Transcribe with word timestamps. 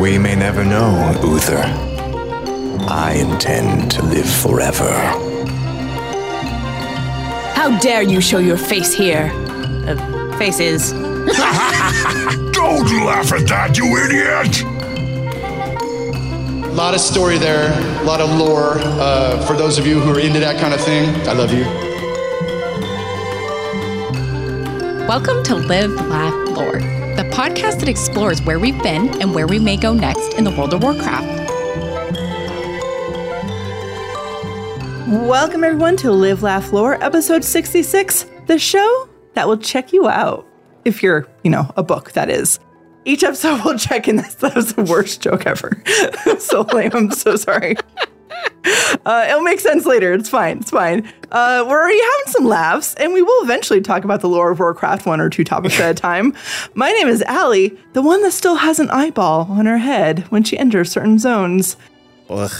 We 0.00 0.16
may 0.16 0.34
never 0.34 0.64
know, 0.64 1.12
Uther. 1.22 1.62
I 2.88 3.12
intend 3.20 3.90
to 3.90 4.02
live 4.02 4.26
forever. 4.26 4.90
How 7.54 7.78
dare 7.80 8.00
you 8.00 8.22
show 8.22 8.38
your 8.38 8.56
face 8.56 8.94
here? 8.94 9.30
Uh, 9.86 10.38
faces. 10.38 10.92
Don't 12.52 12.88
laugh 13.04 13.30
at 13.30 13.46
that, 13.48 13.76
you 13.76 13.84
idiot! 13.98 14.62
A 16.64 16.72
lot 16.72 16.94
of 16.94 17.00
story 17.00 17.36
there, 17.36 17.70
a 18.00 18.04
lot 18.04 18.22
of 18.22 18.30
lore. 18.38 18.78
Uh, 18.78 19.44
for 19.46 19.54
those 19.54 19.76
of 19.76 19.86
you 19.86 20.00
who 20.00 20.12
are 20.14 20.20
into 20.20 20.40
that 20.40 20.58
kind 20.58 20.72
of 20.72 20.80
thing, 20.80 21.14
I 21.28 21.34
love 21.34 21.52
you. 21.52 21.64
Welcome 25.06 25.42
to 25.44 25.56
Live, 25.56 25.92
Laugh, 26.08 26.32
Lore, 26.56 26.78
the 26.78 26.89
podcast 27.30 27.78
that 27.78 27.88
explores 27.88 28.42
where 28.42 28.58
we've 28.58 28.80
been 28.82 29.08
and 29.20 29.34
where 29.34 29.46
we 29.46 29.58
may 29.58 29.76
go 29.76 29.94
next 29.94 30.34
in 30.34 30.44
the 30.44 30.50
world 30.50 30.74
of 30.74 30.82
Warcraft. 30.82 31.26
Welcome, 35.08 35.64
everyone, 35.64 35.96
to 35.98 36.12
Live, 36.12 36.42
Laugh, 36.42 36.72
Lore, 36.72 37.02
episode 37.02 37.44
66, 37.44 38.26
the 38.46 38.58
show 38.58 39.08
that 39.34 39.46
will 39.48 39.58
check 39.58 39.92
you 39.92 40.08
out. 40.08 40.46
If 40.84 41.02
you're, 41.02 41.26
you 41.44 41.50
know, 41.50 41.70
a 41.76 41.82
book, 41.82 42.12
that 42.12 42.30
is. 42.30 42.58
Each 43.04 43.22
episode 43.22 43.60
will 43.64 43.78
check 43.78 44.08
in. 44.08 44.16
That 44.16 44.52
was 44.54 44.74
the 44.74 44.82
worst 44.82 45.20
joke 45.20 45.46
ever. 45.46 45.82
so 46.38 46.62
lame. 46.72 46.90
I'm 46.94 47.10
so 47.10 47.36
sorry. 47.36 47.76
Uh, 49.06 49.26
it'll 49.28 49.42
make 49.42 49.60
sense 49.60 49.86
later. 49.86 50.12
It's 50.12 50.28
fine. 50.28 50.58
It's 50.58 50.70
fine. 50.70 51.10
Uh, 51.30 51.64
we're 51.68 51.80
already 51.80 52.00
having 52.00 52.26
some 52.32 52.44
laughs, 52.44 52.94
and 52.94 53.12
we 53.12 53.22
will 53.22 53.42
eventually 53.44 53.80
talk 53.80 54.04
about 54.04 54.20
the 54.20 54.28
lore 54.28 54.50
of 54.50 54.58
Warcraft 54.58 55.06
one 55.06 55.20
or 55.20 55.30
two 55.30 55.44
topics 55.44 55.78
at 55.80 55.90
a 55.90 55.94
time. 56.00 56.34
My 56.74 56.90
name 56.92 57.08
is 57.08 57.22
Ali, 57.28 57.78
the 57.92 58.02
one 58.02 58.22
that 58.22 58.32
still 58.32 58.56
has 58.56 58.78
an 58.78 58.90
eyeball 58.90 59.46
on 59.50 59.66
her 59.66 59.78
head 59.78 60.20
when 60.30 60.42
she 60.44 60.58
enters 60.58 60.90
certain 60.90 61.18
zones. 61.18 61.76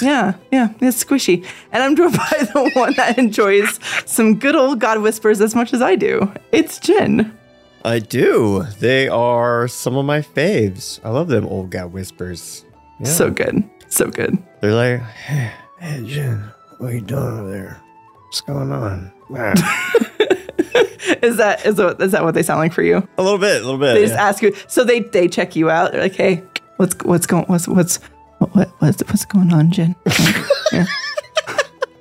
Yeah, 0.03 0.35
yeah, 0.51 0.73
it's 0.81 1.05
squishy. 1.05 1.47
And 1.71 1.83
I'm 1.83 1.95
joined 1.95 2.13
by 2.17 2.49
the 2.53 2.71
one 2.75 2.95
that 2.97 3.19
enjoys 3.19 3.79
some 4.05 4.37
good 4.39 4.57
old 4.57 4.81
God 4.81 5.01
whispers 5.01 5.41
as 5.41 5.55
much 5.55 5.73
as 5.73 5.81
I 5.81 5.95
do. 5.95 6.33
It's 6.51 6.79
Gin. 6.81 7.37
I 7.85 8.01
do. 8.01 8.65
They 8.81 9.09
are 9.09 9.69
some 9.69 9.97
of 9.97 10.05
my 10.05 10.21
faves. 10.21 11.01
I 11.05 11.11
love 11.11 11.29
them 11.29 11.47
old 11.47 11.71
God 11.71 11.93
whispers. 11.93 12.65
Yeah. 12.99 13.07
So 13.07 13.31
good. 13.31 13.63
So 13.89 14.11
good. 14.11 14.37
They're 14.61 14.75
like, 14.75 15.03
hey, 15.81 16.01
hey, 16.01 16.07
Gin, 16.07 16.45
what 16.79 16.91
are 16.91 16.95
you 16.95 17.01
doing 17.01 17.23
over 17.23 17.51
there? 17.51 17.83
What's 18.25 18.41
going 18.43 18.73
on? 18.73 19.13
Is 21.23 21.37
that 21.37 21.67
is 21.67 21.77
that, 21.77 22.01
is 22.01 22.13
that 22.13 22.23
what 22.23 22.35
they 22.35 22.43
sound 22.43 22.61
like 22.61 22.73
for 22.73 22.83
you? 22.83 23.07
a 23.19 23.23
little 23.23 23.39
bit, 23.39 23.61
a 23.61 23.65
little 23.65 23.79
bit. 23.79 23.95
They 23.95 24.03
just 24.03 24.15
yeah. 24.15 24.29
ask 24.29 24.43
you. 24.43 24.55
So 24.69 24.85
they 24.85 25.01
they 25.01 25.29
check 25.29 25.55
you 25.55 25.69
out. 25.69 25.93
They're 25.93 26.01
like, 26.01 26.15
hey, 26.15 26.43
what's 26.77 26.95
what's 27.05 27.27
going 27.27 27.45
what's 27.45 27.69
what's 27.69 27.97
what 28.39 28.71
what's 28.79 29.03
what's 29.05 29.25
going 29.27 29.53
on, 29.53 29.71
Gin? 29.71 29.95
Yeah. 30.73 30.87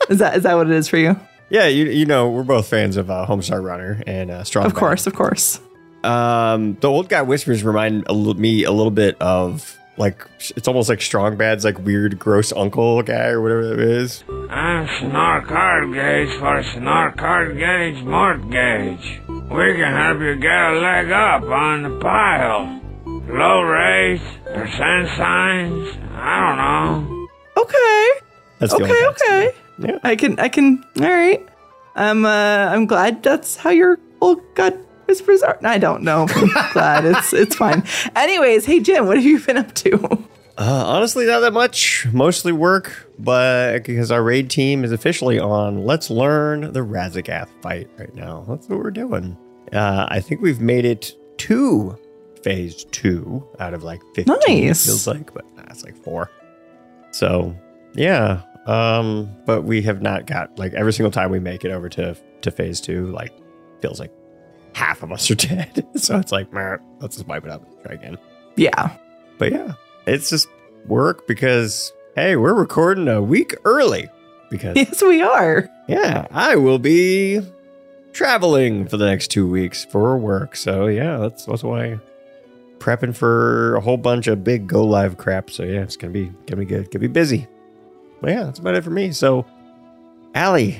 Is 0.10 0.20
that 0.20 0.38
is 0.38 0.44
that 0.44 0.56
what 0.56 0.68
it 0.68 0.74
is 0.74 0.88
for 0.88 0.98
you? 0.98 1.20
Yeah, 1.50 1.66
you, 1.66 1.86
you 1.86 2.06
know, 2.06 2.30
we're 2.30 2.44
both 2.44 2.68
fans 2.68 2.98
of 2.98 3.10
uh, 3.10 3.26
Homestar 3.28 3.64
Runner 3.64 4.04
and 4.06 4.30
uh, 4.30 4.44
Strong. 4.44 4.68
Of 4.68 4.76
course, 4.76 5.08
of 5.08 5.16
course. 5.16 5.60
Um, 6.04 6.76
the 6.76 6.88
old 6.88 7.10
guy 7.10 7.24
whispers 7.24 7.64
remind 7.64 8.06
a 8.08 8.14
me 8.14 8.64
a 8.64 8.72
little 8.72 8.92
bit 8.92 9.20
of 9.20 9.79
like 10.00 10.26
it's 10.40 10.68
almost 10.68 10.90
like 10.90 11.02
Strong 11.02 11.38
Bad's 11.38 11.64
like 11.66 11.78
weird, 11.80 12.18
gross 12.18 12.52
uncle 12.54 13.04
guy 13.04 13.28
or 13.28 13.42
whatever 13.42 13.68
that 13.68 13.80
is. 13.80 14.24
I'm 14.50 14.88
Snark 15.00 15.48
Hard 15.48 15.94
Gauge 15.94 16.40
for 16.40 16.64
Snark 16.64 17.20
Hard 17.20 17.58
Gauge 17.60 18.02
Mortgage. 18.04 19.22
We 19.28 19.76
can 19.76 19.94
help 19.94 20.22
you 20.22 20.36
get 20.38 20.72
a 20.74 20.80
leg 20.80 21.12
up 21.12 21.44
on 21.44 21.84
the 21.84 22.00
pile. 22.00 22.82
Low 23.06 23.62
rates, 23.62 24.24
percent 24.46 25.08
signs, 25.18 25.98
I 26.14 26.40
don't 26.48 26.58
know. 26.58 27.28
Okay. 27.58 28.10
That's 28.60 28.74
the 28.74 28.84
Okay, 28.84 28.92
only 28.94 29.06
okay. 29.06 29.52
Yeah. 29.80 30.00
I 30.04 30.16
can 30.16 30.40
I 30.40 30.50
can 30.50 30.84
all 31.00 31.10
right. 31.10 31.46
I'm 31.96 32.26
uh 32.26 32.70
I'm 32.72 32.86
glad 32.86 33.22
that's 33.22 33.56
how 33.58 33.70
your 33.70 34.00
old 34.22 34.42
God 34.56 34.78
whispers 35.10 35.42
are. 35.42 35.58
I 35.64 35.80
don't 35.80 36.04
know. 36.04 36.28
I'm 36.30 36.72
glad 36.72 37.04
it's 37.04 37.34
it's 37.34 37.56
fine. 37.56 37.84
Anyways, 38.16 38.66
hey 38.66 38.80
Gin, 38.80 39.08
what 39.08 39.18
have 39.18 39.26
you 39.26 39.40
been 39.40 39.58
up 39.58 39.74
to? 39.76 40.24
Uh, 40.58 40.84
honestly, 40.86 41.26
not 41.26 41.40
that 41.40 41.54
much. 41.54 42.06
Mostly 42.12 42.52
work, 42.52 43.10
but 43.18 43.86
because 43.86 44.12
our 44.12 44.22
raid 44.22 44.50
team 44.50 44.84
is 44.84 44.92
officially 44.92 45.40
on, 45.40 45.86
let's 45.86 46.10
learn 46.10 46.74
the 46.74 46.82
Raszageth 46.82 47.48
fight 47.62 47.90
right 47.98 48.14
now. 48.14 48.46
That's 48.48 48.68
what 48.68 48.80
we're 48.80 48.92
doing. 48.92 49.38
Uh, 49.72 50.06
I 50.10 50.20
think 50.20 50.42
we've 50.42 50.60
made 50.60 50.84
it 50.84 51.14
to 51.40 51.98
phase 52.44 52.84
two 52.92 53.48
out 53.60 53.74
of 53.74 53.84
like 53.84 54.02
15. 54.16 54.36
Nice. 54.48 54.86
Feels 54.86 55.08
like, 55.08 55.34
but 55.34 55.46
nah, 55.56 55.64
it's 55.70 55.86
like 55.86 55.96
four. 56.04 56.30
So, 57.12 57.56
yeah. 57.94 58.42
Um, 58.66 59.34
but 59.46 59.64
we 59.64 59.82
have 59.84 60.02
not 60.02 60.28
got 60.28 60.60
like 60.60 60.74
every 60.74 60.92
single 60.92 61.12
time 61.12 61.32
we 61.32 61.40
make 61.40 61.64
it 61.64 61.72
over 61.72 61.88
to 61.90 62.16
to 62.42 62.52
phase 62.52 62.82
two, 62.82 63.08
like 63.08 63.32
feels 63.82 64.00
like 64.00 64.12
half 64.74 65.04
of 65.04 65.12
us 65.12 65.30
are 65.30 65.36
dead. 65.36 65.86
so 65.96 66.18
it's 66.18 66.32
like, 66.32 66.48
let's 67.00 67.16
just 67.16 67.28
wipe 67.28 67.46
it 67.46 67.52
up 67.52 67.66
and 67.66 67.82
try 67.84 67.94
again. 67.94 68.18
Yeah. 68.56 68.96
But 69.38 69.52
yeah, 69.52 69.74
it's 70.06 70.30
just 70.30 70.48
work 70.86 71.28
because 71.28 71.94
hey, 72.16 72.36
we're 72.36 72.54
recording 72.54 73.08
a 73.08 73.22
week 73.22 73.56
early 73.66 74.10
because 74.50 74.76
Yes, 74.76 75.02
we 75.02 75.22
are. 75.22 75.70
yeah, 75.88 76.28
I 76.32 76.56
will 76.58 76.80
be 76.80 77.40
traveling 78.12 78.88
for 78.88 78.98
the 78.98 79.06
next 79.06 79.30
two 79.30 79.48
weeks 79.48 79.86
for 79.86 80.18
work. 80.18 80.56
So 80.56 80.88
yeah, 80.88 81.18
that's 81.18 81.46
that's 81.46 81.64
why 81.64 82.00
prepping 82.80 83.16
for 83.16 83.76
a 83.76 83.82
whole 83.82 83.98
bunch 83.98 84.28
of 84.28 84.44
big 84.44 84.68
go 84.68 84.84
live 84.86 85.18
crap. 85.18 85.50
So 85.50 85.64
yeah, 85.64 85.82
it's 85.82 85.96
gonna 85.96 86.14
be 86.14 86.26
gonna 86.48 86.58
be 86.58 86.66
good, 86.66 86.92
gonna 86.92 87.00
be 87.02 87.08
busy. 87.08 87.48
But 88.22 88.32
yeah, 88.32 88.44
that's 88.44 88.60
about 88.60 88.76
it 88.76 88.84
for 88.84 88.90
me. 88.90 89.14
So, 89.14 89.46
Ali, 90.36 90.78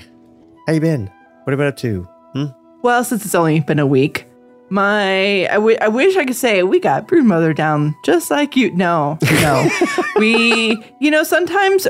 how 0.68 0.74
you 0.74 0.82
been? 0.82 1.06
What 1.44 1.52
have 1.52 1.54
you 1.54 1.58
been 1.58 1.68
up 1.68 1.78
to? 1.78 2.02
Hmm? 2.34 2.59
Well, 2.82 3.04
since 3.04 3.26
it's 3.26 3.36
only 3.36 3.60
been 3.60 3.80
a 3.80 3.86
week, 3.88 4.26
my 4.70 5.48
I, 5.48 5.56
w- 5.56 5.78
I 5.82 5.88
wish 5.88 6.16
I 6.16 6.26
could 6.26 6.36
say 6.36 6.64
we 6.64 6.80
got 6.80 7.08
Broodmother 7.08 7.56
down 7.56 7.96
just 8.06 8.30
like 8.32 8.56
you. 8.56 8.72
No, 8.72 9.18
no, 9.42 9.68
we 10.18 10.82
you 11.00 11.12
know 11.12 11.24
sometimes 11.24 11.88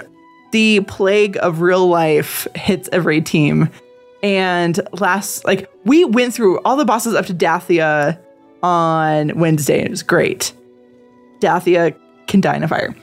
the 0.52 0.80
plague 0.82 1.38
of 1.42 1.62
real 1.62 1.88
life 1.88 2.48
hits 2.56 2.90
every 2.92 3.22
team, 3.22 3.70
and 4.24 4.80
last 4.94 5.46
like 5.46 5.70
we 5.86 6.06
went 6.06 6.34
through 6.34 6.60
all 6.62 6.76
the 6.78 6.86
bosses 6.86 7.14
up 7.16 7.26
to 7.28 7.34
Dathea 7.34 8.18
on 8.64 9.38
Wednesday. 9.38 9.78
and 9.80 9.88
It 9.88 9.92
was 9.92 10.04
great. 10.04 10.54
Dathea 11.42 11.96
can 12.28 12.42
die 12.42 12.56
in 12.56 12.64
a 12.64 12.68
fire, 12.68 12.96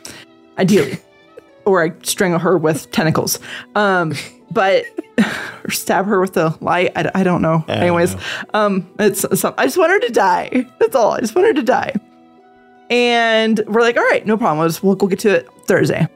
ideally, 0.58 0.98
or 1.64 1.84
I 1.84 1.92
strangle 2.02 2.38
her 2.40 2.58
with 2.58 2.90
tentacles. 2.90 3.38
Um, 3.74 4.14
but 4.50 4.84
or 5.64 5.70
stab 5.70 6.06
her 6.06 6.20
with 6.20 6.34
the 6.34 6.56
light. 6.60 6.92
I, 6.96 7.10
I 7.14 7.22
don't 7.22 7.42
know. 7.42 7.64
don't 7.66 7.78
Anyways, 7.78 8.14
know. 8.14 8.20
um, 8.54 8.90
it's 8.98 9.24
some, 9.40 9.54
I 9.58 9.66
just 9.66 9.78
want 9.78 9.90
her 9.92 10.00
to 10.00 10.12
die. 10.12 10.66
That's 10.78 10.94
all. 10.94 11.12
I 11.12 11.20
just 11.20 11.34
want 11.34 11.48
her 11.48 11.54
to 11.54 11.62
die. 11.62 11.94
And 12.90 13.60
we're 13.66 13.80
like, 13.80 13.96
all 13.96 14.04
right, 14.04 14.24
no 14.26 14.36
problem. 14.36 14.58
We'll, 14.58 14.68
just, 14.68 14.82
we'll 14.82 14.94
go 14.94 15.06
get 15.06 15.18
to 15.20 15.34
it 15.34 15.48
Thursday. 15.66 16.06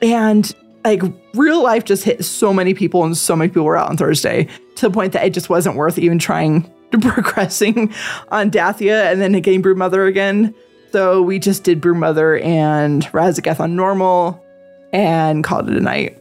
And 0.00 0.52
like 0.84 1.02
real 1.34 1.62
life 1.62 1.84
just 1.84 2.02
hit 2.04 2.24
so 2.24 2.52
many 2.52 2.74
people, 2.74 3.04
and 3.04 3.16
so 3.16 3.36
many 3.36 3.48
people 3.48 3.64
were 3.64 3.76
out 3.76 3.88
on 3.88 3.96
Thursday 3.96 4.48
to 4.76 4.88
the 4.88 4.92
point 4.92 5.12
that 5.12 5.24
it 5.24 5.32
just 5.32 5.48
wasn't 5.48 5.76
worth 5.76 5.98
even 5.98 6.18
trying 6.18 6.62
to 6.92 6.98
progressing 6.98 7.92
on 8.28 8.50
Dathea 8.50 9.10
and 9.10 9.20
then 9.20 9.32
getting 9.32 9.62
Broodmother 9.62 10.08
again. 10.08 10.54
So 10.90 11.22
we 11.22 11.38
just 11.38 11.64
did 11.64 11.80
Broodmother 11.80 12.42
and 12.42 13.04
Raszageth 13.12 13.60
on 13.60 13.76
normal 13.76 14.44
and 14.92 15.42
called 15.42 15.70
it 15.70 15.76
a 15.76 15.80
night. 15.80 16.18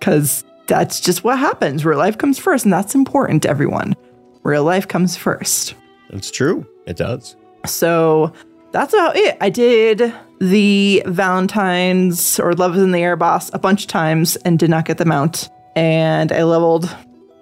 Because 0.00 0.44
that's 0.66 1.00
just 1.00 1.22
what 1.22 1.38
happens. 1.38 1.84
Real 1.84 1.98
life 1.98 2.18
comes 2.18 2.38
first, 2.38 2.64
and 2.64 2.72
that's 2.72 2.94
important 2.94 3.42
to 3.44 3.50
everyone. 3.50 3.94
Real 4.42 4.64
life 4.64 4.88
comes 4.88 5.16
first. 5.16 5.74
It's 6.08 6.30
true. 6.30 6.66
It 6.86 6.96
does. 6.96 7.36
So 7.66 8.32
that's 8.72 8.94
about 8.94 9.16
it. 9.16 9.36
I 9.40 9.50
did 9.50 10.12
the 10.40 11.02
Valentine's 11.06 12.40
or 12.40 12.54
Love 12.54 12.76
is 12.76 12.82
in 12.82 12.92
the 12.92 13.00
Air 13.00 13.16
boss 13.16 13.50
a 13.52 13.58
bunch 13.58 13.82
of 13.82 13.88
times 13.88 14.36
and 14.36 14.58
did 14.58 14.70
not 14.70 14.86
get 14.86 14.98
the 14.98 15.04
mount. 15.04 15.50
And 15.76 16.32
I 16.32 16.42
leveled 16.42 16.94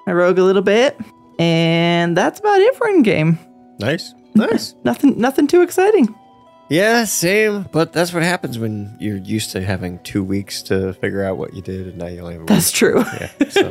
my 0.06 0.12
rogue 0.12 0.38
a 0.38 0.44
little 0.44 0.62
bit. 0.62 0.98
And 1.38 2.16
that's 2.16 2.40
about 2.40 2.60
it 2.60 2.74
for 2.74 2.88
in 2.88 3.02
game. 3.02 3.38
Nice. 3.78 4.14
Nice. 4.34 4.74
Nothing 4.84 5.18
nothing 5.18 5.46
too 5.46 5.62
exciting. 5.62 6.14
Yeah, 6.68 7.04
same. 7.04 7.66
But 7.72 7.92
that's 7.92 8.12
what 8.12 8.22
happens 8.22 8.58
when 8.58 8.96
you're 9.00 9.16
used 9.16 9.50
to 9.52 9.62
having 9.62 9.98
two 10.00 10.22
weeks 10.22 10.62
to 10.64 10.92
figure 10.94 11.24
out 11.24 11.38
what 11.38 11.54
you 11.54 11.62
did, 11.62 11.86
and 11.88 11.96
now 11.98 12.06
you 12.08 12.20
only 12.20 12.34
have 12.34 12.42
a 12.42 12.46
That's 12.46 12.70
week. 12.72 12.78
true. 12.92 13.04
Yeah. 13.20 13.30
So 13.48 13.70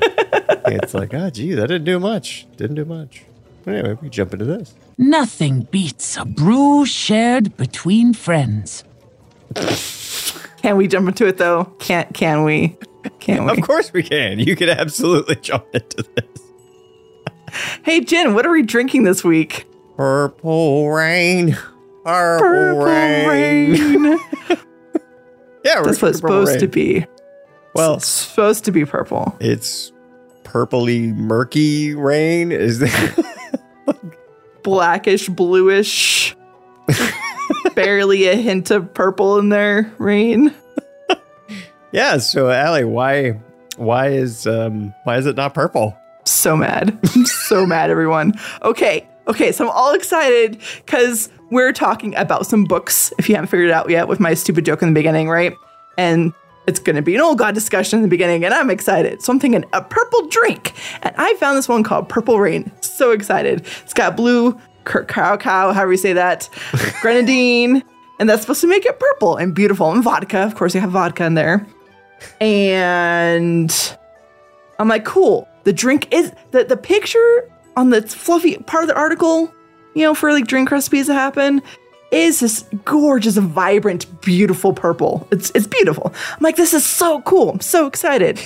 it's 0.66 0.94
like, 0.94 1.14
oh, 1.14 1.30
gee, 1.30 1.54
that 1.54 1.68
didn't 1.68 1.86
do 1.86 2.00
much. 2.00 2.48
Didn't 2.58 2.76
do 2.76 2.86
much. 2.86 3.24
But 3.64 3.76
anyway, 3.76 3.98
we 4.02 4.10
jump 4.10 4.34
into 4.34 4.46
this. 4.46 4.74
Nothing 4.98 5.62
beats 5.70 6.18
a 6.18 6.26
brew 6.26 6.86
shared 6.86 7.56
between 7.58 8.14
friends. 8.14 8.84
Can 10.62 10.76
we 10.78 10.88
jump 10.88 11.08
into 11.08 11.28
it 11.28 11.38
though? 11.38 11.66
Can't 11.80 12.14
can 12.14 12.44
we? 12.44 12.76
Can 13.20 13.46
we? 13.46 13.52
Of 13.52 13.62
course 13.62 13.94
we 13.94 14.04
can. 14.04 14.40
You 14.40 14.56
can 14.56 14.70
absolutely 14.70 15.36
jump 15.42 15.66
into 15.74 16.04
this. 16.16 16.42
Hey 17.84 18.02
Gin, 18.02 18.34
what 18.34 18.46
are 18.46 18.52
we 18.52 18.64
drinking 18.64 19.04
this 19.04 19.24
week? 19.24 19.66
Purple 19.96 20.90
rain. 20.92 21.58
Purple, 22.08 22.84
rain. 22.86 23.28
rain. 23.30 24.20
Yeah, 25.66 25.82
That's 25.84 26.02
what 26.02 26.10
it's 26.10 26.20
supposed 26.20 26.60
to 26.62 26.68
be. 26.70 27.06
Well, 27.76 27.96
It's 27.96 28.08
supposed 28.08 28.64
to 28.66 28.72
be 28.72 28.86
purple. 28.86 29.36
it's 29.42 29.92
purpley 30.44 31.14
murky 31.14 31.94
rain. 31.94 32.54
Is 32.54 32.80
that 32.80 33.26
Blackish, 34.64 35.28
bluish. 35.28 36.38
Barely 37.76 38.28
a 38.28 38.36
hint 38.36 38.72
of 38.72 38.94
purple 38.94 39.40
in 39.40 39.50
there. 39.50 39.92
Rain. 39.98 40.54
yeah? 41.92 42.18
So, 42.20 42.50
Ali, 42.50 42.86
why 42.86 43.32
why 43.76 44.08
is 44.10 44.48
um 44.48 44.94
why 45.04 45.18
is 45.18 45.26
it 45.26 45.36
not 45.36 45.54
purple? 45.54 45.98
so 46.26 46.56
mad. 46.58 46.98
So 47.26 47.66
mad, 47.66 47.90
everyone. 47.90 48.34
Okay, 48.62 49.06
okay, 49.28 49.52
so 49.52 49.66
I'm 49.66 49.72
all 49.72 49.94
excited 49.94 50.60
because 50.86 51.30
we're 51.50 51.74
talking 51.74 52.16
about 52.16 52.46
some 52.46 52.64
books, 52.64 53.14
if 53.18 53.30
you 53.30 53.36
haven't 53.36 53.50
figured 53.50 53.70
it 53.70 53.74
out 53.74 53.90
yet, 53.90 54.08
with 54.08 54.20
my 54.20 54.34
stupid 54.34 54.66
joke 54.66 54.82
in 54.82 54.90
the 54.90 54.94
beginning, 54.94 55.30
right? 55.30 55.54
And 55.98 56.34
it's 56.68 56.80
gonna 56.80 57.02
be 57.02 57.16
an 57.16 57.22
old 57.22 57.38
god 57.38 57.56
discussion 57.56 57.98
in 57.98 58.04
the 58.04 58.10
beginning, 58.10 58.44
and 58.44 58.54
I'm 58.54 58.70
excited. 58.70 59.22
So 59.22 59.32
I'm 59.32 59.40
thinking 59.40 59.64
a 59.74 59.82
purple 59.82 60.28
drink. 60.28 60.74
And 61.02 61.16
I 61.18 61.34
found 61.36 61.58
this 61.58 61.70
one 61.70 61.84
called 61.84 62.10
Purple 62.10 62.40
Rain. 62.40 62.72
So 62.82 63.12
excited. 63.12 63.66
It's 63.84 63.94
got 63.94 64.18
blue 64.18 64.60
cow 64.86 65.38
cow, 65.38 65.74
however 65.74 65.92
you 65.92 65.98
say 65.98 66.14
that, 66.14 66.50
grenadine, 67.02 67.84
and 68.20 68.30
that's 68.30 68.42
supposed 68.42 68.62
to 68.62 68.68
make 68.68 68.86
it 68.86 69.00
purple 69.00 69.36
and 69.38 69.54
beautiful. 69.54 69.92
And 69.92 70.04
vodka, 70.04 70.40
of 70.40 70.56
course, 70.56 70.74
you 70.74 70.82
have 70.82 70.92
vodka 70.92 71.26
in 71.26 71.36
there. 71.36 71.66
And 72.42 73.74
I'm 74.80 74.88
like, 74.88 75.06
cool. 75.06 75.48
The 75.64 75.74
drink 75.74 76.14
is 76.14 76.32
the 76.52 76.64
the 76.64 76.78
picture 76.78 77.50
on 77.78 77.92
the 77.92 78.02
fluffy 78.02 78.58
part 78.58 78.84
of 78.84 78.90
the 78.90 78.96
article, 78.98 79.54
you 79.94 80.04
know, 80.04 80.14
for 80.14 80.34
like 80.34 80.48
drink 80.48 80.72
recipes 80.72 81.08
that 81.08 81.14
happen, 81.14 81.62
is 82.12 82.40
this 82.40 82.64
gorgeous, 82.84 83.38
vibrant, 83.38 84.22
beautiful 84.22 84.74
purple. 84.74 85.26
It's 85.32 85.52
it's 85.56 85.68
beautiful. 85.68 86.12
I'm 86.14 86.42
like, 86.42 86.58
this 86.58 86.74
is 86.74 86.86
so 86.86 87.22
cool. 87.22 87.52
I'm 87.52 87.62
so 87.62 87.86
excited. 87.86 88.40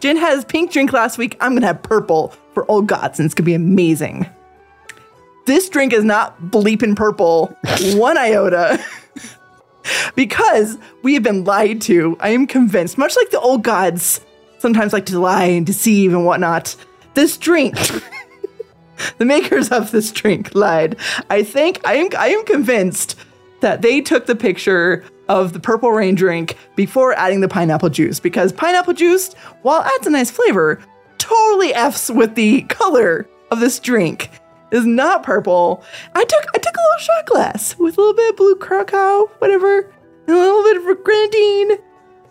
Gin 0.00 0.16
has 0.16 0.44
pink 0.46 0.72
drink 0.72 0.92
last 0.94 1.18
week. 1.18 1.36
I'm 1.40 1.54
gonna 1.54 1.66
have 1.66 1.82
purple 1.82 2.32
for 2.54 2.70
Old 2.70 2.86
Gods, 2.86 3.18
and 3.18 3.26
it's 3.26 3.34
gonna 3.34 3.44
be 3.44 3.54
amazing. 3.54 4.26
This 5.46 5.68
drink 5.68 5.92
is 5.92 6.04
not 6.04 6.40
bleeping 6.42 6.96
purple 6.96 7.54
one 7.94 8.16
iota. 8.16 8.82
because 10.14 10.78
we 11.02 11.14
have 11.14 11.22
been 11.22 11.44
lied 11.44 11.80
to. 11.82 12.16
I 12.20 12.30
am 12.30 12.46
convinced, 12.46 12.98
much 12.98 13.16
like 13.16 13.30
the 13.30 13.40
old 13.40 13.64
gods 13.64 14.20
sometimes 14.58 14.92
like 14.92 15.06
to 15.06 15.18
lie 15.18 15.44
and 15.44 15.66
deceive 15.66 16.12
and 16.12 16.24
whatnot. 16.24 16.76
This 17.14 17.36
drink, 17.36 17.76
the 19.18 19.24
makers 19.24 19.70
of 19.70 19.90
this 19.90 20.12
drink 20.12 20.54
lied. 20.54 20.96
I 21.28 21.42
think 21.42 21.80
I 21.86 21.94
am 21.94 22.08
I 22.16 22.28
am 22.28 22.44
convinced 22.44 23.16
that 23.60 23.82
they 23.82 24.00
took 24.00 24.26
the 24.26 24.36
picture 24.36 25.04
of 25.28 25.52
the 25.52 25.60
purple 25.60 25.92
rain 25.92 26.14
drink 26.14 26.56
before 26.76 27.12
adding 27.14 27.40
the 27.40 27.48
pineapple 27.48 27.90
juice 27.90 28.18
because 28.18 28.52
pineapple 28.52 28.94
juice, 28.94 29.34
while 29.62 29.82
adds 29.82 30.06
a 30.06 30.10
nice 30.10 30.30
flavor, 30.30 30.80
totally 31.18 31.74
f's 31.74 32.10
with 32.10 32.34
the 32.34 32.62
color 32.62 33.28
of 33.50 33.60
this 33.60 33.78
drink. 33.78 34.30
It 34.72 34.76
is 34.76 34.86
not 34.86 35.22
purple. 35.22 35.84
I 36.14 36.24
took 36.24 36.46
I 36.54 36.58
took 36.58 36.76
a 36.76 36.80
little 36.80 36.98
shot 36.98 37.26
glass 37.26 37.78
with 37.78 37.98
a 37.98 38.00
little 38.00 38.14
bit 38.14 38.30
of 38.30 38.36
blue 38.36 38.56
curacao, 38.56 39.26
whatever, 39.38 39.92
and 40.26 40.36
a 40.36 40.38
little 40.38 40.62
bit 40.62 40.76
of 40.76 41.04
grenadine 41.04 41.78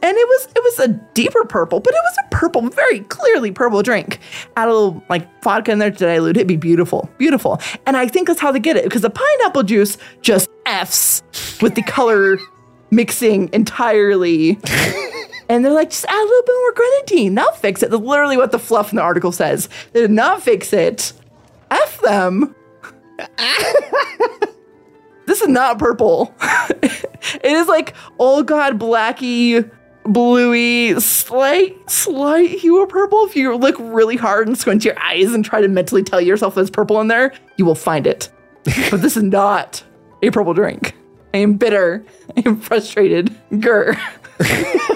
and 0.01 0.17
it 0.17 0.27
was 0.27 0.47
it 0.55 0.63
was 0.63 0.79
a 0.79 0.87
deeper 1.13 1.43
purple, 1.45 1.79
but 1.79 1.93
it 1.93 2.01
was 2.03 2.17
a 2.25 2.35
purple, 2.35 2.61
very 2.69 3.01
clearly 3.01 3.51
purple 3.51 3.81
drink. 3.83 4.19
Add 4.55 4.69
a 4.69 4.73
little 4.73 5.03
like 5.09 5.27
vodka 5.43 5.71
in 5.71 5.79
there 5.79 5.91
to 5.91 5.97
dilute 5.97 6.37
it, 6.37 6.41
it'd 6.41 6.47
be 6.47 6.55
beautiful, 6.55 7.09
beautiful. 7.17 7.59
And 7.85 7.97
I 7.97 8.07
think 8.07 8.27
that's 8.27 8.39
how 8.39 8.51
they 8.51 8.59
get 8.59 8.77
it 8.77 8.85
because 8.85 9.01
the 9.01 9.09
pineapple 9.09 9.63
juice 9.63 9.97
just 10.21 10.49
f's 10.65 11.21
with 11.61 11.75
the 11.75 11.83
color 11.83 12.37
mixing 12.91 13.49
entirely. 13.53 14.51
and 15.49 15.65
they're 15.65 15.73
like, 15.73 15.89
just 15.89 16.05
add 16.05 16.15
a 16.15 16.23
little 16.23 16.43
bit 16.43 16.55
more 16.55 16.73
grenadine, 16.73 17.35
that'll 17.35 17.53
fix 17.53 17.83
it. 17.83 17.91
That's 17.91 18.01
literally 18.01 18.37
what 18.37 18.51
the 18.51 18.59
fluff 18.59 18.91
in 18.91 18.95
the 18.95 19.01
article 19.01 19.31
says. 19.31 19.67
They 19.93 20.01
did 20.01 20.11
not 20.11 20.41
fix 20.41 20.71
it. 20.71 21.13
F 21.71 21.99
them. 22.01 22.55
this 25.25 25.41
is 25.41 25.47
not 25.49 25.77
purple. 25.77 26.33
it 26.41 27.43
is 27.43 27.67
like 27.67 27.93
old 28.17 28.47
god 28.47 28.79
blacky 28.79 29.69
bluey, 30.13 30.99
slight, 30.99 31.89
slight 31.89 32.49
hue 32.49 32.81
of 32.83 32.89
purple. 32.89 33.25
If 33.25 33.35
you 33.35 33.55
look 33.55 33.75
really 33.79 34.15
hard 34.15 34.47
and 34.47 34.57
squint 34.57 34.83
your 34.83 34.99
eyes 34.99 35.33
and 35.33 35.45
try 35.45 35.61
to 35.61 35.67
mentally 35.67 36.03
tell 36.03 36.19
yourself 36.19 36.55
there's 36.55 36.69
purple 36.69 36.99
in 37.01 37.07
there, 37.07 37.33
you 37.57 37.65
will 37.65 37.75
find 37.75 38.05
it. 38.05 38.29
but 38.91 39.01
this 39.01 39.15
is 39.15 39.23
not 39.23 39.83
a 40.21 40.29
purple 40.31 40.53
drink. 40.53 40.95
I 41.33 41.37
am 41.37 41.53
bitter. 41.53 42.03
I 42.35 42.43
am 42.45 42.59
frustrated. 42.59 43.35
Grr. 43.51 43.97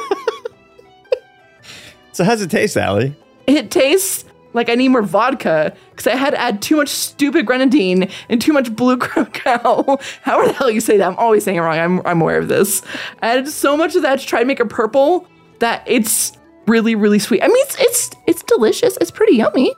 So, 2.14 2.24
how's 2.24 2.44
it 2.44 2.52
taste, 2.52 2.78
Ali? 2.78 3.16
It 3.48 3.72
tastes 3.72 4.26
like 4.54 4.70
I 4.70 4.76
need 4.76 4.90
more 4.90 5.02
vodka 5.02 5.76
because 5.92 6.08
I 6.08 6.16
had 6.16 6.32
to 6.32 6.40
add 6.40 6.62
too 6.62 6.78
much 6.78 6.90
stupid 6.90 7.46
grenadine 7.46 8.10
and 8.30 8.42
too 8.42 8.54
much 8.54 8.76
blue 8.76 8.98
curacao. 9.00 9.98
How 10.22 10.46
the 10.46 10.54
hell 10.54 10.70
you 10.70 10.82
say 10.82 10.98
that? 10.98 11.08
I'm 11.08 11.18
always 11.18 11.44
saying 11.44 11.58
it 11.58 11.62
wrong. 11.62 11.78
I'm, 11.78 12.06
I'm 12.06 12.22
aware 12.22 12.38
of 12.38 12.48
this. 12.48 12.82
I 13.22 13.32
added 13.34 13.48
so 13.48 13.76
much 13.76 13.96
of 13.96 14.04
that 14.04 14.20
to 14.20 14.26
try 14.26 14.40
to 14.40 14.46
make 14.46 14.60
it 14.60 14.70
purple 14.70 15.28
that 15.60 15.84
it's 15.86 16.34
really, 16.68 16.96
really 16.96 17.20
sweet. 17.20 17.44
I 17.44 17.48
mean, 17.48 17.58
it's 17.58 17.76
it's 17.80 18.12
it's 18.28 18.44
delicious. 18.44 18.98
It's 19.02 19.12
pretty 19.12 19.38
yummy, 19.38 19.74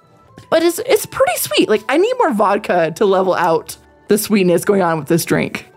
but 0.50 0.63
it's 0.63 0.80
it's 0.80 1.06
pretty 1.06 1.38
sweet. 1.38 1.69
Like 1.69 1.83
I 1.89 1.98
need 1.98 2.13
more 2.18 2.33
vodka 2.33 2.92
to 2.95 3.06
level 3.06 3.33
out 3.33 3.77
the 4.07 4.18
sweetness 4.18 4.66
going 4.66 4.81
on 4.81 5.00
with 5.00 5.07
this 5.07 5.25
drink. 5.25 5.72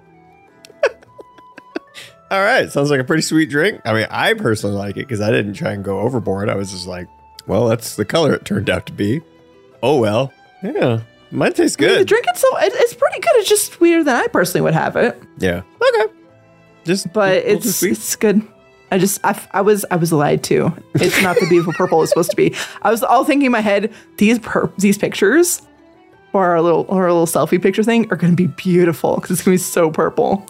All 2.31 2.43
right, 2.43 2.71
sounds 2.71 2.91
like 2.91 3.01
a 3.01 3.05
pretty 3.05 3.23
sweet 3.23 3.49
drink. 3.51 3.81
I 3.85 3.93
mean, 3.95 4.07
I 4.11 4.35
personally 4.35 4.77
like 4.77 4.97
it 4.97 5.07
because 5.07 5.21
I 5.21 5.31
didn't 5.31 5.55
try 5.55 5.73
and 5.73 5.85
go 5.85 6.01
overboard. 6.01 6.49
I 6.49 6.57
was 6.57 6.71
just 6.71 6.87
like, 6.87 7.09
well, 7.49 7.67
that's 7.67 7.97
the 7.97 8.05
color 8.05 8.33
it 8.35 8.45
turned 8.45 8.71
out 8.71 8.87
to 8.87 8.93
be. 8.93 9.21
Oh 9.83 9.99
well, 9.99 10.33
yeah, 10.63 11.01
mine 11.31 11.53
tastes 11.53 11.77
good. 11.77 11.87
I 11.87 11.89
mean, 11.89 11.99
the 11.99 12.05
good. 12.05 12.09
drink 12.09 12.27
itself, 12.29 12.63
it, 12.63 12.73
it's 12.75 12.95
pretty 12.95 13.21
good. 13.21 13.33
It's 13.37 13.49
just 13.49 13.73
sweeter 13.73 14.05
than 14.05 14.17
I 14.17 14.27
personally 14.29 14.63
would 14.63 14.75
have 14.75 14.97
it. 14.97 15.21
Yeah, 15.39 15.63
okay. 15.83 16.13
Just 16.85 17.13
but 17.13 17.33
a 17.33 17.35
little 17.37 17.53
it's 17.53 17.77
sweet. 17.77 17.93
it's 17.93 18.17
good. 18.17 18.47
I 18.91 18.99
just 18.99 19.21
I, 19.25 19.41
I 19.53 19.61
was 19.61 19.85
I 19.91 19.97
was 19.97 20.13
lied 20.13 20.43
to. 20.45 20.73
It's 20.95 21.21
not 21.23 21.37
the 21.39 21.47
beautiful 21.49 21.75
purple 21.75 22.03
it's 22.03 22.11
supposed 22.11 22.31
to 22.31 22.37
be. 22.37 22.55
I 22.83 22.91
was 22.91 23.03
all 23.03 23.25
thinking 23.25 23.47
in 23.47 23.53
my 23.53 23.61
head 23.61 23.93
these 24.17 24.39
per- 24.39 24.73
these 24.79 24.97
pictures 24.97 25.63
for 26.33 26.47
our 26.47 26.61
little 26.61 26.87
our 26.89 27.13
little 27.13 27.27
selfie 27.27 27.61
picture 27.61 27.83
thing 27.83 28.11
are 28.11 28.17
going 28.17 28.33
to 28.33 28.37
be 28.37 28.47
beautiful 28.47 29.17
because 29.17 29.31
it's 29.33 29.43
going 29.43 29.57
to 29.57 29.63
be 29.63 29.65
so 29.65 29.91
purple. 29.91 30.47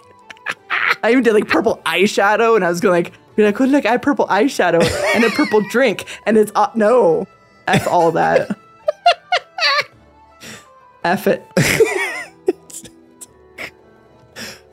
I 1.02 1.10
even 1.12 1.22
did 1.22 1.34
like 1.34 1.48
purple 1.48 1.80
eyeshadow 1.84 2.56
and 2.56 2.64
I 2.64 2.68
was 2.68 2.80
going 2.80 2.92
like, 2.92 3.12
be 3.38 3.44
like, 3.44 3.54
could 3.54 3.70
like 3.70 3.86
add 3.86 4.02
purple 4.02 4.26
eyeshadow 4.26 4.82
and 5.14 5.24
a 5.24 5.30
purple 5.30 5.60
drink 5.70 6.04
and 6.26 6.36
it's 6.36 6.52
uh, 6.54 6.68
no, 6.74 7.26
f 7.66 7.88
all 7.88 8.12
that. 8.12 8.54
F 11.04 11.26
it. 11.26 11.42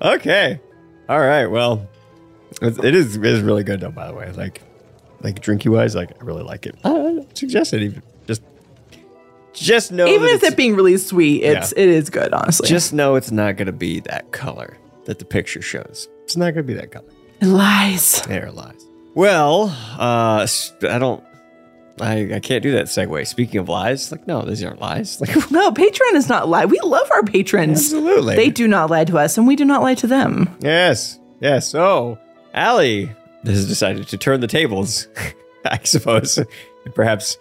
Okay. 0.02 0.60
All 1.10 1.20
right. 1.20 1.48
Well, 1.48 1.88
it's, 2.62 2.78
it 2.78 2.94
is 2.94 3.16
it 3.16 3.26
is 3.26 3.42
really 3.42 3.64
good 3.64 3.80
though. 3.80 3.92
By 3.92 4.08
the 4.08 4.14
way, 4.14 4.32
like 4.34 4.62
like 5.22 5.42
drinky 5.42 5.72
wise, 5.72 5.96
like 5.96 6.12
I 6.22 6.24
really 6.24 6.44
like 6.44 6.66
it. 6.66 6.76
I 6.84 7.26
suggest 7.34 7.74
it 7.74 7.82
even 7.82 8.04
just 8.28 8.42
just 9.54 9.92
know 9.92 10.06
Even 10.06 10.28
if 10.28 10.36
it's- 10.36 10.52
it 10.52 10.58
being 10.58 10.76
really 10.76 10.98
sweet, 10.98 11.44
it's 11.44 11.74
Yeah. 11.76 11.84
it 11.84 11.90
is 11.90 12.10
good 12.10 12.34
honestly. 12.34 12.68
just 12.68 12.94
know 12.94 13.16
it's 13.16 13.32
not 13.32 13.56
going 13.56 13.68
to 13.68 13.72
be 13.72 14.02
that 14.02 14.32
color 14.32 14.78
that 15.06 15.20
the 15.20 15.26
picture 15.26 15.62
shows. 15.62 16.10
It's 16.24 16.36
not 16.36 16.54
going 16.54 16.68
to 16.68 16.74
be 16.74 16.74
that 16.74 16.92
color. 16.92 17.06
It 17.42 17.48
lies. 17.48 18.22
There 18.24 18.52
lies. 18.52 18.86
Well, 19.14 19.76
uh, 19.98 20.46
I 20.84 20.98
don't. 21.00 21.24
I, 22.02 22.36
I 22.36 22.40
can't 22.42 22.62
do 22.62 22.74
that 22.74 22.88
segue. 22.88 23.26
Speaking 23.26 23.60
of 23.62 23.70
lies, 23.70 24.12
like 24.12 24.28
no, 24.28 24.42
these 24.42 24.62
aren't 24.64 24.82
lies. 24.82 25.22
Like 25.22 25.50
No, 25.50 25.72
Patreon 25.72 26.16
is 26.16 26.28
not 26.28 26.50
lie. 26.50 26.66
We 26.66 26.80
love 26.84 27.10
our 27.12 27.24
patrons. 27.24 27.80
Absolutely. 27.80 28.36
They 28.36 28.50
do 28.50 28.68
not 28.68 28.90
lie 28.90 29.06
to 29.06 29.18
us, 29.18 29.38
and 29.38 29.48
we 29.48 29.56
do 29.56 29.64
not 29.64 29.82
lie 29.82 29.96
to 29.96 30.08
them. 30.08 30.54
yes, 30.60 31.20
yes. 31.40 31.68
So, 31.70 32.18
Ali 32.54 33.10
has 33.46 33.68
decided 33.68 34.08
to 34.10 34.18
turn 34.18 34.42
the 34.42 34.48
tables, 34.48 35.08
I 35.66 35.80
suppose, 35.84 36.38
and 36.38 36.48
perhaps 36.96 37.38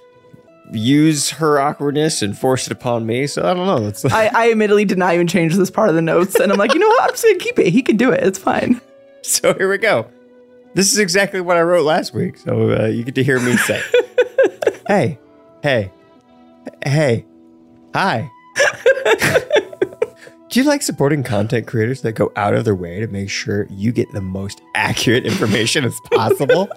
use 0.72 1.30
her 1.30 1.58
awkwardness 1.60 2.22
and 2.22 2.38
force 2.38 2.66
it 2.66 2.72
upon 2.72 3.06
me. 3.06 3.26
So 3.26 3.42
I 3.42 3.54
don't 3.54 3.66
know. 3.66 3.80
That's 3.80 4.04
I, 4.04 4.30
I 4.32 4.50
admittedly 4.52 4.84
did 4.84 4.98
not 4.98 5.14
even 5.14 5.26
change 5.26 5.56
this 5.56 5.70
part 5.70 5.88
of 5.88 5.94
the 5.96 6.02
notes, 6.02 6.36
and 6.36 6.52
I'm 6.52 6.58
like, 6.58 6.74
you 6.74 6.80
know 6.80 6.88
what? 6.88 7.02
I'm 7.02 7.10
just 7.10 7.24
gonna 7.24 7.38
keep 7.38 7.58
it. 7.58 7.70
He 7.70 7.82
can 7.82 7.96
do 7.96 8.12
it. 8.12 8.22
It's 8.22 8.38
fine. 8.38 8.80
so 9.26 9.54
here 9.54 9.70
we 9.70 9.78
go. 9.78 10.06
This 10.74 10.92
is 10.92 10.98
exactly 10.98 11.40
what 11.40 11.56
I 11.56 11.62
wrote 11.62 11.86
last 11.86 12.12
week. 12.12 12.36
So 12.36 12.72
uh, 12.72 12.86
you 12.88 13.04
get 13.04 13.14
to 13.14 13.24
hear 13.24 13.40
me 13.40 13.56
say, 13.56 13.80
"Hey, 14.86 15.18
hey, 15.62 15.90
hey, 16.84 17.24
hi." 17.94 18.30
Do 20.50 20.60
you 20.60 20.64
like 20.66 20.82
supporting 20.82 21.22
content 21.22 21.66
creators 21.66 22.02
that 22.02 22.12
go 22.12 22.32
out 22.36 22.54
of 22.54 22.66
their 22.66 22.74
way 22.74 23.00
to 23.00 23.06
make 23.06 23.30
sure 23.30 23.66
you 23.70 23.92
get 23.92 24.12
the 24.12 24.20
most 24.20 24.60
accurate 24.74 25.24
information 25.24 25.84
as 25.84 25.98
possible? 26.12 26.68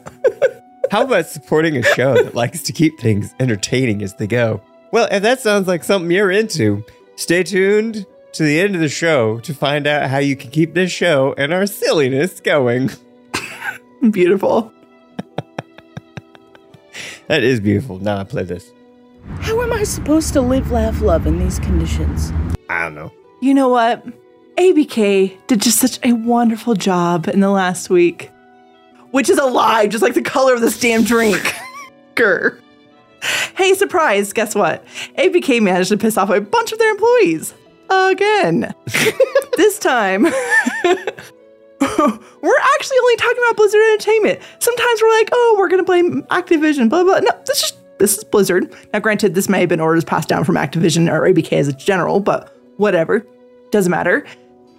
How 0.90 1.04
about 1.04 1.28
supporting 1.28 1.76
a 1.76 1.84
show 1.84 2.16
that 2.16 2.34
likes 2.34 2.64
to 2.64 2.72
keep 2.72 2.98
things 2.98 3.36
entertaining 3.40 4.02
as 4.02 4.16
they 4.16 4.26
go? 4.26 4.62
Well, 4.92 5.10
if 5.12 5.22
that 5.22 5.42
sounds 5.42 5.68
like 5.68 5.84
something 5.84 6.10
you're 6.10 6.32
into, 6.32 6.84
stay 7.18 7.44
tuned 7.44 8.06
to 8.38 8.44
the 8.44 8.60
end 8.60 8.76
of 8.76 8.82
the 8.82 8.90
show 8.90 9.40
to 9.40 9.54
find 9.54 9.88
out 9.88 10.10
how 10.10 10.20
you 10.20 10.36
can 10.36 10.52
keep 10.52 10.76
this 10.76 10.92
show 10.92 11.34
and 11.38 11.52
our 11.52 11.66
silliness 11.66 12.40
going. 12.40 12.92
Beautiful. 14.12 14.72
That 17.28 17.44
is 17.44 17.60
beautiful. 17.60 18.00
Now 18.00 18.20
I 18.20 18.24
play 18.24 18.44
this. 18.44 18.72
How 19.40 19.62
am 19.62 19.74
I 19.74 19.84
supposed 19.84 20.32
to 20.34 20.42
live, 20.42 20.72
laugh, 20.72 21.02
love 21.02 21.28
in 21.28 21.40
these 21.40 21.60
conditions? 21.60 22.32
I 22.70 22.84
don't 22.84 22.96
know. 22.96 23.12
You 23.42 23.54
know 23.54 23.68
what? 23.68 24.06
ABK 24.56 25.36
did 25.48 25.62
just 25.62 25.80
such 25.80 26.00
a 26.04 26.14
wonderful 26.14 26.74
job 26.74 27.28
in 27.28 27.42
the 27.42 27.50
last 27.50 27.90
week. 27.90 28.32
Which 29.12 29.30
is 29.30 29.38
a 29.38 29.46
lie, 29.46 29.88
just 29.88 30.02
like 30.02 30.14
the 30.14 30.22
color 30.22 30.54
of 30.54 30.62
this 30.62 30.80
damn 30.80 31.04
drink. 31.04 31.42
Grr. 32.16 32.60
Hey, 33.56 33.74
surprise, 33.74 34.32
guess 34.32 34.56
what? 34.56 34.86
ABK 35.18 35.62
managed 35.62 35.90
to 35.90 35.98
piss 35.98 36.18
off 36.18 36.30
a 36.30 36.40
bunch 36.40 36.72
of 36.72 36.80
their 36.80 36.92
employees. 36.92 37.54
Again. 37.90 38.74
this 39.58 39.80
time, 39.80 40.24
we're 40.24 40.32
actually 41.82 42.98
only 43.00 43.16
talking 43.18 43.44
about 43.44 43.56
Blizzard 43.56 43.82
Entertainment. 43.92 44.40
Sometimes 44.60 45.02
we're 45.02 45.12
like, 45.12 45.30
oh, 45.32 45.56
we're 45.58 45.68
gonna 45.68 45.84
blame 45.84 46.24
Activision, 46.24 46.90
blah 46.90 47.04
blah. 47.04 47.20
No, 47.20 47.32
this 47.46 47.64
is 47.64 47.74
this 48.00 48.18
is 48.18 48.24
Blizzard. 48.24 48.74
Now, 48.94 49.00
granted, 49.00 49.36
this 49.36 49.50
may 49.50 49.62
have 49.62 49.70
been 49.70 49.80
orders 49.80 50.04
passed 50.04 50.30
down 50.30 50.44
from 50.44 50.56
Activision 50.56 51.12
or 51.12 51.22
ABK 51.22 51.54
as 51.54 51.68
a 51.68 51.74
general, 51.74 52.20
but 52.20 52.56
whatever. 52.78 53.26
Doesn't 53.72 53.92
matter. 53.92 54.26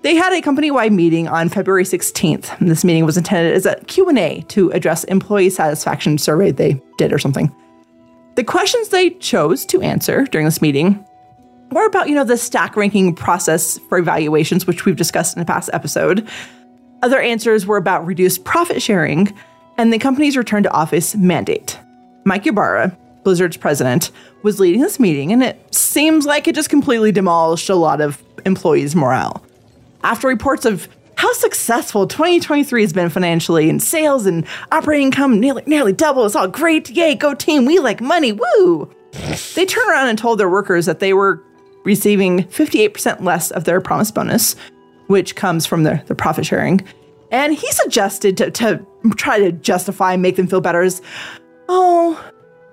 They 0.03 0.15
had 0.15 0.33
a 0.33 0.41
company-wide 0.41 0.93
meeting 0.93 1.27
on 1.27 1.49
February 1.49 1.83
16th. 1.83 2.59
And 2.61 2.71
this 2.71 2.85
meeting 2.85 3.05
was 3.05 3.17
intended 3.17 3.55
as 3.55 3.67
a 3.67 3.77
Q&A 3.87 4.43
to 4.49 4.71
address 4.71 5.03
employee 5.05 5.51
satisfaction 5.51 6.19
survey 6.19 6.53
they 6.53 6.81
did 6.97 7.13
or 7.13 7.19
something. 7.19 7.53
The 8.37 8.45
questions 8.45 8.91
they 8.91 9.11
chose 9.11 9.67
to 9.67 9.83
answer 9.83 10.25
during 10.25 10.45
this 10.45 10.63
meeting 10.63 11.05
were 11.71 11.87
about, 11.87 12.09
you 12.09 12.15
know, 12.15 12.25
the 12.25 12.37
stack 12.37 12.77
ranking 12.77 13.15
process 13.15 13.79
for 13.89 13.99
evaluations, 13.99 14.67
which 14.67 14.85
we've 14.85 14.97
discussed 14.97 15.37
in 15.37 15.43
a 15.43 15.45
past 15.45 15.71
episode. 15.73 16.27
Other 17.03 17.21
answers 17.21 17.67
were 17.67 17.77
about 17.77 18.07
reduced 18.07 18.45
profit 18.45 18.83
sharing 18.83 19.33
and 19.77 19.93
the 19.93 19.99
company's 19.99 20.37
return 20.37 20.63
to 20.65 20.73
office 20.73 21.15
mandate. 21.15 21.79
Mike 22.25 22.47
Ybarra, 22.47 22.97
Blizzard's 23.23 23.57
president, 23.57 24.11
was 24.43 24.59
leading 24.59 24.81
this 24.81 24.99
meeting, 24.99 25.33
and 25.33 25.43
it 25.43 25.75
seems 25.75 26.27
like 26.27 26.49
it 26.49 26.55
just 26.55 26.71
completely 26.71 27.13
demolished 27.13 27.69
a 27.69 27.75
lot 27.75 28.01
of 28.01 28.23
employees' 28.45 28.97
morale. 28.97 29.45
After 30.03 30.29
reports 30.29 30.65
of 30.65 30.89
how 31.17 31.33
successful 31.33 32.07
2023 32.07 32.83
has 32.83 32.93
been 32.93 33.11
financially 33.11 33.69
in 33.69 33.81
sales 33.81 34.27
and 34.27 34.47
operating 34.71 35.07
income 35.07 35.41
nearly, 35.41 35.63
nearly 35.67 35.93
double, 35.93 36.25
it's 36.25 36.37
all 36.37 36.47
great. 36.49 36.91
Yay, 36.91 37.15
go 37.17 37.35
team. 37.35 37.65
We 37.65 37.81
like 37.81 38.01
money. 38.01 38.33
Woo. 38.33 38.95
They 39.55 39.67
turned 39.67 39.91
around 39.91 40.09
and 40.09 40.19
told 40.19 40.39
their 40.39 40.49
workers 40.49 40.87
that 40.87 41.01
they 41.01 41.13
were 41.13 41.43
receiving 41.89 42.45
58% 42.45 43.23
less 43.23 43.51
of 43.51 43.65
their 43.65 43.81
promised 43.81 44.15
bonus, 44.15 44.55
which 45.07 45.35
comes 45.35 45.65
from 45.65 45.85
the, 45.85 46.03
profit 46.19 46.45
sharing. 46.45 46.87
And 47.31 47.55
he 47.55 47.73
suggested 47.73 48.37
to, 48.37 48.51
to 48.51 48.87
try 49.17 49.39
to 49.39 49.53
justify 49.53 50.13
and 50.13 50.21
make 50.23 50.37
them 50.37 50.47
feel 50.47 50.61
better 50.61 50.83
is, 50.83 51.01
oh, 51.71 52.23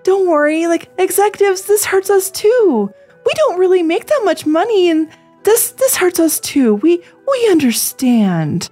don't 0.03 0.27
worry, 0.27 0.67
like 0.67 0.89
executives, 0.97 1.61
this 1.61 1.85
hurts 1.85 2.09
us 2.09 2.29
too. 2.29 2.91
We 3.25 3.33
don't 3.35 3.57
really 3.57 3.83
make 3.83 4.07
that 4.07 4.21
much 4.25 4.45
money 4.45 4.89
and 4.89 5.09
this 5.43 5.71
this 5.71 5.95
hurts 5.95 6.19
us 6.19 6.39
too. 6.39 6.75
We 6.75 7.01
we 7.27 7.47
understand. 7.49 8.69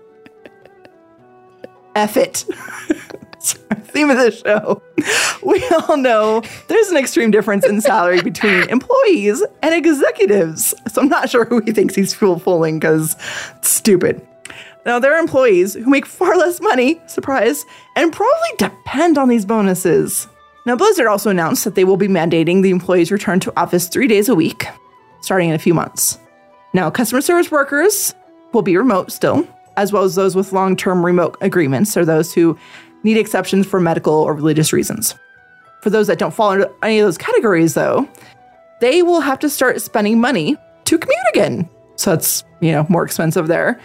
F 1.95 2.17
it. 2.17 2.45
Theme 3.83 4.09
of 4.09 4.17
the 4.17 4.31
show. 4.31 4.81
We 5.43 5.63
all 5.69 5.97
know 5.97 6.41
there's 6.67 6.89
an 6.89 6.97
extreme 6.97 7.31
difference 7.31 7.65
in 7.65 7.81
salary 7.81 8.21
between 8.21 8.69
employees 8.69 9.43
and 9.61 9.75
executives. 9.75 10.73
So 10.91 11.01
I'm 11.01 11.09
not 11.09 11.29
sure 11.29 11.45
who 11.45 11.61
he 11.61 11.71
thinks 11.71 11.95
he's 11.95 12.13
fooling 12.13 12.79
because 12.79 13.15
it's 13.57 13.69
stupid. 13.69 14.25
Now, 14.85 14.99
there 14.99 15.13
are 15.13 15.19
employees 15.19 15.73
who 15.73 15.89
make 15.89 16.05
far 16.05 16.35
less 16.37 16.59
money, 16.59 17.01
surprise, 17.07 17.63
and 17.95 18.11
probably 18.11 18.49
depend 18.57 19.17
on 19.17 19.29
these 19.29 19.45
bonuses. 19.45 20.27
Now, 20.65 20.75
Blizzard 20.75 21.07
also 21.07 21.29
announced 21.29 21.63
that 21.63 21.75
they 21.75 21.83
will 21.83 21.97
be 21.97 22.07
mandating 22.07 22.61
the 22.61 22.69
employees 22.69 23.11
return 23.11 23.39
to 23.41 23.59
office 23.59 23.87
three 23.87 24.07
days 24.07 24.29
a 24.29 24.35
week, 24.35 24.65
starting 25.21 25.49
in 25.49 25.55
a 25.55 25.59
few 25.59 25.73
months. 25.73 26.17
Now, 26.73 26.89
customer 26.89 27.21
service 27.21 27.51
workers 27.51 28.13
will 28.53 28.61
be 28.61 28.75
remote 28.77 29.11
still, 29.11 29.47
as 29.77 29.91
well 29.91 30.03
as 30.03 30.15
those 30.15 30.35
with 30.35 30.53
long 30.53 30.75
term 30.75 31.05
remote 31.05 31.37
agreements 31.41 31.95
or 31.95 32.05
those 32.05 32.33
who 32.33 32.57
need 33.03 33.17
exceptions 33.17 33.67
for 33.67 33.79
medical 33.79 34.13
or 34.13 34.33
religious 34.33 34.73
reasons. 34.73 35.15
For 35.81 35.89
those 35.89 36.07
that 36.07 36.19
don't 36.19 36.33
fall 36.33 36.51
into 36.53 36.71
any 36.81 36.99
of 36.99 37.05
those 37.05 37.17
categories, 37.17 37.73
though, 37.73 38.07
they 38.79 39.03
will 39.03 39.21
have 39.21 39.39
to 39.39 39.49
start 39.49 39.81
spending 39.81 40.19
money 40.19 40.57
to 40.85 40.97
commute 40.97 41.19
again. 41.33 41.69
So 41.95 42.11
that's, 42.11 42.43
you 42.61 42.71
know, 42.71 42.85
more 42.89 43.03
expensive 43.03 43.47
there. 43.47 43.79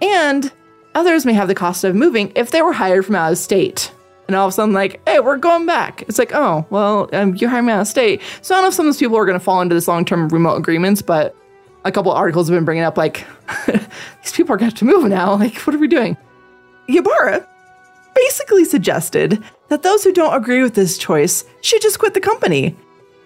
And 0.00 0.52
others 0.94 1.26
may 1.26 1.32
have 1.32 1.48
the 1.48 1.54
cost 1.54 1.84
of 1.84 1.94
moving 1.94 2.32
if 2.36 2.50
they 2.50 2.62
were 2.62 2.72
hired 2.72 3.06
from 3.06 3.14
out 3.16 3.32
of 3.32 3.38
state. 3.38 3.92
And 4.26 4.36
all 4.36 4.46
of 4.46 4.52
a 4.52 4.54
sudden, 4.54 4.74
like, 4.74 5.00
hey, 5.08 5.20
we're 5.20 5.38
going 5.38 5.64
back. 5.64 6.02
It's 6.02 6.18
like, 6.18 6.34
oh, 6.34 6.66
well, 6.68 7.08
um, 7.14 7.34
you're 7.36 7.48
hiring 7.48 7.66
me 7.66 7.72
out 7.72 7.80
of 7.80 7.88
state. 7.88 8.20
So 8.42 8.54
I 8.54 8.58
don't 8.58 8.64
know 8.64 8.68
if 8.68 8.74
some 8.74 8.86
of 8.86 8.92
those 8.92 9.00
people 9.00 9.16
are 9.16 9.24
going 9.24 9.38
to 9.38 9.44
fall 9.44 9.62
into 9.62 9.74
this 9.74 9.88
long 9.88 10.04
term 10.04 10.28
remote 10.28 10.56
agreements, 10.56 11.00
but 11.00 11.34
a 11.86 11.92
couple 11.92 12.12
articles 12.12 12.48
have 12.48 12.56
been 12.56 12.66
bringing 12.66 12.84
up, 12.84 12.98
like, 12.98 13.26
these 13.66 14.32
people 14.32 14.52
are 14.52 14.58
going 14.58 14.70
to 14.70 14.74
have 14.74 14.78
to 14.80 14.84
move 14.84 15.04
now. 15.08 15.36
Like, 15.36 15.56
what 15.62 15.74
are 15.74 15.78
we 15.78 15.88
doing? 15.88 16.16
Ybarra 16.88 17.46
basically 18.18 18.64
suggested 18.64 19.42
that 19.68 19.82
those 19.82 20.02
who 20.02 20.12
don't 20.12 20.34
agree 20.34 20.62
with 20.62 20.74
this 20.74 20.98
choice 20.98 21.44
should 21.60 21.80
just 21.80 21.98
quit 21.98 22.14
the 22.14 22.20
company. 22.20 22.76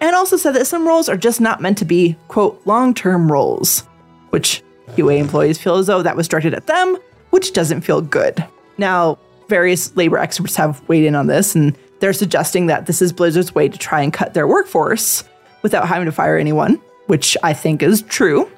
And 0.01 0.15
also 0.15 0.37
said 0.37 0.53
that 0.53 0.67
some 0.67 0.87
roles 0.87 1.09
are 1.09 1.17
just 1.17 1.41
not 1.41 1.61
meant 1.61 1.77
to 1.79 1.85
be, 1.85 2.15
quote, 2.27 2.61
long 2.65 2.93
term 2.93 3.31
roles, 3.31 3.87
which 4.29 4.61
QA 4.89 5.17
employees 5.17 5.57
feel 5.57 5.77
as 5.77 5.87
though 5.87 6.03
that 6.03 6.15
was 6.15 6.27
directed 6.27 6.53
at 6.53 6.67
them, 6.67 6.97
which 7.31 7.53
doesn't 7.53 7.81
feel 7.81 8.01
good. 8.01 8.45
Now, 8.77 9.17
various 9.47 9.95
labor 9.95 10.17
experts 10.17 10.55
have 10.57 10.87
weighed 10.87 11.05
in 11.05 11.15
on 11.15 11.27
this, 11.27 11.55
and 11.55 11.75
they're 11.99 12.13
suggesting 12.13 12.67
that 12.67 12.85
this 12.85 13.01
is 13.01 13.13
Blizzard's 13.13 13.55
way 13.55 13.69
to 13.69 13.77
try 13.77 14.01
and 14.01 14.13
cut 14.13 14.33
their 14.33 14.47
workforce 14.47 15.23
without 15.61 15.87
having 15.87 16.05
to 16.05 16.11
fire 16.11 16.37
anyone, 16.37 16.81
which 17.07 17.37
I 17.41 17.53
think 17.53 17.81
is 17.81 18.01
true. 18.03 18.51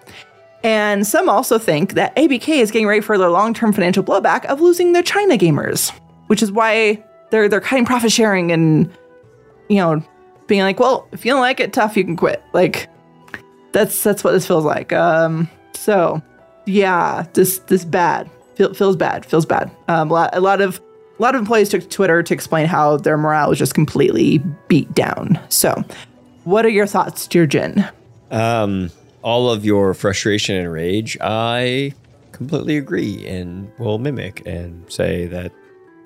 And 0.63 1.05
some 1.05 1.29
also 1.29 1.59
think 1.59 1.93
that 1.93 2.15
ABK 2.15 2.49
is 2.49 2.71
getting 2.71 2.87
ready 2.87 3.01
for 3.01 3.19
their 3.19 3.29
long-term 3.29 3.71
financial 3.71 4.03
blowback 4.03 4.45
of 4.45 4.61
losing 4.61 4.93
their 4.93 5.03
China 5.03 5.37
gamers, 5.37 5.91
which 6.27 6.41
is 6.44 6.51
why 6.51 7.03
they're 7.32 7.50
they're 7.50 7.62
cutting 7.62 7.86
profit 7.86 8.12
sharing 8.12 8.51
and 8.51 8.91
you 9.70 9.77
know 9.77 10.03
being 10.48 10.62
like, 10.62 10.79
well, 10.79 11.08
if 11.12 11.25
you 11.25 11.32
don't 11.32 11.41
like 11.41 11.60
it, 11.60 11.74
tough, 11.74 11.98
you 11.98 12.03
can 12.03 12.15
quit. 12.15 12.44
Like 12.53 12.88
that's 13.72 14.03
that's 14.03 14.24
what 14.24 14.32
this 14.32 14.46
feels 14.46 14.65
like. 14.65 14.94
Um, 14.94 15.50
so 15.74 16.22
yeah, 16.65 17.25
this 17.34 17.60
this 17.60 17.86
bad 17.86 18.29
Feel, 18.55 18.74
feels 18.74 18.96
bad 18.96 19.25
feels 19.25 19.46
bad. 19.46 19.70
Um, 19.89 20.10
a 20.10 20.13
lot 20.13 20.29
a 20.34 20.39
lot 20.39 20.62
of 20.62 20.79
a 21.20 21.22
lot 21.22 21.36
of 21.36 21.39
employees 21.39 21.70
took 21.70 21.82
to 21.82 21.88
Twitter 21.88 22.24
to 22.24 22.34
explain 22.34 22.67
how 22.67 22.98
their 22.98 23.17
morale 23.17 23.50
was 23.50 23.60
just 23.60 23.74
completely 23.74 24.39
beat 24.67 24.94
down. 24.94 25.39
So, 25.50 25.84
what 26.46 26.65
are 26.65 26.70
your 26.70 26.88
thoughts, 26.88 27.27
dear 27.27 27.46
Gin? 27.48 27.86
Um, 28.32 28.91
all 29.22 29.50
of 29.50 29.65
your 29.65 29.94
frustration 29.94 30.55
and 30.55 30.72
rage, 30.72 31.17
I 31.20 31.94
completely 32.32 32.77
agree 32.77 33.25
and 33.27 33.72
will 33.77 33.98
mimic 33.98 34.46
and 34.46 34.89
say 34.91 35.25
that, 35.27 35.51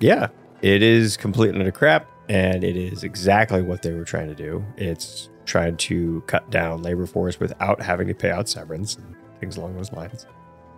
yeah, 0.00 0.28
it 0.62 0.82
is 0.82 1.16
complete 1.16 1.50
and 1.50 1.60
utter 1.60 1.70
crap, 1.72 2.08
and 2.28 2.64
it 2.64 2.76
is 2.76 3.04
exactly 3.04 3.62
what 3.62 3.82
they 3.82 3.92
were 3.92 4.04
trying 4.04 4.28
to 4.28 4.34
do. 4.34 4.64
It's 4.76 5.28
trying 5.46 5.76
to 5.76 6.22
cut 6.26 6.48
down 6.50 6.82
labor 6.82 7.06
force 7.06 7.40
without 7.40 7.80
having 7.80 8.06
to 8.08 8.14
pay 8.14 8.30
out 8.30 8.48
severance 8.48 8.96
and 8.96 9.14
things 9.40 9.56
along 9.56 9.76
those 9.76 9.92
lines. 9.92 10.26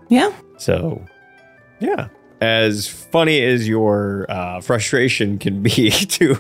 Yeah. 0.09 0.33
So, 0.59 1.05
yeah, 1.81 2.09
as 2.41 2.87
funny 2.89 3.43
as 3.43 3.69
your 3.69 4.27
uh, 4.29 4.61
frustration 4.61 5.39
can 5.39 5.63
be 5.63 5.91
to 5.91 6.37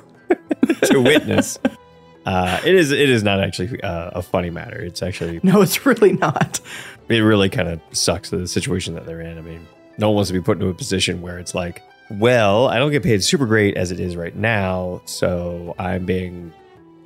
to 0.84 1.00
witness, 1.00 1.58
uh, 2.26 2.60
it 2.64 2.74
is 2.74 2.90
it 2.92 3.08
is 3.10 3.22
not 3.22 3.40
actually 3.40 3.80
uh, 3.82 4.10
a 4.14 4.22
funny 4.22 4.50
matter. 4.50 4.80
It's 4.80 5.02
actually 5.02 5.40
No, 5.42 5.60
it's 5.62 5.84
really 5.86 6.12
not. 6.12 6.60
it 7.08 7.18
really 7.20 7.48
kind 7.48 7.68
of 7.68 7.80
sucks 7.92 8.30
the 8.30 8.46
situation 8.48 8.94
that 8.94 9.04
they're 9.06 9.20
in. 9.20 9.36
I 9.38 9.42
mean, 9.42 9.66
no 9.98 10.08
one 10.08 10.16
wants 10.16 10.28
to 10.30 10.34
be 10.34 10.40
put 10.40 10.56
into 10.58 10.68
a 10.68 10.74
position 10.74 11.20
where 11.20 11.38
it's 11.38 11.54
like, 11.54 11.82
well, 12.18 12.68
I 12.68 12.78
don't 12.78 12.90
get 12.90 13.02
paid 13.02 13.22
super 13.22 13.46
great 13.46 13.76
as 13.76 13.90
it 13.90 14.00
is 14.00 14.16
right 14.16 14.34
now, 14.34 15.02
so 15.04 15.74
I'm 15.78 16.04
being 16.04 16.52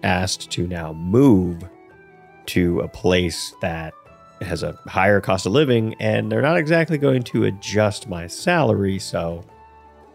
asked 0.03 0.51
to 0.53 0.67
now 0.67 0.93
move 0.93 1.63
to 2.47 2.81
a 2.81 2.89
place 2.89 3.55
that 3.61 3.95
has 4.41 4.63
a 4.63 4.79
higher 4.87 5.21
cost 5.21 5.47
of 5.47 5.53
living, 5.53 5.95
and 6.01 6.31
they're 6.31 6.43
not 6.43 6.57
exactly 6.57 6.99
going 6.99 7.23
to 7.25 7.45
adjust 7.45 8.09
my 8.09 8.27
salary, 8.27 8.99
so 8.99 9.45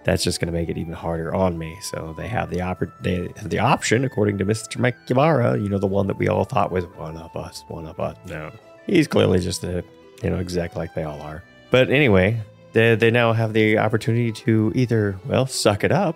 that's 0.03 0.23
just 0.23 0.39
going 0.39 0.51
to 0.51 0.57
make 0.57 0.69
it 0.69 0.77
even 0.77 0.93
harder 0.93 1.33
on 1.33 1.57
me. 1.57 1.77
So 1.81 2.13
they 2.17 2.27
have 2.27 2.49
the 2.49 2.57
oppor- 2.57 2.93
they 3.01 3.29
have 3.37 3.49
the 3.49 3.59
option, 3.59 4.03
according 4.03 4.37
to 4.39 4.45
Mr. 4.45 4.77
Mike 4.77 4.95
Ybarra, 5.07 5.57
you 5.57 5.69
know, 5.69 5.79
the 5.79 5.87
one 5.87 6.07
that 6.07 6.17
we 6.17 6.27
all 6.27 6.43
thought 6.43 6.71
was 6.71 6.85
one 6.97 7.17
of 7.17 7.35
us, 7.35 7.63
one 7.67 7.85
of 7.85 7.99
us. 7.99 8.17
No, 8.27 8.51
he's 8.85 9.07
clearly 9.07 9.39
just 9.39 9.63
a 9.63 9.83
you 10.23 10.29
know 10.29 10.37
exec 10.37 10.75
like 10.75 10.93
they 10.93 11.03
all 11.03 11.21
are. 11.21 11.43
But 11.69 11.89
anyway, 11.89 12.41
they 12.73 12.95
they 12.95 13.11
now 13.11 13.33
have 13.33 13.53
the 13.53 13.77
opportunity 13.77 14.31
to 14.31 14.71
either 14.75 15.19
well 15.25 15.45
suck 15.45 15.83
it 15.83 15.91
up 15.91 16.15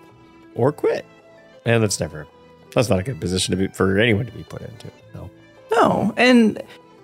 or 0.54 0.72
quit, 0.72 1.04
and 1.64 1.82
that's 1.82 2.00
never 2.00 2.26
that's 2.74 2.88
not 2.88 2.98
a 2.98 3.02
good 3.02 3.20
position 3.20 3.52
to 3.52 3.56
be 3.56 3.68
for 3.74 3.98
anyone 3.98 4.26
to 4.26 4.32
be 4.32 4.44
put 4.44 4.62
into. 4.62 4.90
No. 5.14 5.30
No, 5.70 6.14
and 6.16 6.62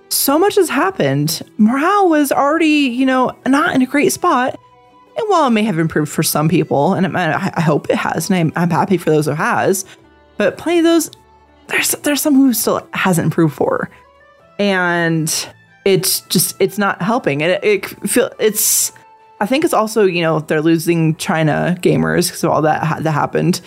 so 0.09 0.39
much 0.39 0.55
has 0.57 0.69
happened. 0.69 1.43
Morale 1.59 2.09
was 2.09 2.31
already, 2.31 2.67
you 2.67 3.07
know, 3.07 3.37
not 3.47 3.75
in 3.75 3.83
a 3.83 3.87
great 3.87 4.13
spot. 4.13 4.59
And 5.17 5.29
while 5.29 5.47
it 5.47 5.51
may 5.51 5.63
have 5.63 5.79
improved 5.79 6.11
for 6.11 6.23
some 6.23 6.49
people, 6.49 6.95
and 6.95 7.17
I 7.17 7.53
I 7.55 7.61
hope 7.61 7.91
it 7.91 7.97
has, 7.97 8.31
and 8.31 8.39
I'm, 8.39 8.53
I'm 8.57 8.71
happy 8.71 8.97
for 8.97 9.11
those 9.11 9.27
who 9.27 9.33
has, 9.33 9.85
but 10.37 10.57
plenty 10.57 10.79
of 10.79 10.85
those, 10.85 11.11
there's 11.69 11.91
there's 12.03 12.21
some 12.21 12.35
who 12.35 12.53
still 12.55 12.87
hasn't 12.95 13.27
improved 13.27 13.55
for, 13.55 13.91
and 14.59 15.49
it's 15.85 16.21
just 16.23 16.57
it's 16.61 16.79
not 16.79 17.03
helping. 17.03 17.43
And 17.43 17.53
it, 17.53 17.65
it 17.65 18.09
feel 18.09 18.31
it's, 18.39 18.93
I 19.43 19.47
think 19.47 19.65
it's 19.65 19.75
also 19.75 20.05
you 20.05 20.23
know 20.23 20.41
they're 20.41 20.63
losing 20.63 21.17
China 21.17 21.77
gamers 21.81 22.29
because 22.29 22.45
of 22.45 22.51
all 22.51 22.63
that 22.63 22.83
ha- 22.85 23.01
that 23.01 23.11
happened, 23.13 23.61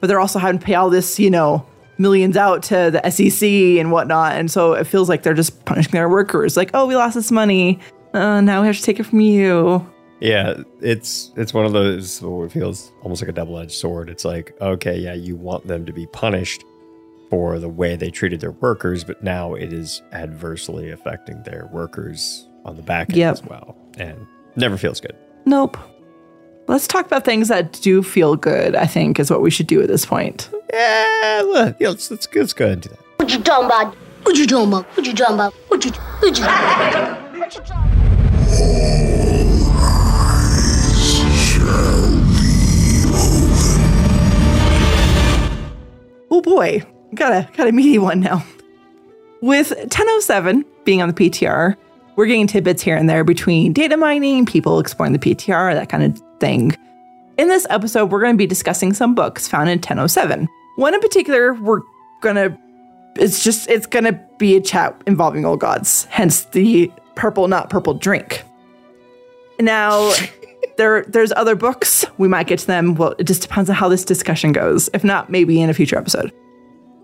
but 0.00 0.06
they're 0.06 0.20
also 0.20 0.38
having 0.38 0.58
to 0.58 0.64
pay 0.64 0.74
all 0.74 0.90
this 0.90 1.18
you 1.20 1.30
know 1.30 1.64
millions 1.98 2.36
out 2.36 2.62
to 2.62 2.90
the 2.90 3.10
SEC 3.10 3.42
and 3.78 3.90
whatnot, 3.92 4.32
and 4.36 4.50
so 4.50 4.72
it 4.72 4.84
feels 4.86 5.08
like 5.08 5.22
they're 5.22 5.34
just 5.34 5.64
punishing 5.64 5.92
their 5.92 6.08
workers. 6.08 6.56
Like, 6.56 6.70
oh, 6.74 6.86
we 6.86 6.96
lost 6.96 7.14
this 7.14 7.30
money, 7.30 7.78
uh, 8.14 8.40
now 8.40 8.60
we 8.60 8.66
have 8.68 8.76
to 8.76 8.82
take 8.82 8.98
it 9.00 9.04
from 9.04 9.20
you. 9.20 9.86
Yeah, 10.20 10.62
it's 10.80 11.32
it's 11.36 11.52
one 11.54 11.64
of 11.66 11.72
those 11.72 12.20
where 12.22 12.46
it 12.46 12.52
feels 12.52 12.92
almost 13.02 13.22
like 13.22 13.28
a 13.28 13.32
double 13.32 13.58
edged 13.58 13.72
sword. 13.72 14.08
It's 14.10 14.24
like, 14.24 14.56
okay, 14.60 14.98
yeah, 14.98 15.14
you 15.14 15.36
want 15.36 15.66
them 15.66 15.84
to 15.86 15.92
be 15.92 16.06
punished 16.06 16.64
for 17.30 17.58
the 17.58 17.68
way 17.68 17.94
they 17.96 18.10
treated 18.10 18.40
their 18.40 18.52
workers, 18.52 19.04
but 19.04 19.22
now 19.22 19.54
it 19.54 19.72
is 19.72 20.00
adversely 20.12 20.90
affecting 20.90 21.42
their 21.42 21.68
workers 21.72 22.48
on 22.64 22.74
the 22.76 22.82
back 22.82 23.10
end 23.10 23.18
Yep. 23.18 23.32
as 23.34 23.44
well. 23.44 23.76
And 23.98 24.26
never 24.58 24.76
feels 24.76 25.00
good. 25.00 25.16
Nope. 25.46 25.76
Let's 26.66 26.86
talk 26.86 27.06
about 27.06 27.24
things 27.24 27.48
that 27.48 27.72
do 27.80 28.02
feel 28.02 28.36
good, 28.36 28.76
I 28.76 28.86
think, 28.86 29.18
is 29.18 29.30
what 29.30 29.40
we 29.40 29.50
should 29.50 29.66
do 29.66 29.80
at 29.80 29.88
this 29.88 30.04
point. 30.04 30.50
Yeah, 30.72 31.42
look, 31.46 31.76
yeah 31.80 31.88
let's, 31.88 32.10
let's, 32.10 32.28
let's 32.34 32.52
go 32.52 32.66
ahead 32.66 32.74
and 32.74 32.82
do 32.82 32.88
that. 32.90 32.98
What 33.16 33.32
you 33.32 33.42
talking 33.42 33.66
about? 33.66 33.94
What 34.24 34.36
you 34.36 34.46
talking 34.46 34.68
about? 34.68 34.84
What 34.96 35.06
you 35.06 35.14
talking 35.14 35.34
about? 35.34 35.54
What 35.68 35.84
you 35.84 35.90
what 35.92 36.38
you 36.38 36.44
what 36.44 37.54
you 37.54 38.08
Oh 46.30 46.42
boy, 46.42 46.82
got 47.14 47.32
a 47.32 47.48
got 47.56 47.68
a 47.68 47.72
meaty 47.72 47.98
one 47.98 48.20
now. 48.20 48.44
With 49.40 49.70
1007 49.70 50.64
being 50.84 51.00
on 51.00 51.08
the 51.08 51.14
PTR, 51.14 51.76
we're 52.18 52.26
getting 52.26 52.48
tidbits 52.48 52.82
here 52.82 52.96
and 52.96 53.08
there 53.08 53.22
between 53.22 53.72
data 53.72 53.96
mining, 53.96 54.44
people 54.44 54.80
exploring 54.80 55.12
the 55.12 55.20
PTR, 55.20 55.72
that 55.72 55.88
kind 55.88 56.02
of 56.02 56.20
thing. 56.40 56.76
In 57.38 57.46
this 57.46 57.64
episode, 57.70 58.10
we're 58.10 58.20
going 58.20 58.34
to 58.34 58.36
be 58.36 58.44
discussing 58.44 58.92
some 58.92 59.14
books 59.14 59.46
found 59.46 59.68
in 59.68 59.78
1007. 59.78 60.48
One 60.74 60.94
in 60.94 61.00
particular, 61.00 61.54
we're 61.54 61.82
going 62.20 62.34
to 62.34 62.58
it's 63.14 63.44
just 63.44 63.68
it's 63.70 63.86
going 63.86 64.04
to 64.04 64.18
be 64.36 64.56
a 64.56 64.60
chat 64.60 65.00
involving 65.06 65.44
old 65.44 65.60
gods, 65.60 66.06
hence 66.06 66.46
the 66.46 66.90
purple 67.14 67.46
not 67.46 67.70
purple 67.70 67.94
drink. 67.94 68.42
Now, 69.60 70.12
there 70.76 71.04
there's 71.04 71.30
other 71.36 71.54
books. 71.54 72.04
We 72.18 72.26
might 72.26 72.48
get 72.48 72.58
to 72.58 72.66
them. 72.66 72.96
Well, 72.96 73.14
it 73.20 73.28
just 73.28 73.42
depends 73.42 73.70
on 73.70 73.76
how 73.76 73.88
this 73.88 74.04
discussion 74.04 74.50
goes. 74.50 74.90
If 74.92 75.04
not, 75.04 75.30
maybe 75.30 75.62
in 75.62 75.70
a 75.70 75.74
future 75.74 75.96
episode. 75.96 76.32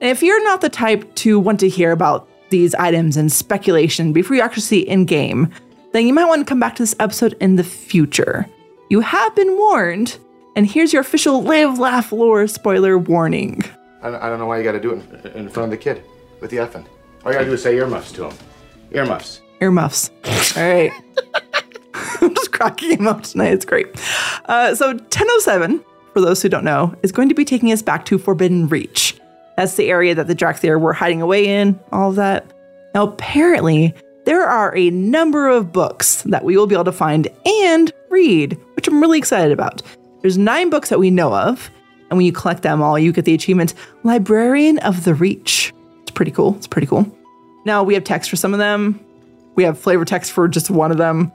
And 0.01 0.11
if 0.11 0.25
you're 0.25 0.43
not 0.43 0.61
the 0.61 0.69
type 0.69 1.15
to 1.17 1.39
want 1.39 1.61
to 1.61 1.69
hear 1.69 1.93
about 1.93 2.29
these 2.51 2.75
items 2.75 3.17
and 3.17 3.31
speculation 3.31 4.13
before 4.13 4.37
you 4.37 4.43
actually 4.43 4.63
see 4.63 4.81
in 4.81 5.05
game, 5.05 5.51
then 5.93 6.07
you 6.07 6.15
might 6.15 6.27
want 6.27 6.41
to 6.41 6.49
come 6.49 6.61
back 6.61 6.77
to 6.77 6.83
this 6.83 6.95
episode 6.99 7.37
in 7.41 7.57
the 7.57 7.65
future. 7.65 8.47
You 8.91 9.01
have 9.01 9.35
been 9.35 9.57
warned, 9.57 10.19
and 10.57 10.67
here's 10.67 10.93
your 10.93 11.03
official 11.03 11.43
live, 11.43 11.79
laugh, 11.79 12.13
lore 12.13 12.47
spoiler 12.47 12.99
warning. 12.99 13.63
I 14.03 14.11
don't, 14.11 14.23
I 14.23 14.29
don't 14.29 14.39
know 14.39 14.47
why 14.47 14.59
you 14.59 14.65
got 14.65 14.73
to 14.73 14.81
do 14.81 14.93
it 14.93 15.27
in, 15.27 15.45
in 15.45 15.49
front 15.49 15.73
of 15.73 15.79
the 15.79 15.83
kid 15.83 16.03
with 16.41 16.51
the 16.51 16.59
effing. 16.59 16.87
All 17.25 17.33
you 17.33 17.39
got 17.39 17.41
to 17.41 17.45
do 17.47 17.53
is 17.53 17.63
say 17.63 17.77
earmuffs 17.77 18.13
to 18.13 18.29
him. 18.29 18.37
Earmuffs. 18.93 19.41
Earmuffs. 19.61 20.11
All 20.57 20.63
right. 20.63 20.93
I'm 22.21 22.35
just 22.35 22.53
cracking 22.53 22.99
him 22.99 23.07
up 23.07 23.23
tonight. 23.23 23.53
It's 23.53 23.65
great. 23.65 23.87
Uh, 24.45 24.75
so 24.75 24.89
1007, 24.89 25.83
for 26.13 26.21
those 26.21 26.43
who 26.43 26.49
don't 26.49 26.65
know, 26.65 26.95
is 27.03 27.13
going 27.13 27.29
to 27.29 27.35
be 27.35 27.45
taking 27.45 27.73
us 27.73 27.83
back 27.83 28.05
to 28.07 28.19
Forbidden 28.19 28.69
Reach. 28.69 29.14
That's 29.57 29.77
the 29.77 29.91
area 29.91 30.15
that 30.15 30.27
the 30.27 30.35
Dracthyr 30.35 30.81
were 30.81 30.93
hiding 30.93 31.23
away 31.23 31.47
in, 31.47 31.79
all 31.93 32.11
of 32.11 32.17
that. 32.17 32.47
Now, 32.95 33.05
apparently, 33.05 33.95
there 34.25 34.45
are 34.45 34.75
a 34.77 34.91
number 34.91 35.49
of 35.49 35.73
books 35.73 36.23
that 36.23 36.45
we 36.45 36.57
will 36.57 36.67
be 36.67 36.75
able 36.75 36.85
to 36.85 36.93
find 36.93 37.29
and 37.45 37.93
read, 38.11 38.59
which 38.75 38.89
I'm 38.89 39.01
really 39.01 39.19
excited 39.19 39.53
about. 39.53 39.83
There's 40.23 40.39
nine 40.39 40.71
books 40.71 40.89
that 40.89 40.99
we 40.99 41.11
know 41.11 41.35
of, 41.35 41.71
and 42.11 42.17
when 42.17 42.27
you 42.27 42.33
collect 42.33 42.63
them 42.63 42.83
all, 42.83 42.99
you 42.99 43.13
get 43.13 43.25
the 43.25 43.35
achievement 43.35 43.75
Librarian 44.03 44.79
of 44.79 45.05
the 45.05 45.15
Reach. 45.15 45.73
It's 46.03 46.11
pretty 46.11 46.31
cool. 46.31 46.55
It's 46.57 46.67
pretty 46.67 46.87
cool. 46.87 47.07
Now, 47.65 47.83
we 47.83 47.95
have 47.95 48.05
text 48.05 48.31
for 48.31 48.37
some 48.37 48.53
of 48.53 48.59
them, 48.59 49.05
we 49.55 49.63
have 49.65 49.79
flavor 49.79 50.05
text 50.05 50.33
for 50.33 50.49
just 50.49 50.71
one 50.71 50.91
of 50.91 50.99
them. 50.99 51.33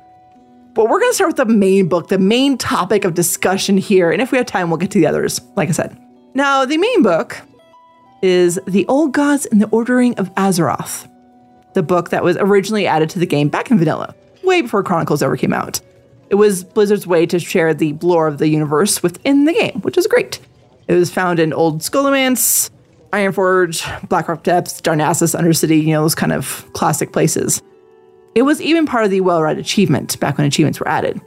But 0.73 0.89
we're 0.89 0.99
going 0.99 1.12
to 1.12 1.15
start 1.15 1.29
with 1.29 1.38
the 1.38 1.45
main 1.45 1.88
book, 1.88 2.10
the 2.10 2.19
main 2.19 2.58
topic 2.58 3.03
of 3.03 3.13
discussion 3.13 3.77
here. 3.77 4.12
And 4.12 4.21
if 4.21 4.32
we 4.32 4.38
have 4.38 4.47
time, 4.47 4.69
we'll 4.69 4.77
get 4.77 4.91
to 4.91 4.99
the 4.99 5.08
others, 5.08 5.41
like 5.55 5.69
I 5.69 5.71
said. 5.71 5.97
Now, 6.36 6.63
the 6.65 6.77
main 6.77 7.01
book 7.01 7.38
is 8.21 8.60
The 8.67 8.86
Old 8.88 9.13
Gods 9.13 9.45
and 9.45 9.62
the 9.62 9.67
Ordering 9.69 10.17
of 10.19 10.34
Azeroth, 10.36 11.10
the 11.73 11.84
book 11.84 12.10
that 12.10 12.23
was 12.23 12.38
originally 12.38 12.88
added 12.88 13.10
to 13.12 13.19
the 13.19 13.25
game 13.25 13.49
back 13.49 13.71
in 13.71 13.77
vanilla, 13.77 14.15
way 14.43 14.62
before 14.62 14.84
Chronicles 14.84 15.21
ever 15.21 15.38
came 15.38 15.53
out. 15.53 15.79
It 16.29 16.36
was 16.36 16.63
Blizzard's 16.63 17.08
way 17.08 17.25
to 17.25 17.39
share 17.39 17.73
the 17.73 17.93
lore 18.01 18.27
of 18.27 18.38
the 18.38 18.47
universe 18.47 19.01
within 19.01 19.45
the 19.45 19.53
game, 19.53 19.82
which 19.82 19.97
is 19.97 20.08
great. 20.08 20.39
It 20.88 20.93
was 20.93 21.12
found 21.12 21.39
in 21.39 21.53
Old 21.53 21.79
Scholomance, 21.82 22.69
Ironforge, 23.12 24.08
Blackrock 24.10 24.43
Depths, 24.43 24.82
Darnassus, 24.82 25.39
Undercity, 25.39 25.84
you 25.84 25.93
know, 25.93 26.03
those 26.03 26.15
kind 26.15 26.32
of 26.32 26.65
classic 26.73 27.12
places. 27.12 27.62
It 28.36 28.43
was 28.43 28.62
even 28.62 28.86
part 28.86 29.05
of 29.05 29.12
the 29.12 29.21
well 29.21 29.41
read 29.41 29.58
achievement 29.58 30.19
back 30.19 30.38
when 30.38 30.45
achievements 30.45 30.79
were 30.79 30.88
added. 30.88 31.19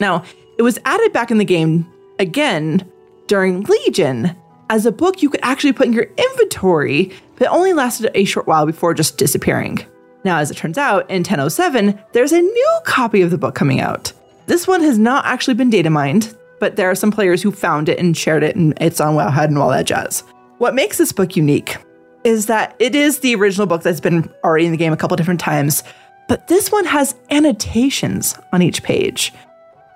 Now, 0.00 0.24
it 0.58 0.62
was 0.62 0.78
added 0.84 1.12
back 1.12 1.30
in 1.30 1.38
the 1.38 1.44
game 1.44 1.86
again 2.18 2.90
during 3.28 3.62
Legion 3.62 4.36
as 4.70 4.86
a 4.86 4.92
book 4.92 5.22
you 5.22 5.30
could 5.30 5.40
actually 5.42 5.72
put 5.72 5.86
in 5.86 5.92
your 5.92 6.06
inventory, 6.16 7.12
but 7.36 7.46
it 7.46 7.52
only 7.52 7.72
lasted 7.72 8.10
a 8.14 8.24
short 8.24 8.46
while 8.46 8.66
before 8.66 8.94
just 8.94 9.18
disappearing. 9.18 9.78
Now, 10.24 10.38
as 10.38 10.50
it 10.50 10.56
turns 10.56 10.78
out, 10.78 11.08
in 11.10 11.18
1007, 11.18 11.98
there's 12.12 12.32
a 12.32 12.40
new 12.40 12.80
copy 12.84 13.22
of 13.22 13.30
the 13.30 13.38
book 13.38 13.54
coming 13.54 13.80
out. 13.80 14.12
This 14.46 14.66
one 14.66 14.82
has 14.82 14.98
not 14.98 15.24
actually 15.26 15.54
been 15.54 15.70
data 15.70 15.90
mined, 15.90 16.36
but 16.60 16.76
there 16.76 16.90
are 16.90 16.94
some 16.94 17.10
players 17.10 17.42
who 17.42 17.52
found 17.52 17.88
it 17.88 17.98
and 17.98 18.16
shared 18.16 18.42
it, 18.42 18.56
and 18.56 18.74
it's 18.80 19.00
on 19.00 19.14
Wowhead 19.14 19.46
and 19.46 19.58
all 19.58 19.70
that 19.70 19.86
jazz. 19.86 20.24
What 20.58 20.74
makes 20.74 20.98
this 20.98 21.12
book 21.12 21.36
unique 21.36 21.76
is 22.24 22.46
that 22.46 22.74
it 22.78 22.94
is 22.94 23.20
the 23.20 23.34
original 23.36 23.66
book 23.66 23.82
that's 23.82 24.00
been 24.00 24.28
already 24.42 24.66
in 24.66 24.72
the 24.72 24.78
game 24.78 24.92
a 24.92 24.96
couple 24.96 25.16
different 25.16 25.40
times, 25.40 25.84
but 26.28 26.48
this 26.48 26.70
one 26.72 26.84
has 26.84 27.14
annotations 27.30 28.36
on 28.52 28.60
each 28.60 28.82
page. 28.82 29.32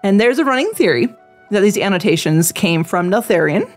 And 0.04 0.20
there's 0.20 0.38
a 0.38 0.44
running 0.44 0.70
theory 0.70 1.08
that 1.50 1.60
these 1.60 1.76
annotations 1.76 2.52
came 2.52 2.84
from 2.84 3.10
Neltharion, 3.10 3.70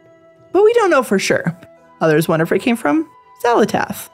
but 0.56 0.64
we 0.64 0.72
don't 0.72 0.90
know 0.90 1.04
for 1.04 1.20
sure. 1.20 1.54
Others 2.00 2.30
wonder 2.30 2.44
if 2.44 2.52
it 2.54 2.62
came 2.62 2.78
from 2.78 3.10
Xal'atath. 3.44 4.08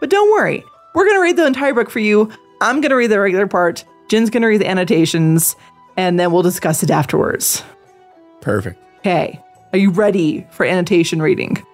But 0.00 0.10
don't 0.10 0.28
worry, 0.32 0.64
we're 0.96 1.04
going 1.04 1.14
to 1.14 1.22
read 1.22 1.36
the 1.36 1.46
entire 1.46 1.74
book 1.74 1.90
for 1.90 2.00
you. 2.00 2.28
I'm 2.60 2.80
going 2.80 2.90
to 2.90 2.96
read 2.96 3.12
the 3.12 3.20
regular 3.20 3.46
part, 3.46 3.84
Gin's 4.08 4.28
going 4.28 4.42
to 4.42 4.48
read 4.48 4.62
the 4.62 4.68
annotations, 4.68 5.54
and 5.96 6.18
then 6.18 6.32
we'll 6.32 6.42
discuss 6.42 6.82
it 6.82 6.90
afterwards. 6.90 7.62
Perfect. 8.40 8.82
Okay, 8.98 9.40
are 9.72 9.78
you 9.78 9.90
ready 9.90 10.44
for 10.50 10.66
annotation 10.66 11.22
reading? 11.22 11.64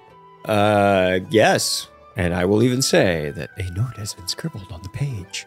Uh, 0.44 1.20
yes. 1.30 1.88
And 2.14 2.34
I 2.34 2.44
will 2.44 2.62
even 2.62 2.82
say 2.82 3.30
that 3.30 3.48
a 3.56 3.70
note 3.70 3.96
has 3.96 4.12
been 4.12 4.28
scribbled 4.28 4.70
on 4.70 4.82
the 4.82 4.90
page. 4.90 5.46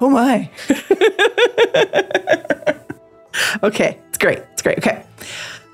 Oh 0.00 0.10
my. 0.10 0.50
okay, 3.62 4.00
it's 4.08 4.18
great. 4.18 4.38
It's 4.52 4.62
great. 4.62 4.78
Okay. 4.78 5.04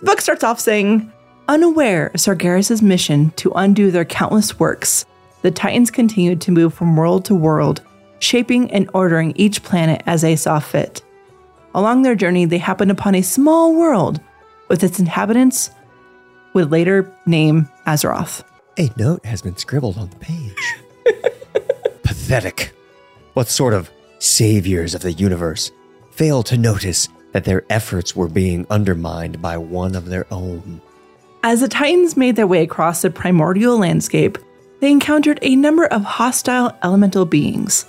The 0.04 0.10
book 0.10 0.20
starts 0.20 0.44
off 0.44 0.60
saying, 0.60 1.10
unaware 1.48 2.08
of 2.08 2.20
Sargeras' 2.20 2.82
mission 2.82 3.30
to 3.36 3.50
undo 3.52 3.90
their 3.90 4.04
countless 4.04 4.58
works, 4.58 5.06
the 5.40 5.50
Titans 5.50 5.90
continued 5.90 6.42
to 6.42 6.52
move 6.52 6.74
from 6.74 6.94
world 6.94 7.24
to 7.24 7.34
world, 7.34 7.80
shaping 8.18 8.70
and 8.70 8.90
ordering 8.92 9.32
each 9.34 9.62
planet 9.62 10.02
as 10.04 10.20
they 10.20 10.36
saw 10.36 10.58
fit. 10.58 11.02
Along 11.74 12.02
their 12.02 12.14
journey, 12.14 12.44
they 12.44 12.58
happened 12.58 12.90
upon 12.90 13.14
a 13.14 13.22
small 13.22 13.74
world 13.74 14.20
with 14.68 14.84
its 14.84 14.98
inhabitants 14.98 15.70
would 16.52 16.70
later 16.70 17.10
name 17.24 17.66
Azeroth. 17.86 18.44
A 18.78 18.90
note 18.98 19.24
has 19.24 19.40
been 19.40 19.56
scribbled 19.56 19.96
on 19.96 20.10
the 20.10 20.16
page. 20.16 20.74
Pathetic. 22.02 22.74
What 23.32 23.48
sort 23.48 23.72
of 23.72 23.90
saviors 24.18 24.94
of 24.94 25.00
the 25.00 25.12
universe 25.12 25.72
fail 26.10 26.42
to 26.42 26.58
notice 26.58 27.08
that 27.34 27.44
their 27.44 27.64
efforts 27.68 28.16
were 28.16 28.28
being 28.28 28.64
undermined 28.70 29.42
by 29.42 29.58
one 29.58 29.94
of 29.94 30.06
their 30.06 30.26
own? 30.32 30.80
As 31.42 31.60
the 31.60 31.68
Titans 31.68 32.16
made 32.16 32.36
their 32.36 32.46
way 32.46 32.62
across 32.62 33.02
the 33.02 33.10
primordial 33.10 33.76
landscape, 33.76 34.38
they 34.80 34.90
encountered 34.90 35.38
a 35.42 35.56
number 35.56 35.84
of 35.86 36.02
hostile 36.02 36.74
elemental 36.82 37.26
beings. 37.26 37.86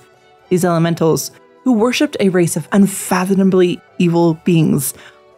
These 0.50 0.64
elementals, 0.64 1.30
who 1.64 1.72
worshipped 1.72 2.16
a 2.20 2.28
race 2.28 2.56
of 2.56 2.68
unfathomably 2.72 3.80
evil 3.98 4.34
beings 4.44 4.92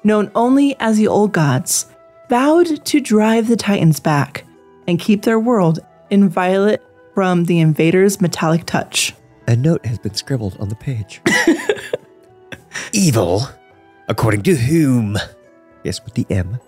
known 0.05 0.31
only 0.35 0.75
as 0.81 0.97
the 0.97 1.07
Old 1.07 1.33
Gods, 1.33 1.87
vowed 2.29 2.85
to 2.87 3.01
drive 3.01 3.47
the 3.47 3.57
Titans 3.57 4.01
back 4.01 4.45
and 4.87 4.99
keep 4.99 5.23
their 5.23 5.39
world 5.39 5.81
inviolate 6.11 6.81
from 7.15 7.45
the 7.45 7.61
invader's 7.61 8.21
metallic 8.21 8.65
touch. 8.65 9.15
A 9.47 9.55
note 9.57 9.85
has 9.85 9.99
been 9.99 10.15
scribbled 10.15 10.57
on 10.61 10.69
the 10.71 10.75
page. 10.77 11.21
Evil, 12.93 13.43
according 14.09 14.43
to 14.43 14.57
whom? 14.57 15.17
Yes, 15.85 16.05
with 16.05 16.15
the 16.15 16.27
M. 16.31 16.59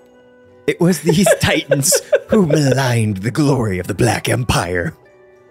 It 0.66 0.80
was 0.80 1.00
these 1.00 1.28
titans 1.40 2.00
who 2.28 2.46
maligned 2.46 3.18
the 3.18 3.30
glory 3.30 3.78
of 3.78 3.86
the 3.86 3.94
Black 3.94 4.28
Empire. 4.28 4.94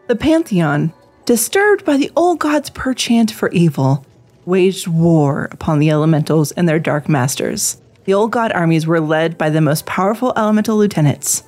The 0.07 0.15
Pantheon, 0.15 0.93
disturbed 1.25 1.85
by 1.85 1.97
the 1.97 2.11
old 2.15 2.39
gods' 2.39 2.69
perchant 2.69 3.31
for 3.31 3.49
evil, 3.49 4.05
waged 4.45 4.87
war 4.87 5.47
upon 5.51 5.79
the 5.79 5.91
elementals 5.91 6.51
and 6.53 6.67
their 6.67 6.79
dark 6.79 7.09
masters. 7.09 7.81
The 8.05 8.13
old 8.13 8.31
god 8.31 8.51
armies 8.53 8.87
were 8.87 9.01
led 9.01 9.37
by 9.37 9.49
the 9.49 9.61
most 9.61 9.85
powerful 9.85 10.33
elemental 10.35 10.77
lieutenants 10.77 11.43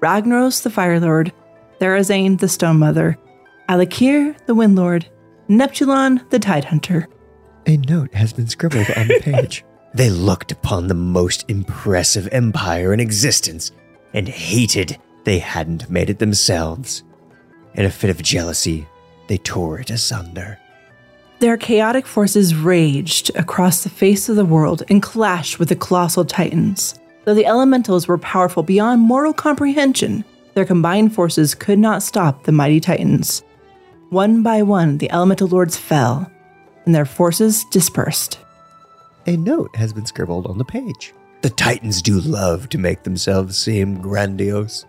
Ragnaros 0.00 0.64
the 0.64 0.70
Fire 0.70 0.98
Lord, 0.98 1.32
Therazane 1.80 2.40
the 2.40 2.48
Stone 2.48 2.78
Mother, 2.78 3.16
Al'Akir 3.68 4.34
the 4.46 4.54
Wind 4.54 4.74
Lord, 4.74 5.06
Neptulon 5.48 6.28
the 6.30 6.40
Tide 6.40 6.64
Hunter. 6.64 7.06
A 7.66 7.76
note 7.76 8.12
has 8.14 8.32
been 8.32 8.48
scribbled 8.48 8.90
on 8.96 9.06
the 9.06 9.20
page. 9.20 9.64
they 9.94 10.10
looked 10.10 10.52
upon 10.52 10.86
the 10.86 10.94
most 10.94 11.44
impressive 11.48 12.28
empire 12.32 12.92
in 12.92 13.00
existence 13.00 13.72
and 14.14 14.28
hated 14.28 14.98
they 15.24 15.38
hadn't 15.38 15.90
made 15.90 16.10
it 16.10 16.18
themselves. 16.18 17.04
In 17.74 17.84
a 17.84 17.90
fit 17.90 18.10
of 18.10 18.22
jealousy, 18.22 18.86
they 19.28 19.38
tore 19.38 19.80
it 19.80 19.90
asunder. 19.90 20.58
Their 21.38 21.56
chaotic 21.56 22.06
forces 22.06 22.54
raged 22.54 23.30
across 23.34 23.82
the 23.82 23.90
face 23.90 24.28
of 24.28 24.36
the 24.36 24.44
world 24.44 24.82
and 24.88 25.02
clashed 25.02 25.58
with 25.58 25.68
the 25.68 25.76
colossal 25.76 26.24
titans. 26.24 26.98
Though 27.24 27.34
the 27.34 27.46
elementals 27.46 28.08
were 28.08 28.18
powerful 28.18 28.62
beyond 28.62 29.00
mortal 29.02 29.32
comprehension, 29.32 30.24
their 30.54 30.64
combined 30.64 31.14
forces 31.14 31.54
could 31.54 31.78
not 31.78 32.02
stop 32.02 32.44
the 32.44 32.52
mighty 32.52 32.80
titans. 32.80 33.42
One 34.10 34.42
by 34.42 34.62
one, 34.62 34.98
the 34.98 35.10
elemental 35.10 35.48
lords 35.48 35.76
fell, 35.76 36.30
and 36.84 36.94
their 36.94 37.06
forces 37.06 37.64
dispersed. 37.70 38.38
A 39.26 39.36
note 39.36 39.74
has 39.76 39.92
been 39.92 40.04
scribbled 40.04 40.48
on 40.48 40.58
the 40.58 40.64
page. 40.64 41.14
The 41.42 41.50
Titans 41.50 42.02
do 42.02 42.18
love 42.20 42.68
to 42.70 42.78
make 42.78 43.04
themselves 43.04 43.56
seem 43.56 44.00
grandiose. 44.00 44.84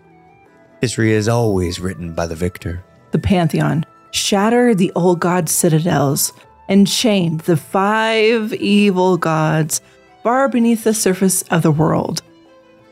History 0.80 1.12
is 1.12 1.28
always 1.28 1.78
written 1.78 2.14
by 2.14 2.26
the 2.26 2.34
victor. 2.34 2.84
The 3.12 3.20
Pantheon 3.20 3.84
shattered 4.10 4.78
the 4.78 4.90
old 4.96 5.20
god 5.20 5.48
citadels 5.48 6.32
and 6.68 6.88
chained 6.88 7.42
the 7.42 7.56
five 7.56 8.52
evil 8.54 9.16
gods 9.16 9.80
far 10.24 10.48
beneath 10.48 10.82
the 10.82 10.94
surface 10.94 11.42
of 11.42 11.62
the 11.62 11.70
world. 11.70 12.22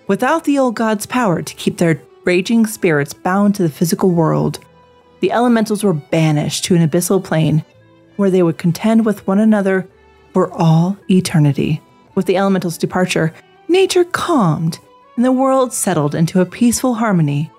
Without 0.07 0.45
the 0.45 0.61
old 0.61 0.77
gods' 0.77 1.07
power 1.07 1.43
to 1.43 1.55
keep 1.55 1.79
their 1.79 2.01
raging 2.25 2.67
spirits 2.67 3.15
bound 3.15 3.57
to 3.57 3.65
the 3.65 3.69
physical 3.69 4.11
world, 4.11 4.61
the 5.19 5.33
elementals 5.33 5.83
were 5.83 5.93
banished 5.93 6.65
to 6.65 6.77
an 6.77 6.89
abyssal 6.89 7.23
plane 7.23 7.65
where 8.15 8.31
they 8.31 8.45
would 8.45 8.59
contend 8.59 9.05
with 9.05 9.27
one 9.27 9.41
another 9.41 9.89
for 10.33 10.53
all 10.53 10.97
eternity. 11.11 11.81
With 12.15 12.27
the 12.27 12.37
elementals' 12.37 12.79
departure, 12.79 13.33
nature 13.69 14.05
calmed 14.05 14.79
and 15.17 15.25
the 15.25 15.33
world 15.33 15.73
settled 15.73 16.15
into 16.15 16.41
a 16.41 16.47
peaceful 16.47 16.95
harmony. 16.95 17.51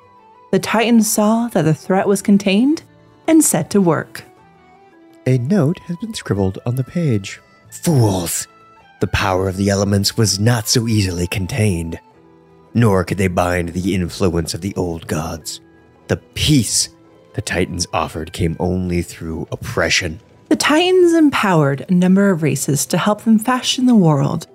The 0.52 0.60
Titans 0.60 1.12
saw 1.12 1.48
that 1.50 1.64
the 1.64 1.74
threat 1.74 2.08
was 2.08 2.22
contained 2.22 2.84
and 3.28 3.44
set 3.44 3.70
to 3.72 3.82
work. 3.82 4.24
A 5.26 5.38
note 5.38 5.80
has 5.80 5.98
been 5.98 6.14
scribbled 6.14 6.60
on 6.66 6.76
the 6.76 6.84
page. 6.84 7.40
Fools! 7.70 8.48
The 9.00 9.08
power 9.08 9.48
of 9.48 9.58
the 9.58 9.70
elements 9.70 10.18
was 10.18 10.40
not 10.40 10.68
so 10.68 10.88
easily 10.88 11.28
contained, 11.28 12.00
nor 12.74 13.04
could 13.04 13.18
they 13.18 13.28
bind 13.28 13.70
the 13.70 13.94
influence 13.94 14.54
of 14.54 14.62
the 14.62 14.76
old 14.76 15.08
gods. 15.08 15.60
The 16.08 16.18
peace 16.18 16.90
the 17.34 17.42
Titans 17.42 17.88
offered 17.94 18.32
came 18.32 18.56
only 18.60 19.02
through 19.02 19.48
oppression. 19.52 20.20
The 20.54 20.58
Titans 20.58 21.16
empowered 21.16 21.84
a 21.90 21.94
number 21.96 22.30
of 22.30 22.44
races 22.44 22.86
to 22.86 22.98
help 23.00 23.24
them 23.24 23.40
fashion 23.40 23.88
the 23.88 23.96
world, 23.96 24.46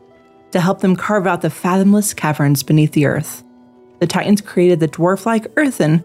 to 0.53 0.61
help 0.61 0.79
them 0.79 0.95
carve 0.95 1.27
out 1.27 1.43
the 1.43 1.51
fathomless 1.51 2.15
caverns 2.15 2.63
beneath 2.63 2.93
the 2.93 3.07
earth. 3.07 3.43
The 3.99 4.07
Titans 4.07 4.41
created 4.41 4.79
the 4.79 4.87
dwarf 4.87 5.27
like 5.27 5.49
earthen 5.57 6.05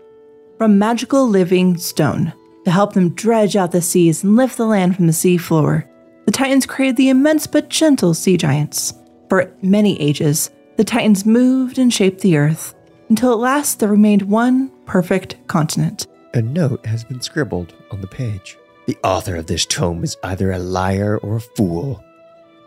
from 0.58 0.80
magical 0.80 1.28
living 1.28 1.78
stone 1.78 2.34
to 2.66 2.72
help 2.72 2.94
them 2.94 3.12
dredge 3.12 3.56
out 3.56 3.72
the 3.72 3.84
seas 3.84 4.24
and 4.24 4.36
lift 4.36 4.58
the 4.58 4.66
land 4.66 4.96
from 4.96 5.06
the 5.06 5.14
sea 5.14 5.38
floor. 5.38 5.88
The 6.26 6.32
Titans 6.32 6.66
created 6.66 6.98
the 6.98 7.10
immense 7.10 7.46
but 7.46 7.70
gentle 7.70 8.16
sea 8.16 8.36
giants. 8.36 8.96
For 9.30 9.56
many 9.62 10.02
ages, 10.02 10.50
the 10.76 10.84
Titans 10.84 11.24
moved 11.24 11.78
and 11.78 11.94
shaped 11.94 12.22
the 12.22 12.38
earth 12.38 12.74
until 13.10 13.32
at 13.32 13.38
last 13.38 13.80
there 13.80 13.90
remained 13.90 14.24
one 14.24 14.72
perfect 14.88 15.36
continent. 15.46 16.08
A 16.34 16.42
note 16.42 16.84
has 16.88 17.04
been 17.04 17.22
scribbled 17.22 17.76
on 17.92 18.02
the 18.02 18.08
page. 18.08 18.58
The 18.86 18.98
author 19.04 19.36
of 19.38 19.48
this 19.48 19.66
tome 19.66 20.04
is 20.04 20.18
either 20.24 20.52
a 20.52 20.60
liar 20.60 21.18
or 21.18 21.38
a 21.38 21.42
fool. 21.42 22.04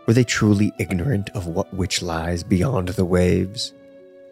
Were 0.07 0.13
they 0.13 0.23
truly 0.23 0.71
ignorant 0.79 1.29
of 1.35 1.47
what 1.47 1.71
which 1.73 2.01
lies 2.01 2.43
beyond 2.43 2.89
the 2.89 3.05
waves? 3.05 3.73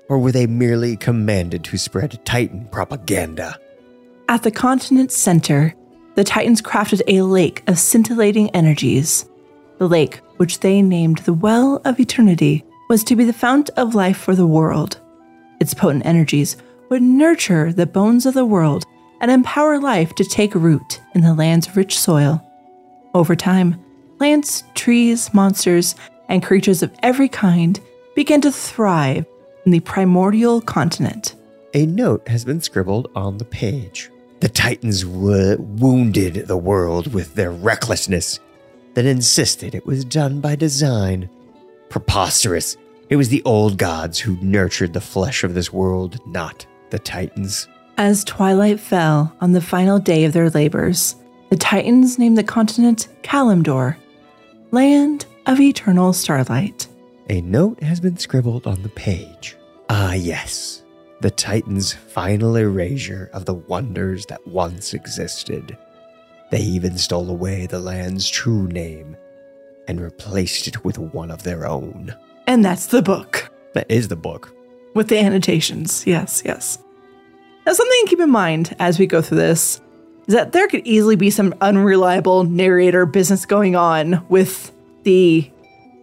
Or 0.09 0.17
were 0.17 0.31
they 0.31 0.47
merely 0.47 0.95
commanded 0.95 1.63
to 1.65 1.77
spread 1.77 2.19
Titan 2.25 2.67
propaganda? 2.71 3.59
At 4.29 4.41
the 4.41 4.51
continent's 4.51 5.15
center, 5.15 5.75
the 6.15 6.23
Titans 6.23 6.61
crafted 6.61 7.01
a 7.07 7.21
lake 7.21 7.61
of 7.67 7.77
scintillating 7.77 8.49
energies. 8.51 9.25
The 9.77 9.87
lake, 9.87 10.21
which 10.37 10.61
they 10.61 10.81
named 10.81 11.19
the 11.19 11.33
Well 11.33 11.81
of 11.85 11.99
Eternity, 11.99 12.63
was 12.89 13.03
to 13.03 13.15
be 13.15 13.25
the 13.25 13.33
fount 13.33 13.69
of 13.71 13.93
life 13.93 14.17
for 14.17 14.33
the 14.33 14.47
world. 14.47 14.99
Its 15.59 15.73
potent 15.73 16.05
energies 16.05 16.57
would 16.89 17.01
nurture 17.01 17.73
the 17.73 17.85
bones 17.85 18.25
of 18.25 18.33
the 18.33 18.45
world 18.45 18.85
and 19.21 19.31
empower 19.31 19.79
life 19.79 20.13
to 20.15 20.23
take 20.23 20.55
root 20.55 21.01
in 21.13 21.21
the 21.21 21.33
land's 21.33 21.75
rich 21.75 21.99
soil. 21.99 22.41
Over 23.13 23.35
time, 23.35 23.83
plants, 24.17 24.63
trees, 24.73 25.33
monsters, 25.33 25.95
and 26.29 26.43
creatures 26.43 26.83
of 26.83 26.93
every 27.01 27.29
kind 27.29 27.79
began 28.15 28.41
to 28.41 28.51
thrive 28.51 29.25
in 29.65 29.71
the 29.71 29.79
primordial 29.81 30.61
continent. 30.61 31.35
A 31.73 31.85
note 31.85 32.27
has 32.27 32.45
been 32.45 32.61
scribbled 32.61 33.09
on 33.15 33.37
the 33.37 33.45
page. 33.45 34.09
The 34.39 34.49
Titans 34.49 35.05
wo- 35.05 35.57
wounded 35.57 36.47
the 36.47 36.57
world 36.57 37.13
with 37.13 37.35
their 37.35 37.51
recklessness, 37.51 38.39
then 38.93 39.05
insisted 39.05 39.75
it 39.75 39.85
was 39.85 40.05
done 40.05 40.39
by 40.39 40.55
design. 40.55 41.29
Preposterous. 41.89 42.77
It 43.09 43.15
was 43.17 43.29
the 43.29 43.43
old 43.43 43.77
gods 43.77 44.19
who 44.19 44.37
nurtured 44.41 44.93
the 44.93 45.01
flesh 45.01 45.43
of 45.43 45.53
this 45.53 45.71
world, 45.71 46.19
not 46.25 46.65
the 46.89 46.99
Titans. 46.99 47.67
As 47.97 48.25
twilight 48.25 48.81
fell 48.81 49.33
on 49.39 49.53
the 49.53 49.61
final 49.61 49.99
day 49.99 50.25
of 50.25 50.33
their 50.33 50.49
labors, 50.49 51.15
the 51.49 51.55
Titans 51.55 52.19
named 52.19 52.37
the 52.37 52.43
continent 52.43 53.07
Kalimdor, 53.23 53.95
land 54.71 55.25
of 55.45 55.61
eternal 55.61 56.11
starlight. 56.11 56.89
A 57.29 57.39
note 57.39 57.81
has 57.81 58.01
been 58.01 58.17
scribbled 58.17 58.67
on 58.67 58.83
the 58.83 58.89
page. 58.89 59.55
Ah, 59.89 60.11
yes, 60.11 60.83
the 61.21 61.31
Titans' 61.31 61.93
final 61.93 62.57
erasure 62.57 63.29
of 63.31 63.45
the 63.45 63.53
wonders 63.53 64.25
that 64.25 64.45
once 64.45 64.93
existed. 64.93 65.77
They 66.51 66.59
even 66.59 66.97
stole 66.97 67.29
away 67.29 67.65
the 67.65 67.79
land's 67.79 68.27
true 68.27 68.67
name 68.67 69.15
and 69.87 70.01
replaced 70.01 70.67
it 70.67 70.83
with 70.83 70.99
one 70.99 71.31
of 71.31 71.43
their 71.43 71.65
own. 71.65 72.13
And 72.45 72.65
that's 72.65 72.87
the 72.87 73.01
book. 73.01 73.49
That 73.73 73.89
is 73.89 74.09
the 74.09 74.17
book. 74.17 74.53
With 74.93 75.07
the 75.07 75.19
annotations. 75.19 76.05
Yes, 76.05 76.41
yes. 76.43 76.77
Now, 77.65 77.73
something 77.73 78.01
to 78.03 78.09
keep 78.09 78.19
in 78.19 78.29
mind 78.29 78.75
as 78.79 78.99
we 78.99 79.07
go 79.07 79.21
through 79.21 79.37
this 79.37 79.81
is 80.27 80.33
that 80.33 80.51
there 80.51 80.67
could 80.67 80.85
easily 80.85 81.15
be 81.15 81.29
some 81.29 81.53
unreliable 81.61 82.43
narrator 82.43 83.05
business 83.05 83.45
going 83.45 83.75
on 83.75 84.25
with 84.29 84.71
the 85.03 85.49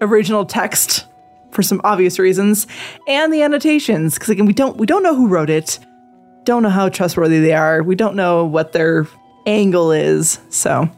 original 0.01 0.45
text 0.45 1.07
for 1.51 1.63
some 1.63 1.81
obvious 1.85 2.19
reasons 2.19 2.67
and 3.07 3.33
the 3.33 3.43
annotations. 3.43 4.15
Because 4.15 4.31
again 4.31 4.47
we 4.47 4.53
don't 4.53 4.77
we 4.77 4.87
don't 4.87 5.03
know 5.03 5.15
who 5.15 5.29
wrote 5.29 5.51
it. 5.51 5.79
Don't 6.45 6.63
know 6.63 6.71
how 6.71 6.89
trustworthy 6.89 7.39
they 7.41 7.53
are. 7.53 7.83
We 7.83 7.95
don't 7.95 8.17
know 8.17 8.45
what 8.45 8.73
their 8.73 9.07
angle 9.47 9.93
is. 9.93 10.41
So 10.51 10.89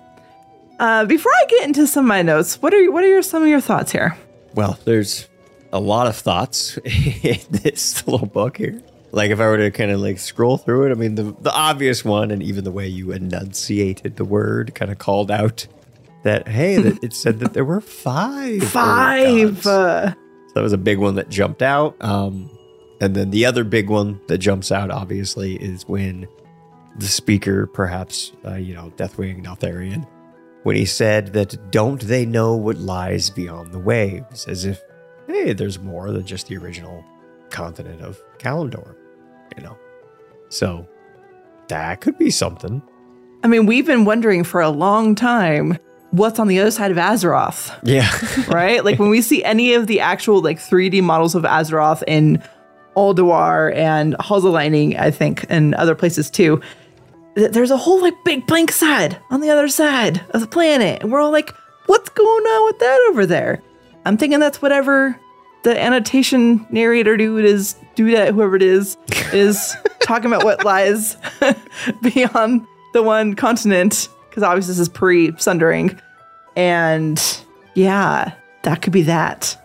uh, 0.79 1.05
before 1.05 1.33
i 1.33 1.45
get 1.49 1.67
into 1.67 1.87
some 1.87 2.05
of 2.05 2.09
my 2.09 2.23
notes 2.23 2.61
what 2.61 2.75
are 2.75 2.91
what 2.91 3.05
are 3.05 3.09
your, 3.09 3.23
some 3.23 3.43
of 3.43 3.49
your 3.49 3.61
thoughts 3.61 3.93
here? 3.93 4.17
Well, 4.55 4.79
there's 4.85 5.29
a 5.73 5.81
lot 5.81 6.07
of 6.07 6.17
thoughts 6.17 6.79
in 6.85 7.39
this 7.51 8.07
little 8.07 8.27
book 8.27 8.57
here. 8.57 8.81
Like 9.13 9.31
if 9.31 9.41
I 9.41 9.47
were 9.47 9.59
to 9.59 9.71
kind 9.71 9.91
of 9.91 10.01
like 10.01 10.19
scroll 10.19 10.57
through 10.57 10.87
it, 10.89 10.91
I 10.91 10.95
mean 10.95 11.15
the 11.15 11.35
the 11.41 11.53
obvious 11.53 12.05
one 12.05 12.31
and 12.31 12.43
even 12.43 12.65
the 12.65 12.73
way 12.73 12.89
you 12.89 13.13
enunciated 13.13 14.17
the 14.17 14.25
word 14.25 14.75
kind 14.75 14.91
of 14.91 14.99
called 14.99 15.31
out 15.31 15.67
that 16.25 16.49
hey, 16.49 16.77
that 16.79 16.99
it 17.05 17.13
said 17.13 17.39
that 17.41 17.53
there 17.53 17.65
were 17.65 17.81
five. 17.81 18.65
five 18.65 19.65
uh, 19.67 20.11
So 20.11 20.17
that 20.55 20.63
was 20.63 20.73
a 20.73 20.79
big 20.79 20.99
one 20.99 21.15
that 21.15 21.29
jumped 21.29 21.63
out. 21.63 21.97
Um, 22.01 22.51
and 23.01 23.15
then 23.15 23.31
the 23.31 23.45
other 23.47 23.65
big 23.65 23.89
one 23.89 24.21
that 24.29 24.39
jumps 24.39 24.73
out, 24.73 24.91
obviously, 24.91 25.57
is 25.57 25.87
when 25.87 26.27
the 26.97 27.07
speaker, 27.07 27.67
perhaps, 27.67 28.33
uh, 28.45 28.55
you 28.55 28.75
know, 28.75 28.93
Deathwing 28.97 29.45
Neltharion, 29.45 30.07
when 30.63 30.77
he 30.77 30.85
said 30.87 31.33
that 31.35 31.71
don't 31.71 32.01
they 32.01 32.25
know 32.25 32.55
what 32.55 32.79
lies 32.79 33.31
beyond 33.31 33.73
the 33.73 33.79
waves, 33.79 34.47
as 34.47 34.65
if, 34.65 34.81
hey, 35.27 35.53
there's 35.53 35.79
more 35.79 36.11
than 36.13 36.25
just 36.25 36.47
the 36.47 36.57
original 36.57 37.05
continent 37.55 38.03
of 38.03 38.21
Kalimdor, 38.39 38.95
you 39.57 39.63
know. 39.63 39.79
So 40.51 40.87
that 41.69 42.01
could 42.03 42.19
be 42.19 42.31
something. 42.31 42.83
I 43.43 43.47
mean, 43.47 43.67
we've 43.67 43.87
been 43.87 44.05
wondering 44.05 44.45
for 44.45 44.61
a 44.61 44.69
long 44.71 45.15
time 45.15 45.79
what's 46.11 46.39
on 46.39 46.49
the 46.49 46.59
other 46.61 46.71
side 46.71 46.91
of 46.91 46.97
Azeroth, 46.97 47.77
Yeah. 47.83 48.09
right? 48.53 48.85
like 48.85 48.99
when 48.99 49.09
we 49.11 49.21
see 49.23 49.43
any 49.45 49.75
of 49.75 49.87
the 49.87 50.01
actual 50.01 50.41
like 50.43 50.59
3D 50.59 51.03
models 51.03 51.35
of 51.35 51.43
Azeroth 51.45 52.03
in 52.07 52.43
Ulduar 52.97 53.75
and 53.75 54.15
Halls 54.21 54.45
of 54.45 54.53
Lightning, 54.53 54.97
I 54.97 55.11
think, 55.11 55.45
and 55.49 55.75
other 55.75 55.95
places 55.95 56.31
too, 56.31 56.61
th- 57.37 57.51
there's 57.53 57.71
a 57.73 57.77
whole 57.77 58.01
like 58.01 58.15
big 58.25 58.47
blank 58.47 58.71
side 58.73 59.19
on 59.31 59.41
the 59.41 59.51
other 59.51 59.69
side 59.69 60.21
of 60.31 60.41
the 60.41 60.47
planet. 60.47 61.03
And 61.03 61.11
we're 61.13 61.21
all 61.21 61.33
like, 61.33 61.53
what's 61.87 62.09
going 62.11 62.45
on 62.45 62.65
with 62.67 62.79
that 62.79 63.07
over 63.11 63.27
there? 63.27 63.61
I'm 64.07 64.17
thinking 64.17 64.39
that's 64.39 64.63
whatever 64.63 65.19
the 65.65 65.81
annotation 65.81 66.65
narrator 66.71 67.17
dude 67.17 67.45
is, 67.45 67.75
dude 67.95 68.15
that, 68.15 68.33
whoever 68.35 68.55
it 68.55 68.63
is, 68.63 68.97
is 69.33 69.75
talking 70.01 70.27
about 70.27 70.45
what 70.45 70.65
lies 70.65 71.17
beyond 72.03 72.67
the 72.93 73.03
one 73.03 73.35
continent. 73.35 74.09
Because 74.29 74.43
obviously 74.43 74.73
this 74.73 74.79
is 74.79 74.89
pre 74.89 75.37
Sundering. 75.39 76.01
And 76.55 77.21
yeah, 77.75 78.35
that 78.63 78.83
could 78.83 78.93
be 78.93 79.03
that. 79.03 79.61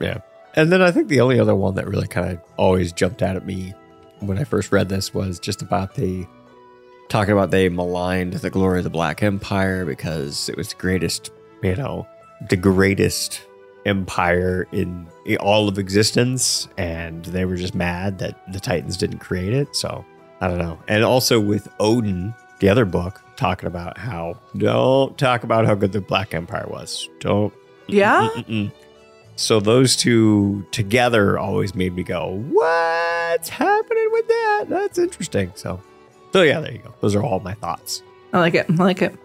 Yeah. 0.00 0.18
And 0.54 0.72
then 0.72 0.82
I 0.82 0.90
think 0.90 1.08
the 1.08 1.20
only 1.20 1.38
other 1.38 1.54
one 1.54 1.76
that 1.76 1.86
really 1.86 2.08
kind 2.08 2.32
of 2.32 2.40
always 2.56 2.92
jumped 2.92 3.22
out 3.22 3.36
at 3.36 3.46
me 3.46 3.72
when 4.18 4.36
I 4.36 4.44
first 4.44 4.72
read 4.72 4.88
this 4.88 5.14
was 5.14 5.38
just 5.38 5.62
about 5.62 5.94
the 5.94 6.26
talking 7.08 7.32
about 7.32 7.50
they 7.50 7.68
maligned 7.68 8.34
the 8.34 8.50
glory 8.50 8.78
of 8.78 8.84
the 8.84 8.90
Black 8.90 9.22
Empire 9.22 9.84
because 9.84 10.48
it 10.48 10.56
was 10.56 10.70
the 10.70 10.76
greatest, 10.76 11.30
you 11.62 11.76
know, 11.76 12.06
the 12.48 12.56
greatest 12.56 13.42
empire 13.86 14.66
in, 14.72 15.06
all 15.38 15.68
of 15.68 15.78
existence. 15.78 16.68
And 16.76 17.24
they 17.26 17.44
were 17.44 17.56
just 17.56 17.74
mad 17.74 18.18
that 18.18 18.40
the 18.52 18.60
Titans 18.60 18.96
didn't 18.96 19.18
create 19.18 19.52
it. 19.52 19.74
So 19.76 20.04
I 20.40 20.48
don't 20.48 20.58
know. 20.58 20.78
And 20.88 21.04
also 21.04 21.38
with 21.38 21.68
Odin, 21.78 22.34
the 22.60 22.68
other 22.68 22.84
book, 22.84 23.20
talking 23.36 23.66
about 23.66 23.96
how 23.96 24.38
don't 24.56 25.16
talk 25.18 25.44
about 25.44 25.66
how 25.66 25.74
good 25.74 25.92
the 25.92 26.00
Black 26.00 26.34
Empire 26.34 26.66
was. 26.68 27.08
Don't. 27.20 27.52
Yeah? 27.86 28.28
Mm-mm-mm. 28.34 28.70
So 29.36 29.58
those 29.58 29.96
two 29.96 30.66
together 30.70 31.38
always 31.38 31.74
made 31.74 31.94
me 31.94 32.02
go, 32.02 32.44
"What's 32.50 33.48
happening 33.48 34.08
with 34.12 34.28
that? 34.28 34.64
That's 34.68 34.98
interesting." 34.98 35.50
So, 35.54 35.80
so 36.34 36.42
yeah, 36.42 36.60
there 36.60 36.72
you 36.72 36.78
go. 36.78 36.94
Those 37.00 37.14
are 37.14 37.22
all 37.22 37.40
my 37.40 37.54
thoughts. 37.54 38.02
I 38.34 38.38
like 38.38 38.54
it. 38.54 38.66
I 38.68 38.74
like 38.74 39.00
it. 39.00 39.16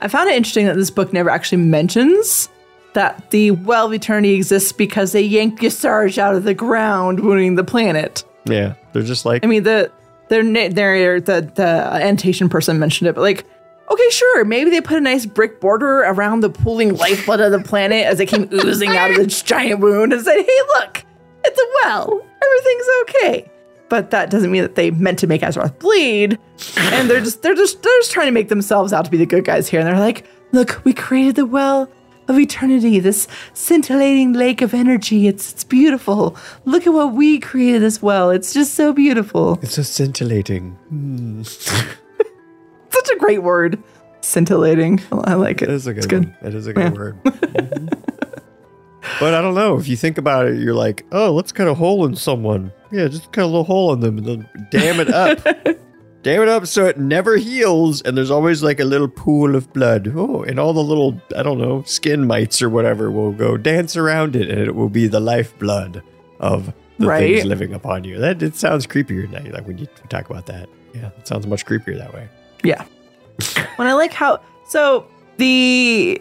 I 0.00 0.08
found 0.08 0.28
it 0.28 0.36
interesting 0.36 0.66
that 0.66 0.74
this 0.74 0.90
book 0.90 1.12
never 1.12 1.30
actually 1.30 1.62
mentions 1.62 2.48
that 2.94 3.30
the 3.30 3.52
Well 3.52 3.86
of 3.86 3.92
Eternity 3.92 4.34
exists 4.34 4.72
because 4.72 5.12
they 5.12 5.22
yanked 5.22 5.62
Y'Shaarj 5.62 6.18
out 6.18 6.34
of 6.34 6.44
the 6.44 6.54
ground, 6.54 7.20
wounding 7.20 7.56
the 7.56 7.64
planet. 7.64 8.24
Yeah, 8.46 8.74
they're 8.92 9.02
just 9.02 9.24
like 9.24 9.44
I 9.44 9.48
mean, 9.48 9.62
the 9.62 9.90
their 10.28 10.42
na- 10.42 10.68
their 10.68 11.20
the 11.20 11.50
the 11.54 11.66
annotation 11.66 12.48
person 12.48 12.78
mentioned 12.78 13.08
it, 13.08 13.14
but 13.14 13.20
like, 13.22 13.44
okay, 13.90 14.10
sure, 14.10 14.44
maybe 14.44 14.70
they 14.70 14.80
put 14.80 14.96
a 14.96 15.00
nice 15.00 15.26
brick 15.26 15.60
border 15.60 16.00
around 16.00 16.40
the 16.40 16.50
pooling 16.50 16.96
lifeblood 16.96 17.40
of 17.40 17.52
the 17.52 17.60
planet 17.60 18.06
as 18.06 18.20
it 18.20 18.26
came 18.26 18.48
oozing 18.52 18.96
out 18.96 19.10
of 19.10 19.16
this 19.16 19.42
giant 19.42 19.80
wound, 19.80 20.12
and 20.12 20.22
said, 20.24 20.36
"Hey, 20.36 20.58
look, 20.78 21.04
it's 21.44 21.58
a 21.58 21.66
well. 21.84 22.20
Everything's 22.42 22.86
okay." 23.02 23.50
But 23.88 24.10
that 24.10 24.30
doesn't 24.30 24.50
mean 24.50 24.62
that 24.62 24.76
they 24.76 24.90
meant 24.90 25.18
to 25.20 25.26
make 25.26 25.42
Azeroth 25.42 25.78
bleed, 25.78 26.38
and 26.76 27.10
they're 27.10 27.20
just 27.20 27.42
they're 27.42 27.54
just 27.54 27.82
they're 27.82 27.98
just 27.98 28.12
trying 28.12 28.26
to 28.26 28.32
make 28.32 28.48
themselves 28.48 28.92
out 28.92 29.04
to 29.04 29.10
be 29.10 29.18
the 29.18 29.26
good 29.26 29.44
guys 29.44 29.68
here, 29.68 29.80
and 29.80 29.88
they're 29.88 29.98
like, 29.98 30.26
"Look, 30.52 30.80
we 30.84 30.92
created 30.92 31.36
the 31.36 31.46
well." 31.46 31.90
Of 32.26 32.38
eternity, 32.38 33.00
this 33.00 33.28
scintillating 33.52 34.32
lake 34.32 34.62
of 34.62 34.72
energy. 34.72 35.26
It's 35.28 35.52
it's 35.52 35.64
beautiful. 35.64 36.36
Look 36.64 36.86
at 36.86 36.92
what 36.94 37.12
we 37.12 37.38
created 37.38 37.82
as 37.82 38.00
well. 38.00 38.30
It's 38.30 38.54
just 38.54 38.74
so 38.74 38.92
beautiful. 38.94 39.58
it's 39.62 39.74
so 39.74 39.82
scintillating. 39.82 40.70
Hmm. 40.88 41.42
Such 42.90 43.10
a 43.10 43.16
great 43.18 43.42
word. 43.42 43.82
Scintillating. 44.22 45.02
I 45.12 45.34
like 45.34 45.60
it. 45.60 45.68
It 45.68 45.74
is 45.74 45.86
a 45.86 45.92
good, 45.92 45.98
It's 45.98 46.06
good. 46.06 46.34
It 46.42 46.54
is 46.54 46.66
a 46.66 46.72
good 46.72 46.96
word. 46.96 47.22
Mhm. 47.24 49.20
but 49.20 49.34
I 49.34 49.42
don't 49.42 49.54
know. 49.54 49.76
If 49.78 49.86
you 49.86 49.96
think 49.96 50.16
about 50.16 50.46
it, 50.46 50.58
you're 50.58 50.74
like, 50.74 51.04
oh, 51.12 51.30
let's 51.34 51.52
cut 51.52 51.68
a 51.68 51.74
hole 51.74 52.06
in 52.06 52.16
someone. 52.16 52.72
Yeah, 52.90 53.06
just 53.08 53.30
cut 53.32 53.42
a 53.44 53.46
little 53.46 53.64
hole 53.64 53.92
in 53.92 54.00
them 54.00 54.16
and 54.18 54.26
then 54.26 54.48
dam 54.70 54.98
it 54.98 55.10
up. 55.12 55.40
dam 56.24 56.42
it 56.42 56.48
up 56.48 56.66
so 56.66 56.86
it 56.86 56.98
never 56.98 57.36
heals. 57.36 58.02
And 58.02 58.16
there's 58.16 58.30
always 58.30 58.62
like 58.62 58.80
a 58.80 58.84
little 58.84 59.06
pool 59.08 59.54
of 59.54 59.72
blood. 59.72 60.12
Oh, 60.16 60.42
and 60.42 60.58
all 60.58 60.72
the 60.72 60.82
little, 60.82 61.20
I 61.36 61.42
don't 61.44 61.58
know, 61.58 61.82
skin 61.84 62.26
mites 62.26 62.60
or 62.60 62.68
whatever 62.68 63.10
will 63.10 63.30
go 63.32 63.56
dance 63.56 63.96
around 63.96 64.34
it 64.34 64.50
and 64.50 64.58
it 64.60 64.74
will 64.74 64.88
be 64.88 65.06
the 65.06 65.20
lifeblood 65.20 66.02
of 66.40 66.72
the 66.98 67.06
Right. 67.06 67.34
things 67.36 67.44
living 67.44 67.72
upon 67.74 68.04
you. 68.04 68.18
That 68.18 68.42
it 68.42 68.56
sounds 68.56 68.86
creepier 68.86 69.30
now. 69.30 69.48
Like 69.52 69.66
when 69.66 69.78
you 69.78 69.86
talk 70.08 70.28
about 70.30 70.46
that. 70.46 70.68
Yeah, 70.94 71.10
it 71.18 71.28
sounds 71.28 71.46
much 71.46 71.66
creepier 71.66 71.96
that 71.98 72.12
way. 72.14 72.28
Yeah. 72.62 72.84
when 73.76 73.86
I 73.88 73.92
like 73.94 74.12
how 74.12 74.40
so 74.66 75.06
the 75.38 76.20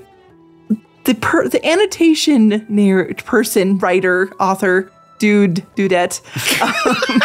the 1.05 1.13
per, 1.15 1.47
the 1.47 1.63
annotation 1.65 2.65
narr- 2.69 3.13
person, 3.25 3.77
writer, 3.77 4.31
author, 4.39 4.91
dude, 5.19 5.63
dudette, 5.75 6.21
um, 6.61 7.21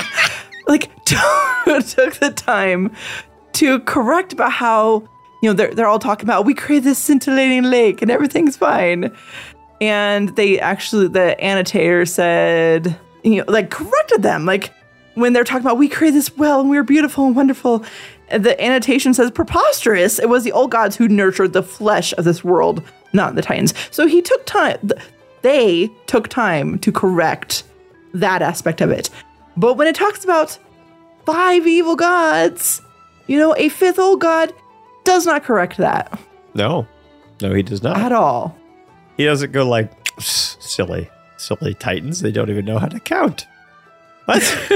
like 0.68 0.90
took 1.04 2.14
the 2.14 2.32
time 2.34 2.94
to 3.54 3.80
correct 3.80 4.32
about 4.32 4.52
how 4.52 5.00
you 5.42 5.48
know 5.48 5.52
they're 5.52 5.74
they're 5.74 5.88
all 5.88 5.98
talking 5.98 6.24
about 6.24 6.44
we 6.44 6.54
created 6.54 6.84
this 6.84 6.98
scintillating 6.98 7.64
lake 7.64 8.02
and 8.02 8.10
everything's 8.10 8.56
fine, 8.56 9.14
and 9.80 10.28
they 10.36 10.60
actually 10.60 11.08
the 11.08 11.40
annotator 11.40 12.06
said 12.06 12.96
you 13.24 13.36
know 13.36 13.44
like 13.48 13.70
corrected 13.70 14.22
them. 14.22 14.44
Like 14.44 14.72
when 15.14 15.32
they're 15.32 15.44
talking 15.44 15.64
about 15.64 15.78
we 15.78 15.88
created 15.88 16.16
this 16.16 16.36
well 16.36 16.60
and 16.60 16.70
we 16.70 16.76
were 16.76 16.84
beautiful 16.84 17.26
and 17.26 17.34
wonderful 17.34 17.84
the 18.30 18.62
annotation 18.62 19.14
says 19.14 19.30
preposterous. 19.30 20.18
It 20.18 20.28
was 20.28 20.44
the 20.44 20.52
old 20.52 20.70
gods 20.70 20.96
who 20.96 21.08
nurtured 21.08 21.54
the 21.54 21.62
flesh 21.62 22.12
of 22.18 22.24
this 22.24 22.44
world 22.44 22.82
not 23.14 23.34
the 23.34 23.42
titans. 23.42 23.72
So 23.90 24.06
he 24.06 24.20
took 24.20 24.44
time 24.44 24.90
they 25.42 25.90
took 26.06 26.28
time 26.28 26.78
to 26.80 26.92
correct 26.92 27.64
that 28.14 28.42
aspect 28.42 28.80
of 28.80 28.90
it 28.90 29.10
but 29.58 29.74
when 29.74 29.86
it 29.86 29.94
talks 29.94 30.24
about 30.24 30.58
five 31.26 31.66
evil 31.66 31.96
gods 31.96 32.80
you 33.26 33.38
know 33.38 33.54
a 33.56 33.68
fifth 33.68 33.98
old 33.98 34.20
god 34.20 34.52
does 35.04 35.26
not 35.26 35.44
correct 35.44 35.76
that 35.76 36.18
No, 36.54 36.86
no, 37.42 37.52
he 37.54 37.62
does 37.62 37.82
not. 37.82 37.98
at 37.98 38.12
all 38.12 38.56
He 39.16 39.24
doesn't 39.24 39.52
go 39.52 39.68
like 39.68 39.92
silly, 40.20 41.08
silly 41.36 41.74
titans. 41.74 42.20
They 42.20 42.32
don't 42.32 42.50
even 42.50 42.64
know 42.64 42.78
how 42.78 42.86
to 42.88 42.98
count. 43.00 43.46
What? 44.26 44.42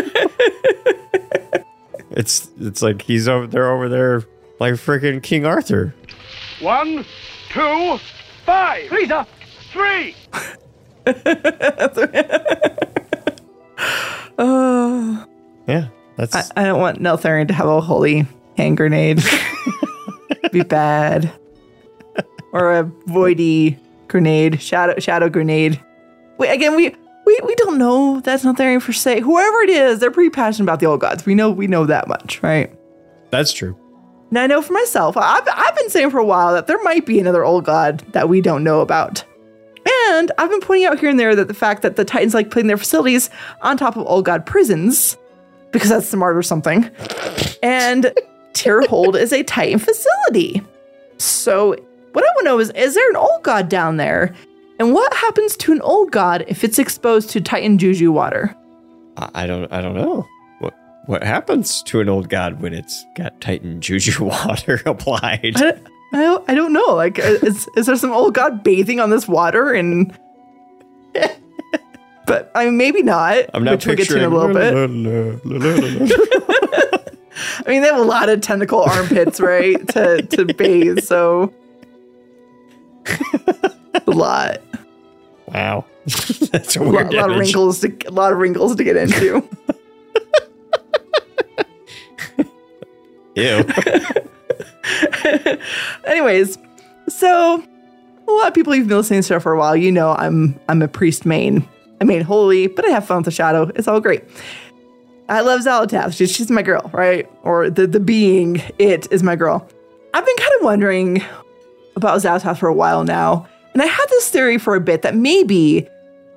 it's 2.12 2.50
it's 2.60 2.82
like 2.82 3.02
he's 3.02 3.28
over 3.28 3.46
there 3.46 3.70
over 3.70 3.88
there 3.88 4.22
like 4.60 4.74
freaking 4.74 5.22
King 5.22 5.44
Arthur. 5.46 5.94
One, 6.60 7.04
two, 7.50 7.98
five. 8.46 8.90
Lisa, 8.92 9.26
three. 9.72 10.14
oh 14.38 15.24
Yeah, 15.66 15.88
that's 16.16 16.34
I, 16.34 16.44
I 16.56 16.64
don't 16.64 16.80
want 16.80 17.00
Neltharion 17.00 17.48
to 17.48 17.54
have 17.54 17.68
a 17.68 17.80
holy 17.80 18.26
hand 18.56 18.76
grenade. 18.76 19.22
Be 20.52 20.62
bad. 20.62 21.32
Or 22.52 22.78
a 22.78 22.84
voidy 22.84 23.78
grenade, 24.08 24.60
shadow 24.60 24.98
shadow 24.98 25.28
grenade. 25.28 25.80
Wait, 26.38 26.50
again, 26.50 26.76
we 26.76 26.94
we, 27.24 27.40
we 27.44 27.54
don't 27.56 27.78
know 27.78 28.20
that's 28.20 28.44
not 28.44 28.56
Neltharion 28.56 28.82
for 28.82 28.92
say. 28.92 29.20
Whoever 29.20 29.62
it 29.62 29.70
is, 29.70 30.00
they're 30.00 30.10
pretty 30.10 30.30
passionate 30.30 30.64
about 30.64 30.80
the 30.80 30.86
old 30.86 31.00
gods. 31.00 31.24
We 31.24 31.34
know 31.34 31.50
we 31.50 31.66
know 31.66 31.86
that 31.86 32.08
much, 32.08 32.42
right? 32.42 32.72
that's 33.30 33.52
true. 33.52 33.74
Now 34.30 34.42
I 34.42 34.46
know 34.46 34.60
for 34.62 34.72
myself, 34.74 35.16
I've 35.16 35.46
I've 35.50 35.76
been 35.76 35.88
saying 35.90 36.10
for 36.10 36.18
a 36.18 36.24
while 36.24 36.52
that 36.52 36.66
there 36.66 36.82
might 36.82 37.06
be 37.06 37.18
another 37.18 37.44
old 37.44 37.64
god 37.64 38.00
that 38.12 38.28
we 38.28 38.40
don't 38.40 38.64
know 38.64 38.80
about. 38.80 39.24
And 39.86 40.30
I've 40.38 40.50
been 40.50 40.60
pointing 40.60 40.86
out 40.86 40.98
here 40.98 41.08
and 41.08 41.18
there 41.18 41.34
that 41.34 41.48
the 41.48 41.54
fact 41.54 41.82
that 41.82 41.96
the 41.96 42.04
Titans 42.04 42.34
like 42.34 42.50
putting 42.50 42.68
their 42.68 42.76
facilities 42.76 43.30
on 43.62 43.76
top 43.76 43.96
of 43.96 44.06
old 44.06 44.24
god 44.24 44.46
prisons 44.46 45.16
because 45.72 45.88
that's 45.88 46.08
smart 46.08 46.36
or 46.36 46.42
something. 46.42 46.90
And 47.62 48.12
Tyrhold 48.52 49.18
is 49.18 49.32
a 49.32 49.42
Titan 49.42 49.78
facility. 49.78 50.62
So 51.18 51.70
what 52.12 52.24
I 52.24 52.28
want 52.34 52.38
to 52.40 52.44
know 52.44 52.58
is 52.58 52.70
is 52.70 52.94
there 52.94 53.10
an 53.10 53.16
old 53.16 53.42
god 53.42 53.68
down 53.68 53.96
there? 53.96 54.34
And 54.78 54.92
what 54.92 55.12
happens 55.14 55.56
to 55.58 55.72
an 55.72 55.80
old 55.82 56.10
god 56.10 56.44
if 56.48 56.64
it's 56.64 56.78
exposed 56.78 57.30
to 57.30 57.40
Titan 57.40 57.78
Juju 57.78 58.12
water? 58.12 58.54
I, 59.16 59.30
I 59.34 59.46
don't 59.46 59.72
I 59.72 59.80
don't 59.80 59.94
know 59.94 60.26
what 60.58 60.74
what 61.06 61.22
happens 61.22 61.82
to 61.84 62.00
an 62.00 62.08
old 62.08 62.28
god 62.28 62.60
when 62.60 62.74
it's 62.74 63.04
got 63.16 63.40
Titan 63.40 63.80
juju 63.80 64.24
water 64.24 64.82
applied. 64.86 65.40
I 65.42 65.50
don't, 65.50 65.88
I 66.12 66.20
don't, 66.20 66.44
I 66.50 66.54
don't 66.54 66.72
know. 66.72 66.94
Like, 66.94 67.18
is, 67.18 67.68
is 67.74 67.86
there 67.86 67.96
some 67.96 68.12
old 68.12 68.34
god 68.34 68.62
bathing 68.62 69.00
on 69.00 69.10
this 69.10 69.26
water? 69.26 69.72
And 69.72 70.16
but 72.26 72.50
I 72.54 72.66
mean, 72.66 72.76
maybe 72.76 73.02
not. 73.02 73.46
I'm 73.54 73.64
not 73.64 73.72
which 73.72 73.86
we'll 73.86 73.96
get 73.96 74.08
to 74.08 74.14
picturing 74.14 74.24
in 74.24 74.32
a 74.32 74.36
little 74.36 74.54
bit. 74.54 74.78
I 77.66 77.70
mean, 77.70 77.80
they 77.80 77.88
have 77.88 77.98
a 77.98 78.04
lot 78.04 78.28
of 78.28 78.40
tentacle 78.42 78.82
armpits, 78.82 79.40
right? 79.40 79.86
to 79.88 80.22
to 80.22 80.44
bathe, 80.54 81.00
so 81.00 81.52
a 84.06 84.10
lot, 84.10 84.60
wow, 85.46 85.84
that's 86.52 86.76
a 86.76 86.80
a 86.80 86.88
weird 86.88 87.12
lot, 87.14 87.28
lot 87.28 87.30
of 87.30 87.38
wrinkles 87.38 87.80
to 87.80 87.92
a 88.06 88.10
lot 88.10 88.32
of 88.32 88.38
wrinkles 88.38 88.76
to 88.76 88.84
get 88.84 88.96
into. 88.96 89.42
Ew. 93.34 93.64
Anyways, 96.06 96.58
so 97.08 97.62
a 98.26 98.30
lot 98.30 98.48
of 98.48 98.54
people 98.54 98.72
who've 98.72 98.88
been 98.88 98.96
listening 98.96 99.22
to 99.22 99.34
the 99.34 99.40
for 99.40 99.52
a 99.52 99.58
while, 99.58 99.76
you 99.76 99.92
know 99.92 100.12
I'm 100.12 100.58
I'm 100.68 100.82
a 100.82 100.88
priest 100.88 101.26
main. 101.26 101.66
I 102.00 102.04
made 102.04 102.22
holy, 102.22 102.66
but 102.66 102.84
I 102.84 102.88
have 102.88 103.06
fun 103.06 103.18
with 103.18 103.26
the 103.26 103.30
shadow. 103.30 103.70
It's 103.76 103.86
all 103.86 104.00
great. 104.00 104.24
I 105.28 105.40
love 105.40 105.60
Xal'atath. 105.60 106.16
She's, 106.16 106.32
she's 106.32 106.50
my 106.50 106.62
girl, 106.62 106.90
right? 106.92 107.30
Or 107.42 107.70
the 107.70 107.86
the 107.86 108.00
being 108.00 108.62
it 108.78 109.10
is 109.12 109.22
my 109.22 109.36
girl. 109.36 109.66
I've 110.14 110.26
been 110.26 110.36
kind 110.36 110.52
of 110.58 110.64
wondering 110.64 111.22
about 111.96 112.18
Xal'atath 112.20 112.58
for 112.58 112.68
a 112.68 112.74
while 112.74 113.04
now, 113.04 113.46
and 113.72 113.82
I 113.82 113.86
had 113.86 114.06
this 114.10 114.30
theory 114.30 114.58
for 114.58 114.74
a 114.74 114.80
bit 114.80 115.02
that 115.02 115.14
maybe 115.14 115.88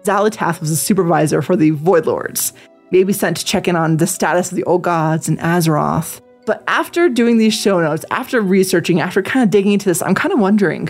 Xal'atath 0.03 0.61
was 0.61 0.71
a 0.71 0.75
supervisor 0.77 1.41
for 1.41 1.55
the 1.55 1.71
Void 1.71 2.05
Lords, 2.05 2.53
maybe 2.91 3.11
sent 3.11 3.37
to 3.37 3.45
check 3.45 3.67
in 3.67 3.75
on 3.75 3.97
the 3.97 4.07
status 4.07 4.51
of 4.51 4.55
the 4.55 4.63
old 4.63 4.83
gods 4.83 5.27
in 5.27 5.37
Azeroth. 5.37 6.21
But 6.45 6.63
after 6.67 7.09
doing 7.09 7.37
these 7.37 7.53
show 7.53 7.81
notes, 7.81 8.05
after 8.11 8.41
researching, 8.41 9.01
after 9.01 9.21
kind 9.21 9.43
of 9.43 9.49
digging 9.49 9.73
into 9.73 9.85
this, 9.85 10.01
I'm 10.01 10.15
kind 10.15 10.33
of 10.33 10.39
wondering 10.39 10.89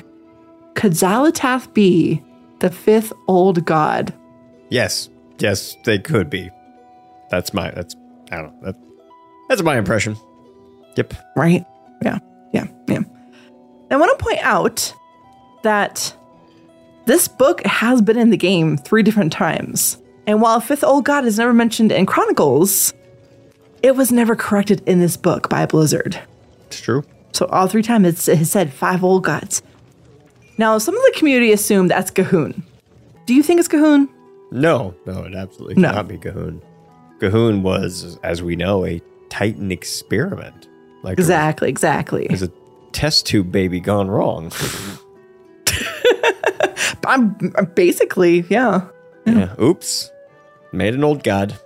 could 0.75 0.91
Xal'atath 0.91 1.73
be 1.73 2.21
the 2.59 2.69
fifth 2.69 3.13
old 3.27 3.65
god? 3.65 4.13
Yes, 4.69 5.09
yes, 5.39 5.77
they 5.85 5.99
could 5.99 6.29
be. 6.29 6.51
That's 7.29 7.53
my. 7.53 7.71
That's 7.71 7.95
I 8.31 8.37
don't 8.37 8.61
know. 8.61 8.71
That, 8.71 8.75
that's 9.49 9.63
my 9.63 9.77
impression. 9.77 10.17
Yep. 10.97 11.13
Right? 11.35 11.65
Yeah. 12.03 12.19
Yeah. 12.53 12.67
Yeah. 12.87 13.01
I 13.91 13.97
want 13.97 14.17
to 14.17 14.23
point 14.23 14.39
out 14.41 14.93
that 15.63 16.15
this 17.05 17.27
book 17.27 17.65
has 17.65 18.01
been 18.01 18.17
in 18.17 18.29
the 18.29 18.37
game 18.37 18.77
three 18.77 19.03
different 19.03 19.31
times. 19.31 19.97
And 20.27 20.41
while 20.41 20.59
Fifth 20.59 20.83
Old 20.83 21.05
God 21.05 21.25
is 21.25 21.37
never 21.37 21.53
mentioned 21.53 21.91
in 21.91 22.05
Chronicles, 22.05 22.93
it 23.83 23.95
was 23.95 24.11
never 24.11 24.35
corrected 24.35 24.81
in 24.87 24.99
this 24.99 25.17
book 25.17 25.49
by 25.49 25.65
Blizzard. 25.65 26.19
It's 26.67 26.81
true. 26.81 27.03
So 27.33 27.45
all 27.47 27.67
three 27.67 27.83
times 27.83 28.07
it's, 28.07 28.27
it 28.27 28.45
said 28.45 28.71
five 28.73 29.03
old 29.03 29.23
gods. 29.23 29.61
Now, 30.57 30.77
some 30.77 30.95
of 30.95 31.03
the 31.03 31.13
community 31.17 31.51
assume 31.51 31.87
that's 31.87 32.11
G'huun. 32.11 32.61
Do 33.25 33.33
you 33.33 33.43
think 33.43 33.59
it's 33.59 33.67
G'huun? 33.67 34.07
No, 34.51 34.95
no, 35.05 35.23
it 35.23 35.35
absolutely 35.35 35.81
No. 35.81 35.89
cannot 35.89 36.07
be 36.07 36.17
G'huun. 36.17 36.61
G'huun 37.19 37.61
was, 37.61 38.17
as 38.23 38.41
we 38.41 38.55
know, 38.55 38.85
a 38.85 39.01
Titan 39.29 39.71
experiment. 39.71 40.67
Like 41.03 41.17
Exactly, 41.17 41.67
exactly. 41.69 42.25
It's 42.27 42.41
a 42.41 42.51
test 42.93 43.25
tube 43.25 43.51
baby 43.51 43.79
gone 43.81 44.09
wrong. 44.09 44.51
I'm, 47.05 47.37
I'm 47.55 47.65
basically, 47.75 48.45
yeah. 48.49 48.87
yeah. 49.25 49.53
Oops. 49.61 50.09
Made 50.71 50.95
an 50.95 51.03
old 51.03 51.23
god. 51.23 51.57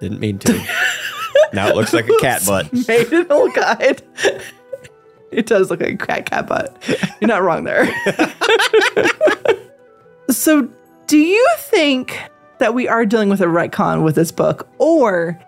Didn't 0.00 0.20
mean 0.20 0.38
to. 0.40 0.52
now 1.54 1.68
it 1.68 1.76
looks 1.76 1.92
like 1.92 2.08
a 2.08 2.16
cat 2.20 2.44
butt. 2.46 2.72
Made 2.88 3.12
an 3.12 3.26
old 3.30 3.54
guide. 3.54 4.02
It 5.30 5.46
does 5.46 5.70
look 5.70 5.80
like 5.80 6.02
a 6.02 6.06
cat 6.06 6.26
cat 6.26 6.46
butt. 6.46 6.76
You're 7.20 7.28
not 7.28 7.42
wrong 7.42 7.64
there. 7.64 7.88
so, 10.30 10.68
do 11.06 11.18
you 11.18 11.46
think 11.58 12.18
that 12.58 12.74
we 12.74 12.88
are 12.88 13.04
dealing 13.04 13.28
with 13.28 13.40
a 13.40 13.46
retcon 13.46 14.04
with 14.04 14.14
this 14.14 14.30
book, 14.30 14.68
or 14.78 15.38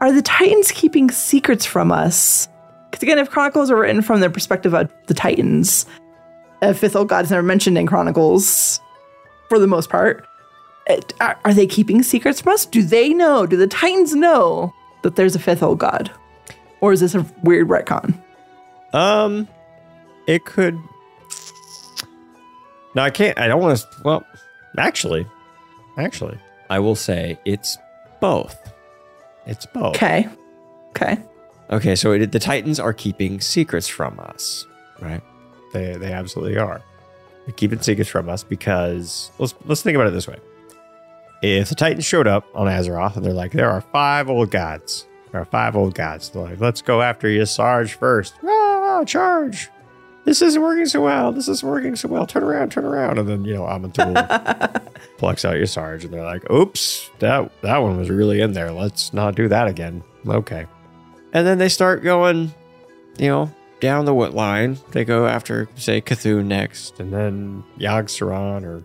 are 0.00 0.12
the 0.12 0.22
Titans 0.22 0.72
keeping 0.72 1.10
secrets 1.10 1.66
from 1.66 1.92
us? 1.92 2.48
Because 2.90 3.02
again, 3.02 3.18
if 3.18 3.30
Chronicles 3.30 3.70
are 3.70 3.76
written 3.76 4.02
from 4.02 4.20
the 4.20 4.30
perspective 4.30 4.74
of 4.74 4.90
the 5.06 5.14
Titans, 5.14 5.86
uh, 6.62 6.72
Fifth 6.72 6.96
Old 6.96 7.08
God 7.08 7.24
is 7.24 7.30
never 7.30 7.42
mentioned 7.42 7.78
in 7.78 7.86
Chronicles 7.86 8.80
for 9.48 9.58
the 9.58 9.66
most 9.66 9.90
part. 9.90 10.26
Are, 11.20 11.38
are 11.44 11.54
they 11.54 11.66
keeping 11.66 12.02
secrets 12.02 12.40
from 12.40 12.54
us? 12.54 12.66
Do 12.66 12.82
they 12.82 13.10
know? 13.10 13.46
Do 13.46 13.56
the 13.56 13.66
Titans 13.66 14.14
know 14.14 14.74
that 15.02 15.16
there's 15.16 15.34
a 15.34 15.38
fifth 15.38 15.62
old 15.62 15.78
god? 15.78 16.10
Or 16.80 16.92
is 16.92 17.00
this 17.00 17.14
a 17.14 17.26
weird 17.42 17.68
retcon? 17.68 18.20
Um, 18.92 19.48
it 20.26 20.44
could. 20.44 20.78
No, 22.94 23.02
I 23.02 23.10
can't. 23.10 23.38
I 23.38 23.48
don't 23.48 23.60
want 23.60 23.78
to. 23.78 23.86
Well, 24.04 24.24
actually, 24.78 25.26
actually, 25.96 26.38
I 26.68 26.78
will 26.78 26.96
say 26.96 27.38
it's 27.44 27.78
both. 28.20 28.56
It's 29.46 29.66
both. 29.66 29.94
Okay. 29.96 30.28
Okay. 30.90 31.18
Okay, 31.70 31.94
so 31.94 32.12
it, 32.12 32.32
the 32.32 32.40
Titans 32.40 32.80
are 32.80 32.92
keeping 32.92 33.40
secrets 33.40 33.86
from 33.86 34.18
us, 34.18 34.66
right? 35.00 35.22
They 35.72 35.96
they 35.96 36.12
absolutely 36.12 36.58
are. 36.58 36.82
They're 37.46 37.54
keeping 37.54 37.80
secrets 37.80 38.10
from 38.10 38.28
us 38.28 38.42
because 38.42 39.30
let's 39.38 39.54
let's 39.66 39.82
think 39.82 39.94
about 39.94 40.08
it 40.08 40.12
this 40.12 40.26
way. 40.26 40.38
If 41.42 41.68
the 41.68 41.74
Titans 41.74 42.04
showed 42.04 42.26
up 42.26 42.46
on 42.54 42.66
Azeroth 42.66 43.16
and 43.16 43.24
they're 43.24 43.32
like, 43.32 43.52
there 43.52 43.70
are 43.70 43.80
five 43.80 44.28
old 44.28 44.50
gods. 44.50 45.06
There 45.32 45.40
are 45.40 45.46
five 45.46 45.76
old 45.76 45.94
gods. 45.94 46.28
They're 46.30 46.42
like, 46.42 46.60
let's 46.60 46.82
go 46.82 47.02
after 47.02 47.28
Y'Shaarj 47.28 47.94
first. 47.94 48.34
Ah, 48.44 49.04
charge. 49.06 49.70
This 50.24 50.42
isn't 50.42 50.60
working 50.60 50.86
so 50.86 51.00
well. 51.00 51.32
This 51.32 51.48
isn't 51.48 51.68
working 51.68 51.96
so 51.96 52.08
well. 52.08 52.26
Turn 52.26 52.42
around, 52.42 52.72
turn 52.72 52.84
around. 52.84 53.18
And 53.18 53.28
then, 53.28 53.44
you 53.44 53.54
know, 53.54 53.62
Aman'Thul 53.62 54.82
plucks 55.18 55.44
out 55.44 55.54
Y'Shaarj 55.56 56.04
and 56.04 56.12
they're 56.12 56.22
like, 56.22 56.48
oops, 56.50 57.10
that 57.20 57.50
that 57.62 57.78
one 57.78 57.96
was 57.96 58.10
really 58.10 58.40
in 58.40 58.52
there. 58.52 58.70
Let's 58.70 59.14
not 59.14 59.34
do 59.34 59.48
that 59.48 59.66
again. 59.66 60.02
Okay. 60.26 60.66
And 61.32 61.46
then 61.46 61.58
they 61.58 61.68
start 61.68 62.02
going, 62.02 62.52
you 63.18 63.28
know, 63.28 63.54
down 63.80 64.04
the 64.04 64.14
wood 64.14 64.34
line. 64.34 64.78
They 64.90 65.04
go 65.04 65.26
after, 65.26 65.68
say, 65.76 66.00
C'Thun 66.00 66.46
next, 66.46 67.00
and 67.00 67.12
then 67.12 67.64
Yogg 67.78 68.04
Saron, 68.06 68.64
or 68.64 68.84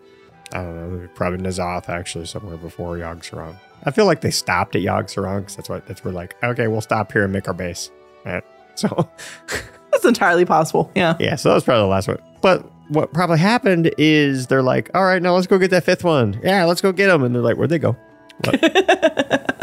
I 0.55 0.63
don't 0.63 1.01
know, 1.01 1.07
probably 1.15 1.39
N'Zoth 1.39 1.89
actually 1.89 2.25
somewhere 2.25 2.57
before 2.57 2.95
Yogg 2.95 3.29
Saron. 3.29 3.55
I 3.83 3.91
feel 3.91 4.05
like 4.05 4.21
they 4.21 4.31
stopped 4.31 4.75
at 4.75 4.81
Yogg 4.81 5.05
Saron 5.05 5.41
because 5.41 5.55
that's 5.55 5.69
what 5.69 5.85
that's 5.85 6.03
where 6.03 6.13
like, 6.13 6.41
okay, 6.43 6.67
we'll 6.67 6.81
stop 6.81 7.11
here 7.11 7.23
and 7.23 7.33
make 7.33 7.47
our 7.47 7.53
base. 7.53 7.91
Right. 8.25 8.43
So 8.77 9.09
That's 9.95 10.03
entirely 10.03 10.43
possible. 10.43 10.91
Yeah. 10.93 11.15
yeah, 11.21 11.37
so 11.37 11.47
that 11.47 11.55
was 11.55 11.63
probably 11.63 11.83
the 11.83 11.87
last 11.87 12.09
one. 12.09 12.17
But 12.41 12.69
what 12.89 13.13
probably 13.13 13.39
happened 13.39 13.89
is 13.97 14.47
they're 14.47 14.61
like, 14.61 14.91
all 14.93 15.05
right, 15.05 15.21
now 15.21 15.33
let's 15.35 15.47
go 15.47 15.57
get 15.57 15.71
that 15.71 15.85
fifth 15.85 16.03
one. 16.03 16.37
Yeah, 16.43 16.65
let's 16.65 16.81
go 16.81 16.91
get 16.91 17.07
them. 17.07 17.23
And 17.23 17.33
they're 17.33 17.41
like, 17.41 17.55
where'd 17.55 17.69
they 17.69 17.79
go? 17.79 17.95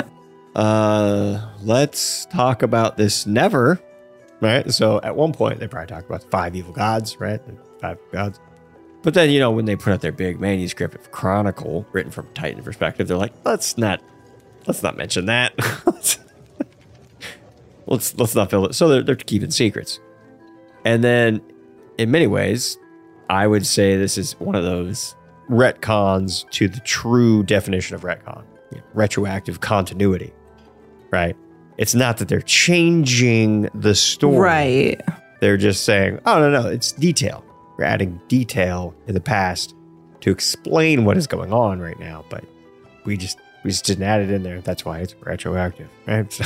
Uh, 0.55 1.48
let's 1.62 2.26
talk 2.26 2.62
about 2.62 2.98
this 2.98 3.26
never. 3.26 3.81
Right. 4.42 4.70
So 4.70 5.00
at 5.02 5.16
one 5.16 5.33
point, 5.33 5.61
they 5.61 5.66
probably 5.66 5.87
talked 5.87 6.07
about 6.07 6.22
five 6.24 6.55
evil 6.55 6.74
gods, 6.74 7.18
right? 7.18 7.40
Five 7.81 7.98
gods. 8.12 8.38
But 9.02 9.14
then, 9.14 9.30
you 9.30 9.40
know, 9.40 9.50
when 9.50 9.64
they 9.64 9.74
put 9.76 9.92
out 9.92 10.00
their 10.00 10.12
big 10.12 10.40
manuscript 10.40 10.94
of 10.94 11.10
Chronicle 11.10 11.86
written 11.92 12.12
from 12.12 12.28
Titan 12.34 12.62
perspective, 12.62 13.08
they're 13.08 13.16
like, 13.16 13.32
let's 13.44 13.76
not, 13.76 14.00
let's 14.66 14.82
not 14.82 14.96
mention 14.96 15.26
that. 15.26 15.52
let's 17.86 18.16
let's 18.16 18.34
not 18.34 18.50
fill 18.50 18.66
it. 18.66 18.74
So 18.74 18.88
they're, 18.88 19.02
they're 19.02 19.16
keeping 19.16 19.50
secrets. 19.50 20.00
And 20.84 21.02
then, 21.02 21.40
in 21.98 22.10
many 22.10 22.26
ways, 22.26 22.78
I 23.28 23.46
would 23.46 23.66
say 23.66 23.96
this 23.96 24.18
is 24.18 24.38
one 24.40 24.54
of 24.54 24.64
those 24.64 25.14
retcons 25.48 26.48
to 26.50 26.68
the 26.68 26.80
true 26.80 27.42
definition 27.42 27.94
of 27.94 28.02
retcon, 28.02 28.44
know, 28.72 28.82
retroactive 28.94 29.60
continuity, 29.60 30.32
right? 31.10 31.36
It's 31.78 31.94
not 31.94 32.18
that 32.18 32.28
they're 32.28 32.42
changing 32.42 33.68
the 33.74 33.94
story. 33.94 34.38
Right. 34.38 35.00
They're 35.40 35.56
just 35.56 35.84
saying, 35.84 36.20
oh, 36.26 36.38
no, 36.38 36.50
no, 36.50 36.68
it's 36.68 36.92
detail. 36.92 37.44
We're 37.76 37.85
adding 37.85 38.20
detail 38.28 38.94
in 39.06 39.14
the 39.14 39.20
past 39.20 39.74
to 40.20 40.30
explain 40.30 41.04
what 41.04 41.16
is 41.16 41.26
going 41.26 41.52
on 41.52 41.80
right 41.80 41.98
now, 41.98 42.24
but 42.28 42.44
we 43.04 43.16
just 43.16 43.38
we 43.64 43.70
just 43.70 43.85
didn't 43.85 44.04
add 44.04 44.20
it 44.20 44.30
in 44.30 44.42
there. 44.42 44.61
That's 44.61 44.85
why 44.85 44.98
it's 45.00 45.14
retroactive, 45.20 45.88
right? 46.06 46.32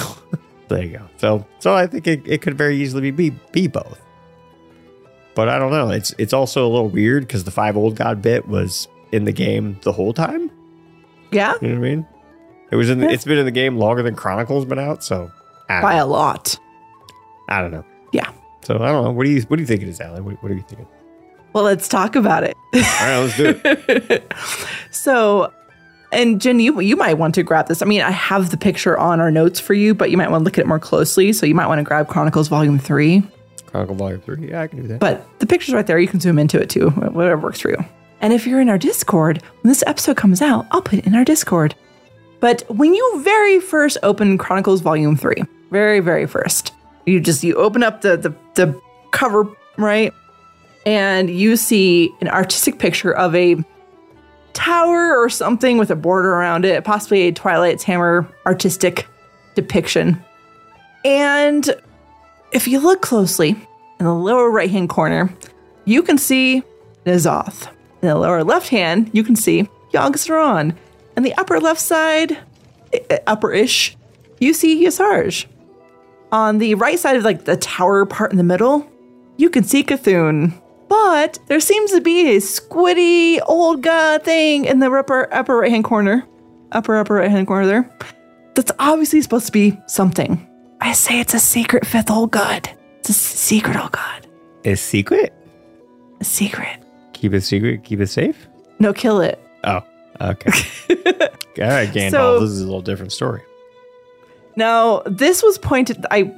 So 0.69 0.75
there 0.75 0.85
you 0.85 0.99
go. 0.99 1.09
So 1.19 1.47
so 1.61 1.75
I 1.75 1.87
think 1.87 2.07
it, 2.09 2.27
it 2.27 2.43
could 2.43 2.59
very 2.59 2.77
easily 2.77 3.11
be 3.11 3.31
be 3.53 3.69
both. 3.69 4.01
But 5.35 5.49
I 5.49 5.59
don't 5.59 5.71
know. 5.71 5.91
It's 5.91 6.15
it's 6.19 6.33
also 6.33 6.67
a 6.67 6.71
little 6.71 6.89
weird 6.89 7.27
because 7.27 7.45
the 7.45 7.51
five 7.51 7.77
old 7.77 7.95
god 7.95 8.23
bit 8.23 8.49
was 8.49 8.89
in 9.13 9.25
the 9.25 9.33
game 9.33 9.79
the 9.83 9.93
whole 9.93 10.13
time. 10.13 10.51
Yeah. 11.31 11.55
You 11.61 11.69
know 11.69 11.81
what 11.81 11.87
I 11.87 11.91
mean? 11.91 12.07
It 12.73 12.77
was 12.77 12.91
in. 12.91 12.99
The, 12.99 13.09
it's 13.09 13.25
been 13.25 13.39
in 13.39 13.45
the 13.45 13.51
game 13.53 13.77
longer 13.77 14.03
than 14.03 14.17
Chronicles 14.17 14.65
been 14.65 14.79
out. 14.79 15.05
So 15.05 15.31
By 15.69 15.97
know. 15.97 16.05
a 16.05 16.07
lot. 16.07 16.59
I 17.49 17.61
don't 17.61 17.71
know. 17.71 17.85
Yeah. 18.13 18.33
So 18.65 18.75
I 18.77 18.91
don't 18.91 19.05
know. 19.05 19.11
What 19.13 19.25
do 19.25 19.31
you 19.31 19.43
what 19.43 19.57
do 19.57 19.63
you 19.63 19.67
think 19.67 19.83
it 19.83 19.89
is, 19.89 20.01
Alan? 20.01 20.25
What, 20.25 20.43
what 20.43 20.51
are 20.51 20.55
you 20.55 20.65
thinking? 20.67 20.89
Well, 21.57 21.65
let's 21.65 21.89
talk 21.89 22.17
about 22.17 22.45
it. 22.45 22.55
All 22.75 22.81
right, 22.83 23.19
let's 23.19 23.37
do 23.39 23.59
it. 23.65 24.31
So, 24.91 25.51
and 26.13 26.39
Gin, 26.39 26.61
you 26.61 26.79
you 26.81 26.97
might 26.97 27.15
want 27.15 27.35
to 27.37 27.43
grab 27.43 27.69
this. 27.69 27.81
I 27.81 27.87
mean, 27.87 28.03
I 28.03 28.11
have 28.11 28.51
the 28.51 28.59
picture 28.59 28.99
on 28.99 29.21
our 29.21 29.31
notes 29.31 29.59
for 29.59 29.73
you, 29.73 29.95
but 29.95 30.11
you 30.11 30.19
might 30.19 30.31
want 30.31 30.43
to 30.43 30.45
look 30.45 30.59
at 30.59 30.65
it 30.65 30.67
more 30.67 30.79
closely. 30.79 31.33
So 31.33 31.47
you 31.47 31.55
might 31.55 31.67
want 31.67 31.79
to 31.79 31.83
grab 31.83 32.09
Chronicles 32.09 32.49
Volume 32.49 32.79
Three. 32.79 33.23
Chronicle 33.65 33.95
Volume 33.95 34.21
Three. 34.21 34.51
Yeah, 34.51 34.61
I 34.61 34.67
can 34.67 34.83
do 34.83 34.89
that. 34.89 35.01
But 35.01 35.27
the 35.39 35.47
picture's 35.47 35.73
right 35.73 35.87
there. 35.87 35.99
You 35.99 36.09
can 36.09 36.21
zoom 36.21 36.39
into 36.39 36.61
it 36.61 36.69
too, 36.69 36.91
whatever 36.91 37.41
works 37.41 37.61
for 37.61 37.71
you. 37.71 37.83
And 38.21 38.35
if 38.35 38.47
you're 38.47 38.61
in 38.61 38.69
our 38.69 38.77
Discord, 38.77 39.43
when 39.63 39.71
this 39.71 39.83
episode 39.87 40.19
comes 40.19 40.43
out, 40.43 40.67
I'll 40.73 40.83
put 40.83 40.99
it 40.99 41.07
in 41.07 41.15
our 41.15 41.25
Discord. 41.25 41.75
But 42.41 42.65
when 42.69 42.95
you 42.95 43.23
very 43.23 43.61
first 43.61 43.97
open 44.03 44.37
Chronicles 44.37 44.83
Volume 44.83 45.17
3, 45.17 45.37
very, 45.71 46.01
very 46.01 46.27
first, 46.27 46.75
you 47.07 47.19
just 47.19 47.43
you 47.43 47.55
open 47.55 47.83
up 47.83 48.03
the 48.03 48.19
the, 48.19 48.35
the 48.57 48.79
cover, 49.13 49.49
right? 49.79 50.13
And 50.87 51.29
you 51.29 51.57
see 51.57 52.13
an 52.21 52.29
artistic 52.29 52.79
picture 52.79 53.13
of 53.13 53.35
a 53.35 53.57
tower 54.53 55.17
or 55.19 55.29
something 55.29 55.77
with 55.77 55.91
a 55.91 55.97
border 55.97 56.33
around 56.33 56.65
it, 56.65 56.83
possibly 56.85 57.23
a 57.23 57.33
Twilight's 57.33 57.83
Hammer 57.85 58.27
artistic 58.47 59.07
depiction. 59.55 60.23
And 61.05 61.75
if 62.53 62.67
you 62.69 62.79
look 62.81 63.03
closely 63.03 63.51
in 63.99 64.07
the 64.07 64.15
lower 64.15 64.51
right 64.51 64.71
hand 64.71 64.89
corner, 64.89 65.35
you 65.85 66.03
can 66.03 66.19
see 66.19 66.63
N'Zoth. 67.05 67.69
In 68.03 68.09
the 68.09 68.15
lower 68.15 68.45
left 68.45 68.69
hand, 68.69 69.11
you 69.13 69.25
can 69.25 69.37
see 69.37 69.69
Yogg 69.93 70.15
Saron. 70.15 70.77
And 71.17 71.25
the 71.25 71.35
upper 71.35 71.59
left 71.59 71.81
side, 71.81 72.39
uh, 73.11 73.17
upper 73.27 73.53
ish, 73.53 73.97
you 74.39 74.53
see 74.53 74.85
Y'Shaarj. 74.85 75.47
On 76.31 76.59
the 76.59 76.75
right 76.75 76.99
side 76.99 77.17
of 77.17 77.25
like 77.25 77.45
the 77.45 77.57
tower 77.57 78.05
part 78.05 78.31
in 78.31 78.37
the 78.37 78.45
middle, 78.45 78.89
you 79.37 79.49
can 79.51 79.65
see 79.65 79.83
C'Thun. 79.83 80.53
But 80.89 81.39
there 81.49 81.61
seems 81.61 81.91
to 81.93 82.01
be 82.01 82.37
a 82.37 82.41
squiddy 82.41 83.41
old 83.47 83.83
god 83.83 84.23
thing 84.23 84.65
in 84.67 84.79
the 84.79 84.91
upper 84.91 85.33
upper 85.35 85.57
right 85.59 85.71
hand 85.71 85.85
corner. 85.85 86.25
Upper 86.73 86.97
upper 86.97 87.15
right 87.15 87.31
hand 87.31 87.47
corner 87.47 87.67
there. 87.67 87.99
That's 88.55 88.73
obviously 88.79 89.21
supposed 89.23 89.47
to 89.47 89.53
be 89.53 89.79
something. 89.87 90.47
I 90.81 90.93
say 90.93 91.21
it's 91.21 91.35
a 91.35 91.39
secret 91.41 91.87
fifth 91.87 92.11
old 92.11 92.31
god. 92.31 92.69
It's 93.01 93.09
a 93.09 93.13
secret 93.15 93.77
old 93.77 93.93
god. 93.93 94.27
A 94.65 94.75
secret? 94.77 95.33
A 96.21 96.25
secret. 96.25 96.79
Keep 97.13 97.35
it 97.35 97.41
secret. 97.43 97.83
Keep 97.85 98.01
it 98.01 98.09
safe. 98.09 98.47
No, 98.79 98.93
kill 98.93 99.21
it. 99.21 99.41
Oh, 99.65 99.81
okay. 100.21 100.51
All 100.91 101.69
right, 101.69 101.89
Gandalf. 101.89 102.11
So- 102.11 102.41
this 102.41 102.51
is 102.51 102.61
a 102.61 102.65
little 102.65 102.83
different 102.83 103.13
story. 103.13 103.43
Now, 104.57 105.03
this 105.07 105.43
was 105.43 105.59
pointed 105.59 106.07
I 106.11 106.33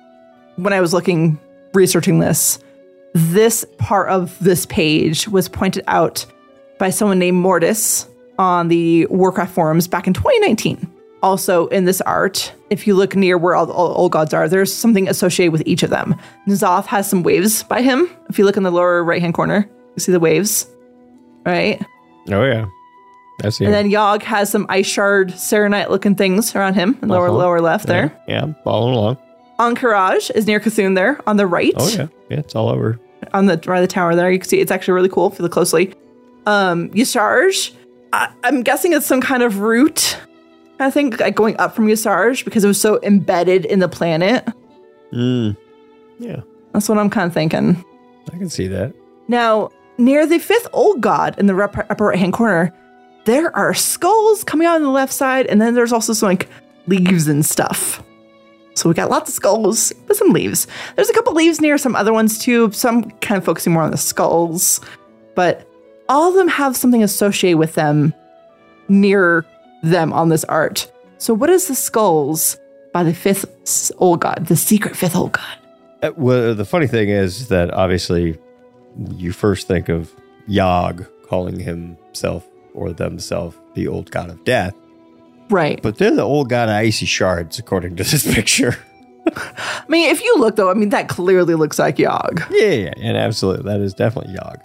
when 0.57 0.73
I 0.73 0.81
was 0.81 0.93
looking 0.93 1.39
researching 1.75 2.19
this, 2.19 2.59
this 3.15 3.65
part 3.79 4.09
of 4.11 4.39
this 4.39 4.67
page 4.67 5.29
was 5.29 5.49
pointed 5.49 5.85
out 5.87 6.25
by 6.79 6.91
someone 6.91 7.19
named 7.19 7.39
Mortis 7.39 8.07
on 8.39 8.69
the 8.69 9.07
Warcraft 9.07 9.53
forums 9.55 9.89
back 9.89 10.07
in 10.07 10.13
2019. 10.15 10.89
Also, 11.23 11.67
in 11.69 11.85
this 11.85 12.01
art, 12.03 12.53
if 12.71 12.87
you 12.87 12.95
look 12.95 13.17
near 13.17 13.37
where 13.37 13.57
all 13.57 13.67
the 13.67 13.73
old 13.73 14.13
gods 14.13 14.33
are, 14.33 14.49
there's 14.49 14.73
something 14.73 15.09
associated 15.09 15.51
with 15.51 15.65
each 15.67 15.83
of 15.83 15.91
them. 15.91 16.15
N'Zoth 16.47 16.87
has 16.87 17.11
some 17.11 17.25
waves 17.25 17.65
by 17.65 17.83
him. 17.83 18.09
If 18.29 18.39
you 18.39 18.45
look 18.45 18.57
in 18.57 18.63
the 18.63 18.71
lower 18.71 19.03
right 19.03 19.21
hand 19.21 19.35
corner, 19.35 19.69
you 19.97 20.01
see 20.01 20.13
the 20.13 20.21
waves, 20.21 20.69
right? 21.45 21.85
Oh 22.31 22.45
yeah, 22.45 22.67
that's 23.41 23.61
it. 23.61 23.65
And 23.65 23.75
then 23.75 23.91
Yogg 23.91 24.23
has 24.23 24.49
some 24.51 24.67
ice 24.69 24.87
shard 24.87 25.31
saronite 25.31 25.91
looking 25.91 26.15
things 26.15 26.55
around 26.55 26.75
him, 26.75 26.97
in 27.03 27.09
lower 27.09 27.27
Uh-huh. 27.29 27.37
lower 27.39 27.61
left 27.61 27.87
there. 27.87 28.17
Yeah, 28.29 28.47
yeah, 28.47 28.53
following 28.63 28.95
along. 28.95 29.17
Encourage 29.59 30.31
is 30.35 30.47
near 30.47 30.61
C'Thun 30.61 30.95
there 30.95 31.21
on 31.27 31.37
the 31.37 31.47
right. 31.47 31.73
Oh 31.77 31.89
yeah, 31.89 32.07
yeah, 32.31 32.39
it's 32.39 32.55
all 32.55 32.69
over. 32.69 32.99
On 33.33 33.47
the 33.47 33.61
right 33.67 33.79
of 33.79 33.83
the 33.83 33.93
tower 33.93 34.15
there. 34.15 34.31
You 34.31 34.39
can 34.39 34.49
see 34.49 34.61
it's 34.61 34.71
actually 34.71 34.95
really 34.95 35.09
cool 35.09 35.31
if 35.33 35.39
you 35.39 35.43
look 35.43 35.53
closely. 35.53 35.95
Um 36.47 36.91
Y'Shaarj, 36.91 37.73
I, 38.13 38.33
I'm 38.45 38.63
guessing 38.63 38.93
it's 38.93 39.07
some 39.07 39.21
kind 39.21 39.43
of 39.43 39.59
route. 39.59 40.17
I 40.81 40.91
think 40.91 41.19
like 41.21 41.35
going 41.35 41.57
up 41.59 41.75
from 41.75 41.89
Y'Shaarj 41.89 42.45
because 42.45 42.63
it 42.65 42.69
was 42.69 42.81
so 42.81 43.01
embedded 43.03 43.65
in 43.65 43.81
the 43.81 43.89
planet. 43.89 44.47
Mm. 45.13 45.57
Yeah, 46.21 46.41
That's 46.73 46.89
what 46.89 46.99
I'm 46.99 47.11
kind 47.11 47.27
of 47.27 47.35
thinking. 47.35 47.85
I 48.33 48.37
can 48.37 48.49
see 48.51 48.69
that. 48.69 48.93
Now, 49.29 49.71
near 49.99 50.27
the 50.27 50.39
fifth 50.39 50.69
old 50.73 51.01
god 51.01 51.39
in 51.39 51.47
the 51.47 51.55
rep- 51.55 51.91
upper 51.91 52.07
right 52.07 52.19
hand 52.19 52.33
corner, 52.33 52.73
there 53.25 53.55
are 53.57 53.75
skulls 53.75 54.45
coming 54.45 54.67
out 54.67 54.77
on 54.77 54.83
the 54.83 54.91
left 54.91 55.13
side, 55.13 55.47
and 55.47 55.61
then 55.61 55.75
there's 55.75 55.93
also 55.93 56.13
some 56.13 56.29
like 56.29 56.49
leaves 56.87 57.27
and 57.29 57.45
stuff. 57.45 58.03
So 58.79 58.89
we 58.89 58.95
got 58.95 59.11
lots 59.11 59.29
of 59.29 59.35
skulls, 59.35 59.93
but 60.07 60.17
some 60.17 60.31
leaves. 60.31 60.67
There's 60.95 61.11
a 61.11 61.13
couple 61.13 61.35
leaves 61.35 61.61
near 61.61 61.79
some 61.79 61.97
other 61.97 62.13
ones 62.13 62.39
too, 62.39 62.71
some 62.73 63.11
kind 63.21 63.39
of 63.39 63.45
focusing 63.45 63.73
more 63.73 63.83
on 63.83 63.91
the 63.91 63.97
skulls, 63.97 64.81
but 65.35 65.67
all 66.09 66.29
of 66.29 66.35
them 66.35 66.49
have 66.49 66.77
something 66.77 67.03
associated 67.03 67.59
with 67.59 67.75
them 67.75 68.15
near 68.89 69.45
them 69.83 70.13
on 70.13 70.29
this 70.29 70.45
art. 70.45 70.91
So, 71.19 71.35
what 71.35 71.51
is 71.51 71.69
the 71.69 71.75
skulls 71.75 72.57
by 72.93 73.03
the 73.03 73.15
fifth 73.15 73.91
old 73.99 74.21
god, 74.21 74.47
the 74.47 74.57
secret 74.57 74.97
fifth 74.97 75.17
old 75.17 75.33
god? 75.33 75.59
Uh, 76.03 76.13
well, 76.17 76.55
the 76.55 76.65
funny 76.65 76.87
thing 76.87 77.09
is 77.09 77.49
that 77.49 77.73
obviously 77.75 78.39
you 79.17 79.33
first 79.33 79.67
think 79.67 79.89
of 79.89 80.15
Yogg 80.49 81.09
calling 81.27 81.59
himself 81.59 82.47
or 82.75 82.93
themselves 82.93 83.57
the 83.75 83.89
old 83.89 84.11
god 84.11 84.31
of 84.31 84.45
death, 84.45 84.75
Right. 85.51 85.81
but 85.83 85.99
they're 85.99 86.15
the 86.15 86.23
old 86.23 86.49
god 86.49 86.69
of 86.69 86.75
icy 86.75 87.07
shards, 87.07 87.59
according 87.59 87.97
to 87.97 88.05
this 88.05 88.33
picture. 88.35 88.77
I 89.27 89.85
mean, 89.89 90.11
if 90.11 90.23
you 90.23 90.37
look 90.39 90.57
though, 90.57 90.71
I 90.71 90.75
mean, 90.75 90.89
that 90.91 91.09
clearly 91.09 91.55
looks 91.55 91.79
like 91.79 91.97
Yogg. 91.97 92.47
Yeah, 92.51 92.71
yeah, 92.71 92.95
and 92.97 93.17
absolutely, 93.17 93.65
that 93.65 93.81
is 93.81 93.95
definitely 93.95 94.35
Yogg. 94.35 94.61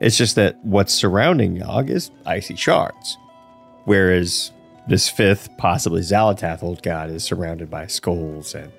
It's 0.00 0.16
just 0.16 0.36
that 0.36 0.56
what's 0.64 0.94
surrounding 0.94 1.58
Yogg 1.58 1.90
is 1.90 2.10
icy 2.24 2.56
shards, 2.56 3.18
whereas 3.84 4.52
this 4.86 5.08
fifth, 5.08 5.48
possibly 5.56 6.00
Xal'atath 6.00 6.62
old 6.62 6.82
god, 6.82 7.10
is 7.10 7.24
surrounded 7.24 7.70
by 7.70 7.86
skulls 7.86 8.54
and 8.54 8.72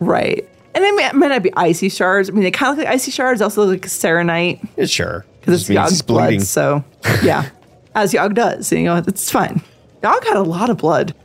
Right. 0.00 0.48
And 0.74 0.84
they 0.84 0.90
may, 0.92 1.10
might 1.12 1.28
not 1.28 1.42
be 1.42 1.52
icy 1.56 1.88
shards. 1.88 2.30
I 2.30 2.32
mean, 2.32 2.42
they 2.42 2.50
kind 2.50 2.72
of 2.72 2.78
look 2.78 2.86
like 2.86 2.94
icy 2.94 3.10
shards, 3.10 3.42
also 3.42 3.64
look 3.64 3.82
like 3.82 3.90
saronite. 3.90 4.66
Yeah, 4.76 4.86
sure. 4.86 5.26
Because 5.40 5.62
it's 5.62 5.70
Yogg's 5.70 6.02
blood. 6.02 6.40
So, 6.42 6.84
yeah. 7.22 7.50
As 7.94 8.12
Yogg 8.12 8.34
does. 8.34 8.70
You 8.72 8.84
know, 8.84 8.96
it's 8.96 9.30
fine. 9.30 9.62
Yogg 10.02 10.24
had 10.24 10.36
a 10.36 10.42
lot 10.42 10.70
of 10.70 10.76
blood. 10.78 11.14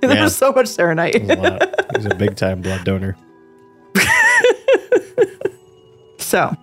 There 0.00 0.14
Yeah. 0.14 0.24
was 0.24 0.34
so 0.36 0.50
much 0.52 0.64
saronite. 0.66 1.14
a. 1.28 1.98
He's 1.98 2.06
a 2.06 2.14
big 2.14 2.34
time 2.36 2.62
blood 2.62 2.84
donor. 2.84 3.16
So, 6.18 6.54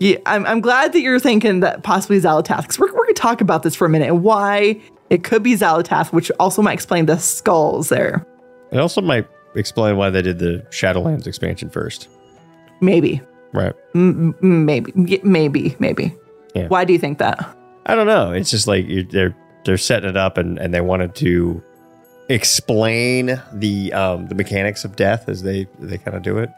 yeah, 0.00 0.16
I'm, 0.24 0.46
I'm 0.46 0.60
glad 0.60 0.92
that 0.94 1.00
you're 1.00 1.20
thinking 1.20 1.60
that 1.60 1.82
possibly 1.82 2.18
Xal'atath, 2.18 2.62
because 2.62 2.78
we're, 2.78 2.86
we're 2.86 3.04
going 3.04 3.14
to 3.14 3.20
talk 3.20 3.40
about 3.42 3.62
this 3.62 3.74
for 3.74 3.84
a 3.84 3.88
minute 3.90 4.08
and 4.08 4.22
why 4.22 4.80
it 5.10 5.24
could 5.24 5.42
be 5.42 5.52
Xal'atath, 5.54 6.10
which 6.12 6.30
also 6.40 6.62
might 6.62 6.72
explain 6.72 7.04
the 7.06 7.18
skulls 7.18 7.90
there. 7.90 8.24
It 8.72 8.78
also 8.78 9.02
might 9.02 9.26
explain 9.54 9.96
why 9.98 10.08
they 10.10 10.22
did 10.22 10.38
the 10.38 10.64
Shadowlands 10.70 11.26
expansion 11.26 11.68
first. 11.68 12.08
Maybe. 12.80 13.20
Right. 13.52 13.74
M- 13.94 14.34
maybe. 14.40 14.92
Maybe. 15.22 15.76
Maybe. 15.78 16.14
Yeah. 16.54 16.68
Why 16.68 16.84
do 16.86 16.92
you 16.94 16.98
think 16.98 17.18
that? 17.18 17.38
I 17.86 17.94
don't 17.94 18.06
know. 18.06 18.32
It's 18.32 18.50
just 18.50 18.66
like 18.66 18.86
they're 19.10 19.36
they're 19.68 19.76
setting 19.76 20.08
it 20.08 20.16
up 20.16 20.38
and, 20.38 20.58
and 20.58 20.72
they 20.72 20.80
wanted 20.80 21.14
to 21.14 21.62
explain 22.30 23.40
the 23.52 23.92
um 23.92 24.26
the 24.28 24.34
mechanics 24.34 24.84
of 24.84 24.96
death 24.96 25.28
as 25.28 25.42
they 25.42 25.66
they 25.78 25.98
kind 25.98 26.16
of 26.16 26.22
do 26.22 26.38
it 26.38 26.50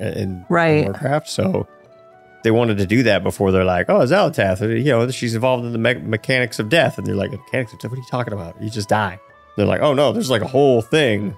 in 0.00 0.44
Right. 0.48 0.84
Warcraft. 0.84 1.28
So 1.28 1.66
they 2.44 2.50
wanted 2.50 2.76
to 2.78 2.86
do 2.86 3.02
that 3.04 3.22
before 3.24 3.50
they're 3.50 3.64
like, 3.64 3.88
oh, 3.88 4.00
Xal'atath, 4.00 4.60
you 4.84 4.84
know, 4.92 5.10
she's 5.10 5.34
involved 5.34 5.64
in 5.64 5.72
the 5.72 5.78
me- 5.78 5.94
mechanics 5.94 6.58
of 6.60 6.68
death, 6.68 6.96
and 6.96 7.04
they're 7.06 7.16
like, 7.16 7.32
mechanics 7.32 7.72
of 7.72 7.80
death. 7.80 7.90
What 7.90 7.96
are 7.98 8.00
you 8.02 8.06
talking 8.08 8.32
about? 8.32 8.62
You 8.62 8.70
just 8.70 8.88
die. 8.88 9.18
They're 9.56 9.66
like, 9.66 9.80
oh 9.80 9.92
no, 9.94 10.12
there's 10.12 10.30
like 10.30 10.42
a 10.42 10.46
whole 10.46 10.82
thing. 10.82 11.34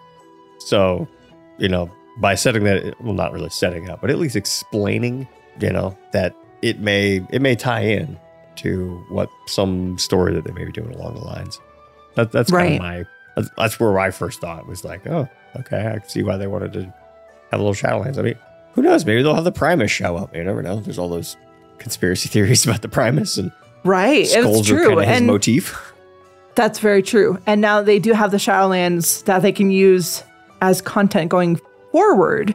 So, 0.58 1.08
you 1.58 1.68
know, 1.68 1.90
by 2.18 2.34
setting 2.34 2.64
that, 2.64 3.00
well, 3.00 3.14
not 3.14 3.32
really 3.32 3.48
setting 3.50 3.88
up, 3.88 4.00
but 4.02 4.10
at 4.10 4.18
least 4.18 4.36
explaining, 4.36 5.26
you 5.60 5.72
know, 5.72 5.96
that 6.12 6.34
it 6.60 6.80
may 6.80 7.24
it 7.30 7.40
may 7.40 7.54
tie 7.54 7.80
in 7.84 8.18
to 8.62 9.04
what 9.08 9.28
some 9.46 9.98
story 9.98 10.32
that 10.34 10.44
they 10.44 10.52
may 10.52 10.64
be 10.64 10.72
doing 10.72 10.94
along 10.94 11.14
the 11.14 11.20
lines. 11.24 11.60
That, 12.16 12.32
that's 12.32 12.50
kind 12.50 12.62
Right. 12.62 12.72
of 12.74 12.80
my. 12.80 13.04
That's, 13.36 13.50
that's 13.56 13.80
where 13.80 13.98
I 13.98 14.10
first 14.10 14.40
thought 14.40 14.66
was 14.66 14.84
like, 14.84 15.06
oh, 15.06 15.28
okay, 15.60 15.86
I 15.86 15.98
can 15.98 16.08
see 16.08 16.22
why 16.22 16.36
they 16.36 16.46
wanted 16.46 16.72
to 16.74 16.82
have 17.50 17.60
a 17.60 17.62
little 17.62 17.74
Shadowlands. 17.74 18.18
I 18.18 18.22
mean, 18.22 18.34
who 18.74 18.82
knows? 18.82 19.04
Maybe 19.06 19.22
they'll 19.22 19.34
have 19.34 19.44
the 19.44 19.52
Primus 19.52 19.90
show 19.90 20.16
up. 20.16 20.34
You 20.34 20.42
never 20.44 20.62
know. 20.62 20.80
There's 20.80 20.98
all 20.98 21.08
those 21.08 21.36
conspiracy 21.78 22.28
theories 22.32 22.66
about 22.66 22.82
the 22.82 22.88
Primus 22.88 23.36
and 23.38 23.52
Right. 23.84 24.26
skulls 24.26 24.58
it's 24.60 24.68
true. 24.68 24.88
kind 24.96 25.00
his 25.08 25.18
and 25.18 25.26
motif. 25.26 25.94
That's 26.56 26.80
very 26.80 27.02
true. 27.02 27.38
And 27.46 27.60
now 27.60 27.80
they 27.80 27.98
do 27.98 28.12
have 28.12 28.30
the 28.32 28.36
Shadowlands 28.36 29.24
that 29.24 29.40
they 29.42 29.52
can 29.52 29.70
use 29.70 30.22
as 30.60 30.82
content 30.82 31.30
going 31.30 31.58
forward 31.92 32.54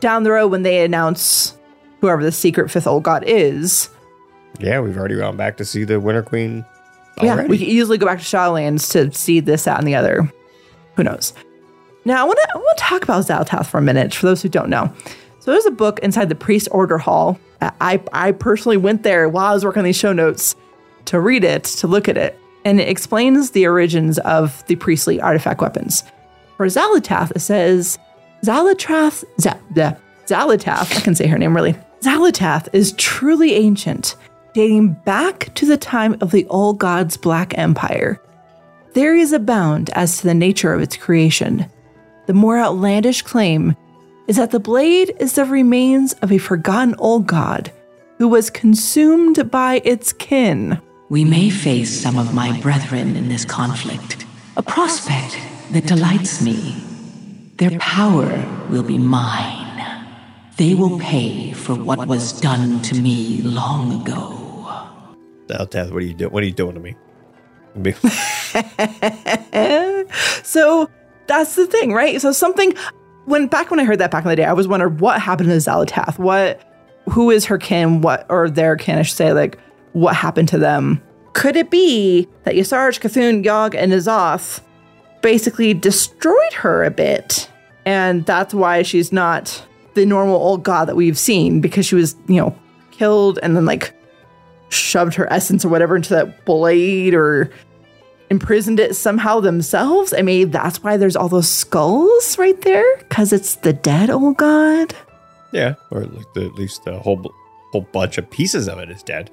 down 0.00 0.24
the 0.24 0.32
road 0.32 0.48
when 0.48 0.62
they 0.62 0.84
announce 0.84 1.56
whoever 2.00 2.22
the 2.22 2.32
secret 2.32 2.70
fifth 2.70 2.86
old 2.86 3.04
god 3.04 3.24
is. 3.26 3.88
Yeah, 4.58 4.80
we've 4.80 4.96
already 4.96 5.16
gone 5.16 5.36
back 5.36 5.56
to 5.58 5.64
see 5.64 5.84
the 5.84 6.00
Winter 6.00 6.22
Queen. 6.22 6.64
Yeah, 7.22 7.46
we 7.46 7.58
can 7.58 7.66
easily 7.66 7.98
go 7.98 8.06
back 8.06 8.18
to 8.18 8.24
Shadowlands 8.24 8.90
to 8.92 9.12
see 9.16 9.40
this, 9.40 9.64
that, 9.64 9.78
and 9.78 9.86
the 9.86 9.94
other. 9.94 10.30
Who 10.96 11.04
knows? 11.04 11.32
Now, 12.04 12.22
I 12.22 12.24
want 12.24 12.38
to 12.42 12.48
I 12.54 12.58
want 12.58 12.78
to 12.78 12.84
talk 12.84 13.02
about 13.02 13.24
Xal'atath 13.24 13.66
for 13.66 13.78
a 13.78 13.82
minute, 13.82 14.12
for 14.14 14.26
those 14.26 14.42
who 14.42 14.48
don't 14.48 14.68
know. 14.68 14.92
So, 15.40 15.52
there's 15.52 15.66
a 15.66 15.70
book 15.70 15.98
inside 16.00 16.28
the 16.28 16.34
Priest 16.34 16.68
Order 16.70 16.98
Hall. 16.98 17.38
I, 17.80 18.02
I 18.12 18.32
personally 18.32 18.76
went 18.76 19.04
there 19.04 19.28
while 19.28 19.46
I 19.46 19.54
was 19.54 19.64
working 19.64 19.80
on 19.80 19.84
these 19.84 19.96
show 19.96 20.12
notes 20.12 20.54
to 21.06 21.20
read 21.20 21.44
it, 21.44 21.64
to 21.64 21.86
look 21.86 22.08
at 22.08 22.16
it, 22.16 22.38
and 22.64 22.80
it 22.80 22.88
explains 22.88 23.50
the 23.50 23.66
origins 23.66 24.18
of 24.20 24.66
the 24.66 24.76
priestly 24.76 25.20
artifact 25.20 25.60
weapons. 25.60 26.02
For 26.56 26.66
Xal'atath, 26.66 27.32
it 27.34 27.40
says 27.40 27.98
Zalatrath, 28.44 29.24
Z- 29.40 29.50
Xal'atath, 30.26 30.96
I 30.96 31.00
can 31.00 31.14
say 31.14 31.26
her 31.26 31.38
name 31.38 31.54
really. 31.54 31.74
Xal'atath 32.00 32.68
is 32.72 32.92
truly 32.92 33.54
ancient, 33.54 34.16
dating 34.54 34.92
back 35.04 35.52
to 35.56 35.66
the 35.66 35.76
time 35.76 36.16
of 36.20 36.30
the 36.30 36.46
old 36.46 36.78
god's 36.78 37.16
Black 37.16 37.58
Empire. 37.58 38.22
Theories 38.92 39.32
abound 39.32 39.90
as 39.90 40.18
to 40.18 40.28
the 40.28 40.34
nature 40.34 40.72
of 40.72 40.80
its 40.80 40.96
creation. 40.96 41.66
The 42.26 42.34
more 42.34 42.58
outlandish 42.58 43.22
claim 43.22 43.76
is 44.28 44.36
that 44.36 44.52
the 44.52 44.60
blade 44.60 45.14
is 45.18 45.34
the 45.34 45.44
remains 45.44 46.12
of 46.14 46.30
a 46.30 46.38
forgotten 46.38 46.94
old 46.98 47.26
god 47.26 47.72
who 48.18 48.28
was 48.28 48.48
consumed 48.48 49.50
by 49.50 49.82
its 49.84 50.12
kin. 50.12 50.80
We 51.08 51.24
may 51.24 51.50
face 51.50 52.00
some 52.00 52.16
of 52.16 52.32
my 52.32 52.58
brethren 52.60 53.16
in 53.16 53.28
this 53.28 53.44
conflict, 53.44 54.24
a 54.56 54.62
prospect 54.62 55.36
that 55.72 55.86
delights 55.86 56.40
me. 56.40 56.76
Their 57.56 57.76
power 57.80 58.66
will 58.70 58.84
be 58.84 58.98
mine. 58.98 59.64
They 60.56 60.74
will 60.74 61.00
pay 61.00 61.52
for 61.52 61.74
what 61.74 62.06
was 62.06 62.40
done 62.40 62.80
to 62.82 62.94
me 62.94 63.42
long 63.42 64.00
ago. 64.00 64.43
Xal'atath, 65.48 65.90
what 65.90 66.02
are 66.02 66.06
you 66.06 66.14
doing? 66.14 66.32
What 66.32 66.42
are 66.42 66.46
you 66.46 66.52
doing 66.52 66.74
to 66.74 66.80
me? 66.80 66.96
So 70.44 70.88
that's 71.26 71.56
the 71.56 71.66
thing, 71.66 71.92
right? 71.92 72.20
So 72.20 72.30
something 72.30 72.74
when 73.24 73.46
back 73.46 73.70
when 73.70 73.80
I 73.80 73.84
heard 73.84 73.98
that 73.98 74.10
back 74.10 74.24
in 74.24 74.28
the 74.28 74.36
day, 74.36 74.44
I 74.44 74.52
was 74.52 74.68
wondering 74.68 74.98
what 74.98 75.20
happened 75.20 75.48
to 75.48 75.56
Xal'atath. 75.56 76.18
What 76.18 76.60
who 77.10 77.30
is 77.30 77.46
her 77.46 77.58
kin? 77.58 78.02
What 78.02 78.26
or 78.28 78.48
their 78.48 78.76
kin? 78.76 78.98
I 78.98 79.02
should 79.02 79.16
say, 79.16 79.32
like 79.32 79.58
what 79.92 80.14
happened 80.14 80.48
to 80.50 80.58
them? 80.58 81.02
Could 81.32 81.56
it 81.56 81.70
be 81.70 82.28
that 82.44 82.54
Y'Shaarj, 82.54 83.00
C'Thun, 83.00 83.44
Yogg, 83.44 83.74
and 83.74 83.92
N'Zoth 83.92 84.60
basically 85.20 85.74
destroyed 85.74 86.52
her 86.52 86.84
a 86.84 86.90
bit, 86.90 87.50
and 87.84 88.24
that's 88.26 88.54
why 88.54 88.82
she's 88.82 89.12
not 89.12 89.66
the 89.94 90.06
normal 90.06 90.36
old 90.36 90.62
god 90.62 90.86
that 90.86 90.96
we've 90.96 91.18
seen 91.18 91.60
because 91.60 91.86
she 91.86 91.94
was, 91.94 92.16
you 92.28 92.36
know, 92.36 92.56
killed 92.90 93.38
and 93.42 93.56
then 93.56 93.64
like 93.64 93.93
shoved 94.74 95.14
her 95.14 95.32
essence 95.32 95.64
or 95.64 95.68
whatever 95.68 95.96
into 95.96 96.10
that 96.14 96.44
blade 96.44 97.14
or 97.14 97.50
imprisoned 98.30 98.80
it 98.80 98.96
somehow 98.96 99.40
themselves. 99.40 100.12
I 100.12 100.22
mean, 100.22 100.50
that's 100.50 100.82
why 100.82 100.96
there's 100.96 101.16
all 101.16 101.28
those 101.28 101.48
skulls 101.48 102.38
right 102.38 102.60
there 102.62 102.96
because 102.98 103.32
it's 103.32 103.56
the 103.56 103.72
dead 103.72 104.10
old 104.10 104.36
god. 104.36 104.94
yeah, 105.52 105.74
or 105.90 106.04
like 106.04 106.32
the, 106.34 106.46
at 106.46 106.54
least 106.54 106.86
a 106.86 106.98
whole 106.98 107.32
whole 107.72 107.82
bunch 107.92 108.18
of 108.18 108.28
pieces 108.30 108.68
of 108.68 108.78
it 108.78 108.90
is 108.90 109.02
dead. 109.02 109.30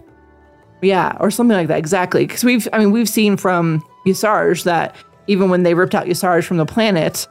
Yeah, 0.82 1.16
or 1.20 1.30
something 1.30 1.56
like 1.56 1.68
that. 1.68 1.78
Exactly. 1.78 2.26
Because 2.26 2.44
we've, 2.44 2.68
I 2.74 2.80
mean, 2.80 2.92
we've 2.92 3.10
seen 3.10 3.38
from 3.38 3.84
Y'Shaarj 4.06 4.64
that 4.64 4.96
even 5.28 5.50
when 5.50 5.62
they 5.64 5.76
ripped 5.76 5.94
out 5.94 6.08
Y'Shaarj 6.08 6.44
from 6.44 6.58
the 6.58 6.66
planet, 6.66 7.28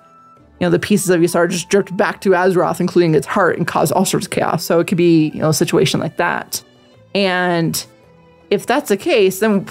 you 0.61 0.67
know, 0.67 0.71
the 0.71 0.79
pieces 0.79 1.11
of 1.11 1.21
Y'Shaarj 1.21 1.51
just 1.51 1.69
dripped 1.69 1.97
back 1.97 2.21
to 2.21 2.31
Azeroth, 2.31 2.81
including 2.81 3.15
its 3.15 3.27
heart, 3.27 3.57
and 3.57 3.67
caused 3.67 3.93
all 3.93 4.05
sorts 4.05 4.27
of 4.27 4.31
chaos. 4.31 4.65
So 4.65 4.79
it 4.79 4.87
could 4.87 4.99
be, 4.99 5.31
you 5.31 5.41
know, 5.41 5.49
a 5.49 5.55
situation 5.55 5.99
like 5.99 6.17
that. 6.19 6.63
And 7.13 7.85
if 8.51 8.67
that's 8.67 8.89
the 8.89 8.97
case, 8.97 9.39
then 9.41 9.67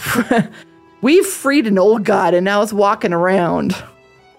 we've 1.01 1.25
freed 1.25 1.67
an 1.67 1.77
old 1.77 2.03
god 2.03 2.33
and 2.33 2.43
now 2.45 2.61
it's 2.61 2.73
walking 2.73 3.13
around, 3.13 3.75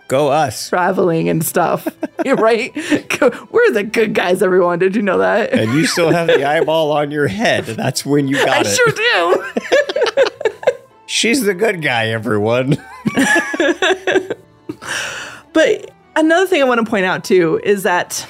Go 0.09 0.29
us. 0.29 0.69
traveling 0.69 1.29
and 1.29 1.45
stuff. 1.45 1.87
You're 2.25 2.37
right. 2.37 2.75
We're 3.51 3.71
the 3.73 3.89
good 3.91 4.15
guys, 4.15 4.43
everyone. 4.43 4.79
Did 4.81 4.97
you 4.97 5.03
know 5.03 5.19
that? 5.19 5.53
And 5.53 5.73
you 5.75 5.87
still 5.87 6.11
have 6.11 6.27
the 6.27 6.45
eyeball 6.45 6.91
on 6.93 7.11
your 7.11 7.29
head. 7.29 7.65
That's 7.65 8.05
when 8.05 8.27
you 8.29 8.37
got 8.37 8.49
I 8.49 8.61
it. 8.61 8.67
I 8.67 8.71
sure 8.75 8.93
do. 8.93 9.45
She's 11.07 11.43
the 11.45 11.55
good 11.55 11.83
guy, 11.83 12.09
everyone. 12.09 12.77
But 15.53 15.91
another 16.17 16.47
thing 16.47 16.61
I 16.63 16.65
want 16.65 16.85
to 16.85 16.89
point 16.89 17.05
out 17.05 17.25
too 17.25 17.61
is 17.65 17.83
that 17.83 18.27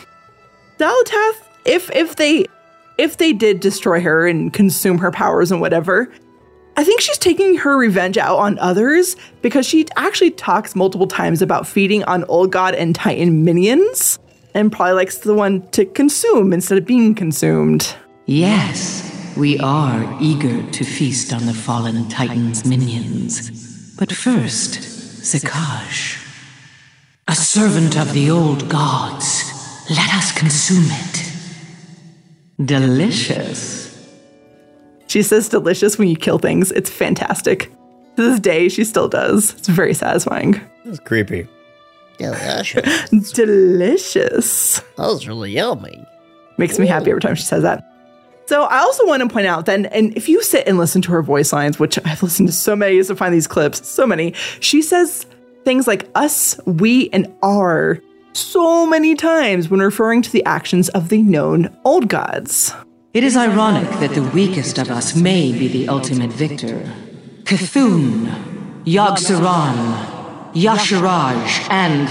Xal'atath, 0.78 1.34
if 1.64 1.90
if 1.94 2.16
they 2.16 2.46
if 3.00 3.16
they 3.16 3.32
did 3.32 3.60
destroy 3.60 4.00
her 4.00 4.26
and 4.26 4.52
consume 4.52 4.98
her 4.98 5.10
powers 5.10 5.50
and 5.50 5.60
whatever, 5.60 6.12
I 6.76 6.84
think 6.84 7.00
she's 7.00 7.18
taking 7.18 7.56
her 7.56 7.76
revenge 7.76 8.18
out 8.18 8.38
on 8.38 8.58
others 8.58 9.16
because 9.40 9.66
she 9.66 9.86
actually 9.96 10.32
talks 10.32 10.76
multiple 10.76 11.06
times 11.06 11.40
about 11.40 11.66
feeding 11.66 12.04
on 12.04 12.24
old 12.24 12.52
god 12.52 12.74
and 12.74 12.94
titan 12.94 13.42
minions 13.42 14.18
and 14.54 14.70
probably 14.70 14.94
likes 14.94 15.18
the 15.18 15.34
one 15.34 15.66
to 15.70 15.86
consume 15.86 16.52
instead 16.52 16.76
of 16.76 16.84
being 16.84 17.14
consumed. 17.14 17.96
Yes, 18.26 19.34
we 19.36 19.58
are 19.60 20.18
eager 20.20 20.62
to 20.70 20.84
feast 20.84 21.32
on 21.32 21.46
the 21.46 21.54
fallen 21.54 22.08
Titan's 22.08 22.66
minions. 22.66 23.96
But 23.96 24.12
first, 24.12 24.78
Zakaj. 25.22 26.26
A 27.28 27.34
servant 27.34 27.96
of 27.96 28.12
the 28.12 28.30
old 28.30 28.68
gods. 28.68 29.44
Let 29.88 30.12
us 30.14 30.32
consume 30.32 30.86
it. 30.88 31.29
Delicious. 32.64 33.80
She 35.06 35.22
says 35.22 35.48
delicious 35.48 35.98
when 35.98 36.08
you 36.08 36.16
kill 36.16 36.38
things. 36.38 36.70
It's 36.72 36.90
fantastic. 36.90 37.70
To 38.16 38.22
this 38.22 38.40
day, 38.40 38.68
she 38.68 38.84
still 38.84 39.08
does. 39.08 39.54
It's 39.54 39.68
very 39.68 39.94
satisfying. 39.94 40.60
That's 40.84 41.00
creepy. 41.00 41.48
Delicious. 42.18 43.32
Delicious. 43.32 44.80
That 44.96 45.06
was 45.06 45.26
really 45.26 45.52
yummy. 45.52 46.04
Makes 46.58 46.78
me 46.78 46.86
happy 46.86 47.10
every 47.10 47.20
time 47.20 47.34
she 47.34 47.42
says 47.42 47.62
that. 47.62 47.86
So 48.46 48.64
I 48.64 48.78
also 48.78 49.06
want 49.06 49.22
to 49.22 49.28
point 49.28 49.46
out 49.46 49.66
then, 49.66 49.86
and 49.86 50.14
if 50.16 50.28
you 50.28 50.42
sit 50.42 50.66
and 50.66 50.76
listen 50.76 51.00
to 51.02 51.12
her 51.12 51.22
voice 51.22 51.52
lines, 51.52 51.78
which 51.78 51.98
I've 52.04 52.22
listened 52.22 52.48
to 52.48 52.52
so 52.52 52.76
many 52.76 53.02
to 53.02 53.16
find 53.16 53.32
these 53.32 53.46
clips, 53.46 53.86
so 53.88 54.06
many, 54.06 54.34
she 54.58 54.82
says 54.82 55.24
things 55.64 55.86
like 55.86 56.10
us, 56.14 56.60
we, 56.66 57.08
and 57.10 57.32
our 57.42 58.02
so 58.32 58.86
many 58.86 59.14
times 59.14 59.68
when 59.68 59.80
referring 59.80 60.22
to 60.22 60.30
the 60.30 60.44
actions 60.44 60.88
of 60.90 61.08
the 61.08 61.22
known 61.22 61.76
old 61.84 62.08
gods. 62.08 62.74
It 63.12 63.24
is 63.24 63.36
ironic 63.36 63.88
that 64.00 64.14
the 64.14 64.22
weakest 64.22 64.78
of 64.78 64.90
us 64.90 65.16
may 65.16 65.52
be 65.52 65.68
the 65.68 65.88
ultimate 65.88 66.30
victor. 66.30 66.88
C'Thun, 67.44 68.84
Yogg-Saron, 68.84 70.52
Y'Shaarj, 70.54 71.70
and. 71.70 72.08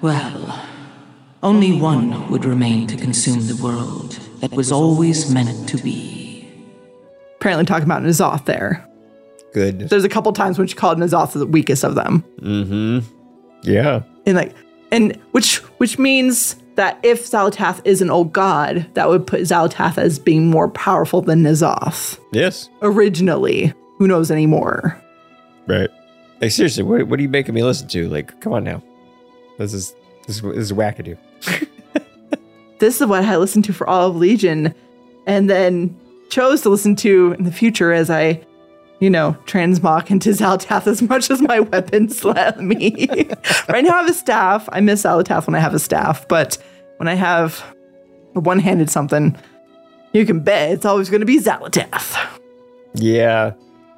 Well, 0.00 0.58
only 1.42 1.78
one 1.78 2.30
would 2.30 2.46
remain 2.46 2.86
to 2.86 2.96
consume 2.96 3.46
the 3.46 3.62
world 3.62 4.12
that 4.40 4.52
was 4.52 4.72
always 4.72 5.30
meant 5.30 5.68
to 5.68 5.76
be. 5.76 6.50
Apparently, 7.36 7.66
talking 7.66 7.84
about 7.84 8.02
N'Zoth 8.02 8.46
there. 8.46 8.86
Goodness. 9.52 9.90
There's 9.90 10.04
a 10.04 10.08
couple 10.08 10.32
times 10.32 10.58
when 10.58 10.66
she 10.66 10.74
called 10.74 10.98
N'Zoth 10.98 11.32
the 11.32 11.46
weakest 11.46 11.84
of 11.84 11.94
them. 11.94 12.24
Mm-hmm. 12.40 13.00
Yeah. 13.62 14.02
And 14.24 14.36
like, 14.36 14.54
and 14.92 15.16
which 15.32 15.56
which 15.78 15.98
means 15.98 16.56
that 16.76 16.98
if 17.02 17.26
Xal'atath 17.26 17.80
is 17.84 18.00
an 18.00 18.10
old 18.10 18.32
god, 18.32 18.86
that 18.94 19.08
would 19.08 19.26
put 19.26 19.40
Xal'atath 19.42 19.98
as 19.98 20.18
being 20.18 20.48
more 20.48 20.68
powerful 20.68 21.20
than 21.20 21.42
N'Zoth 21.42 22.18
Yes. 22.32 22.68
originally. 22.82 23.72
Who 23.98 24.06
knows 24.08 24.30
anymore? 24.30 24.98
Right. 25.66 25.90
Like 26.40 26.52
seriously, 26.52 26.82
what, 26.84 27.06
what 27.06 27.18
are 27.18 27.22
you 27.22 27.28
making 27.28 27.54
me 27.54 27.62
listen 27.62 27.86
to? 27.88 28.08
Like, 28.08 28.40
come 28.40 28.52
on 28.54 28.64
now. 28.64 28.82
This 29.58 29.74
is 29.74 29.94
this 30.26 30.36
is, 30.36 30.42
this 30.42 30.56
is 30.56 30.72
wackadoo. 30.72 31.16
This 32.78 32.98
is 32.98 33.06
what 33.06 33.24
I 33.24 33.36
listened 33.36 33.66
to 33.66 33.74
for 33.74 33.86
all 33.86 34.08
of 34.08 34.16
Legion, 34.16 34.74
and 35.26 35.50
then 35.50 35.94
chose 36.30 36.62
to 36.62 36.70
listen 36.70 36.96
to 36.96 37.34
in 37.38 37.44
the 37.44 37.52
future 37.52 37.92
as 37.92 38.08
I, 38.08 38.40
you 39.00 39.10
know, 39.10 39.36
transmog 39.46 40.10
into 40.10 40.30
Xal'atath 40.30 40.86
as 40.86 41.02
much 41.02 41.30
as 41.30 41.40
my 41.42 41.60
weapons 41.72 42.24
let 42.24 42.60
me. 42.60 43.08
right 43.68 43.82
now 43.82 43.96
I 43.96 44.00
have 44.02 44.10
a 44.10 44.14
staff. 44.14 44.68
I 44.72 44.80
miss 44.80 45.02
Xal'atath 45.02 45.46
when 45.46 45.54
I 45.54 45.58
have 45.58 45.74
a 45.74 45.78
staff, 45.78 46.28
but 46.28 46.58
when 46.98 47.08
I 47.08 47.14
have 47.14 47.64
a 48.34 48.40
one-handed 48.40 48.90
something, 48.90 49.36
you 50.12 50.26
can 50.26 50.40
bet 50.40 50.72
it's 50.72 50.84
always 50.84 51.08
going 51.10 51.20
to 51.20 51.26
be 51.26 51.38
Xal'atath. 51.38 52.40
Yeah. 52.94 53.52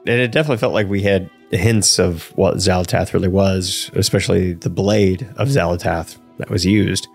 And 0.06 0.20
it 0.20 0.32
definitely 0.32 0.58
felt 0.58 0.74
like 0.74 0.88
we 0.88 1.02
had 1.02 1.30
hints 1.50 1.98
of 1.98 2.26
what 2.36 2.56
Xal'atath 2.56 3.12
really 3.12 3.28
was, 3.28 3.90
especially 3.94 4.54
the 4.54 4.70
blade 4.70 5.22
of 5.36 5.48
mm-hmm. 5.48 5.58
Zalatath 5.58 6.18
that 6.38 6.50
was 6.50 6.64
used, 6.64 7.08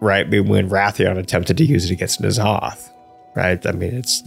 right? 0.00 0.28
When 0.28 0.68
Wrathion 0.68 1.18
attempted 1.18 1.56
to 1.58 1.64
use 1.64 1.90
it 1.90 1.92
against 1.92 2.22
N'Zoth, 2.22 2.90
right? 3.34 3.64
I 3.66 3.72
mean, 3.72 3.94
it's 3.94 4.22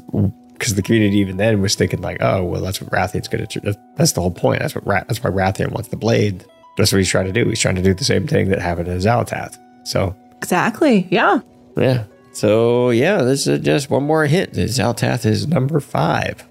because 0.57 0.75
the 0.75 0.81
community 0.81 1.17
even 1.17 1.37
then 1.37 1.61
was 1.61 1.75
thinking 1.75 2.01
like, 2.01 2.17
oh, 2.21 2.43
well, 2.43 2.61
that's 2.61 2.81
what 2.81 2.89
Wrathion's 2.91 3.27
going 3.27 3.45
to. 3.45 3.59
do. 3.59 3.73
That's 3.95 4.13
the 4.13 4.21
whole 4.21 4.31
point. 4.31 4.61
That's 4.61 4.73
what 4.75 4.85
Ra- 4.87 5.03
that's 5.07 5.23
why 5.23 5.29
Wrathion 5.29 5.71
wants 5.71 5.89
the 5.89 5.97
blade. 5.97 6.45
That's 6.77 6.91
what 6.91 6.97
he's 6.97 7.09
trying 7.09 7.25
to 7.25 7.31
do. 7.31 7.47
He's 7.47 7.59
trying 7.59 7.75
to 7.75 7.81
do 7.81 7.93
the 7.93 8.03
same 8.03 8.27
thing 8.27 8.49
that 8.49 8.59
happened 8.61 8.87
to 8.87 8.93
Xal'atath. 8.93 9.57
So 9.85 10.15
Exactly. 10.37 11.07
Yeah. 11.09 11.39
yeah. 11.77 12.05
So 12.33 12.89
yeah, 12.89 13.21
this 13.21 13.47
is 13.47 13.59
just 13.61 13.89
one 13.89 14.03
more 14.03 14.25
hint. 14.25 14.53
Xal'atath 14.53 15.25
is 15.25 15.47
number 15.47 15.79
five. 15.79 16.43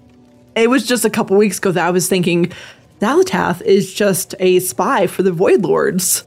It 0.55 0.69
was 0.69 0.87
just 0.87 1.05
a 1.05 1.09
couple 1.09 1.37
weeks 1.37 1.57
ago 1.57 1.71
that 1.71 1.85
I 1.85 1.91
was 1.91 2.07
thinking 2.07 2.51
Xal'atath 3.01 3.61
is 3.61 3.93
just 3.93 4.33
a 4.39 4.59
spy 4.59 5.05
for 5.07 5.21
the 5.23 5.31
Void 5.31 5.61
Lords. 5.63 6.25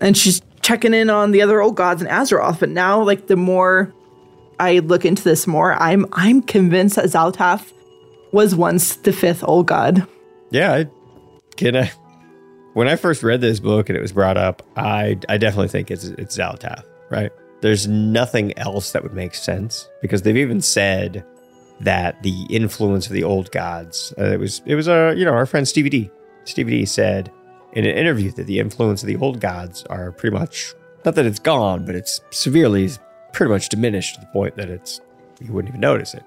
And 0.00 0.16
she's 0.16 0.40
checking 0.62 0.94
in 0.94 1.10
on 1.10 1.32
the 1.32 1.42
other 1.42 1.60
old 1.60 1.74
gods 1.76 2.00
in 2.00 2.08
Azeroth. 2.08 2.60
But 2.60 2.68
now, 2.70 3.02
like 3.02 3.26
the 3.26 3.36
more 3.36 3.92
I 4.60 4.80
look 4.80 5.04
into 5.04 5.24
this 5.24 5.46
more, 5.46 5.74
I'm 5.74 6.06
I'm 6.12 6.42
convinced 6.42 6.96
that 6.96 7.06
Xal'atath 7.06 7.72
was 8.32 8.54
once 8.54 8.96
the 8.96 9.12
fifth 9.12 9.44
old 9.44 9.66
god. 9.66 10.06
Yeah, 10.50 10.72
I 10.72 10.86
can 11.56 11.76
I 11.76 11.92
when 12.74 12.88
I 12.88 12.96
first 12.96 13.22
read 13.22 13.40
this 13.40 13.60
book 13.60 13.88
and 13.88 13.96
it 13.96 14.00
was 14.00 14.12
brought 14.12 14.36
up, 14.36 14.62
I 14.76 15.18
I 15.28 15.38
definitely 15.38 15.68
think 15.68 15.90
it's 15.90 16.04
it's 16.04 16.36
Xal'atath, 16.36 16.84
right? 17.10 17.32
There's 17.60 17.88
nothing 17.88 18.56
else 18.56 18.92
that 18.92 19.02
would 19.02 19.14
make 19.14 19.34
sense 19.34 19.88
because 20.00 20.22
they've 20.22 20.36
even 20.36 20.60
said 20.60 21.24
that 21.80 22.22
the 22.22 22.46
influence 22.50 23.06
of 23.06 23.12
the 23.12 23.24
old 23.24 23.50
gods. 23.50 24.12
Uh, 24.18 24.26
it 24.26 24.40
was 24.40 24.62
it 24.66 24.74
was 24.74 24.88
uh, 24.88 25.14
you 25.16 25.24
know 25.24 25.32
our 25.32 25.46
friend 25.46 25.66
Stevie 25.66 25.90
D. 25.90 26.10
Stevie 26.44 26.70
D 26.70 26.84
said 26.86 27.32
in 27.72 27.84
an 27.84 27.96
interview 27.96 28.30
that 28.32 28.46
the 28.46 28.58
influence 28.58 29.02
of 29.02 29.06
the 29.06 29.16
old 29.16 29.40
gods 29.40 29.84
are 29.84 30.12
pretty 30.12 30.36
much 30.36 30.74
not 31.04 31.14
that 31.14 31.26
it's 31.26 31.38
gone, 31.38 31.84
but 31.84 31.94
it's 31.94 32.20
severely 32.30 32.90
pretty 33.38 33.52
much 33.52 33.68
diminished 33.68 34.16
to 34.16 34.20
the 34.20 34.26
point 34.26 34.56
that 34.56 34.68
it's 34.68 35.00
you 35.40 35.52
wouldn't 35.52 35.70
even 35.70 35.80
notice 35.80 36.12
it. 36.12 36.24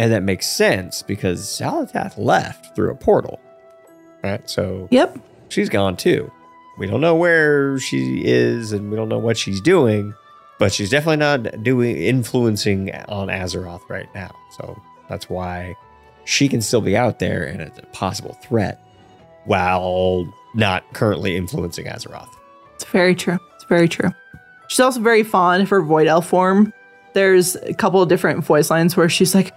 And 0.00 0.10
that 0.12 0.24
makes 0.24 0.46
sense 0.46 1.00
because 1.02 1.40
Xal'atath 1.42 2.18
left 2.18 2.74
through 2.74 2.90
a 2.90 2.96
portal. 2.96 3.38
Right? 4.24 4.48
So 4.50 4.88
Yep. 4.90 5.16
she's 5.48 5.68
gone 5.68 5.96
too. 5.96 6.30
We 6.76 6.88
don't 6.88 7.00
know 7.00 7.14
where 7.14 7.78
she 7.78 8.22
is 8.24 8.72
and 8.72 8.90
we 8.90 8.96
don't 8.96 9.08
know 9.08 9.18
what 9.18 9.36
she's 9.38 9.60
doing, 9.60 10.12
but 10.58 10.72
she's 10.72 10.90
definitely 10.90 11.18
not 11.18 11.62
doing 11.62 11.96
influencing 11.96 12.92
on 13.08 13.28
Azeroth 13.28 13.88
right 13.88 14.08
now. 14.12 14.34
So 14.58 14.76
that's 15.08 15.30
why 15.30 15.76
she 16.24 16.48
can 16.48 16.62
still 16.62 16.80
be 16.80 16.96
out 16.96 17.20
there 17.20 17.44
and 17.44 17.60
it's 17.60 17.78
a 17.78 17.82
possible 17.92 18.36
threat 18.42 18.82
while 19.44 20.26
not 20.54 20.82
currently 20.94 21.36
influencing 21.36 21.86
Azeroth. 21.86 22.28
It's 22.74 22.84
very 22.86 23.14
true. 23.14 23.38
It's 23.54 23.64
very 23.64 23.88
true. 23.88 24.10
She's 24.70 24.78
also 24.78 25.00
very 25.00 25.24
fond 25.24 25.64
of 25.64 25.68
her 25.70 25.82
void 25.82 26.06
elf 26.06 26.28
form. 26.28 26.72
There's 27.12 27.56
a 27.56 27.74
couple 27.74 28.00
of 28.00 28.08
different 28.08 28.44
voice 28.44 28.70
lines 28.70 28.96
where 28.96 29.08
she's 29.08 29.34
like, 29.34 29.52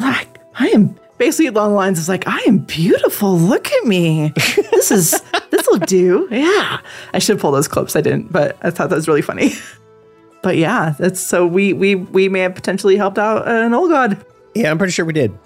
"I 0.00 0.26
I 0.58 0.66
am 0.70 0.96
basically 1.16 1.46
along 1.46 1.70
the 1.70 1.76
lines 1.76 2.00
is 2.00 2.08
like, 2.08 2.26
I 2.26 2.40
am 2.40 2.58
beautiful. 2.58 3.38
Look 3.38 3.70
at 3.70 3.84
me. 3.84 4.32
This 4.72 4.90
is 4.90 5.20
this 5.50 5.66
will 5.68 5.78
do. 5.78 6.26
Yeah. 6.30 6.80
I 7.14 7.18
should 7.20 7.38
pull 7.38 7.52
those 7.52 7.68
clips. 7.68 7.94
I 7.94 8.00
didn't, 8.00 8.32
but 8.32 8.56
I 8.62 8.70
thought 8.70 8.90
that 8.90 8.96
was 8.96 9.06
really 9.08 9.22
funny. 9.22 9.52
But 10.42 10.56
yeah, 10.56 10.94
that's 10.98 11.20
so 11.20 11.46
we 11.46 11.72
we 11.72 11.94
we 11.96 12.28
may 12.28 12.40
have 12.40 12.54
potentially 12.54 12.96
helped 12.96 13.18
out 13.18 13.46
an 13.48 13.74
old 13.74 13.90
god. 13.90 14.24
Yeah, 14.54 14.70
I'm 14.70 14.78
pretty 14.78 14.92
sure 14.92 15.04
we 15.04 15.12
did. 15.12 15.36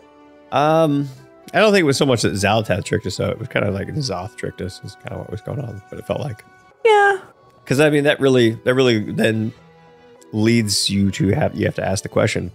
Um, 0.52 1.08
I 1.54 1.60
don't 1.60 1.72
think 1.72 1.80
it 1.82 1.86
was 1.86 1.96
so 1.96 2.04
much 2.04 2.22
that 2.22 2.32
Xal'atath 2.34 2.84
tricked 2.84 3.06
us 3.06 3.18
out. 3.18 3.30
It 3.30 3.38
was 3.38 3.48
kind 3.48 3.64
of 3.66 3.72
like 3.72 3.88
Zoth 3.88 4.36
tricked 4.36 4.60
us. 4.60 4.82
Is 4.84 4.94
kind 4.96 5.12
of 5.12 5.20
what 5.20 5.30
was 5.30 5.40
going 5.40 5.60
on. 5.60 5.82
But 5.88 5.98
it 5.98 6.06
felt 6.06 6.20
like 6.20 6.44
Yeah. 6.84 7.20
Because 7.64 7.80
I 7.80 7.90
mean 7.90 8.04
that 8.04 8.20
really 8.20 8.50
that 8.64 8.74
really 8.74 8.98
then 8.98 9.52
leads 10.32 10.90
you 10.90 11.10
to 11.12 11.28
have 11.28 11.54
you 11.54 11.66
have 11.66 11.74
to 11.76 11.86
ask 11.86 12.02
the 12.02 12.08
question: 12.08 12.50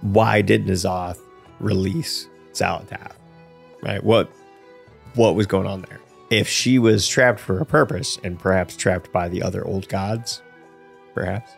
Why 0.00 0.42
did 0.42 0.66
N'Zoth 0.66 1.18
release 1.60 2.28
Xal'atath? 2.52 3.12
Right? 3.82 4.02
What 4.02 4.30
what 5.14 5.34
was 5.34 5.46
going 5.46 5.66
on 5.66 5.82
there? 5.82 6.00
If 6.30 6.48
she 6.48 6.78
was 6.78 7.08
trapped 7.08 7.40
for 7.40 7.58
a 7.58 7.64
purpose 7.64 8.18
and 8.22 8.38
perhaps 8.38 8.76
trapped 8.76 9.10
by 9.12 9.28
the 9.28 9.42
other 9.42 9.64
old 9.66 9.88
gods, 9.88 10.42
perhaps 11.14 11.50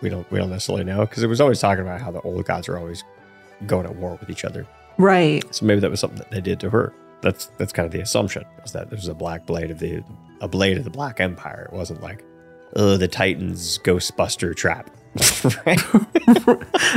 we 0.00 0.08
don't 0.08 0.30
we 0.30 0.38
don't 0.38 0.50
necessarily 0.50 0.84
know 0.84 1.00
because 1.00 1.22
it 1.22 1.28
was 1.28 1.40
always 1.40 1.60
talking 1.60 1.82
about 1.82 2.00
how 2.00 2.10
the 2.10 2.20
old 2.20 2.44
gods 2.44 2.68
are 2.68 2.78
always 2.78 3.02
going 3.66 3.86
at 3.86 3.96
war 3.96 4.16
with 4.20 4.30
each 4.30 4.44
other. 4.44 4.66
Right. 4.98 5.42
So 5.54 5.66
maybe 5.66 5.80
that 5.80 5.90
was 5.90 6.00
something 6.00 6.18
that 6.18 6.30
they 6.30 6.40
did 6.40 6.60
to 6.60 6.70
her. 6.70 6.92
That's 7.26 7.46
that's 7.58 7.72
kind 7.72 7.86
of 7.86 7.90
the 7.90 8.00
assumption 8.00 8.44
is 8.64 8.70
that 8.70 8.88
there's 8.88 9.08
a 9.08 9.14
black 9.14 9.46
blade 9.46 9.72
of 9.72 9.80
the 9.80 10.04
a 10.40 10.46
blade 10.46 10.78
of 10.78 10.84
the 10.84 10.90
Black 10.90 11.20
Empire. 11.20 11.68
It 11.72 11.76
wasn't 11.76 12.00
like 12.00 12.22
oh 12.76 12.96
the 12.96 13.08
Titans 13.08 13.78
Ghostbuster 13.80 14.54
trap. 14.54 14.90
right? 15.66 15.78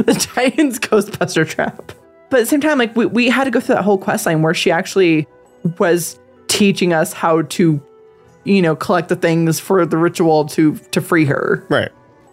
the 0.05 0.15
Titans 0.19 0.77
Ghostbuster 0.77 1.47
trap. 1.49 1.91
But 2.29 2.41
at 2.41 2.43
the 2.43 2.45
same 2.45 2.61
time, 2.61 2.77
like 2.77 2.95
we, 2.95 3.07
we 3.07 3.27
had 3.27 3.45
to 3.45 3.51
go 3.51 3.59
through 3.59 3.73
that 3.75 3.83
whole 3.83 3.97
quest 3.97 4.27
line 4.27 4.43
where 4.43 4.53
she 4.53 4.69
actually 4.69 5.27
was 5.79 6.19
teaching 6.45 6.93
us 6.93 7.11
how 7.11 7.41
to, 7.41 7.81
you 8.43 8.61
know, 8.61 8.75
collect 8.75 9.09
the 9.09 9.15
things 9.15 9.59
for 9.59 9.83
the 9.83 9.97
ritual 9.97 10.45
to 10.49 10.75
to 10.77 11.01
free 11.01 11.25
her. 11.25 11.65
Right. 11.69 11.89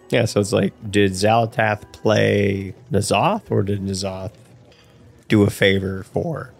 Yeah, 0.09 0.25
so 0.25 0.39
it's 0.39 0.53
like, 0.53 0.73
did 0.91 1.13
Xal'atath 1.13 1.91
play 1.93 2.75
N'Zoth 2.91 3.49
or 3.49 3.63
did 3.63 3.81
N'Zoth 3.81 4.31
do 5.27 5.41
a 5.41 5.49
favor 5.49 6.03
for 6.03 6.53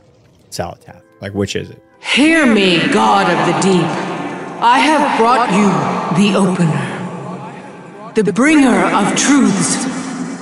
Xal'atath? 0.50 1.04
Like, 1.22 1.34
which 1.34 1.56
is 1.56 1.70
it? 1.70 1.84
Hear 2.00 2.46
me, 2.46 2.80
God 2.92 3.30
of 3.30 3.56
the 3.56 3.60
Deep. 3.62 3.88
I 4.60 4.80
have 4.80 5.20
brought 5.20 5.52
you 5.52 5.70
the 6.18 6.36
opener, 6.38 8.14
the 8.14 8.34
bringer 8.34 8.86
of 8.96 9.16
truths, 9.16 9.86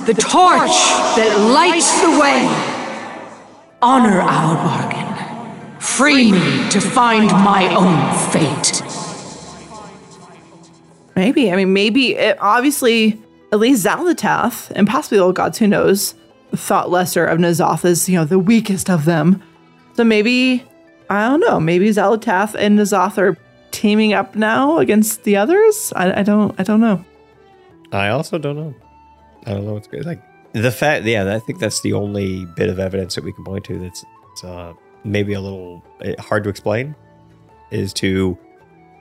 the 0.06 0.14
torch 0.14 0.76
that 1.16 1.36
lights 1.52 2.00
the 2.00 2.18
way. 2.18 2.46
Honor 3.82 4.20
our 4.20 4.54
bargain. 4.54 5.80
Free 5.80 6.32
me 6.32 6.68
to 6.70 6.80
find 6.80 7.30
my 7.30 7.74
own 7.74 8.32
fate. 8.32 8.82
Maybe. 11.14 11.50
I 11.52 11.56
mean, 11.56 11.72
maybe 11.72 12.14
it, 12.16 12.36
obviously 12.40 13.20
at 13.52 13.58
least 13.58 13.84
Xal'atath 13.84 14.70
and 14.70 14.86
possibly 14.86 15.18
the 15.18 15.24
old 15.24 15.36
gods, 15.36 15.58
who 15.58 15.66
knows, 15.66 16.14
thought 16.54 16.90
lesser 16.90 17.24
of 17.24 17.38
N'Zoth 17.38 17.84
as, 17.84 18.08
you 18.08 18.16
know, 18.16 18.24
the 18.24 18.38
weakest 18.38 18.90
of 18.90 19.04
them. 19.04 19.42
So 19.96 20.04
maybe 20.04 20.62
I 21.08 21.28
don't 21.28 21.40
know, 21.40 21.58
maybe 21.58 21.88
Xal'atath 21.88 22.54
and 22.54 22.78
N'Zoth 22.78 23.16
are 23.18 23.36
teaming 23.70 24.12
up 24.12 24.34
now 24.34 24.78
against 24.78 25.24
the 25.24 25.36
others? 25.36 25.92
I, 25.96 26.20
I 26.20 26.22
don't 26.22 26.54
I 26.58 26.62
don't 26.62 26.80
know. 26.80 27.04
I 27.92 28.08
also 28.08 28.36
don't 28.38 28.56
know. 28.56 28.74
I 29.46 29.52
don't 29.52 29.64
know 29.64 29.74
what's 29.74 29.88
good. 29.88 30.04
Like 30.04 30.22
the 30.52 30.70
fact, 30.70 31.04
yeah, 31.04 31.34
I 31.34 31.38
think 31.38 31.60
that's 31.60 31.80
the 31.80 31.94
only 31.94 32.44
bit 32.44 32.68
of 32.68 32.78
evidence 32.78 33.14
that 33.14 33.24
we 33.24 33.32
can 33.32 33.44
point 33.44 33.64
to 33.66 33.78
that's 33.78 34.04
it's, 34.32 34.44
uh, 34.44 34.74
maybe 35.04 35.32
a 35.32 35.40
little 35.40 35.82
eh, 36.02 36.14
hard 36.18 36.44
to 36.44 36.50
explain 36.50 36.94
is 37.70 37.92
to 37.94 38.36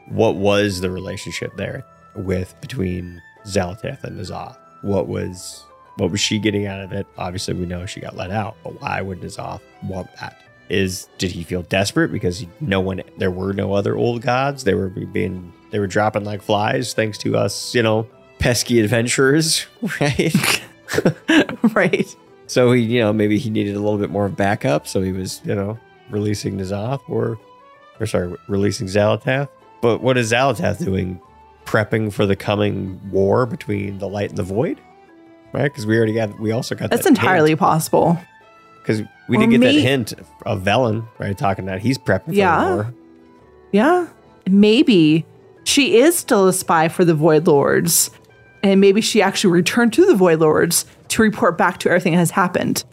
what 0.10 0.36
was 0.38 0.80
the 0.80 0.90
relationship 0.90 1.56
there 1.58 1.84
with 2.16 2.56
between 2.62 3.22
Xal'atath 3.46 4.04
and 4.04 4.20
N'Zoth? 4.20 4.58
What 4.82 5.08
was 5.08 5.66
what 5.98 6.12
was 6.12 6.22
she 6.22 6.40
getting 6.40 6.68
out 6.68 6.82
of 6.82 6.94
it? 6.94 7.06
Obviously, 7.18 7.54
we 7.54 7.66
know 7.66 7.86
she 7.86 8.00
got 8.00 8.16
let 8.16 8.32
out, 8.32 8.56
but 8.64 8.80
why 8.82 9.02
would 9.02 9.20
N'Zoth 9.20 9.62
want 9.84 10.08
that? 10.22 10.45
Is 10.70 11.08
did 11.18 11.32
he 11.32 11.44
feel 11.44 11.62
desperate 11.64 12.12
because 12.12 12.40
he, 12.40 12.50
no 12.60 12.80
one 12.80 13.04
there 13.18 13.32
were 13.32 13.54
no 13.54 13.74
other 13.74 13.96
old 13.96 14.22
gods? 14.22 14.64
They 14.64 14.74
were 14.74 14.90
being 14.90 15.54
they 15.72 15.80
were 15.80 15.88
dropping 15.88 16.24
like 16.24 16.42
flies 16.42 16.94
thanks 16.94 17.18
to 17.20 17.38
us, 17.38 17.76
you 17.76 17.84
know, 17.84 18.08
pesky 18.40 18.80
adventurers, 18.80 19.68
right? 20.02 20.64
right. 21.76 22.16
So 22.48 22.72
he, 22.72 22.82
you 22.82 23.00
know, 23.00 23.12
maybe 23.12 23.38
he 23.38 23.50
needed 23.50 23.76
a 23.76 23.80
little 23.80 23.98
bit 23.98 24.10
more 24.10 24.30
backup, 24.30 24.88
so 24.88 25.02
he 25.02 25.12
was, 25.12 25.42
you 25.46 25.56
know, 25.56 25.80
releasing 26.10 26.58
N'Zoth 26.58 27.02
or 27.10 27.40
or 28.00 28.06
sorry, 28.06 28.36
releasing 28.48 28.88
Xal'atath. 28.88 29.50
But 29.82 30.02
what 30.02 30.18
is 30.18 30.32
Xal'atath 30.32 30.84
doing? 30.84 31.20
Prepping 31.66 32.14
for 32.14 32.26
the 32.26 32.36
coming 32.36 33.00
war 33.10 33.46
between 33.46 33.98
the 33.98 34.08
light 34.08 34.30
and 34.30 34.38
the 34.38 34.44
void? 34.44 34.80
Right? 35.52 35.64
Because 35.64 35.86
we 35.86 35.98
already 35.98 36.14
got 36.14 36.40
we 36.40 36.52
also 36.52 36.76
got 36.76 36.90
That's 36.90 37.04
that 37.04 37.10
entirely 37.10 37.56
possible. 37.56 38.20
Because 38.86 39.02
we 39.28 39.38
Or 39.38 39.40
did 39.42 39.50
get 39.52 39.60
may- 39.62 39.76
that 39.76 39.82
hint 39.82 40.14
of 40.46 40.62
Velen, 40.62 41.06
right? 41.18 41.36
Talking 41.38 41.66
that 41.66 41.82
he's 41.82 41.98
prepping 41.98 42.26
for 42.26 42.32
Yeah. 42.34 42.74
war. 42.76 42.94
Yeah. 43.72 44.08
Maybe 44.48 45.26
she 45.64 45.98
is 45.98 46.16
still 46.16 46.48
a 46.48 46.54
spy 46.54 46.88
for 46.88 47.04
the 47.04 47.16
Void 47.16 47.48
Lords. 47.48 48.12
And 48.62 48.80
maybe 48.82 49.02
she 49.02 49.22
actually 49.22 49.52
returned 49.54 49.94
to 49.94 50.06
the 50.06 50.16
Void 50.16 50.40
Lords 50.40 50.86
to 51.10 51.22
report 51.22 51.58
back 51.58 51.80
to 51.80 51.90
everything 51.90 52.14
that 52.14 52.20
has 52.20 52.32
happened. 52.32 52.84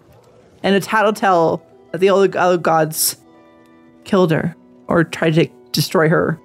And 0.62 0.74
a 0.74 0.80
tattletale 0.80 1.62
that 1.93 1.99
the 2.01 2.09
other 2.09 2.30
other 2.38 2.57
gods 2.59 3.16
killed 4.05 4.30
her 4.30 4.55
or 4.88 5.05
tried 5.05 5.34
to 5.34 5.47
destroy 5.72 6.09
her. 6.09 6.38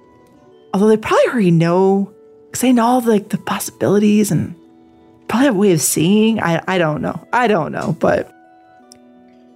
Although 0.74 0.88
they 0.88 0.96
probably 0.98 1.26
already 1.28 1.50
know, 1.50 2.12
because 2.46 2.60
they 2.60 2.72
know 2.72 2.84
all 2.84 3.00
the, 3.00 3.10
like 3.10 3.30
the 3.30 3.38
possibilities 3.38 4.30
and 4.30 4.54
probably 5.28 5.46
have 5.46 5.56
a 5.56 5.58
way 5.58 5.72
of 5.72 5.80
seeing. 5.80 6.40
I, 6.40 6.62
I 6.68 6.78
don't 6.78 7.00
know. 7.02 7.26
I 7.32 7.46
don't 7.48 7.72
know. 7.72 7.96
But 8.00 8.32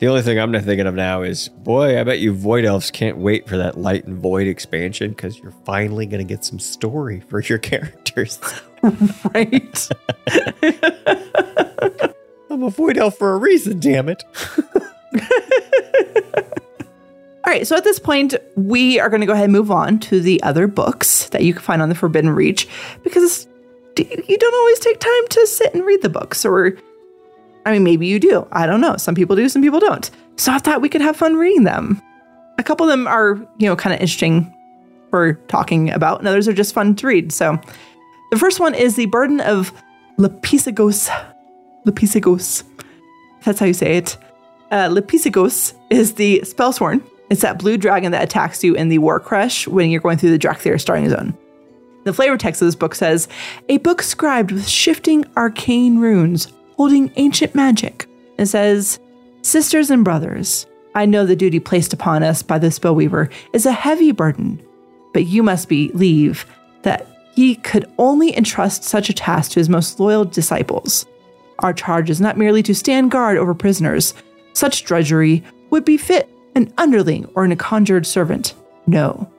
The 0.03 0.09
only 0.09 0.22
thing 0.22 0.40
I'm 0.40 0.50
not 0.50 0.64
thinking 0.64 0.88
of 0.88 0.96
now 0.96 1.22
is, 1.22 1.48
boy, 1.48 2.00
I 2.00 2.03
bet 2.03 2.18
you 2.18 2.32
Void 2.32 2.64
Elves 2.64 2.90
can't 2.90 3.18
wait 3.18 3.48
for 3.48 3.57
that 3.57 3.78
Light 3.78 4.05
and 4.05 4.18
Void 4.18 4.48
expansion 4.48 5.11
because 5.11 5.38
you're 5.38 5.55
finally 5.64 6.07
going 6.07 6.18
to 6.18 6.24
get 6.24 6.44
some 6.44 6.59
story 6.59 7.20
for 7.20 7.40
your 7.40 7.59
characters. 7.61 8.40
right. 9.32 9.88
I'm 12.50 12.64
a 12.64 12.70
Void 12.70 12.98
Elf 12.98 13.16
for 13.16 13.34
a 13.34 13.36
reason, 13.36 13.78
damn 13.78 14.09
it. 14.09 14.24
All 17.44 17.53
right, 17.53 17.64
so 17.64 17.76
at 17.76 17.84
this 17.84 18.00
point, 18.00 18.34
we 18.57 18.98
are 18.98 19.09
going 19.09 19.20
to 19.20 19.26
go 19.28 19.34
ahead 19.34 19.44
and 19.44 19.53
move 19.53 19.70
on 19.70 20.00
to 20.00 20.18
the 20.20 20.42
other 20.42 20.66
books 20.66 21.28
that 21.28 21.44
you 21.44 21.53
can 21.53 21.62
find 21.62 21.80
on 21.80 21.88
the 21.88 21.94
Forbidden 21.94 22.30
Reach 22.30 22.66
because 23.05 23.46
you 23.96 24.36
don't 24.36 24.55
always 24.55 24.80
take 24.80 24.98
time 24.98 25.28
to 25.30 25.46
sit 25.46 25.72
and 25.74 25.84
read 25.84 26.03
the 26.03 26.09
books, 26.09 26.44
or 26.44 26.76
I 27.64 27.72
mean, 27.72 27.84
maybe 27.84 28.06
you 28.06 28.18
do. 28.18 28.46
I 28.52 28.66
don't 28.66 28.80
know. 28.80 28.96
Some 28.96 29.14
people 29.14 29.36
do, 29.36 29.48
some 29.48 29.62
people 29.62 29.80
don't. 29.80 30.10
So 30.36 30.52
I 30.52 30.58
thought 30.58 30.80
we 30.80 30.88
could 30.88 31.00
have 31.00 31.16
fun 31.16 31.36
reading 31.36 31.64
them. 31.64 32.02
A 32.58 32.62
couple 32.62 32.84
of 32.84 32.90
them 32.90 33.06
are, 33.06 33.36
you 33.58 33.68
know, 33.68 33.76
kind 33.76 33.94
of 33.94 34.00
interesting 34.00 34.52
for 35.10 35.34
talking 35.48 35.90
about, 35.90 36.18
and 36.18 36.28
others 36.28 36.48
are 36.48 36.52
just 36.52 36.74
fun 36.74 36.94
to 36.96 37.06
read. 37.06 37.32
So 37.32 37.58
the 38.30 38.38
first 38.38 38.60
one 38.60 38.74
is 38.74 38.96
The 38.96 39.06
Burden 39.06 39.40
of 39.40 39.72
Lapisagos. 40.18 41.10
Lapisagos. 41.86 42.64
That's 43.44 43.58
how 43.58 43.66
you 43.66 43.74
say 43.74 43.98
it. 43.98 44.16
Uh, 44.70 44.88
Lapisagos 44.88 45.74
is 45.90 46.14
the 46.14 46.40
Spellsworn. 46.40 47.02
It's 47.30 47.42
that 47.42 47.58
blue 47.58 47.76
dragon 47.76 48.12
that 48.12 48.22
attacks 48.22 48.62
you 48.64 48.74
in 48.74 48.88
the 48.88 48.98
War 48.98 49.20
Crush 49.20 49.66
when 49.68 49.90
you're 49.90 50.00
going 50.00 50.18
through 50.18 50.36
the 50.36 50.38
Dracthyr 50.38 50.80
starting 50.80 51.08
zone. 51.08 51.36
The 52.04 52.12
flavor 52.12 52.36
text 52.36 52.60
of 52.62 52.66
this 52.66 52.74
book 52.74 52.94
says, 52.94 53.28
A 53.68 53.78
book 53.78 54.02
scribed 54.02 54.50
with 54.50 54.68
shifting 54.68 55.24
arcane 55.36 55.98
runes, 55.98 56.52
holding 56.83 57.12
ancient 57.14 57.55
magic. 57.55 58.09
and 58.39 58.49
says, 58.49 58.99
Sisters 59.43 59.89
and 59.89 60.03
brothers, 60.03 60.66
I 60.97 61.07
know 61.07 61.24
the 61.24 61.37
duty 61.37 61.61
placed 61.61 61.93
upon 61.93 62.24
us 62.24 62.43
by 62.43 62.59
the 62.59 62.72
Spellweaver 62.72 63.30
is 63.53 63.66
a 63.66 63.70
heavy 63.70 64.11
burden, 64.11 64.61
but 65.12 65.26
you 65.26 65.45
must 65.45 65.68
believe 65.68 66.45
that 66.83 67.07
he 67.37 67.55
could 67.55 67.89
only 67.99 68.37
entrust 68.37 68.83
such 68.83 69.09
a 69.09 69.12
task 69.12 69.53
to 69.53 69.61
his 69.61 69.68
most 69.68 70.01
loyal 70.01 70.24
disciples. 70.24 71.07
Our 71.61 71.72
charge 71.72 72.11
is 72.11 72.20
not 72.20 72.37
merely 72.37 72.64
to 72.64 72.74
stand 72.74 73.12
guard 73.12 73.39
over 73.39 73.55
prisoners. 73.55 74.12
Such 74.53 74.83
drudgery 74.83 75.45
would 75.70 75.85
befit 75.85 76.28
an 76.57 76.74
underling 76.78 77.30
or 77.37 77.45
a 77.45 77.55
conjured 77.55 78.09
servant. 78.09 78.55
No. 78.89 79.30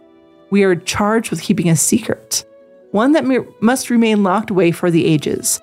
We 0.50 0.64
are 0.64 0.78
charged 0.78 1.30
with 1.30 1.41
keeping 1.41 1.68
a 1.68 1.76
secret, 1.76 2.46
one 2.91 3.12
that 3.12 3.26
must 3.60 3.89
remain 3.89 4.24
locked 4.24 4.50
away 4.50 4.72
for 4.72 4.89
the 4.89 5.06
ages. 5.06 5.60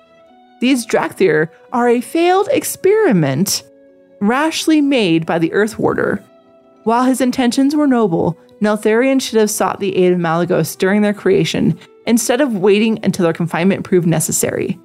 These 0.61 0.85
Dracthyr 0.85 1.49
are 1.73 1.89
a 1.89 2.01
failed 2.01 2.47
experiment 2.51 3.63
rashly 4.19 4.79
made 4.79 5.25
by 5.25 5.39
the 5.39 5.51
Earth 5.53 5.79
Warder. 5.79 6.23
While 6.83 7.03
his 7.03 7.19
intentions 7.19 7.75
were 7.75 7.87
noble, 7.87 8.37
Neltharion 8.61 9.19
should 9.19 9.39
have 9.39 9.49
sought 9.49 9.79
the 9.79 9.97
aid 9.97 10.13
of 10.13 10.19
Malygos 10.19 10.77
during 10.77 11.01
their 11.01 11.15
creation 11.15 11.79
instead 12.05 12.41
of 12.41 12.57
waiting 12.57 12.99
until 13.03 13.23
their 13.23 13.33
confinement 13.33 13.83
proved 13.83 14.05
necessary. 14.05 14.79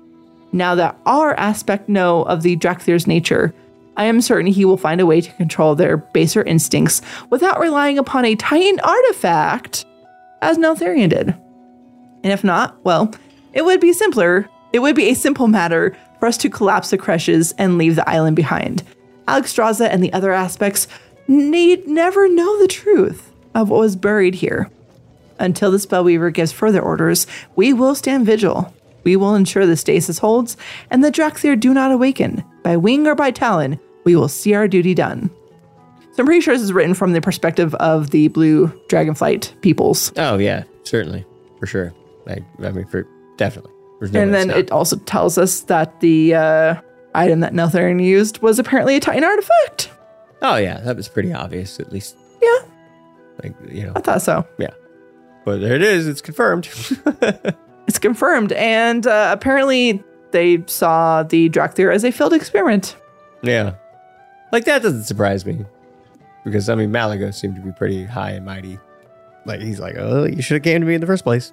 Now 0.51 0.75
that 0.77 0.97
our 1.05 1.35
aspect 1.35 1.91
know 1.91 2.23
of 2.23 2.43
the 2.43 2.57
Dracthyr's 2.57 3.07
nature, 3.07 3.55
I 3.99 4.05
am 4.05 4.23
certain 4.23 4.47
he 4.47 4.65
will 4.65 4.79
find 4.79 5.03
a 5.03 5.07
way 5.07 5.21
to 5.21 5.33
control 5.35 5.75
their 5.75 5.99
baser 5.99 6.43
instincts 6.43 7.03
without 7.29 7.61
relying 7.61 7.99
upon 7.99 8.25
a 8.25 8.35
Titan 8.35 8.81
artifact, 8.81 9.85
as 10.41 10.57
Neltharion 10.57 11.11
did. 11.11 11.35
And 12.25 12.33
if 12.33 12.43
not, 12.43 12.83
well, 12.83 13.13
it 13.53 13.63
would 13.67 13.81
be 13.81 13.93
simpler. 13.93 14.49
It 14.77 14.83
would 14.83 14.95
be 14.95 15.09
a 15.09 15.15
simple 15.15 15.49
matter 15.49 15.97
for 16.21 16.27
us 16.27 16.37
to 16.37 16.51
collapse 16.51 16.91
the 16.91 16.99
creches 16.99 17.53
and 17.57 17.79
leave 17.79 17.97
the 17.97 18.07
island 18.07 18.37
behind. 18.37 18.83
Alex 19.27 19.55
Alexstrasza 19.55 19.89
and 19.89 20.05
the 20.05 20.13
other 20.13 20.33
aspects 20.33 20.87
need 21.27 21.89
never 21.89 22.29
know 22.29 22.61
the 22.61 22.69
truth 22.69 23.33
of 23.55 23.71
what 23.71 23.81
was 23.81 23.97
buried 23.97 24.35
here. 24.35 24.71
Until 25.39 25.71
the 25.71 25.79
Spellweaver 25.79 26.31
gives 26.31 26.53
further 26.53 26.83
orders, 26.83 27.27
we 27.55 27.73
will 27.73 27.95
stand 27.95 28.27
vigil. 28.27 28.71
We 29.03 29.17
will 29.17 29.35
ensure 29.35 29.65
the 29.65 29.79
stasis 29.79 30.19
holds 30.19 30.59
and 30.91 31.03
the 31.03 31.11
Dracthyr 31.11 31.59
do 31.59 31.73
not 31.73 31.91
awaken. 31.91 32.45
By 32.63 32.77
wing 32.77 33.07
or 33.07 33.15
by 33.15 33.31
talon, 33.31 33.81
we 34.05 34.15
will 34.15 34.29
see 34.29 34.53
our 34.53 34.69
duty 34.69 34.93
done. 34.93 35.31
So 36.13 36.19
I'm 36.19 36.27
pretty 36.27 36.43
sure 36.43 36.53
this 36.53 36.63
is 36.63 36.75
written 36.75 36.93
from 36.93 37.15
the 37.15 37.23
perspective 37.23 37.75
of 37.77 38.11
the 38.11 38.29
blue 38.29 38.67
dragonflight 38.91 39.59
peoples. 39.63 40.13
Oh 40.19 40.37
yeah, 40.37 40.65
certainly, 40.83 41.25
for 41.59 41.67
sure. 41.67 41.95
I, 42.27 42.45
I 42.63 42.73
mean, 42.73 42.85
for 42.85 43.09
definitely. 43.39 43.73
No 44.01 44.21
and 44.21 44.35
then 44.35 44.51
it 44.51 44.71
also 44.71 44.97
tells 44.97 45.39
us 45.39 45.61
that 45.63 46.01
the 46.01 46.35
uh, 46.35 46.75
item 47.15 47.41
that 47.41 47.53
Neltharion 47.55 48.03
used 48.03 48.43
was 48.43 48.59
apparently 48.59 48.97
a 48.97 49.01
Titan 49.01 49.25
artifact. 49.25 49.91
Oh 50.43 50.57
yeah, 50.57 50.81
that 50.81 50.97
was 50.97 51.09
pretty 51.09 51.33
obvious, 51.33 51.81
at 51.81 51.91
least. 51.91 52.17
Yeah. 52.43 52.59
Like 53.43 53.55
you 53.71 53.85
know. 53.87 53.93
I 53.97 54.01
thought 54.01 54.23
so. 54.23 54.47
Yeah. 54.59 54.71
But 55.45 55.61
there 55.61 55.75
it 55.75 55.83
is. 55.83 56.07
It's 56.09 56.21
confirmed. 56.21 56.69
It's 57.89 58.01
confirmed, 58.01 58.51
and 58.51 59.07
uh, 59.07 59.29
apparently 59.33 60.03
they 60.33 60.65
saw 60.67 61.23
the 61.23 61.49
Dracthyr 61.49 61.95
as 61.95 62.05
a 62.05 62.11
failed 62.11 62.33
experiment. 62.33 62.97
yeah. 63.43 63.75
Like 64.51 64.65
that 64.65 64.83
doesn't 64.83 65.05
surprise 65.05 65.47
me, 65.47 65.65
because 66.45 66.69
I 66.69 66.75
mean 66.75 66.91
Malygos 66.91 67.35
seemed 67.35 67.55
to 67.55 67.63
be 67.63 67.71
pretty 67.71 68.05
high 68.05 68.31
and 68.33 68.45
mighty. 68.45 68.81
Like 69.45 69.61
he's 69.61 69.79
like, 69.79 69.95
oh, 69.97 70.25
you 70.25 70.43
should 70.43 70.55
have 70.57 70.65
came 70.65 70.81
to 70.81 70.87
me 70.87 70.95
in 70.97 71.01
the 71.01 71.07
first 71.07 71.23
place. 71.23 71.53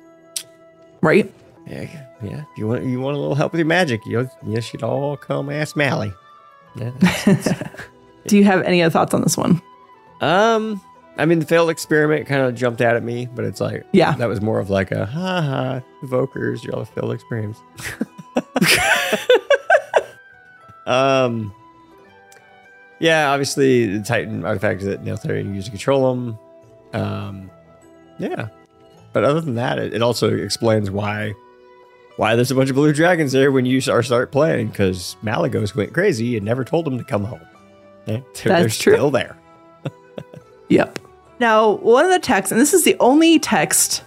Right. 1.01 1.31
Yeah. 1.67 1.85
Yeah. 2.23 2.43
If 2.51 2.57
you 2.57 2.67
want, 2.67 2.83
you 2.85 2.99
want 3.01 3.17
a 3.17 3.19
little 3.19 3.35
help 3.35 3.51
with 3.51 3.59
your 3.59 3.67
magic, 3.67 4.05
you 4.05 4.29
you 4.45 4.61
should 4.61 4.83
all 4.83 5.17
come 5.17 5.49
ask 5.49 5.75
Mally. 5.75 6.13
Yeah. 6.75 6.91
that's- 6.99 7.69
Do 8.27 8.37
you 8.37 8.45
have 8.45 8.61
any 8.63 8.81
other 8.81 8.91
thoughts 8.91 9.13
on 9.13 9.21
this 9.21 9.35
one? 9.35 9.61
Um, 10.21 10.79
I 11.17 11.25
mean, 11.25 11.39
the 11.39 11.45
failed 11.45 11.69
experiment 11.69 12.25
kind 12.25 12.41
of 12.41 12.55
jumped 12.55 12.79
out 12.79 12.95
at 12.95 13.03
me, 13.03 13.27
but 13.35 13.43
it's 13.43 13.59
like, 13.59 13.85
Yeah. 13.91 14.13
that 14.15 14.29
was 14.29 14.39
more 14.41 14.59
of 14.61 14.69
like 14.69 14.91
a 14.91 15.05
ha 15.05 15.41
ha, 15.41 15.81
evokers, 16.01 16.63
y'all 16.63 16.85
failed 16.85 17.11
experiments. 17.11 17.59
um, 20.85 21.53
yeah, 22.99 23.31
obviously 23.31 23.97
the 23.97 24.03
Titan 24.03 24.45
artifacts 24.45 24.83
that 24.85 25.03
Neltharion 25.03 25.53
used 25.53 25.65
to 25.65 25.71
control 25.71 26.13
them. 26.15 26.39
Um, 26.93 27.51
yeah, 28.19 28.49
but 29.11 29.23
other 29.23 29.41
than 29.41 29.55
that, 29.55 29.79
it, 29.79 29.93
it 29.93 30.01
also 30.01 30.33
explains 30.33 30.91
why 30.91 31.33
why 32.17 32.35
there's 32.35 32.51
a 32.51 32.55
bunch 32.55 32.69
of 32.69 32.75
blue 32.75 32.93
dragons 32.93 33.31
there 33.31 33.51
when 33.51 33.65
you 33.65 33.81
start 33.81 34.05
start 34.05 34.31
playing 34.31 34.67
because 34.67 35.15
Malygos 35.23 35.75
went 35.75 35.93
crazy 35.93 36.37
and 36.37 36.45
never 36.45 36.63
told 36.63 36.85
them 36.85 36.97
to 36.97 37.03
come 37.03 37.23
home. 37.23 37.41
Yeah, 38.05 38.19
they're, 38.43 38.59
they're 38.59 38.69
true. 38.69 38.93
still 38.93 39.11
there. 39.11 39.37
Yep. 40.69 40.97
Now, 41.39 41.71
one 41.71 42.05
of 42.05 42.11
the 42.11 42.19
texts, 42.19 42.51
and 42.51 42.59
this 42.59 42.73
is 42.73 42.83
the 42.83 42.95
only 42.99 43.37
text 43.37 44.03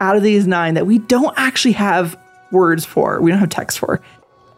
out 0.00 0.16
of 0.16 0.22
these 0.22 0.46
nine 0.46 0.74
that 0.74 0.86
we 0.86 0.98
don't 0.98 1.34
actually 1.36 1.72
have 1.72 2.18
words 2.50 2.84
for, 2.84 3.20
we 3.20 3.30
don't 3.30 3.38
have 3.38 3.48
text 3.48 3.78
for. 3.78 4.00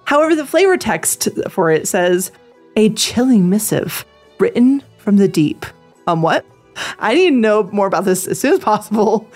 However, 0.05 0.35
the 0.35 0.47
flavor 0.47 0.77
text 0.79 1.29
for 1.51 1.71
it 1.71 1.87
says, 1.87 2.33
a 2.77 2.91
chilling 2.91 3.51
missive 3.51 4.07
written 4.39 4.83
from 4.99 5.17
the 5.17 5.29
deep. 5.29 5.67
Um, 6.07 6.23
what? 6.23 6.47
I 6.99 7.15
need 7.15 7.31
to 7.31 7.37
know 7.37 7.65
more 7.73 7.87
about 7.87 8.05
this 8.05 8.27
as 8.27 8.41
soon 8.41 8.55
as 8.55 8.61
possible. 8.61 9.29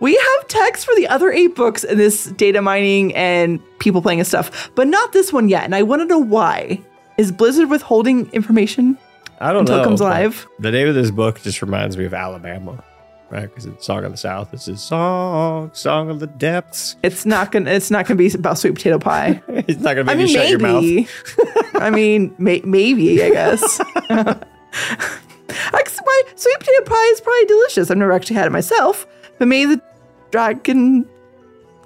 We 0.00 0.14
have 0.14 0.48
text 0.48 0.84
for 0.86 0.94
the 0.94 1.08
other 1.08 1.30
eight 1.32 1.54
books 1.54 1.84
in 1.84 1.98
this 1.98 2.26
data 2.26 2.62
mining 2.62 3.14
and 3.14 3.60
people 3.78 4.00
playing 4.02 4.20
and 4.20 4.26
stuff, 4.26 4.70
but 4.74 4.86
not 4.88 5.12
this 5.12 5.32
one 5.32 5.48
yet. 5.48 5.64
And 5.64 5.74
I 5.74 5.82
want 5.82 6.02
to 6.02 6.06
know 6.06 6.18
why. 6.18 6.80
Is 7.16 7.32
Blizzard 7.32 7.68
withholding 7.68 8.30
information? 8.30 8.96
I 9.40 9.52
don't 9.52 9.60
until 9.60 9.76
know. 9.76 9.82
it 9.82 9.84
comes 9.84 10.00
but 10.00 10.06
alive? 10.06 10.46
The 10.60 10.70
name 10.70 10.88
of 10.88 10.94
this 10.94 11.10
book 11.10 11.40
just 11.42 11.62
reminds 11.62 11.96
me 11.96 12.04
of 12.04 12.14
Alabama, 12.14 12.82
right? 13.30 13.42
Because 13.42 13.66
it's 13.66 13.84
Song 13.84 14.04
of 14.04 14.12
the 14.12 14.16
South. 14.16 14.50
This 14.52 14.68
is 14.68 14.80
Song, 14.80 15.70
Song 15.74 16.10
of 16.10 16.20
the 16.20 16.26
Depths. 16.28 16.96
It's 17.02 17.26
not 17.26 17.50
gonna. 17.50 17.70
It's 17.70 17.90
not 17.90 18.06
gonna 18.06 18.18
be 18.18 18.32
about 18.32 18.58
sweet 18.58 18.74
potato 18.74 18.98
pie. 18.98 19.42
it's 19.48 19.80
not 19.80 19.96
gonna 19.96 20.10
I 20.10 20.14
make 20.14 20.18
mean, 20.18 20.28
you 20.28 20.34
shut 20.34 20.48
your 20.48 20.58
mouth. 20.60 21.74
I 21.74 21.90
mean, 21.90 22.34
may, 22.38 22.60
maybe. 22.64 23.22
I 23.22 23.30
guess. 23.30 23.80
Why 25.72 26.22
sweet 26.36 26.58
potato 26.58 26.84
pie 26.84 27.08
is 27.12 27.20
probably 27.20 27.44
delicious. 27.46 27.90
I've 27.90 27.96
never 27.98 28.12
actually 28.12 28.36
had 28.36 28.46
it 28.46 28.50
myself, 28.50 29.06
but 29.38 29.48
maybe 29.48 29.74
the 29.76 29.82
dragon, 30.30 31.08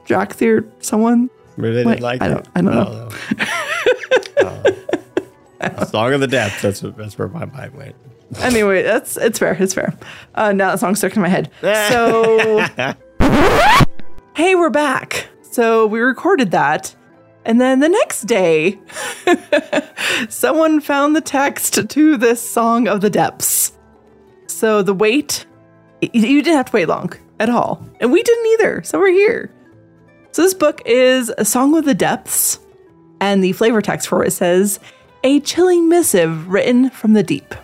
Dracthyr, 0.07 0.69
someone. 0.81 1.31
Maybe 1.57 1.75
they 1.77 1.85
didn't 1.85 2.01
like 2.01 2.23
I 2.23 2.27
it. 2.27 2.31
don't. 2.31 2.49
I 2.55 2.61
don't 2.63 2.75
know. 2.75 3.09
know. 4.41 4.63
Uh, 5.61 5.85
Song 5.87 6.13
of 6.13 6.21
the 6.21 6.27
Depths. 6.27 6.63
That's 6.63 6.81
that's 6.81 7.19
where 7.19 7.29
my 7.29 7.45
mind 7.47 7.75
went. 7.75 7.97
Anyway, 8.41 8.83
that's 8.83 9.19
it's 9.19 9.39
fair. 9.39 9.55
It's 9.61 9.75
fair. 9.75 9.93
Uh, 10.35 10.53
now 10.55 10.71
that 10.71 10.81
song's 10.81 10.97
stuck 10.99 11.15
in 11.15 11.21
my 11.21 11.29
head. 11.29 11.51
So, 11.61 12.65
hey, 14.37 14.55
we're 14.55 14.71
back. 14.71 15.29
So 15.43 15.87
we 15.87 16.01
recorded 16.01 16.51
that, 16.53 16.97
and 17.45 17.61
then 17.61 17.81
the 17.81 17.89
next 17.89 18.23
day, 18.23 18.79
someone 20.29 20.81
found 20.81 21.17
the 21.17 21.21
text 21.21 21.89
to 21.89 22.17
this 22.17 22.47
song 22.47 22.89
of 22.89 23.01
the 23.01 23.11
depths. 23.11 23.73
So 24.47 24.83
the 24.83 24.95
wait, 24.95 25.47
you 26.01 26.43
didn't 26.43 26.57
have 26.57 26.67
to 26.67 26.73
wait 26.73 26.89
long 26.89 27.13
at 27.41 27.49
all, 27.49 27.85
and 28.01 28.13
we 28.13 28.23
didn't 28.23 28.47
either. 28.53 28.83
So 28.85 28.99
we're 28.99 29.13
here. 29.13 29.53
So 30.33 30.43
this 30.43 30.55
book 30.55 30.81
is 30.87 31.33
a 31.37 31.45
song 31.45 31.77
of 31.77 31.85
the 31.85 31.95
depths, 31.95 32.59
and 33.21 33.43
the 33.43 33.53
flavor 33.53 33.83
text 33.83 34.09
for 34.09 34.25
it 34.25 34.33
says, 34.33 34.79
"A 35.25 35.41
chilling 35.41 35.89
missive 35.89 36.49
written 36.49 36.91
from 36.91 37.13
the 37.13 37.23
deep." 37.23 37.55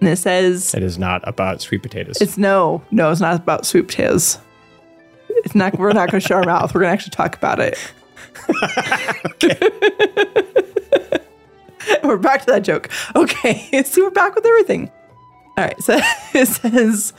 And 0.00 0.08
it 0.08 0.16
says, 0.16 0.74
It 0.74 0.82
is 0.82 0.98
not 0.98 1.26
about 1.28 1.60
sweet 1.60 1.80
potatoes. 1.80 2.20
it's 2.20 2.36
no, 2.36 2.82
no, 2.90 3.12
it's 3.12 3.20
not 3.20 3.36
about 3.36 3.64
sweet 3.64 3.86
potatoes. 3.86 4.38
It's 5.28 5.54
not. 5.54 5.78
We're 5.78 5.92
not 5.92 6.10
going 6.10 6.20
to 6.20 6.26
show 6.26 6.34
our 6.34 6.42
mouth. 6.44 6.74
We're 6.74 6.80
going 6.80 6.90
to 6.90 6.92
actually 6.94 7.12
talk 7.12 7.36
about 7.36 7.60
it. 7.60 7.78
we're 12.02 12.16
back 12.16 12.40
to 12.40 12.46
that 12.46 12.62
joke. 12.62 12.90
Okay, 13.14 13.82
see, 13.84 14.02
we're 14.02 14.10
back 14.10 14.34
with 14.34 14.46
everything. 14.46 14.90
All 15.56 15.64
right, 15.64 15.82
so 15.82 15.98
it 16.34 16.46
says, 16.46 17.12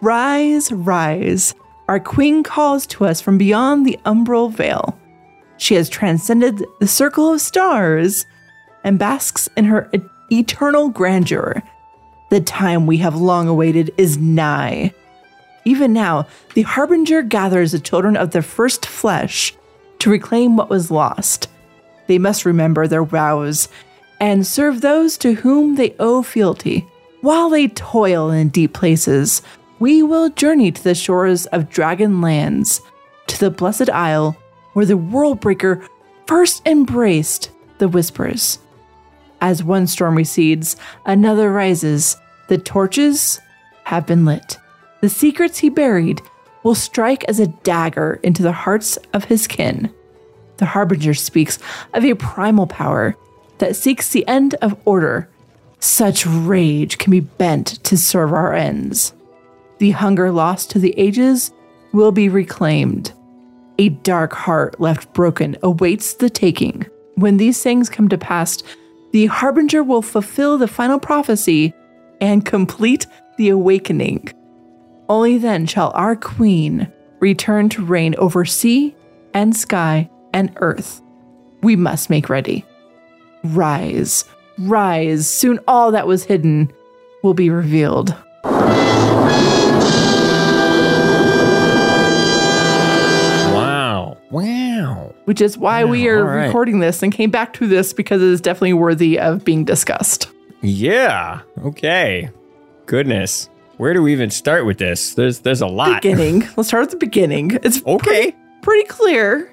"Rise, 0.00 0.72
rise! 0.72 1.54
Our 1.88 2.00
queen 2.00 2.42
calls 2.42 2.86
to 2.88 3.04
us 3.04 3.20
from 3.20 3.38
beyond 3.38 3.86
the 3.86 3.98
umbral 4.04 4.52
veil. 4.52 4.98
She 5.56 5.74
has 5.74 5.88
transcended 5.88 6.64
the 6.78 6.88
circle 6.88 7.32
of 7.32 7.40
stars 7.40 8.26
and 8.84 8.98
basks 8.98 9.48
in 9.56 9.64
her 9.66 9.90
eternal 10.30 10.88
grandeur." 10.88 11.62
The 12.30 12.40
time 12.40 12.86
we 12.86 12.98
have 12.98 13.16
long 13.16 13.48
awaited 13.48 13.92
is 13.98 14.16
nigh. 14.16 14.94
Even 15.64 15.92
now, 15.92 16.28
the 16.54 16.62
Harbinger 16.62 17.22
gathers 17.22 17.72
the 17.72 17.80
children 17.80 18.16
of 18.16 18.30
the 18.30 18.40
first 18.40 18.86
flesh 18.86 19.52
to 20.00 20.10
reclaim 20.10 20.56
what 20.56 20.68
was 20.68 20.90
lost. 20.90 21.48
They 22.06 22.18
must 22.18 22.44
remember 22.44 22.86
their 22.86 23.04
vows 23.04 23.68
and 24.18 24.46
serve 24.46 24.80
those 24.80 25.16
to 25.18 25.34
whom 25.34 25.76
they 25.76 25.94
owe 25.98 26.22
fealty. 26.22 26.86
While 27.20 27.50
they 27.50 27.68
toil 27.68 28.30
in 28.30 28.48
deep 28.48 28.72
places, 28.72 29.42
we 29.78 30.02
will 30.02 30.28
journey 30.30 30.72
to 30.72 30.82
the 30.82 30.94
shores 30.94 31.46
of 31.46 31.70
dragon 31.70 32.20
lands, 32.20 32.80
to 33.28 33.38
the 33.38 33.50
blessed 33.50 33.88
isle 33.90 34.36
where 34.72 34.86
the 34.86 34.98
Worldbreaker 34.98 35.86
first 36.26 36.66
embraced 36.66 37.50
the 37.78 37.88
Whispers. 37.88 38.58
As 39.40 39.64
one 39.64 39.86
storm 39.86 40.16
recedes, 40.16 40.76
another 41.06 41.50
rises. 41.50 42.16
The 42.48 42.58
torches 42.58 43.40
have 43.84 44.06
been 44.06 44.24
lit. 44.24 44.58
The 45.00 45.08
secrets 45.08 45.58
he 45.58 45.70
buried 45.70 46.20
will 46.62 46.74
strike 46.74 47.24
as 47.24 47.40
a 47.40 47.46
dagger 47.46 48.20
into 48.22 48.42
the 48.42 48.52
hearts 48.52 48.96
of 49.12 49.24
his 49.24 49.46
kin. 49.46 49.92
The 50.58 50.66
Harbinger 50.66 51.14
speaks 51.14 51.58
of 51.94 52.04
a 52.04 52.14
primal 52.14 52.66
power 52.66 53.16
that 53.58 53.76
seeks 53.76 54.10
the 54.10 54.26
end 54.28 54.54
of 54.56 54.76
order. 54.84 55.28
Such 55.78 56.26
rage 56.26 56.98
can 56.98 57.10
be 57.10 57.20
bent 57.20 57.82
to 57.84 57.96
serve 57.96 58.32
our 58.32 58.52
ends. 58.52 59.14
The 59.78 59.92
hunger 59.92 60.30
lost 60.30 60.70
to 60.72 60.78
the 60.78 60.98
ages 60.98 61.52
will 61.92 62.12
be 62.12 62.28
reclaimed. 62.28 63.12
A 63.78 63.88
dark 63.88 64.34
heart 64.34 64.78
left 64.78 65.12
broken 65.14 65.56
awaits 65.62 66.14
the 66.14 66.28
taking. 66.28 66.86
when 67.16 67.36
these 67.36 67.62
things 67.62 67.90
come 67.90 68.08
to 68.08 68.16
pass, 68.16 68.62
the 69.12 69.26
Harbinger 69.26 69.82
will 69.82 70.02
fulfill 70.02 70.56
the 70.56 70.68
final 70.68 70.98
prophecy 70.98 71.74
and 72.20 72.46
complete 72.46 73.06
the 73.36 73.50
awakening. 73.50 74.32
Only 75.10 75.38
then 75.38 75.66
shall 75.66 75.90
our 75.96 76.14
Queen 76.14 76.86
return 77.18 77.68
to 77.70 77.84
reign 77.84 78.14
over 78.16 78.44
sea 78.44 78.94
and 79.34 79.56
sky 79.56 80.08
and 80.32 80.52
earth. 80.58 81.02
We 81.64 81.74
must 81.74 82.10
make 82.10 82.28
ready. 82.28 82.64
Rise, 83.42 84.24
rise, 84.56 85.28
soon 85.28 85.58
all 85.66 85.90
that 85.90 86.06
was 86.06 86.22
hidden 86.22 86.72
will 87.24 87.34
be 87.34 87.50
revealed. 87.50 88.14
Wow. 93.52 94.16
Wow. 94.30 95.12
Which 95.24 95.40
is 95.40 95.58
why 95.58 95.84
we 95.84 96.08
are 96.08 96.20
all 96.20 96.24
right. 96.36 96.46
recording 96.46 96.78
this 96.78 97.02
and 97.02 97.12
came 97.12 97.32
back 97.32 97.52
to 97.54 97.66
this 97.66 97.92
because 97.92 98.22
it 98.22 98.28
is 98.28 98.40
definitely 98.40 98.74
worthy 98.74 99.18
of 99.18 99.44
being 99.44 99.64
discussed. 99.64 100.30
Yeah. 100.62 101.40
Okay. 101.64 102.30
Goodness. 102.86 103.49
Where 103.80 103.94
do 103.94 104.02
we 104.02 104.12
even 104.12 104.28
start 104.28 104.66
with 104.66 104.76
this? 104.76 105.14
There's 105.14 105.38
there's 105.38 105.62
a 105.62 105.66
lot. 105.66 106.02
Beginning. 106.02 106.40
Let's 106.58 106.68
start 106.68 106.82
at 106.82 106.90
the 106.90 106.98
beginning. 106.98 107.52
It's 107.62 107.82
Okay. 107.86 107.96
pretty, 108.32 108.36
pretty 108.60 108.84
clear. 108.88 109.50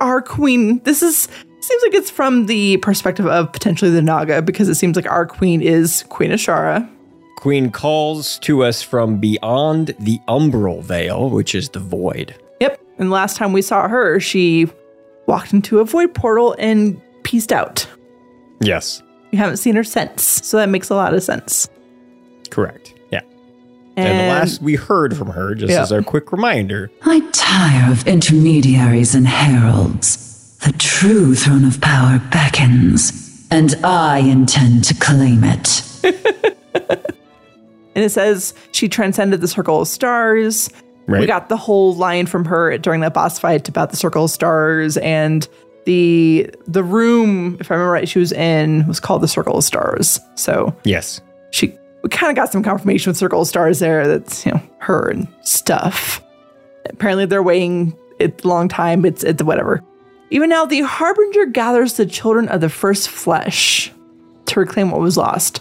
Our 0.00 0.20
queen, 0.20 0.80
this 0.82 1.00
is 1.00 1.28
seems 1.60 1.82
like 1.84 1.94
it's 1.94 2.10
from 2.10 2.46
the 2.46 2.78
perspective 2.78 3.26
of 3.26 3.52
potentially 3.52 3.92
the 3.92 4.02
Naga 4.02 4.42
because 4.42 4.68
it 4.68 4.74
seems 4.74 4.96
like 4.96 5.08
our 5.08 5.26
queen 5.26 5.62
is 5.62 6.04
Queen 6.08 6.32
Azshara. 6.32 6.88
Queen 7.36 7.70
calls 7.70 8.40
to 8.40 8.64
us 8.64 8.82
from 8.82 9.18
beyond 9.20 9.94
the 10.00 10.18
umbral 10.26 10.82
veil, 10.82 11.30
which 11.30 11.54
is 11.54 11.68
the 11.68 11.78
void. 11.78 12.34
Yep. 12.60 12.80
And 12.98 13.12
last 13.12 13.36
time 13.36 13.52
we 13.52 13.62
saw 13.62 13.86
her, 13.86 14.18
she 14.18 14.66
walked 15.26 15.52
into 15.52 15.78
a 15.78 15.84
void 15.84 16.14
portal 16.14 16.56
and 16.58 17.00
pieced 17.22 17.52
out. 17.52 17.86
Yes. 18.60 19.04
We 19.30 19.38
haven't 19.38 19.58
seen 19.58 19.76
her 19.76 19.84
since. 19.84 20.24
So 20.44 20.56
that 20.56 20.68
makes 20.68 20.90
a 20.90 20.96
lot 20.96 21.14
of 21.14 21.22
sense. 21.22 21.68
Correct. 22.50 22.87
Yeah. 23.98 24.04
And, 24.06 24.20
the 24.20 24.34
last 24.34 24.62
we 24.62 24.74
heard 24.74 25.16
from 25.16 25.28
her, 25.30 25.54
just 25.54 25.72
Yeah. 25.72 25.82
as 25.82 25.92
a 25.92 26.02
quick 26.02 26.32
reminder, 26.32 26.90
I 27.04 27.20
tire 27.32 27.90
of 27.92 28.06
intermediaries 28.06 29.14
and 29.14 29.26
heralds. 29.26 30.56
The 30.64 30.72
true 30.72 31.34
throne 31.34 31.64
of 31.64 31.80
power 31.80 32.20
beckons, 32.30 33.46
and 33.50 33.74
I 33.84 34.18
intend 34.18 34.84
to 34.84 34.94
claim 34.94 35.44
it. 35.44 35.82
And 37.94 38.04
it 38.04 38.10
says 38.10 38.54
she 38.70 38.88
transcended 38.88 39.40
the 39.40 39.48
circle 39.48 39.80
of 39.80 39.88
stars. 39.88 40.70
Right. 41.08 41.20
We 41.20 41.26
got 41.26 41.48
the 41.48 41.56
whole 41.56 41.96
line 41.96 42.26
from 42.26 42.44
her 42.44 42.78
during 42.78 43.00
that 43.00 43.12
boss 43.12 43.40
fight 43.40 43.68
about 43.68 43.90
the 43.90 43.96
circle 43.96 44.26
of 44.26 44.30
stars 44.30 44.96
and 44.98 45.48
the 45.84 46.48
the 46.68 46.84
room, 46.84 47.56
if 47.58 47.72
I 47.72 47.74
remember 47.74 47.90
right, 47.90 48.08
she 48.08 48.20
was 48.20 48.30
in 48.30 48.86
was 48.86 49.00
called 49.00 49.20
the 49.20 49.26
Circle 49.26 49.56
of 49.58 49.64
Stars. 49.64 50.20
So 50.36 50.76
yes. 50.84 51.20
she 51.50 51.76
we 52.02 52.08
kind 52.08 52.30
of 52.30 52.36
got 52.36 52.52
some 52.52 52.62
confirmation 52.62 53.10
with 53.10 53.16
Circle 53.16 53.42
of 53.42 53.48
Stars 53.48 53.78
there 53.78 54.06
that's 54.06 54.46
you 54.46 54.52
know 54.52 54.62
her 54.78 55.08
and 55.08 55.28
stuff. 55.42 56.22
Apparently 56.86 57.26
they're 57.26 57.42
waiting 57.42 57.96
it 58.18 58.44
a 58.44 58.48
long 58.48 58.68
time. 58.68 59.04
It's 59.04 59.24
it's 59.24 59.42
whatever. 59.42 59.82
Even 60.30 60.50
now, 60.50 60.66
the 60.66 60.82
Harbinger 60.82 61.46
gathers 61.46 61.94
the 61.94 62.04
children 62.04 62.48
of 62.48 62.60
the 62.60 62.68
first 62.68 63.08
flesh 63.08 63.90
to 64.46 64.60
reclaim 64.60 64.90
what 64.90 65.00
was 65.00 65.16
lost. 65.16 65.60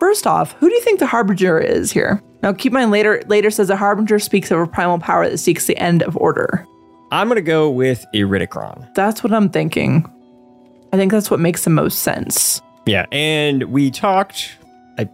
First 0.00 0.26
off, 0.26 0.52
who 0.54 0.68
do 0.68 0.74
you 0.74 0.80
think 0.80 0.98
the 0.98 1.06
Harbinger 1.06 1.58
is 1.58 1.92
here? 1.92 2.22
Now, 2.42 2.52
keep 2.52 2.70
in 2.70 2.74
mind 2.74 2.90
later 2.90 3.22
later 3.26 3.50
says 3.50 3.68
the 3.68 3.76
Harbinger 3.76 4.18
speaks 4.18 4.50
of 4.50 4.58
a 4.58 4.66
primal 4.66 4.98
power 4.98 5.28
that 5.28 5.38
seeks 5.38 5.66
the 5.66 5.76
end 5.76 6.02
of 6.02 6.16
order. 6.16 6.66
I'm 7.10 7.28
going 7.28 7.36
to 7.36 7.42
go 7.42 7.70
with 7.70 8.04
Iridikron. 8.14 8.94
That's 8.94 9.24
what 9.24 9.32
I'm 9.32 9.48
thinking. 9.48 10.06
I 10.92 10.96
think 10.96 11.10
that's 11.10 11.30
what 11.30 11.40
makes 11.40 11.64
the 11.64 11.70
most 11.70 12.00
sense. 12.00 12.60
Yeah. 12.86 13.06
And 13.12 13.64
we 13.64 13.90
talked, 13.90 14.56
I 14.98 15.08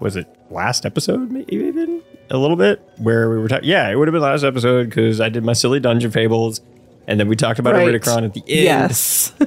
was 0.00 0.16
it 0.16 0.26
last 0.50 0.84
episode, 0.86 1.30
maybe 1.30 1.54
even 1.56 2.02
a 2.30 2.36
little 2.36 2.56
bit, 2.56 2.82
where 2.98 3.30
we 3.30 3.38
were 3.38 3.48
talking. 3.48 3.68
Yeah, 3.68 3.88
it 3.88 3.96
would 3.96 4.08
have 4.08 4.12
been 4.12 4.22
last 4.22 4.44
episode 4.44 4.88
because 4.88 5.20
I 5.20 5.28
did 5.28 5.44
my 5.44 5.52
silly 5.52 5.80
dungeon 5.80 6.10
fables. 6.10 6.60
And 7.06 7.18
then 7.18 7.28
we 7.28 7.36
talked 7.36 7.58
about 7.58 7.74
Right. 7.74 7.94
At 7.94 8.34
the 8.34 8.40
end. 8.46 8.64
Yes. 8.64 9.32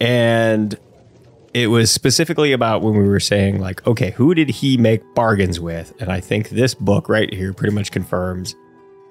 And 0.00 0.78
it 1.54 1.68
was 1.68 1.90
specifically 1.90 2.52
about 2.52 2.82
when 2.82 2.98
we 2.98 3.08
were 3.08 3.18
saying, 3.20 3.60
like, 3.60 3.86
okay, 3.86 4.10
who 4.10 4.34
did 4.34 4.50
he 4.50 4.76
make 4.76 5.02
bargains 5.14 5.58
with? 5.58 5.94
And 6.00 6.12
I 6.12 6.20
think 6.20 6.50
this 6.50 6.74
book 6.74 7.08
right 7.08 7.32
here 7.32 7.54
pretty 7.54 7.74
much 7.74 7.90
confirms 7.92 8.54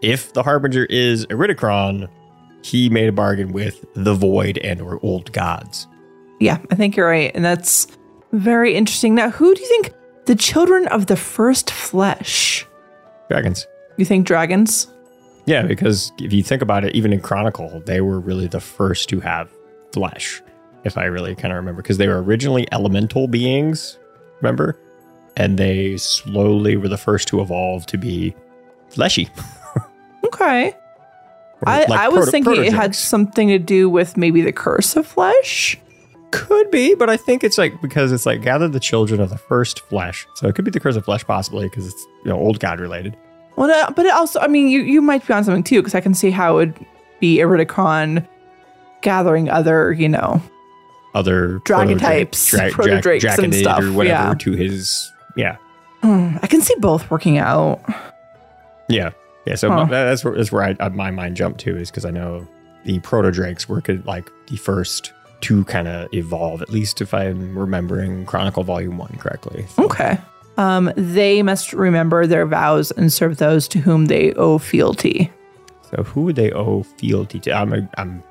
if 0.03 0.33
the 0.33 0.43
Harbinger 0.43 0.85
is 0.85 1.25
Iridikron, 1.25 2.07
he 2.61 2.89
made 2.89 3.09
a 3.09 3.11
bargain 3.11 3.51
with 3.51 3.83
the 3.95 4.13
Void 4.13 4.59
and 4.59 4.79
or 4.79 4.99
old 5.01 5.31
gods. 5.31 5.87
Yeah, 6.39 6.59
I 6.69 6.75
think 6.75 6.95
you're 6.95 7.07
right. 7.07 7.31
And 7.33 7.43
that's 7.43 7.87
very 8.31 8.75
interesting. 8.75 9.15
Now, 9.15 9.31
who 9.31 9.55
do 9.55 9.61
you 9.61 9.67
think 9.67 9.93
the 10.25 10.35
children 10.35 10.87
of 10.87 11.07
the 11.07 11.15
first 11.15 11.71
flesh? 11.71 12.65
Dragons. 13.29 13.67
You 13.97 14.05
think 14.05 14.25
dragons? 14.27 14.87
Yeah, 15.45 15.63
because 15.63 16.11
if 16.19 16.33
you 16.33 16.43
think 16.43 16.61
about 16.61 16.83
it, 16.83 16.95
even 16.95 17.13
in 17.13 17.21
Chronicle, 17.21 17.81
they 17.85 18.01
were 18.01 18.19
really 18.19 18.47
the 18.47 18.59
first 18.59 19.09
to 19.09 19.19
have 19.19 19.49
flesh, 19.93 20.41
if 20.83 20.97
I 20.97 21.05
really 21.05 21.35
kind 21.35 21.51
of 21.51 21.57
remember, 21.57 21.81
because 21.81 21.97
they 21.97 22.07
were 22.07 22.21
originally 22.21 22.67
elemental 22.71 23.27
beings, 23.27 23.99
remember? 24.41 24.79
And 25.37 25.57
they 25.57 25.97
slowly 25.97 26.77
were 26.77 26.87
the 26.87 26.97
first 26.97 27.27
to 27.29 27.41
evolve 27.41 27.85
to 27.87 27.97
be 27.97 28.35
fleshy. 28.89 29.29
Okay. 30.25 30.73
I, 31.65 31.85
like 31.85 31.99
I 31.99 32.07
was 32.09 32.17
proto- 32.25 32.31
thinking 32.31 32.65
it 32.65 32.73
had 32.73 32.95
something 32.95 33.47
to 33.49 33.59
do 33.59 33.89
with 33.89 34.17
maybe 34.17 34.41
the 34.41 34.51
curse 34.51 34.95
of 34.95 35.07
flesh. 35.07 35.79
Could 36.31 36.69
be, 36.71 36.95
but 36.95 37.09
I 37.09 37.17
think 37.17 37.43
it's 37.43 37.57
like 37.57 37.81
because 37.81 38.11
it's 38.11 38.25
like 38.25 38.41
gather 38.41 38.67
the 38.67 38.79
children 38.79 39.21
of 39.21 39.29
the 39.29 39.37
first 39.37 39.79
flesh. 39.81 40.27
So 40.35 40.47
it 40.47 40.55
could 40.55 40.65
be 40.65 40.71
the 40.71 40.79
curse 40.79 40.95
of 40.95 41.05
flesh, 41.05 41.23
possibly, 41.25 41.67
because 41.69 41.87
it's 41.87 42.03
you 42.23 42.29
know 42.31 42.37
old 42.37 42.59
god 42.59 42.79
related. 42.79 43.15
Well, 43.55 43.69
uh, 43.71 43.91
but 43.91 44.05
it 44.05 44.11
also, 44.13 44.39
I 44.41 44.47
mean, 44.47 44.67
you, 44.67 44.81
you 44.81 45.01
might 45.01 45.25
be 45.25 45.33
on 45.33 45.43
something 45.45 45.63
too, 45.63 45.79
because 45.81 45.95
I 45.95 46.01
can 46.01 46.13
see 46.13 46.29
how 46.29 46.53
it 46.53 46.55
would 46.75 46.85
be 47.21 47.37
Iridikron 47.37 48.27
gathering 49.01 49.49
other, 49.49 49.93
you 49.93 50.09
know, 50.09 50.41
Other 51.13 51.59
Dragon 51.59 51.97
types, 51.97 52.49
dra- 52.49 52.69
dra- 52.71 53.21
and 53.41 53.55
stuff, 53.55 53.81
or 53.81 53.93
whatever 53.93 54.27
yeah. 54.29 54.33
to 54.39 54.51
his 54.51 55.11
yeah 55.37 55.55
Hmm, 56.01 56.37
I 56.41 56.47
can 56.47 56.61
see 56.61 56.75
both 56.79 57.09
working 57.09 57.37
out. 57.37 57.81
yeah 58.89 59.11
yeah. 59.45 59.55
So 59.55 59.69
Huh. 59.69 59.85
my- 59.85 59.89
that's 59.89 60.23
where 60.25 60.35
that's 60.35 60.51
where 60.51 60.63
I, 60.63 60.75
I- 60.79 60.89
my 60.89 61.11
mind 61.11 61.37
jumped 61.37 61.59
to 61.61 61.77
is 61.77 61.89
because 61.89 62.03
I 62.05 62.11
know 62.11 62.45
the 62.83 62.99
proto 62.99 63.31
drakes 63.31 63.69
were 63.69 63.79
could, 63.81 64.05
like 64.05 64.29
the 64.47 64.57
first 64.57 65.13
to 65.41 65.63
kind 65.65 65.87
of 65.87 66.13
evolve, 66.13 66.61
at 66.61 66.69
least 66.69 67.01
if 67.01 67.13
I'm 67.13 67.57
remembering 67.57 68.25
Chronicle 68.25 68.63
Volume 68.63 68.97
One 68.97 69.15
correctly. 69.19 69.65
Okay. 69.77 70.17
Um, 70.57 70.91
they 70.95 71.43
must 71.43 71.73
remember 71.73 72.25
their 72.25 72.45
vows 72.45 72.91
and 72.91 73.11
serve 73.11 73.37
those 73.37 73.67
to 73.69 73.79
whom 73.79 74.05
they 74.05 74.33
owe 74.33 74.57
fealty. 74.57 75.31
So 75.91 76.03
who 76.03 76.21
would 76.21 76.35
they 76.35 76.51
owe 76.51 76.83
fealty 76.83 77.39
to? 77.41 77.51
I'm, 77.51 77.89
I'm, 77.97 78.23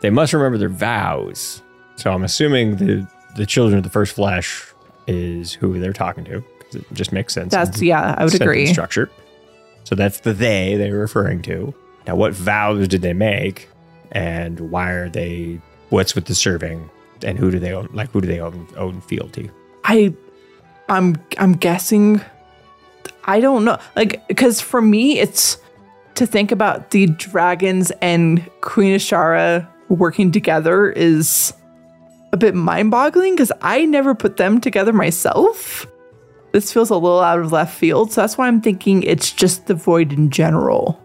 they 0.00 0.10
must 0.10 0.32
remember 0.32 0.58
their 0.58 0.68
vows. 0.68 1.62
So 1.96 2.12
I'm 2.12 2.24
assuming 2.24 2.76
the 2.76 3.06
the 3.36 3.46
children 3.46 3.78
of 3.78 3.84
the 3.84 3.90
first 3.90 4.14
flesh 4.14 4.72
is 5.06 5.52
who 5.52 5.78
they're 5.78 5.92
talking 5.92 6.24
to. 6.24 6.44
It 6.72 6.84
just 6.92 7.12
makes 7.12 7.34
sense. 7.34 7.52
That's 7.52 7.80
yeah, 7.80 8.14
I 8.16 8.24
would 8.24 8.34
agree. 8.34 8.66
Structure. 8.66 9.10
So 9.84 9.94
that's 9.94 10.20
the 10.20 10.32
they 10.32 10.76
they're 10.76 10.94
referring 10.94 11.42
to. 11.42 11.74
Now, 12.06 12.16
what 12.16 12.32
vows 12.32 12.88
did 12.88 13.02
they 13.02 13.12
make, 13.12 13.68
and 14.10 14.58
why 14.70 14.90
are 14.90 15.08
they? 15.08 15.60
What's 15.92 16.14
with 16.14 16.24
the 16.24 16.34
serving, 16.34 16.88
and 17.22 17.38
who 17.38 17.50
do 17.50 17.58
they 17.58 17.72
own? 17.72 17.90
Like 17.92 18.10
who 18.12 18.22
do 18.22 18.26
they 18.26 18.40
own 18.40 18.66
own 18.78 19.02
fealty? 19.02 19.50
I, 19.84 20.14
I'm 20.88 21.16
I'm 21.38 21.52
guessing. 21.52 22.22
I 23.24 23.40
don't 23.40 23.64
know, 23.64 23.78
like 23.94 24.26
because 24.26 24.60
for 24.60 24.80
me 24.80 25.18
it's 25.18 25.58
to 26.14 26.26
think 26.26 26.50
about 26.50 26.90
the 26.90 27.06
dragons 27.06 27.90
and 28.00 28.48
Queen 28.62 28.96
Azshara 28.96 29.68
working 29.88 30.32
together 30.32 30.90
is 30.90 31.52
a 32.32 32.36
bit 32.36 32.54
mind-boggling 32.54 33.34
because 33.34 33.52
I 33.60 33.84
never 33.84 34.14
put 34.14 34.38
them 34.38 34.60
together 34.60 34.92
myself. 34.92 35.86
This 36.52 36.72
feels 36.72 36.90
a 36.90 36.94
little 36.94 37.20
out 37.20 37.38
of 37.38 37.52
left 37.52 37.76
field, 37.76 38.12
so 38.12 38.22
that's 38.22 38.38
why 38.38 38.48
I'm 38.48 38.60
thinking 38.60 39.02
it's 39.02 39.30
just 39.30 39.66
the 39.66 39.74
void 39.74 40.12
in 40.12 40.30
general. 40.30 40.98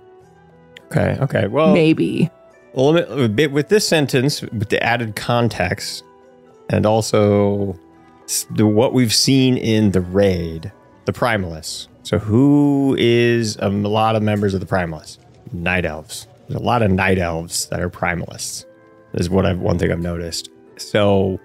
Okay. 0.86 1.18
Okay. 1.22 1.48
Well, 1.48 1.74
Maybe. 1.74 2.30
Well, 2.78 2.92
let 2.92 3.10
me- 3.10 3.24
a 3.26 3.28
bit 3.28 3.52
with 3.52 3.70
this 3.70 3.88
sentence, 3.88 4.44
with 4.44 4.70
the 4.70 4.82
added 4.84 5.16
context, 5.16 6.04
and 6.70 6.86
also 6.86 7.76
the, 8.52 8.68
what 8.68 8.94
we've 8.94 9.14
seen 9.14 9.58
in 9.58 9.92
the 9.94 10.02
raid, 10.02 10.72
the 11.06 11.12
Primalists. 11.12 11.88
So, 12.04 12.20
who 12.20 12.96
is 13.00 13.58
a 13.60 13.70
lot 13.70 14.16
of 14.16 14.22
members 14.22 14.54
of 14.54 14.60
the 14.60 14.68
Primalists? 14.68 15.18
Night 15.52 15.86
Elves. 15.86 16.28
There's 16.48 16.62
a 16.62 16.64
lot 16.64 16.84
of 16.84 16.92
Night 16.92 17.18
Elves 17.18 17.66
that 17.70 17.82
are 17.82 17.90
Primalists. 17.90 18.66
Is 19.16 19.28
what 19.28 19.48
I've 19.48 19.58
one 19.60 19.80
thing 19.80 19.92
I've 19.92 20.00
noticed. 20.00 20.50
So, 20.78 21.40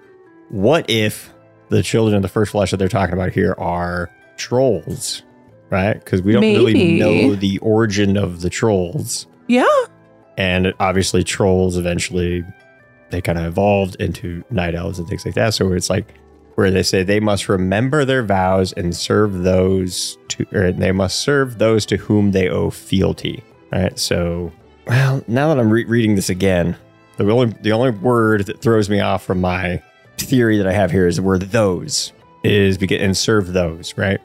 what 0.51 0.85
if 0.91 1.33
the 1.71 1.83
children 1.83 2.15
of 2.15 2.21
the 2.21 2.29
first 2.29 2.53
flesh 2.53 2.73
that 2.73 2.77
they're 2.77 2.89
talking 2.89 3.15
about 3.15 3.33
here 3.33 3.55
are 3.57 4.11
trolls? 4.37 5.23
Right? 5.71 5.95
Because 5.95 6.21
we 6.21 6.33
don't 6.33 6.43
really 6.43 6.99
know 6.99 7.35
the 7.37 7.57
origin 7.61 8.19
of 8.19 8.43
the 8.43 8.51
trolls 8.51 9.27
Yeah. 9.49 9.65
And 10.37 10.73
obviously 10.81 11.25
trolls 11.25 11.77
eventually 11.77 12.45
they 13.11 13.21
kind 13.21 13.39
of 13.39 13.45
evolved 13.45 13.95
into 13.97 14.43
night 14.51 14.75
elves 14.75 14.99
and 14.99 15.07
things 15.07 15.25
like 15.25 15.35
that. 15.35 15.55
So 15.55 15.73
it's 15.73 15.91
like 15.91 16.15
where 16.55 16.71
they 16.71 16.83
say 16.83 17.03
they 17.03 17.21
must 17.21 17.49
remember 17.49 18.05
their 18.05 18.23
vows 18.23 18.73
and 18.73 18.95
serve 18.97 19.43
those 19.43 20.19
to, 20.29 20.47
or 20.53 20.73
they 20.73 20.93
must 20.93 21.21
serve 21.21 21.59
those 21.59 21.87
to 21.87 21.97
whom 21.97 22.33
they 22.33 22.49
owe 22.49 22.71
fealty. 22.71 23.43
Right. 23.71 23.99
So, 23.99 24.53
well, 24.87 25.23
now 25.29 25.49
that 25.49 25.61
I'm 25.61 25.71
re- 25.71 25.85
reading 25.85 26.15
this 26.15 26.29
again, 26.29 26.77
the 27.17 27.31
only 27.31 27.55
the 27.61 27.73
only 27.73 27.91
word 27.91 28.47
that 28.47 28.61
throws 28.61 28.91
me 28.91 29.01
off 29.01 29.25
from 29.25 29.41
my 29.41 29.83
theory 30.19 30.59
that 30.59 30.67
I 30.67 30.73
have 30.73 30.91
here 30.91 31.07
is 31.07 31.17
the 31.17 31.23
word 31.23 31.43
those 31.43 32.13
is 32.43 32.79
begin 32.79 33.01
and 33.01 33.17
serve 33.17 33.53
those. 33.53 33.97
Right. 33.97 34.21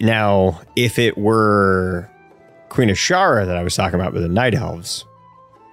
Now, 0.00 0.60
if 0.76 0.98
it 0.98 1.18
were 1.18 2.08
Queen 2.68 2.88
Azshara 2.88 3.46
that 3.46 3.56
I 3.56 3.62
was 3.62 3.76
talking 3.76 4.00
about 4.00 4.12
with 4.12 4.22
the 4.22 4.28
night 4.28 4.54
elves, 4.54 5.04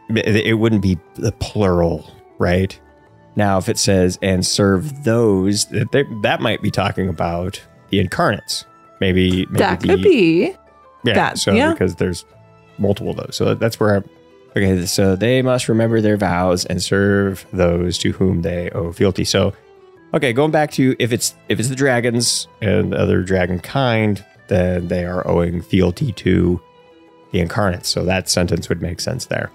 it 0.09 0.35
it 0.35 0.53
wouldn't 0.53 0.81
be 0.81 0.97
the 1.15 1.31
plural, 1.33 2.09
right? 2.37 2.79
Now, 3.35 3.59
if 3.59 3.69
it 3.69 3.77
says 3.77 4.17
and 4.21 4.45
serve 4.45 5.03
those, 5.03 5.65
that 5.65 5.91
that 6.23 6.41
might 6.41 6.61
be 6.61 6.71
talking 6.71 7.07
about 7.07 7.61
the 7.89 7.99
incarnates. 7.99 8.65
Maybe, 8.99 9.45
maybe 9.45 9.59
that 9.59 9.79
the, 9.79 9.87
could 9.89 10.01
be. 10.01 10.55
yeah. 11.03 11.13
that, 11.13 11.37
so 11.37 11.51
yeah. 11.53 11.71
because 11.71 11.95
there's 11.95 12.25
multiple 12.79 13.11
of 13.11 13.17
those, 13.17 13.35
so 13.35 13.53
that's 13.53 13.79
where. 13.79 13.97
I'm, 13.97 14.09
okay, 14.51 14.85
so 14.87 15.15
they 15.15 15.43
must 15.43 15.69
remember 15.69 16.01
their 16.01 16.17
vows 16.17 16.65
and 16.65 16.81
serve 16.81 17.45
those 17.53 17.99
to 17.99 18.11
whom 18.11 18.41
they 18.41 18.71
owe 18.71 18.91
fealty. 18.91 19.23
So, 19.23 19.53
okay, 20.15 20.33
going 20.33 20.51
back 20.51 20.71
to 20.71 20.95
if 20.97 21.11
it's 21.11 21.35
if 21.47 21.59
it's 21.59 21.69
the 21.69 21.75
dragons 21.75 22.47
and 22.61 22.95
other 22.95 23.21
dragon 23.21 23.59
kind, 23.59 24.25
then 24.47 24.87
they 24.87 25.05
are 25.05 25.27
owing 25.27 25.61
fealty 25.61 26.11
to 26.13 26.59
the 27.31 27.39
incarnates. 27.39 27.89
So 27.89 28.03
that 28.05 28.29
sentence 28.29 28.67
would 28.69 28.81
make 28.81 28.99
sense 28.99 29.25
there. 29.25 29.51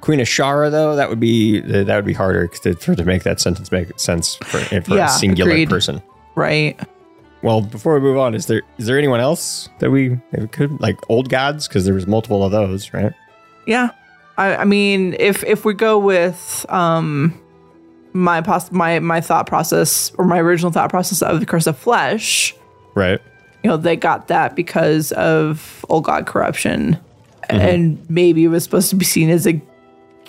Queen 0.00 0.18
Azshara, 0.18 0.70
though, 0.70 0.96
that 0.96 1.08
would 1.10 1.20
be 1.20 1.60
that 1.60 1.94
would 1.94 2.04
be 2.06 2.12
harder 2.14 2.46
to, 2.48 2.74
for 2.74 2.94
to 2.94 3.04
make 3.04 3.22
that 3.24 3.40
sentence 3.40 3.70
make 3.70 3.98
sense 3.98 4.36
for, 4.36 4.58
for 4.58 4.94
Yeah, 4.96 5.06
a 5.06 5.08
singular 5.08 5.50
agreed. 5.50 5.68
person. 5.68 6.02
Right. 6.34 6.78
Well, 7.42 7.60
before 7.62 7.94
we 7.94 8.00
move 8.00 8.18
on, 8.18 8.34
is 8.34 8.46
there 8.46 8.62
is 8.78 8.86
there 8.86 8.98
anyone 8.98 9.20
else 9.20 9.68
that 9.78 9.90
we, 9.90 10.08
that 10.30 10.40
we 10.40 10.48
could 10.48 10.80
like 10.80 10.98
old 11.10 11.28
gods? 11.28 11.68
Because 11.68 11.84
there 11.84 11.94
was 11.94 12.06
multiple 12.06 12.44
of 12.44 12.50
those, 12.52 12.92
right? 12.92 13.12
Yeah. 13.66 13.90
I, 14.38 14.56
I 14.56 14.64
mean, 14.64 15.14
if 15.18 15.42
if 15.44 15.64
we 15.64 15.74
go 15.74 15.98
with 15.98 16.64
um 16.68 17.38
my 18.12 18.40
pos- 18.40 18.72
my 18.72 18.98
my 19.00 19.20
thought 19.20 19.46
process 19.46 20.12
or 20.18 20.24
my 20.24 20.38
original 20.40 20.70
thought 20.72 20.90
process 20.90 21.22
of 21.22 21.40
the 21.40 21.46
curse 21.46 21.66
of 21.66 21.78
flesh, 21.78 22.54
Right. 22.94 23.20
you 23.62 23.68
know, 23.70 23.76
they 23.76 23.96
got 23.96 24.28
that 24.28 24.56
because 24.56 25.12
of 25.12 25.84
old 25.88 26.04
god 26.04 26.26
corruption, 26.26 26.98
Mm-hmm. 27.48 27.60
and 27.60 28.10
maybe 28.10 28.44
it 28.44 28.48
was 28.48 28.62
supposed 28.64 28.90
to 28.90 28.96
be 28.96 29.04
seen 29.04 29.28
as 29.28 29.44
a 29.46 29.60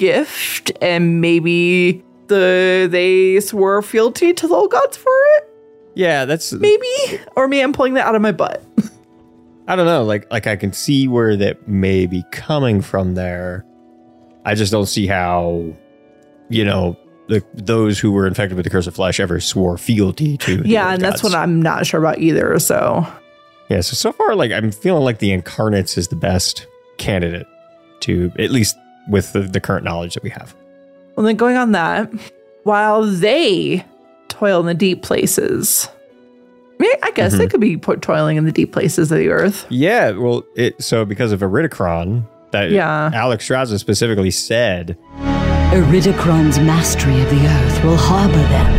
gift, 0.01 0.71
and 0.81 1.21
maybe 1.21 2.03
the 2.25 2.87
they 2.89 3.39
swore 3.39 3.83
fealty 3.83 4.33
to 4.33 4.47
the 4.47 4.53
old 4.55 4.71
gods 4.71 4.97
for 4.97 5.13
it. 5.37 5.47
Yeah, 5.93 6.25
that's 6.25 6.51
maybe, 6.53 7.19
or 7.35 7.47
me, 7.47 7.61
I'm 7.61 7.71
pulling 7.71 7.93
that 7.93 8.07
out 8.07 8.15
of 8.15 8.21
my 8.21 8.31
butt. 8.31 8.63
I 9.67 9.75
don't 9.75 9.85
know. 9.85 10.03
Like 10.03 10.29
like 10.31 10.47
I 10.47 10.55
can 10.55 10.73
see 10.73 11.07
where 11.07 11.37
that 11.37 11.67
may 11.67 12.07
be 12.07 12.23
coming 12.31 12.81
from 12.81 13.13
there. 13.13 13.63
I 14.43 14.55
just 14.55 14.71
don't 14.71 14.87
see 14.87 15.05
how, 15.05 15.71
you 16.49 16.65
know, 16.65 16.97
the 17.27 17.43
those 17.53 17.99
who 17.99 18.11
were 18.11 18.25
infected 18.25 18.55
with 18.55 18.63
the 18.63 18.71
curse 18.71 18.87
of 18.87 18.95
flesh 18.95 19.19
ever 19.19 19.39
swore 19.39 19.77
fealty 19.77 20.35
to. 20.37 20.63
yeah, 20.65 20.93
and 20.93 21.01
that's 21.01 21.21
what 21.21 21.35
I'm 21.35 21.61
not 21.61 21.85
sure 21.85 21.99
about 21.99 22.17
either. 22.17 22.57
So 22.57 23.05
Yeah, 23.69 23.81
so 23.81 23.93
so 23.93 24.11
far, 24.11 24.35
like 24.35 24.51
I'm 24.51 24.71
feeling 24.71 25.03
like 25.03 25.19
the 25.19 25.31
incarnates 25.31 25.95
is 25.95 26.07
the 26.07 26.15
best 26.15 26.65
candidate 26.97 27.45
to 28.01 28.31
at 28.39 28.49
least 28.49 28.75
with 29.11 29.33
the, 29.33 29.41
the 29.41 29.59
current 29.59 29.83
knowledge 29.83 30.13
that 30.15 30.23
we 30.23 30.29
have. 30.31 30.55
Well, 31.15 31.25
then 31.25 31.35
going 31.35 31.57
on 31.57 31.73
that, 31.73 32.09
while 32.63 33.03
they 33.05 33.85
toil 34.29 34.59
in 34.61 34.65
the 34.65 34.73
deep 34.73 35.03
places, 35.03 35.87
I, 36.79 36.83
mean, 36.83 36.91
I 37.03 37.11
guess 37.11 37.33
they 37.37 37.45
Mhm. 37.45 37.51
could 37.51 37.61
be 37.61 37.77
put 37.77 38.01
toiling 38.01 38.37
in 38.37 38.45
the 38.45 38.51
deep 38.51 38.71
places 38.73 39.11
of 39.11 39.19
the 39.19 39.29
earth. 39.29 39.67
Yeah, 39.69 40.11
well, 40.11 40.43
it 40.55 40.81
so 40.81 41.05
because 41.05 41.31
of 41.31 41.41
Iridikron, 41.41 42.23
that 42.51 42.71
Yeah. 42.71 43.11
Alexstrasza 43.13 43.77
specifically 43.77 44.31
said, 44.31 44.97
Iridikron's 45.71 46.59
mastery 46.59 47.21
of 47.21 47.29
the 47.29 47.45
earth 47.47 47.83
will 47.83 47.97
harbor 47.97 48.33
them 48.35 48.73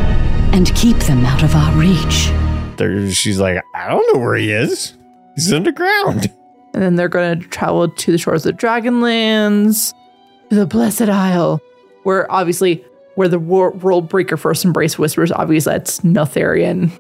and 0.55 0.75
keep 0.75 0.97
them 1.01 1.25
out 1.25 1.43
of 1.43 1.55
our 1.55 1.73
reach. 1.75 2.31
there, 2.79 3.09
she's 3.11 3.39
like, 3.39 3.63
I 3.75 3.89
don't 3.89 4.05
know 4.15 4.21
where 4.21 4.35
he 4.35 4.51
is. 4.51 4.95
He's 5.37 5.53
underground. 5.53 6.31
And 6.75 6.83
then 6.83 6.97
they're 6.97 7.09
going 7.09 7.39
to 7.41 7.47
travel 7.49 7.89
to 7.89 8.13
the 8.13 8.19
shores 8.19 8.45
of 8.47 8.57
Dragonlands, 8.57 9.93
to 9.93 9.97
the 10.55 10.67
Blessed 10.67 11.03
Isle, 11.03 11.61
where 12.03 12.31
obviously, 12.31 12.85
where 13.15 13.29
the 13.29 13.39
wor- 13.39 13.73
world 13.73 14.09
breaker 14.09 14.37
first 14.37 14.65
embraced 14.65 14.99
whispers, 14.99 15.33
obviously 15.33 15.73
that's 15.73 16.01
Neltharion. 16.01 16.99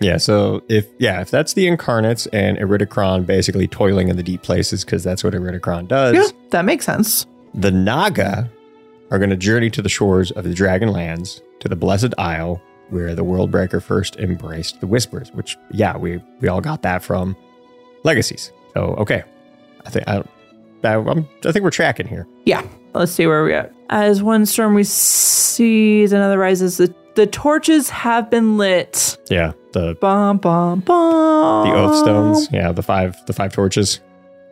Yeah, 0.00 0.16
so 0.18 0.62
if 0.68 0.86
yeah, 0.98 1.20
if 1.20 1.30
that's 1.30 1.54
the 1.54 1.66
incarnates 1.66 2.26
and 2.28 2.56
Iridikron 2.58 3.26
basically 3.26 3.66
toiling 3.66 4.08
in 4.08 4.16
the 4.16 4.22
deep 4.22 4.42
places 4.42 4.84
because 4.84 5.02
that's 5.02 5.24
what 5.24 5.34
Iridikron 5.34 5.88
does. 5.88 6.14
Yeah, 6.14 6.38
that 6.50 6.64
makes 6.64 6.84
sense. 6.84 7.26
The 7.54 7.72
Naga 7.72 8.48
are 9.10 9.18
going 9.18 9.30
to 9.30 9.36
journey 9.36 9.70
to 9.70 9.82
the 9.82 9.88
shores 9.88 10.30
of 10.32 10.44
the 10.44 10.50
Dragonlands 10.50 11.40
to 11.60 11.68
the 11.68 11.74
Blessed 11.74 12.14
Isle, 12.16 12.62
where 12.90 13.14
the 13.14 13.24
Worldbreaker 13.24 13.82
first 13.82 14.16
embraced 14.16 14.80
the 14.80 14.86
Whispers. 14.86 15.32
Which, 15.32 15.56
yeah, 15.72 15.96
we 15.96 16.22
we 16.40 16.48
all 16.48 16.60
got 16.60 16.82
that 16.82 17.02
from 17.02 17.36
Legacies. 18.04 18.52
So 18.74 18.94
okay, 18.98 19.24
I 19.84 19.90
think 19.90 20.06
I, 20.06 20.22
I, 20.84 20.94
I'm, 20.94 21.28
I 21.44 21.52
think 21.52 21.62
we're 21.64 21.70
tracking 21.70 22.06
here. 22.06 22.26
Yeah, 22.44 22.62
let's 22.94 23.12
see 23.12 23.26
where 23.26 23.44
we 23.44 23.52
at. 23.54 23.72
As 23.90 24.22
one 24.22 24.46
storm 24.46 24.74
we 24.74 24.84
sees, 24.84 26.12
another 26.12 26.38
rises. 26.38 26.76
The, 26.76 26.94
the 27.14 27.26
torches 27.26 27.90
have 27.90 28.30
been 28.30 28.58
lit. 28.58 29.16
Yeah, 29.30 29.52
the 29.72 29.96
Bum, 30.00 30.38
bum, 30.38 30.80
bum. 30.80 31.68
the 31.68 31.74
Oath 31.74 31.96
Stones. 31.98 32.48
Yeah, 32.52 32.72
the 32.72 32.82
five 32.82 33.16
the 33.26 33.32
five 33.32 33.52
torches. 33.52 34.00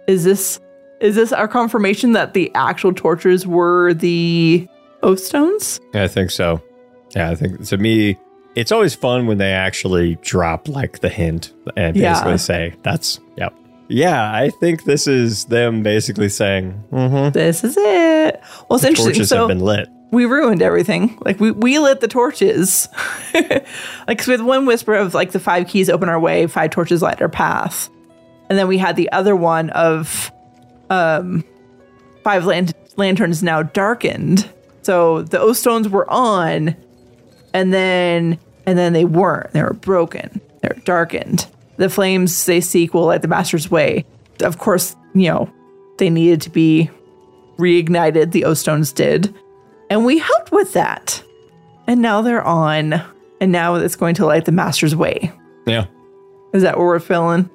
Is 0.08 0.24
this 0.24 0.60
is 1.00 1.14
this 1.14 1.32
our 1.32 1.48
confirmation 1.48 2.12
that 2.12 2.34
the 2.34 2.50
actual 2.54 2.92
torches 2.92 3.46
were 3.46 3.92
the 3.94 4.66
oath 5.02 5.20
stones? 5.20 5.78
Yeah, 5.94 6.04
I 6.04 6.08
think 6.08 6.30
so. 6.30 6.62
Yeah, 7.14 7.30
I 7.30 7.34
think 7.34 7.62
to 7.66 7.76
me, 7.76 8.18
it's 8.54 8.72
always 8.72 8.94
fun 8.94 9.26
when 9.26 9.38
they 9.38 9.52
actually 9.52 10.16
drop 10.22 10.68
like 10.68 11.00
the 11.00 11.08
hint 11.08 11.52
and 11.76 11.96
Yeah. 11.96 12.12
basically 12.14 12.38
say, 12.38 12.74
"That's 12.82 13.20
yep." 13.36 13.54
Yeah, 13.88 14.32
I 14.32 14.50
think 14.50 14.84
this 14.84 15.06
is 15.06 15.44
them 15.46 15.82
basically 15.82 16.28
saying, 16.28 16.82
mm-hmm, 16.90 17.30
This 17.30 17.62
is 17.64 17.76
it. 17.76 18.40
Well, 18.68 18.76
it's 18.76 18.82
the 18.82 18.88
interesting. 18.88 19.04
torches 19.14 19.28
So 19.28 19.38
have 19.38 19.48
been 19.48 19.60
lit." 19.60 19.88
we 20.12 20.24
ruined 20.24 20.62
everything. 20.62 21.18
Like 21.24 21.40
we 21.40 21.50
we 21.50 21.78
lit 21.78 22.00
the 22.00 22.08
torches. 22.08 22.88
like 23.34 24.18
'cause 24.18 24.28
with 24.28 24.40
one 24.40 24.64
whisper 24.66 24.94
of 24.94 25.14
like 25.14 25.32
the 25.32 25.40
five 25.40 25.66
keys 25.66 25.90
open 25.90 26.08
our 26.08 26.18
way, 26.18 26.46
five 26.46 26.70
torches 26.70 27.02
light 27.02 27.20
our 27.20 27.28
path, 27.28 27.88
and 28.48 28.58
then 28.58 28.68
we 28.68 28.78
had 28.78 28.96
the 28.96 29.10
other 29.12 29.34
one 29.36 29.70
of 29.70 30.30
um 30.90 31.44
five 32.22 32.44
lan- 32.46 32.70
lanterns 32.96 33.42
now 33.42 33.62
darkened. 33.62 34.48
So 34.82 35.22
the 35.22 35.40
O 35.40 35.52
stones 35.52 35.88
were 35.88 36.08
on, 36.10 36.76
and 37.52 37.74
then 37.74 38.38
and 38.64 38.78
then 38.78 38.92
they 38.92 39.04
weren't. 39.04 39.52
They 39.52 39.62
were 39.62 39.74
broken. 39.74 40.40
They 40.62 40.68
were 40.68 40.80
darkened. 40.84 41.46
The 41.78 41.90
flames 41.90 42.44
they 42.46 42.60
seek 42.60 42.94
will 42.94 43.06
light 43.06 43.22
the 43.22 43.28
master's 43.28 43.70
way. 43.70 44.04
Of 44.40 44.58
course, 44.58 44.96
you 45.14 45.28
know 45.28 45.50
they 45.98 46.10
needed 46.10 46.40
to 46.42 46.50
be 46.50 46.90
reignited. 47.58 48.32
The 48.32 48.44
oath 48.44 48.58
stones 48.58 48.92
did. 48.92 49.34
And 49.88 50.04
we 50.04 50.18
helped 50.18 50.52
with 50.52 50.72
that. 50.74 51.22
And 51.86 52.02
now 52.02 52.20
they're 52.22 52.42
on. 52.42 53.00
And 53.40 53.52
now 53.52 53.74
it's 53.76 53.96
going 53.96 54.14
to 54.16 54.26
light 54.26 54.44
the 54.44 54.52
master's 54.52 54.94
way. 54.96 55.32
Yeah, 55.66 55.86
Is 56.52 56.62
that 56.62 56.76
what 56.76 56.84
we're 56.84 56.98
feeling? 57.00 57.48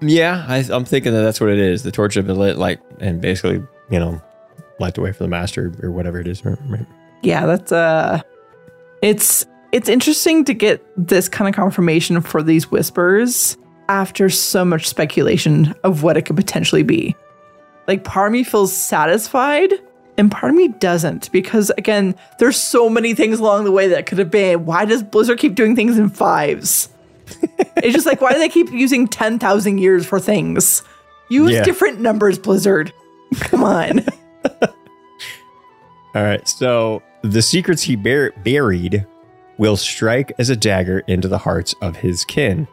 yeah, 0.00 0.44
I, 0.48 0.64
I'm 0.70 0.84
thinking 0.84 1.12
that 1.12 1.22
that's 1.22 1.40
what 1.40 1.50
it 1.50 1.58
is. 1.58 1.82
The 1.82 1.90
torch 1.92 2.14
have 2.14 2.26
been 2.26 2.38
lit, 2.38 2.56
like, 2.58 2.80
and 3.00 3.20
basically, 3.20 3.62
you 3.90 3.98
know, 3.98 4.20
light 4.78 4.94
the 4.94 5.00
way 5.00 5.12
for 5.12 5.22
the 5.24 5.28
master 5.28 5.72
or 5.82 5.90
whatever 5.90 6.20
it 6.20 6.26
is. 6.28 6.42
Yeah, 7.22 7.46
that's 7.46 7.72
uh 7.72 8.20
it's 9.02 9.46
it's 9.76 9.90
interesting 9.90 10.42
to 10.46 10.54
get 10.54 10.82
this 10.96 11.28
kind 11.28 11.46
of 11.48 11.54
confirmation 11.54 12.22
for 12.22 12.42
these 12.42 12.70
whispers 12.70 13.58
after 13.90 14.30
so 14.30 14.64
much 14.64 14.88
speculation 14.88 15.74
of 15.84 16.02
what 16.02 16.16
it 16.16 16.22
could 16.22 16.34
potentially 16.36 16.82
be. 16.82 17.14
Like 17.86 18.02
part 18.02 18.28
of 18.28 18.32
me 18.32 18.42
feels 18.42 18.72
satisfied 18.74 19.70
and 20.16 20.30
part 20.32 20.50
of 20.50 20.56
me 20.56 20.68
doesn't 20.68 21.30
because 21.30 21.70
again, 21.76 22.14
there's 22.38 22.56
so 22.56 22.88
many 22.88 23.12
things 23.14 23.38
along 23.38 23.64
the 23.64 23.70
way 23.70 23.88
that 23.88 24.06
could 24.06 24.16
have 24.18 24.30
been. 24.30 24.64
Why 24.64 24.86
does 24.86 25.02
Blizzard 25.02 25.38
keep 25.38 25.54
doing 25.54 25.76
things 25.76 25.98
in 25.98 26.08
fives? 26.08 26.88
it's 27.76 27.92
just 27.92 28.06
like 28.06 28.22
why 28.22 28.32
do 28.32 28.38
they 28.38 28.48
keep 28.48 28.70
using 28.72 29.06
10,000 29.06 29.76
years 29.78 30.06
for 30.06 30.18
things? 30.18 30.82
Use 31.28 31.50
Yeah. 31.52 31.64
different 31.64 32.00
numbers, 32.00 32.38
Blizzard. 32.38 32.94
Come 33.40 33.62
on. 33.62 34.00
All 36.14 36.22
right. 36.22 36.48
So 36.48 37.02
the 37.22 37.42
secrets 37.42 37.82
he 37.82 37.94
bur- 37.94 38.32
buried 38.42 39.04
will 39.58 39.76
strike 39.76 40.32
as 40.38 40.50
a 40.50 40.56
dagger 40.56 41.00
into 41.06 41.28
the 41.28 41.38
hearts 41.38 41.74
of 41.80 41.96
his 41.96 42.24
kin. 42.24 42.68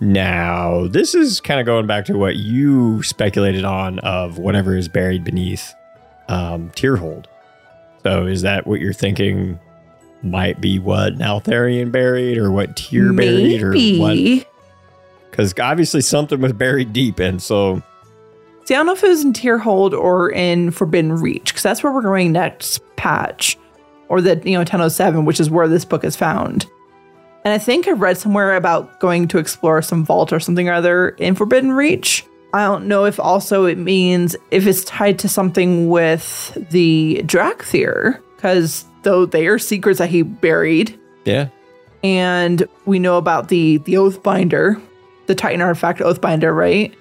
Now, 0.00 0.86
this 0.86 1.14
is 1.14 1.40
kind 1.40 1.60
of 1.60 1.66
going 1.66 1.86
back 1.86 2.06
to 2.06 2.16
what 2.16 2.36
you 2.36 3.02
speculated 3.02 3.64
on 3.64 3.98
of 3.98 4.38
whatever 4.38 4.76
is 4.76 4.88
buried 4.88 5.24
beneath 5.24 5.74
um, 6.28 6.70
Tyrhold. 6.70 7.26
So 8.02 8.26
is 8.26 8.42
that 8.42 8.66
what 8.66 8.80
you're 8.80 8.94
thinking 8.94 9.60
might 10.22 10.60
be 10.60 10.78
what 10.78 11.14
Altharian 11.18 11.92
buried 11.92 12.38
or 12.38 12.50
what 12.50 12.76
Tyr 12.76 13.12
buried 13.12 13.62
or 13.62 13.74
what? 13.98 14.46
Because 15.30 15.52
obviously 15.58 16.00
something 16.00 16.40
was 16.40 16.52
buried 16.52 16.92
deep, 16.92 17.18
and 17.18 17.42
so 17.42 17.82
See, 18.64 18.74
I 18.74 18.78
don't 18.78 18.86
know 18.86 18.92
if 18.92 19.02
it 19.02 19.08
was 19.08 19.24
in 19.24 19.32
Tyrhold 19.32 19.92
or 19.98 20.30
in 20.30 20.70
Forbidden 20.70 21.14
Reach, 21.14 21.52
because 21.52 21.62
that's 21.62 21.82
where 21.82 21.92
we're 21.92 22.02
going 22.02 22.32
next 22.32 22.80
patch, 22.94 23.58
or 24.10 24.20
the 24.20 24.40
you 24.44 24.52
know 24.52 24.58
1007, 24.58 25.24
which 25.24 25.40
is 25.40 25.48
where 25.48 25.68
this 25.68 25.86
book 25.86 26.04
is 26.04 26.16
found. 26.16 26.66
And 27.44 27.54
I 27.54 27.58
think 27.58 27.88
I 27.88 27.92
read 27.92 28.18
somewhere 28.18 28.54
about 28.54 29.00
going 29.00 29.26
to 29.28 29.38
explore 29.38 29.80
some 29.80 30.04
vault 30.04 30.30
or 30.30 30.40
something 30.40 30.68
or 30.68 30.74
other 30.74 31.10
in 31.10 31.34
Forbidden 31.34 31.72
Reach. 31.72 32.26
I 32.52 32.64
don't 32.64 32.86
know 32.86 33.06
if 33.06 33.18
also 33.18 33.64
it 33.64 33.78
means 33.78 34.36
if 34.50 34.66
it's 34.66 34.84
tied 34.84 35.18
to 35.20 35.28
something 35.28 35.88
with 35.88 36.58
the 36.70 37.22
Dracthyr, 37.24 38.20
because 38.36 38.84
though 39.04 39.24
they 39.24 39.46
are 39.46 39.58
secrets 39.58 40.00
that 40.00 40.10
he 40.10 40.22
buried, 40.22 40.98
yeah, 41.24 41.48
and 42.02 42.66
we 42.84 42.98
know 42.98 43.16
about 43.16 43.48
the 43.48 43.78
the 43.78 43.94
Oathbinder, 43.94 44.82
the 45.26 45.34
Titan 45.34 45.62
artifact 45.62 46.00
Oathbinder, 46.00 46.54
right? 46.54 46.92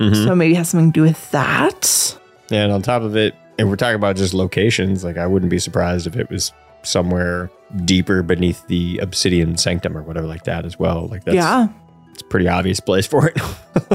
Mhm. 0.00 0.24
So 0.24 0.34
maybe 0.34 0.54
it 0.54 0.56
has 0.56 0.70
something 0.70 0.90
to 0.92 1.00
do 1.00 1.02
with 1.02 1.30
that. 1.30 2.18
Yeah, 2.50 2.64
and 2.64 2.72
on 2.72 2.80
top 2.82 3.02
of 3.02 3.14
it, 3.16 3.34
if 3.58 3.66
we're 3.66 3.76
talking 3.76 3.96
about 3.96 4.16
just 4.16 4.34
locations, 4.34 5.04
like 5.04 5.16
I 5.16 5.26
wouldn't 5.26 5.50
be 5.50 5.58
surprised 5.58 6.06
if 6.06 6.16
it 6.16 6.30
was 6.30 6.52
somewhere 6.82 7.50
deeper 7.84 8.22
beneath 8.22 8.64
the 8.68 8.98
obsidian 8.98 9.56
sanctum 9.56 9.96
or 9.96 10.02
whatever 10.02 10.26
like 10.26 10.44
that 10.44 10.64
as 10.64 10.78
well. 10.78 11.08
Like 11.08 11.24
that's 11.24 11.34
yeah. 11.34 11.68
it's 12.12 12.22
a 12.22 12.26
pretty 12.26 12.48
obvious 12.48 12.80
place 12.80 13.06
for 13.06 13.28
it. 13.28 13.40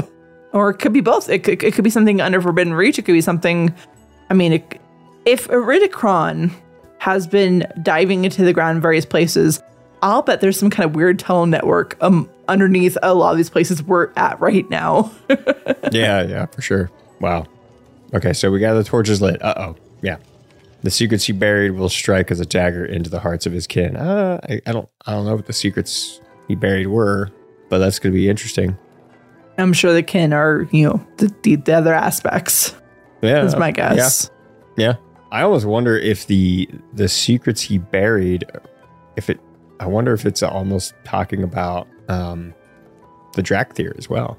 Or 0.52 0.70
it 0.70 0.74
could 0.74 0.92
be 0.92 1.00
both. 1.00 1.28
It 1.28 1.44
could, 1.44 1.62
it 1.62 1.74
could 1.74 1.84
be 1.84 1.90
something 1.90 2.20
under 2.20 2.40
Forbidden 2.40 2.74
Reach. 2.74 2.98
It 2.98 3.02
could 3.02 3.12
be 3.12 3.20
something. 3.20 3.74
I 4.28 4.34
mean, 4.34 4.52
it, 4.52 4.80
if 5.24 5.48
Iridikron 5.48 6.52
has 6.98 7.26
been 7.26 7.66
diving 7.82 8.24
into 8.24 8.44
the 8.44 8.52
ground 8.52 8.76
in 8.76 8.82
various 8.82 9.06
places, 9.06 9.62
I'll 10.02 10.22
bet 10.22 10.40
there's 10.40 10.58
some 10.58 10.70
kind 10.70 10.88
of 10.88 10.94
weird 10.94 11.18
tunnel 11.18 11.46
network 11.46 11.96
um, 12.00 12.28
underneath 12.48 12.98
a 13.02 13.14
lot 13.14 13.30
of 13.30 13.38
these 13.38 13.50
places 13.50 13.82
we're 13.82 14.10
at 14.16 14.38
right 14.40 14.68
now. 14.68 15.10
yeah, 15.90 16.22
yeah, 16.22 16.46
for 16.46 16.60
sure. 16.60 16.90
Wow. 17.20 17.46
Okay, 18.14 18.32
so 18.32 18.50
we 18.50 18.60
got 18.60 18.74
the 18.74 18.84
torches 18.84 19.22
lit. 19.22 19.42
Uh 19.42 19.54
oh. 19.56 19.76
Yeah. 20.02 20.18
The 20.82 20.90
secrets 20.90 21.24
he 21.24 21.32
buried 21.32 21.72
will 21.72 21.88
strike 21.88 22.30
as 22.30 22.40
a 22.40 22.46
dagger 22.46 22.84
into 22.84 23.08
the 23.08 23.20
hearts 23.20 23.46
of 23.46 23.52
his 23.52 23.66
kin. 23.66 23.96
Uh, 23.96 24.40
I, 24.48 24.60
I 24.66 24.72
don't 24.72 24.88
I 25.06 25.12
don't 25.12 25.26
know 25.26 25.36
what 25.36 25.46
the 25.46 25.52
secrets 25.52 26.20
he 26.48 26.54
buried 26.54 26.88
were, 26.88 27.30
but 27.68 27.78
that's 27.78 27.98
gonna 27.98 28.14
be 28.14 28.28
interesting. 28.28 28.76
I'm 29.58 29.72
sure 29.72 29.92
the 29.92 30.02
kin 30.02 30.32
are, 30.32 30.66
you 30.72 30.88
know, 30.88 31.06
the, 31.18 31.34
the, 31.42 31.56
the 31.56 31.74
other 31.74 31.94
aspects. 31.94 32.74
Yeah. 33.20 33.42
That's 33.42 33.56
my 33.56 33.70
guess. 33.70 34.30
Yeah. 34.76 34.86
yeah. 34.86 34.94
I 35.30 35.42
almost 35.42 35.66
wonder 35.66 35.96
if 35.96 36.26
the 36.26 36.68
the 36.92 37.08
secrets 37.08 37.62
he 37.62 37.78
buried 37.78 38.44
if 39.16 39.30
it 39.30 39.40
I 39.80 39.86
wonder 39.86 40.12
if 40.12 40.26
it's 40.26 40.42
almost 40.42 40.94
talking 41.04 41.42
about 41.42 41.88
um 42.08 42.54
the 43.34 43.42
Dracthyr 43.42 43.96
as 43.96 44.10
well. 44.10 44.36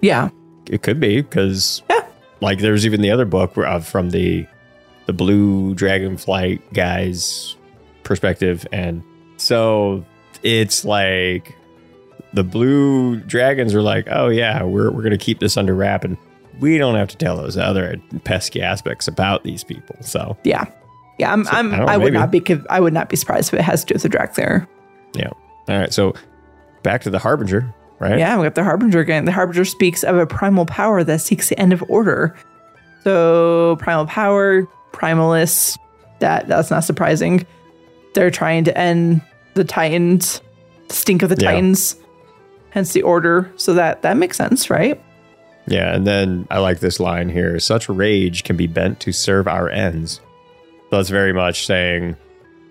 Yeah. 0.00 0.30
It 0.70 0.82
could 0.82 1.00
be 1.00 1.22
because 1.22 1.82
like 2.40 2.58
there's 2.60 2.86
even 2.86 3.00
the 3.00 3.10
other 3.10 3.24
book 3.24 3.56
uh, 3.58 3.80
from 3.80 4.10
the 4.10 4.46
the 5.06 5.12
blue 5.12 5.74
dragonflight 5.74 6.60
guy's 6.72 7.56
perspective 8.04 8.66
and 8.72 9.02
so 9.36 10.04
it's 10.42 10.84
like 10.84 11.54
the 12.34 12.44
blue 12.44 13.16
dragons 13.20 13.74
are 13.74 13.82
like 13.82 14.06
oh 14.10 14.28
yeah 14.28 14.62
we're, 14.62 14.90
we're 14.90 15.02
gonna 15.02 15.16
keep 15.18 15.38
this 15.40 15.56
under 15.56 15.74
wrap 15.74 16.04
and 16.04 16.16
we 16.60 16.76
don't 16.76 16.94
have 16.96 17.08
to 17.08 17.16
tell 17.16 17.36
those 17.36 17.56
other 17.56 17.96
pesky 18.24 18.60
aspects 18.60 19.08
about 19.08 19.44
these 19.44 19.64
people 19.64 19.96
so 20.00 20.36
Yeah. 20.44 20.64
Yeah, 21.18 21.32
I'm, 21.32 21.44
So, 21.44 21.50
I'm, 21.52 21.74
I 21.74 21.94
I, 21.94 21.96
would 21.96 22.12
not 22.12 22.30
be, 22.30 22.44
I 22.70 22.78
would 22.78 22.92
not 22.92 23.08
be 23.08 23.16
surprised 23.16 23.52
if 23.52 23.58
it 23.58 23.62
has 23.64 23.84
to 23.84 23.86
do 23.88 23.94
with 23.96 24.02
the 24.02 24.08
Dracthyr. 24.08 24.68
yeah 25.14 25.30
all 25.68 25.78
right 25.78 25.92
so 25.92 26.14
back 26.82 27.02
to 27.02 27.10
the 27.10 27.18
harbinger 27.18 27.74
right 27.98 28.18
Yeah, 28.18 28.36
we 28.38 28.44
got 28.44 28.54
the 28.54 28.64
Harbinger 28.64 29.00
again. 29.00 29.24
The 29.24 29.32
Harbinger 29.32 29.64
speaks 29.64 30.02
of 30.04 30.16
a 30.16 30.26
primal 30.26 30.66
power 30.66 31.04
that 31.04 31.20
seeks 31.20 31.48
the 31.48 31.58
end 31.58 31.72
of 31.72 31.82
order. 31.88 32.34
So 33.04 33.76
primal 33.78 34.06
power, 34.06 34.66
primalists, 34.92 35.78
that 36.18 36.48
that's 36.48 36.70
not 36.70 36.84
surprising. 36.84 37.46
They're 38.14 38.30
trying 38.30 38.64
to 38.64 38.76
end 38.76 39.20
the 39.54 39.64
Titans, 39.64 40.40
the 40.88 40.94
stink 40.94 41.22
of 41.22 41.28
the 41.28 41.36
Yeah. 41.40 41.50
Titans, 41.52 41.96
hence 42.70 42.92
the 42.92 43.02
order. 43.02 43.50
So 43.56 43.74
that 43.74 44.02
that 44.02 44.16
makes 44.16 44.36
sense, 44.36 44.70
right? 44.70 45.00
Yeah, 45.66 45.94
and 45.94 46.06
then 46.06 46.46
I 46.50 46.58
like 46.58 46.80
this 46.80 46.98
line 46.98 47.28
here. 47.28 47.60
Such 47.60 47.88
rage 47.90 48.42
can 48.44 48.56
be 48.56 48.66
bent 48.66 49.00
to 49.00 49.12
serve 49.12 49.46
our 49.46 49.68
ends. 49.68 50.20
So 50.88 50.96
that's 50.96 51.10
very 51.10 51.34
much 51.34 51.66
saying, 51.66 52.16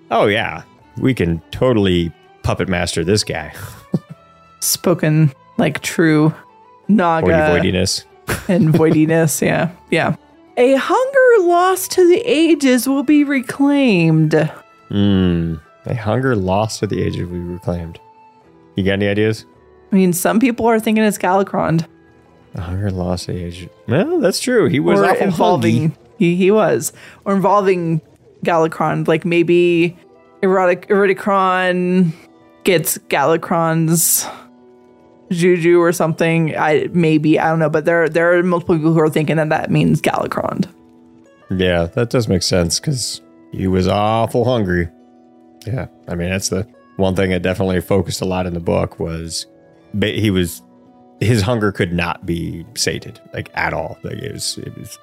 oh, 0.10 0.26
yeah, 0.26 0.64
we 0.98 1.14
can 1.14 1.40
totally 1.52 2.12
puppet 2.42 2.68
master 2.68 3.04
this 3.04 3.24
guy. 3.24 3.54
Spoken 4.60 5.32
like 5.58 5.82
true 5.82 6.34
Naga 6.88 7.28
Voidy 7.28 7.72
voidiness. 7.74 8.06
and 8.48 8.70
voidiness. 8.74 9.42
Yeah, 9.46 9.70
yeah. 9.92 10.16
A 10.58 10.74
hunger 10.76 11.48
lost 11.48 11.92
to 11.92 12.08
the 12.08 12.20
ages 12.26 12.88
will 12.88 13.04
be 13.04 13.24
reclaimed. 13.24 14.34
Hmm. 14.90 15.56
A 15.86 15.94
hunger 15.96 16.36
lost 16.36 16.80
to 16.80 16.88
the 16.88 17.02
ages 17.02 17.22
will 17.22 17.34
be 17.34 17.40
reclaimed. 17.40 18.00
You 18.76 18.84
got 18.84 18.94
any 18.94 19.08
ideas? 19.08 19.46
I 19.92 19.96
mean, 19.96 20.14
some 20.14 20.40
people 20.40 20.66
are 20.66 20.80
thinking 20.80 21.04
it's 21.04 21.18
Galakrond. 21.18 21.86
A 22.56 22.62
hunger 22.62 22.90
lost 22.92 23.26
to 23.28 23.34
the 23.34 23.44
age. 23.44 23.70
Well, 23.88 24.20
that's 24.20 24.40
true. 24.40 24.68
He 24.68 24.80
was 24.80 25.00
or 25.00 25.06
awful 25.06 25.24
involving 25.28 25.80
hungry. 25.80 25.98
he, 26.18 26.36
he 26.36 26.52
was 26.52 26.92
or 27.24 27.36
involving 27.36 28.02
Galakrond. 28.44 29.08
Like 29.08 29.26
maybe 29.26 29.96
erotic 30.42 30.88
Iridikron 30.88 32.12
gets 32.64 32.98
Galakrond's 33.10 34.26
juju 35.32 35.80
or 35.80 35.92
something. 35.92 36.56
I 36.58 36.88
maybe 36.94 37.40
I 37.40 37.50
don't 37.50 37.60
know, 37.60 37.70
but 37.70 37.86
there 37.86 38.08
there 38.10 38.38
are 38.38 38.44
multiple 38.44 38.76
people 38.76 38.94
who 38.94 39.00
are 39.00 39.10
thinking 39.10 39.36
that 39.38 39.50
that 39.50 39.72
means 39.72 40.02
Galakrond. 40.02 40.68
Yeah, 41.50 41.86
that 41.86 42.10
does 42.10 42.28
make 42.28 42.44
sense 42.44 42.80
because 42.80 43.22
he 43.52 43.68
was 43.68 43.88
awful 43.88 44.46
hungry. 44.46 44.90
Yeah, 45.66 45.88
I 46.08 46.16
mean 46.16 46.30
that's 46.30 46.50
the 46.50 46.68
one 46.98 47.16
thing 47.16 47.30
that 47.32 47.42
definitely 47.42 47.80
focused 47.82 48.22
a 48.22 48.26
lot 48.26 48.46
in 48.46 48.54
the 48.54 48.60
book 48.60 49.00
was 49.00 49.46
he 50.02 50.32
was 50.32 50.62
his 51.20 51.42
hunger 51.42 51.72
could 51.72 51.94
not 51.94 52.26
be 52.26 52.66
sated 52.76 53.20
like 53.34 53.50
at 53.54 53.74
all. 53.74 53.98
Like 54.04 54.18
it 54.18 54.34
was 54.34 54.58
it 54.60 54.78
was 54.78 54.98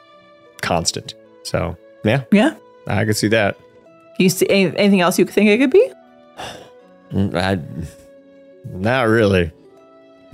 constant. 0.63 1.15
So 1.43 1.77
yeah, 2.05 2.25
Yeah. 2.33 2.55
I 2.87 3.05
could 3.05 3.17
see 3.17 3.29
that. 3.29 3.57
You 4.19 4.29
see 4.29 4.47
anything 4.49 5.01
else 5.01 5.19
you 5.19 5.25
think 5.25 5.49
it 5.51 5.59
could 5.59 5.71
be? 5.71 5.91
Mm, 7.13 7.37
I, 7.37 7.61
not 8.77 9.03
really. 9.03 9.53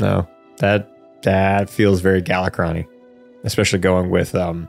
No, 0.00 0.26
that 0.58 0.90
that 1.22 1.68
feels 1.70 2.00
very 2.00 2.22
Galacrony, 2.22 2.86
especially 3.44 3.78
going 3.78 4.10
with. 4.10 4.34
um 4.34 4.68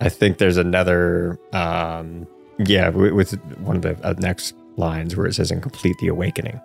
I 0.00 0.08
think 0.08 0.38
there's 0.38 0.56
another. 0.56 1.38
um 1.52 2.26
Yeah, 2.58 2.88
with, 2.90 3.12
with 3.12 3.32
one 3.58 3.76
of 3.76 3.82
the 3.82 3.96
uh, 4.02 4.14
next 4.18 4.54
lines 4.76 5.14
where 5.16 5.26
it 5.26 5.34
says 5.34 5.50
"and 5.50 5.62
complete 5.62 5.96
the 6.00 6.08
awakening," 6.08 6.60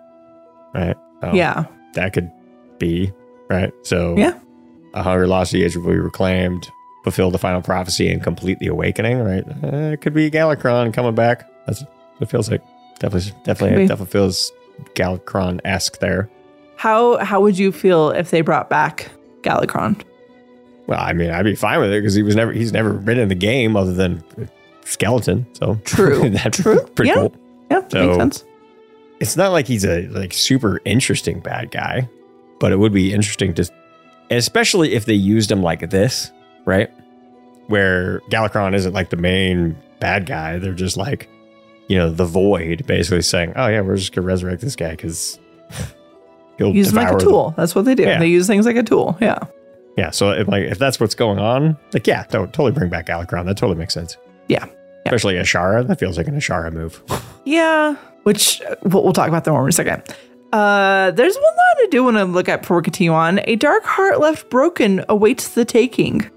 right? 0.74 0.96
So 1.22 1.32
Yeah. 1.34 1.64
that 1.94 2.12
could 2.12 2.30
be 2.78 3.12
right. 3.48 3.72
So 3.82 4.14
Yeah. 4.16 4.34
a 4.94 5.02
hunger 5.02 5.26
lost 5.26 5.52
the 5.52 5.62
age 5.64 5.76
will 5.76 5.84
be 5.92 5.98
reclaimed, 5.98 6.66
fulfill 7.04 7.30
the 7.30 7.38
final 7.38 7.62
prophecy, 7.62 8.10
and 8.10 8.22
complete 8.22 8.58
the 8.58 8.68
awakening. 8.68 9.18
Right? 9.20 9.44
Uh, 9.62 9.92
it 9.92 10.00
could 10.00 10.14
be 10.14 10.30
Galakrond 10.30 10.92
coming 10.94 11.14
back. 11.14 11.48
That's 11.66 11.82
what 11.82 12.22
it 12.22 12.30
feels 12.30 12.50
like. 12.50 12.62
Definitely, 12.98 13.32
definitely, 13.44 13.86
definitely 13.86 14.12
feels 14.12 14.52
Galakrond 14.94 15.60
esque 15.64 15.98
there. 16.00 16.30
How 16.86 17.16
how 17.24 17.40
would 17.40 17.58
you 17.58 17.72
feel 17.72 18.10
if 18.10 18.30
they 18.30 18.42
brought 18.42 18.70
back 18.70 19.10
Galakrond? 19.42 20.02
Well, 20.86 21.00
I 21.00 21.12
mean, 21.14 21.30
I'd 21.30 21.42
be 21.42 21.56
fine 21.56 21.80
with 21.80 21.90
it 21.92 22.00
because 22.00 22.14
he 22.14 22.22
was 22.22 22.36
never 22.36 22.52
he's 22.52 22.70
never 22.72 22.92
been 22.92 23.18
in 23.18 23.26
the 23.28 23.34
game 23.34 23.74
other 23.74 23.92
than 23.92 24.22
skeleton. 24.84 25.48
So 25.54 25.80
True. 25.84 26.30
that's 26.30 26.62
True. 26.62 26.80
pretty 26.94 27.08
Yeah. 27.08 27.14
cool. 27.16 27.34
Yeah, 27.72 27.88
So- 27.88 28.06
makes 28.06 28.16
sense. 28.18 28.44
It's 29.18 29.36
not 29.36 29.50
like 29.50 29.66
he's 29.66 29.84
a 29.84 30.06
like 30.08 30.32
super 30.32 30.80
interesting 30.84 31.40
bad 31.40 31.72
guy, 31.72 32.08
but 32.60 32.70
it 32.70 32.76
would 32.78 32.92
be 32.92 33.12
interesting 33.12 33.52
to, 33.54 33.68
especially 34.30 34.92
if 34.92 35.06
they 35.06 35.14
used 35.14 35.50
him 35.50 35.62
like 35.64 35.90
this, 35.90 36.30
right? 36.66 36.88
Where 37.66 38.20
Galakrond 38.30 38.76
isn't 38.76 38.92
like 38.92 39.10
the 39.10 39.16
main 39.16 39.76
bad 39.98 40.26
guy; 40.26 40.58
they're 40.60 40.72
just 40.72 40.96
like, 40.96 41.28
you 41.88 41.96
know, 41.98 42.10
the 42.10 42.26
void, 42.26 42.86
basically 42.86 43.22
saying, 43.22 43.54
"Oh 43.56 43.66
yeah, 43.66 43.80
we're 43.80 43.96
just 43.96 44.14
gonna 44.14 44.24
resurrect 44.26 44.60
this 44.60 44.76
guy 44.76 44.90
because 44.90 45.40
he'll 46.58 46.74
Use 46.74 46.92
them 46.92 47.04
like 47.04 47.14
a 47.14 47.18
tool. 47.18 47.54
That's 47.56 47.74
what 47.74 47.84
they 47.84 47.94
do. 47.94 48.02
Yeah. 48.04 48.18
They 48.18 48.26
use 48.28 48.46
things 48.46 48.66
like 48.66 48.76
a 48.76 48.82
tool. 48.82 49.16
Yeah. 49.20 49.38
Yeah, 49.96 50.10
so 50.10 50.30
if, 50.30 50.46
like 50.46 50.64
if 50.64 50.78
that's 50.78 51.00
what's 51.00 51.14
going 51.14 51.38
on, 51.38 51.76
like 51.94 52.06
yeah, 52.06 52.24
to- 52.24 52.46
totally 52.48 52.72
bring 52.72 52.90
back 52.90 53.06
Galakrond. 53.06 53.46
That 53.46 53.56
totally 53.56 53.78
makes 53.78 53.94
sense. 53.94 54.16
Yeah. 54.48 54.66
Especially 55.06 55.34
Azshara. 55.34 55.86
That 55.86 55.98
feels 55.98 56.18
like 56.18 56.28
an 56.28 56.36
Azshara 56.36 56.72
move. 56.72 57.02
Yeah, 57.48 57.94
which 58.24 58.60
we'll, 58.82 59.04
we'll 59.04 59.12
talk 59.12 59.28
about 59.28 59.44
that 59.44 59.52
more 59.52 59.62
in 59.62 59.68
a 59.68 59.72
second. 59.72 60.02
Uh, 60.52 61.12
there's 61.12 61.36
one 61.36 61.44
line 61.44 61.76
I 61.84 61.86
do 61.92 62.02
want 62.02 62.16
to 62.16 62.24
look 62.24 62.48
at 62.48 62.66
for 62.66 62.82
on. 63.08 63.40
A 63.44 63.54
dark 63.54 63.84
heart 63.84 64.18
left 64.18 64.50
broken 64.50 65.04
awaits 65.08 65.50
the 65.50 65.64
taking. 65.64 66.28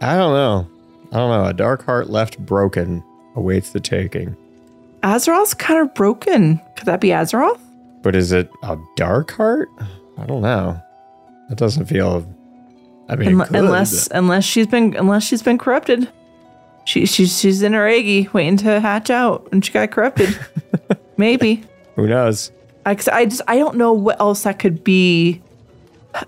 I 0.00 0.16
don't 0.16 0.32
know. 0.32 0.66
I 1.12 1.16
don't 1.18 1.30
know. 1.30 1.44
A 1.44 1.52
dark 1.52 1.84
heart 1.84 2.08
left 2.08 2.38
broken 2.38 3.04
awaits 3.34 3.72
the 3.72 3.80
taking. 3.80 4.34
Azeroth's 5.02 5.52
kind 5.52 5.78
of 5.80 5.94
broken. 5.94 6.58
Could 6.76 6.86
that 6.86 7.02
be 7.02 7.08
Azeroth? 7.08 7.60
But 8.06 8.14
is 8.14 8.30
it 8.30 8.48
a 8.62 8.78
dark 8.94 9.32
heart? 9.32 9.68
I 10.16 10.26
don't 10.26 10.40
know. 10.40 10.80
That 11.48 11.58
doesn't 11.58 11.86
feel. 11.86 12.24
I 13.08 13.16
mean, 13.16 13.40
unless 13.40 14.06
unless 14.12 14.44
she's 14.44 14.68
been 14.68 14.94
unless 14.94 15.24
she's 15.24 15.42
been 15.42 15.58
corrupted. 15.58 16.08
She 16.84 17.04
she's 17.06 17.36
she's 17.36 17.62
in 17.62 17.72
her 17.72 17.84
eggy 17.84 18.28
waiting 18.32 18.58
to 18.58 18.78
hatch 18.78 19.10
out 19.10 19.48
and 19.50 19.64
she 19.64 19.72
got 19.72 19.90
corrupted. 19.90 20.38
Maybe. 21.16 21.64
who 21.96 22.06
knows? 22.06 22.52
I, 22.86 22.96
I 23.10 23.24
just 23.24 23.42
I 23.48 23.58
don't 23.58 23.76
know 23.76 23.92
what 23.92 24.20
else 24.20 24.44
that 24.44 24.60
could 24.60 24.84
be, 24.84 25.42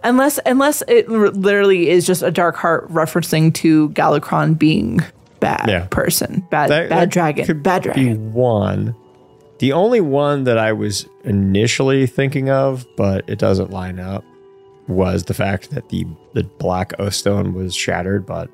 unless 0.03 0.41
unless 0.47 0.83
it 0.89 1.09
literally 1.09 1.91
is 1.91 2.05
just 2.09 2.25
a 2.25 2.33
dark 2.33 2.57
heart 2.57 2.89
referencing 2.93 3.55
to 3.55 3.91
Galakrond 3.91 4.59
being 4.59 4.99
bad 5.39 5.67
Yeah. 5.69 5.87
person, 5.91 6.45
bad 6.51 6.71
That- 6.71 6.89
bad 6.89 6.99
that 7.03 7.11
dragon, 7.13 7.47
could 7.47 7.63
bad 7.63 7.95
be 7.95 8.15
one. 8.15 8.97
The 9.59 9.73
only 9.73 10.01
one 10.01 10.45
that 10.45 10.59
I 10.59 10.73
was 10.73 11.09
initially 11.25 12.07
thinking 12.07 12.49
of, 12.49 12.87
but 12.97 13.29
it 13.29 13.39
doesn't 13.39 13.71
line 13.71 13.99
up, 13.99 14.25
was 14.87 15.25
the 15.25 15.35
fact 15.35 15.71
that 15.71 15.89
the 15.89 16.07
the 16.35 16.45
black 16.45 16.93
O 16.99 17.11
stone 17.11 17.55
was 17.55 17.75
shattered, 17.75 18.25
but 18.25 18.49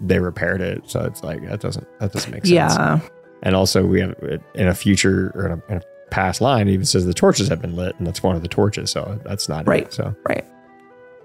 they 0.00 0.18
repaired 0.18 0.60
it. 0.60 0.82
So 0.86 1.04
it's 1.04 1.22
like 1.22 1.46
that 1.48 1.60
doesn't 1.60 1.86
that 2.00 2.12
doesn't 2.12 2.30
make 2.30 2.46
sense. 2.46 2.52
Yeah. 2.74 3.00
And 3.42 3.54
also, 3.54 3.86
we 3.86 4.00
have 4.00 4.14
in 4.54 4.66
a 4.66 4.74
future 4.74 5.30
or 5.34 5.46
in 5.46 5.52
a, 5.52 5.72
in 5.72 5.78
a 5.78 5.82
past 6.10 6.40
line, 6.40 6.68
it 6.68 6.72
even 6.72 6.86
says 6.86 7.04
the 7.04 7.14
torches 7.14 7.48
have 7.48 7.60
been 7.60 7.76
lit, 7.76 7.94
and 7.98 8.06
that's 8.06 8.22
one 8.22 8.34
of 8.34 8.42
the 8.42 8.48
torches. 8.48 8.90
So 8.90 9.20
that's 9.24 9.48
not 9.48 9.66
Right. 9.66 9.84
It, 9.84 9.92
so 9.92 10.14
Right. 10.28 10.44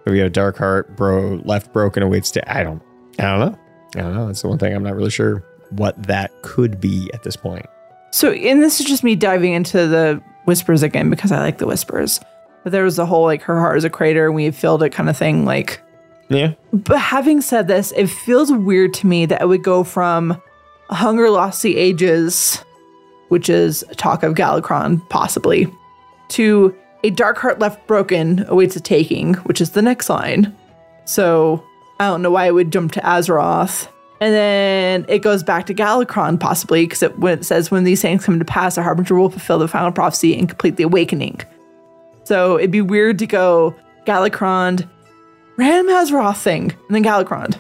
So 0.06 0.12
we 0.12 0.20
have 0.20 0.32
Dark 0.32 0.58
Heart, 0.58 0.96
bro, 0.96 1.42
left 1.46 1.72
broken 1.74 2.04
awaits 2.04 2.32
to. 2.32 2.52
I 2.54 2.64
don't. 2.64 2.82
I 3.20 3.24
don't 3.24 3.40
know. 3.40 3.60
I 3.96 4.02
don't 4.02 4.14
know. 4.14 4.28
That's 4.28 4.42
the 4.42 4.48
one 4.48 4.58
thing 4.58 4.74
I'm 4.74 4.84
not 4.84 4.96
really 4.96 5.12
sure 5.12 5.44
what 5.72 6.02
that 6.04 6.32
could 6.42 6.82
be 6.82 7.10
at 7.14 7.24
this 7.24 7.36
point. 7.36 7.66
So, 8.12 8.32
and 8.32 8.62
this 8.62 8.80
is 8.80 8.86
just 8.86 9.04
me 9.04 9.16
diving 9.16 9.54
into 9.54 9.88
the 9.88 10.22
whispers 10.46 10.84
again 10.84 11.10
because 11.10 11.32
I 11.32 11.40
like 11.40 11.58
the 11.58 11.68
whispers. 11.68 12.20
But 12.64 12.72
there 12.72 12.84
was 12.84 12.96
the 12.98 13.06
whole 13.06 13.24
like 13.24 13.42
her 13.44 13.60
heart 13.60 13.78
is 13.78 13.84
a 13.84 13.90
crater 13.90 14.28
and 14.28 14.36
we 14.36 14.52
filled 14.52 14.84
it 14.84 14.92
kind 14.92 15.10
of 15.10 15.18
thing. 15.18 15.46
Like, 15.46 15.82
Yeah. 16.30 16.54
But 16.74 17.00
having 17.00 17.42
said 17.42 17.68
this, 17.68 17.92
it 17.94 18.08
feels 18.10 18.52
weird 18.52 18.94
to 18.96 19.08
me 19.08 19.26
that 19.26 19.42
it 19.42 19.48
would 19.48 19.64
go 19.64 19.84
from 19.84 20.42
Hunger 20.90 21.30
Lost 21.30 21.64
the 21.64 21.78
Ages, 21.78 22.64
which 23.30 23.50
is 23.50 23.84
talk 23.96 24.24
of 24.24 24.36
Galakrond, 24.36 25.08
possibly, 25.10 25.74
to 26.30 26.76
a 27.04 27.10
Dark 27.10 27.38
Heart 27.38 27.60
Left 27.60 27.86
Broken 27.88 28.46
awaits 28.48 28.76
a 28.76 28.80
taking, 28.80 29.34
which 29.36 29.62
is 29.62 29.72
the 29.72 29.82
next 29.82 30.10
line. 30.10 30.56
So 31.06 31.64
I 32.00 32.08
don't 32.08 32.22
know 32.22 32.32
why 32.32 32.46
it 32.46 32.54
would 32.54 32.72
jump 32.72 32.92
to 32.94 33.02
Azeroth. 33.02 33.88
And 34.22 34.36
then 34.36 35.06
it 35.10 35.20
goes 35.20 35.42
back 35.42 35.66
to 35.66 35.74
Galakrond, 35.74 36.40
possibly, 36.40 36.86
because 36.86 37.02
it, 37.02 37.12
it 37.24 37.44
says, 37.44 37.72
when 37.72 37.84
these 37.84 38.04
things 38.04 38.24
come 38.24 38.38
to 38.38 38.46
pass, 38.46 38.76
the 38.76 38.84
Harbinger 38.84 39.16
will 39.16 39.32
fulfill 39.32 39.58
the 39.58 39.68
final 39.68 39.92
prophecy 39.92 40.38
and 40.38 40.48
complete 40.48 40.76
the 40.76 40.84
awakening. 40.84 41.42
So 42.24 42.60
it'd 42.60 42.70
be 42.70 42.82
weird 42.82 43.18
to 43.20 43.26
go 43.26 43.76
Galakrond, 44.06 44.88
random 45.58 45.94
Azeroth 45.94 46.38
thing, 46.38 46.72
and 46.72 46.96
then 46.96 47.04
Galakrond. 47.04 47.58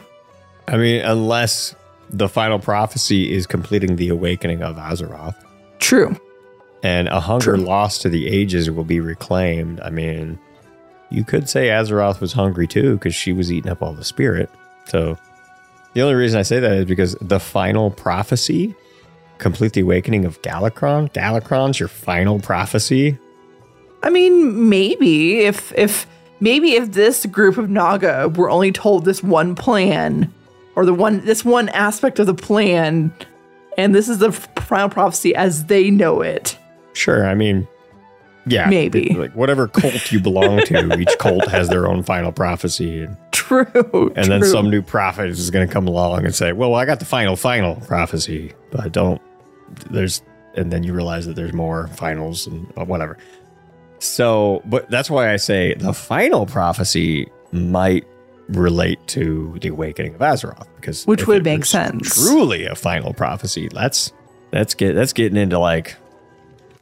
I 0.67 0.77
mean, 0.77 1.01
unless 1.01 1.75
the 2.11 2.29
final 2.29 2.59
prophecy 2.59 3.33
is 3.33 3.47
completing 3.47 3.95
the 3.95 4.09
awakening 4.09 4.61
of 4.61 4.75
Azeroth. 4.75 5.35
True. 5.79 6.15
And 6.83 7.07
a 7.07 7.19
hunger 7.19 7.57
lost 7.57 8.03
to 8.03 8.09
the 8.09 8.27
ages 8.27 8.69
will 8.69 8.83
be 8.83 8.99
reclaimed. 8.99 9.79
I 9.81 9.89
mean, 9.89 10.39
you 11.09 11.23
could 11.23 11.49
say 11.49 11.69
Azeroth 11.69 12.19
was 12.19 12.33
hungry 12.33 12.67
too 12.67 12.93
because 12.97 13.15
she 13.15 13.33
was 13.33 13.51
eating 13.51 13.71
up 13.71 13.81
all 13.81 13.93
the 13.93 14.03
spirit. 14.03 14.49
So 14.85 15.17
the 15.93 16.01
only 16.01 16.15
reason 16.15 16.39
I 16.39 16.43
say 16.43 16.59
that 16.59 16.71
is 16.71 16.85
because 16.85 17.15
the 17.21 17.39
final 17.39 17.91
prophecy, 17.91 18.75
complete 19.37 19.73
the 19.73 19.81
awakening 19.81 20.25
of 20.25 20.41
Galakrond. 20.41 21.13
Galakrond's 21.13 21.79
your 21.79 21.89
final 21.89 22.39
prophecy. 22.39 23.17
I 24.03 24.09
mean, 24.09 24.69
maybe 24.69 25.39
if 25.39 25.73
if 25.77 26.07
maybe 26.39 26.73
if 26.73 26.93
this 26.93 27.25
group 27.25 27.57
of 27.57 27.69
Naga 27.69 28.29
were 28.29 28.49
only 28.49 28.71
told 28.71 29.05
this 29.05 29.21
one 29.21 29.55
plan 29.55 30.33
or 30.75 30.85
the 30.85 30.93
one 30.93 31.25
this 31.25 31.43
one 31.43 31.69
aspect 31.69 32.19
of 32.19 32.25
the 32.25 32.33
plan, 32.33 33.13
and 33.77 33.93
this 33.93 34.07
is 34.07 34.19
the 34.19 34.31
final 34.31 34.89
prophecy 34.89 35.35
as 35.35 35.65
they 35.65 35.91
know 35.91 36.21
it. 36.21 36.57
Sure. 36.93 37.25
I 37.25 37.35
mean, 37.35 37.67
yeah, 38.45 38.67
Maybe. 38.69 39.13
like 39.13 39.33
whatever 39.35 39.67
cult 39.67 40.11
you 40.11 40.19
belong 40.19 40.61
to, 40.65 40.97
each 40.99 41.17
cult 41.19 41.47
has 41.47 41.69
their 41.69 41.87
own 41.87 42.03
final 42.03 42.31
prophecy. 42.31 43.03
And, 43.03 43.17
True. 43.31 44.13
and 44.15 44.31
then 44.31 44.43
some 44.43 44.69
new 44.69 44.81
prophet 44.81 45.29
is 45.29 45.49
going 45.51 45.67
to 45.67 45.73
come 45.73 45.87
along 45.87 46.25
and 46.25 46.33
say, 46.33 46.53
"Well, 46.53 46.75
I 46.75 46.85
got 46.85 46.99
the 46.99 47.05
final 47.05 47.35
final 47.35 47.75
prophecy, 47.75 48.53
but 48.71 48.81
I 48.81 48.87
don't." 48.87 49.21
There's, 49.89 50.21
and 50.55 50.71
then 50.71 50.83
you 50.83 50.93
realize 50.93 51.25
that 51.27 51.35
there's 51.35 51.53
more 51.53 51.87
finals 51.89 52.47
and 52.47 52.71
uh, 52.77 52.85
whatever. 52.85 53.17
So, 53.99 54.61
but 54.65 54.89
that's 54.89 55.09
why 55.09 55.31
I 55.31 55.35
say 55.37 55.75
the 55.75 55.93
final 55.93 56.45
prophecy 56.45 57.29
might 57.51 58.05
relate 58.49 59.05
to 59.07 59.57
the 59.61 59.69
awakening 59.69 60.15
of 60.15 60.21
Azeroth 60.21 60.67
because 60.75 61.05
Which 61.05 61.27
would 61.27 61.43
make 61.43 61.65
sense. 61.65 62.15
Truly, 62.15 62.65
a 62.65 62.75
final 62.75 63.13
prophecy. 63.13 63.69
That's 63.71 64.11
that's 64.51 64.73
get 64.73 64.93
that's 64.93 65.13
getting 65.13 65.37
into 65.37 65.59
like 65.59 65.95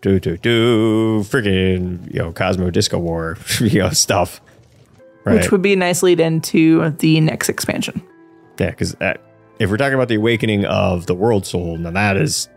do 0.01 0.19
do 0.19 0.37
do 0.37 1.23
freaking 1.23 2.11
you 2.13 2.19
know 2.19 2.31
Cosmo 2.31 2.69
Disco 2.69 2.97
War 2.97 3.37
you 3.59 3.79
know 3.79 3.89
stuff. 3.89 4.41
Right. 5.25 5.35
which 5.35 5.51
would 5.51 5.61
be 5.61 5.73
a 5.73 5.75
nice 5.75 6.01
lead 6.01 6.21
into 6.21 6.91
the 6.91 7.19
next 7.19 7.49
expansion. 7.49 8.01
Yeah, 8.57 8.69
because 8.69 8.95
uh, 8.95 9.15
if 9.59 9.69
we're 9.69 9.77
talking 9.77 9.93
about 9.93 10.07
the 10.07 10.15
awakening 10.15 10.65
of 10.65 11.05
the 11.07 11.13
world 11.13 11.45
soul, 11.45 11.77
now 11.77 11.91
that 11.91 12.15
is 12.15 12.47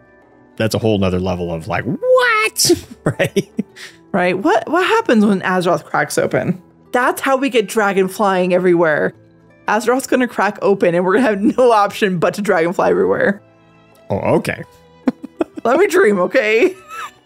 that's 0.56 0.74
a 0.74 0.78
whole 0.78 0.98
nother 0.98 1.18
level 1.18 1.52
of 1.52 1.66
like 1.66 1.84
what, 1.84 2.70
right? 3.04 3.50
Right? 4.12 4.38
What 4.38 4.68
what 4.68 4.86
happens 4.86 5.26
when 5.26 5.40
Azeroth 5.40 5.84
cracks 5.84 6.18
open? 6.18 6.62
That's 6.92 7.20
how 7.20 7.36
we 7.36 7.50
get 7.50 7.68
dragon 7.68 8.06
flying 8.06 8.54
everywhere. 8.54 9.12
Azeroth's 9.66 10.06
gonna 10.06 10.28
crack 10.28 10.58
open 10.62 10.94
and 10.94 11.04
we're 11.04 11.14
gonna 11.14 11.26
have 11.26 11.40
no 11.58 11.72
option 11.72 12.18
but 12.18 12.34
to 12.34 12.42
dragonfly 12.42 12.88
everywhere. 12.88 13.42
Oh, 14.08 14.18
okay. 14.36 14.62
Let 15.64 15.78
me 15.78 15.86
dream, 15.86 16.18
okay? 16.18 16.76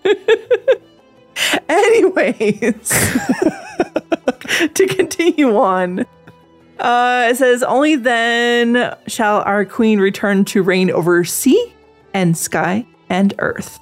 Anyways, 1.68 2.88
to 4.74 4.86
continue 4.88 5.56
on, 5.56 6.06
uh, 6.80 7.28
it 7.30 7.36
says, 7.36 7.62
Only 7.62 7.96
then 7.96 8.94
shall 9.06 9.40
our 9.42 9.64
queen 9.64 9.98
return 10.00 10.44
to 10.46 10.62
reign 10.62 10.90
over 10.90 11.24
sea 11.24 11.74
and 12.14 12.36
sky 12.36 12.86
and 13.08 13.34
earth. 13.38 13.78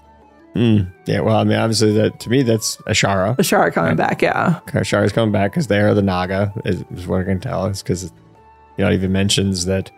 Mm, 0.55 0.93
yeah, 1.07 1.21
well, 1.21 1.37
I 1.37 1.45
mean, 1.45 1.59
obviously, 1.59 1.93
that 1.95 2.21
to 2.21 2.31
me, 2.31 2.43
that's 2.43 2.77
Azshara. 2.79 3.37
Azshara 3.37 3.73
coming 3.73 3.97
back, 3.97 4.23
yeah. 4.23 4.61
Azshara's 4.67 5.13
coming 5.13 5.33
back 5.33 5.51
because 5.51 5.67
they 5.67 5.81
are 5.81 5.95
the 5.95 6.03
Naga, 6.03 6.53
is, 6.65 6.85
is 6.95 7.07
what 7.09 7.21
I 7.23 7.25
can 7.25 7.41
tell. 7.41 7.67
It's 7.67 7.83
because, 7.83 8.05
you 8.05 8.85
know, 8.85 8.89
it 8.89 8.95
even 8.95 9.11
mentions 9.11 9.65
that 9.65 9.91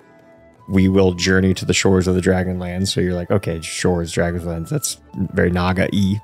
we 0.69 0.89
will 0.89 1.13
journey 1.13 1.55
to 1.55 1.65
the 1.65 1.75
shores 1.75 2.07
of 2.07 2.15
the 2.15 2.21
Dragonlands. 2.21 2.89
So 2.89 3.01
you're 3.01 3.15
like, 3.15 3.31
okay, 3.31 3.61
shores, 3.61 4.13
Dragonlands. 4.13 4.69
That's 4.69 5.01
very 5.15 5.51
Naga 5.51 5.89
e. 5.93 6.19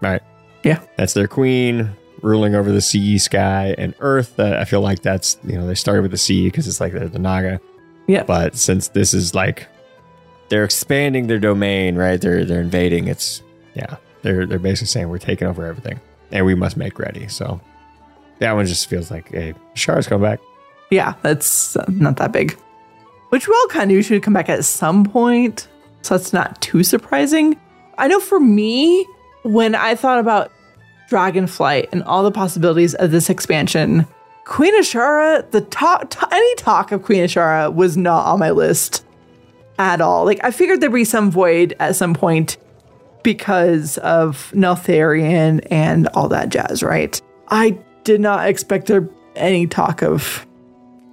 Right. 0.00 0.22
Yeah. 0.62 0.80
That's 0.96 1.14
their 1.14 1.28
queen 1.28 1.90
ruling 2.22 2.54
over 2.54 2.70
the 2.70 2.80
sea, 2.80 3.18
sky, 3.18 3.74
and 3.78 3.94
earth. 4.00 4.38
Uh, 4.38 4.56
I 4.60 4.64
feel 4.64 4.80
like 4.80 5.02
that's, 5.02 5.38
you 5.44 5.54
know, 5.54 5.66
they 5.66 5.74
started 5.74 6.02
with 6.02 6.10
the 6.10 6.18
sea 6.18 6.46
because 6.46 6.68
it's 6.68 6.80
like 6.80 6.92
they're 6.92 7.08
the 7.08 7.18
Naga. 7.18 7.60
Yeah. 8.06 8.24
But 8.24 8.56
since 8.56 8.88
this 8.88 9.14
is 9.14 9.34
like, 9.34 9.66
they're 10.48 10.64
expanding 10.64 11.28
their 11.28 11.38
domain, 11.38 11.96
right? 11.96 12.20
They're 12.20 12.44
they're 12.44 12.60
invading. 12.60 13.08
It's 13.08 13.42
yeah. 13.74 13.96
They're 14.20 14.44
they're 14.44 14.58
basically 14.58 14.88
saying 14.88 15.08
we're 15.08 15.18
taking 15.18 15.48
over 15.48 15.64
everything, 15.66 15.98
and 16.30 16.44
we 16.44 16.54
must 16.54 16.76
make 16.76 16.98
ready. 16.98 17.26
So 17.28 17.60
that 18.38 18.52
one 18.52 18.66
just 18.66 18.86
feels 18.86 19.10
like, 19.10 19.30
hey, 19.30 19.54
Shara's 19.74 20.06
come 20.06 20.20
back. 20.20 20.40
Yeah, 20.90 21.14
that's 21.22 21.76
not 21.88 22.18
that 22.18 22.32
big. 22.32 22.58
Which 23.32 23.48
we 23.48 23.54
all 23.54 23.66
kind 23.68 23.90
of 23.90 24.10
would 24.10 24.22
come 24.22 24.34
back 24.34 24.50
at 24.50 24.62
some 24.62 25.06
point. 25.06 25.66
So 26.02 26.18
that's 26.18 26.34
not 26.34 26.60
too 26.60 26.84
surprising. 26.84 27.58
I 27.96 28.06
know 28.06 28.20
for 28.20 28.38
me, 28.38 29.06
when 29.42 29.74
I 29.74 29.94
thought 29.94 30.18
about 30.18 30.52
Dragonflight 31.10 31.88
and 31.92 32.02
all 32.02 32.24
the 32.24 32.30
possibilities 32.30 32.94
of 32.94 33.10
this 33.10 33.30
expansion, 33.30 34.06
Queen 34.44 34.78
Azshara, 34.78 35.50
the 35.50 35.62
talk, 35.62 36.10
t- 36.10 36.26
any 36.30 36.54
talk 36.56 36.92
of 36.92 37.04
Queen 37.04 37.24
Azshara 37.24 37.72
was 37.72 37.96
not 37.96 38.26
on 38.26 38.38
my 38.38 38.50
list 38.50 39.02
at 39.78 40.02
all. 40.02 40.26
Like 40.26 40.40
I 40.44 40.50
figured 40.50 40.82
there'd 40.82 40.92
be 40.92 41.04
some 41.06 41.30
void 41.30 41.74
at 41.80 41.96
some 41.96 42.12
point 42.12 42.58
because 43.22 43.96
of 43.98 44.52
Neltharion 44.54 45.66
and 45.70 46.06
all 46.08 46.28
that 46.28 46.50
jazz, 46.50 46.82
right? 46.82 47.18
I 47.48 47.78
did 48.04 48.20
not 48.20 48.46
expect 48.46 48.88
there 48.88 49.08
any 49.36 49.66
talk 49.66 50.02
of 50.02 50.46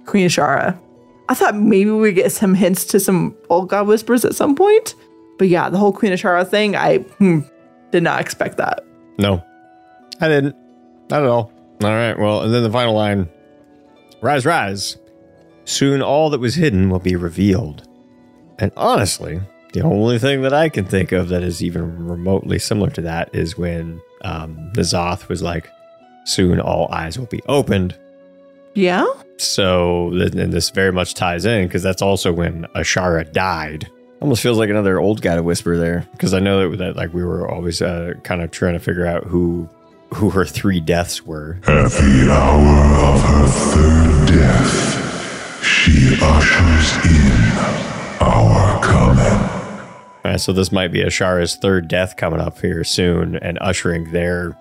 Queen 0.04 0.28
Azshara. 0.28 0.78
I 1.30 1.34
thought 1.34 1.54
maybe 1.54 1.90
we 1.90 2.12
get 2.12 2.32
some 2.32 2.54
hints 2.54 2.84
to 2.86 3.00
some 3.00 3.36
old 3.48 3.68
god 3.68 3.86
whispers 3.86 4.24
at 4.24 4.34
some 4.34 4.54
point. 4.56 4.94
But 5.38 5.48
yeah, 5.48 5.70
the 5.70 5.78
whole 5.78 5.92
Queen 5.92 6.12
of 6.12 6.20
Azshara 6.20 6.46
thing, 6.46 6.76
I 6.76 6.98
hmm, 6.98 7.40
did 7.92 8.02
not 8.02 8.20
expect 8.20 8.58
that. 8.58 8.84
No, 9.16 9.42
I 10.20 10.28
didn't. 10.28 10.56
Not 11.08 11.22
at 11.22 11.28
all. 11.28 11.52
All 11.82 11.90
right. 11.90 12.18
Well, 12.18 12.42
and 12.42 12.52
then 12.52 12.62
the 12.62 12.70
final 12.70 12.94
line 12.94 13.28
Rise, 14.20 14.44
rise. 14.44 14.98
Soon 15.64 16.02
all 16.02 16.30
that 16.30 16.40
was 16.40 16.54
hidden 16.56 16.90
will 16.90 16.98
be 16.98 17.16
revealed. 17.16 17.88
And 18.58 18.70
honestly, 18.76 19.40
The 19.72 19.82
only 19.82 20.18
thing 20.18 20.42
that 20.42 20.52
I 20.52 20.68
can 20.68 20.84
think 20.84 21.12
of 21.12 21.28
that 21.28 21.44
is 21.44 21.62
even 21.62 22.06
remotely 22.06 22.58
similar 22.58 22.90
to 22.90 23.00
that 23.02 23.32
is 23.32 23.56
when 23.56 24.00
um, 24.22 24.72
N'Zoth 24.74 25.28
was 25.28 25.42
like, 25.42 25.70
"Soon 26.24 26.58
all 26.60 26.92
eyes 26.92 27.16
will 27.16 27.26
be 27.26 27.40
opened." 27.46 27.96
Yeah. 28.74 29.06
So, 29.38 30.08
and 30.12 30.52
this 30.52 30.70
very 30.70 30.92
much 30.92 31.14
ties 31.14 31.44
in 31.44 31.66
because 31.66 31.82
that's 31.82 32.02
also 32.02 32.32
when 32.32 32.66
Azshara 32.76 33.32
died. 33.32 33.90
Almost 34.20 34.42
feels 34.42 34.58
like 34.58 34.68
another 34.68 35.00
old 35.00 35.22
guy 35.22 35.34
to 35.34 35.42
whisper 35.42 35.78
there 35.78 36.06
because 36.12 36.34
I 36.34 36.40
know 36.40 36.70
that, 36.70 36.76
that 36.76 36.96
like 36.96 37.14
we 37.14 37.24
were 37.24 37.50
always 37.50 37.80
uh, 37.80 38.14
kind 38.22 38.42
of 38.42 38.50
trying 38.50 38.74
to 38.74 38.78
figure 38.78 39.06
out 39.06 39.24
who 39.24 39.68
who 40.12 40.28
her 40.30 40.44
three 40.44 40.80
deaths 40.80 41.24
were. 41.24 41.58
At 41.62 41.90
the 41.90 42.28
hour 42.30 43.14
of 43.14 43.22
her 43.22 43.46
third 43.46 44.28
death, 44.28 45.64
she 45.64 46.18
ushers 46.20 47.06
in 47.06 47.58
our 48.20 48.82
coming. 48.82 49.50
All 50.22 50.32
right, 50.32 50.40
so 50.40 50.52
this 50.52 50.70
might 50.70 50.92
be 50.92 51.02
Azshara's 51.02 51.56
third 51.56 51.88
death 51.88 52.16
coming 52.16 52.40
up 52.40 52.60
here 52.60 52.84
soon 52.84 53.36
and 53.36 53.56
ushering 53.60 54.10
their 54.12 54.54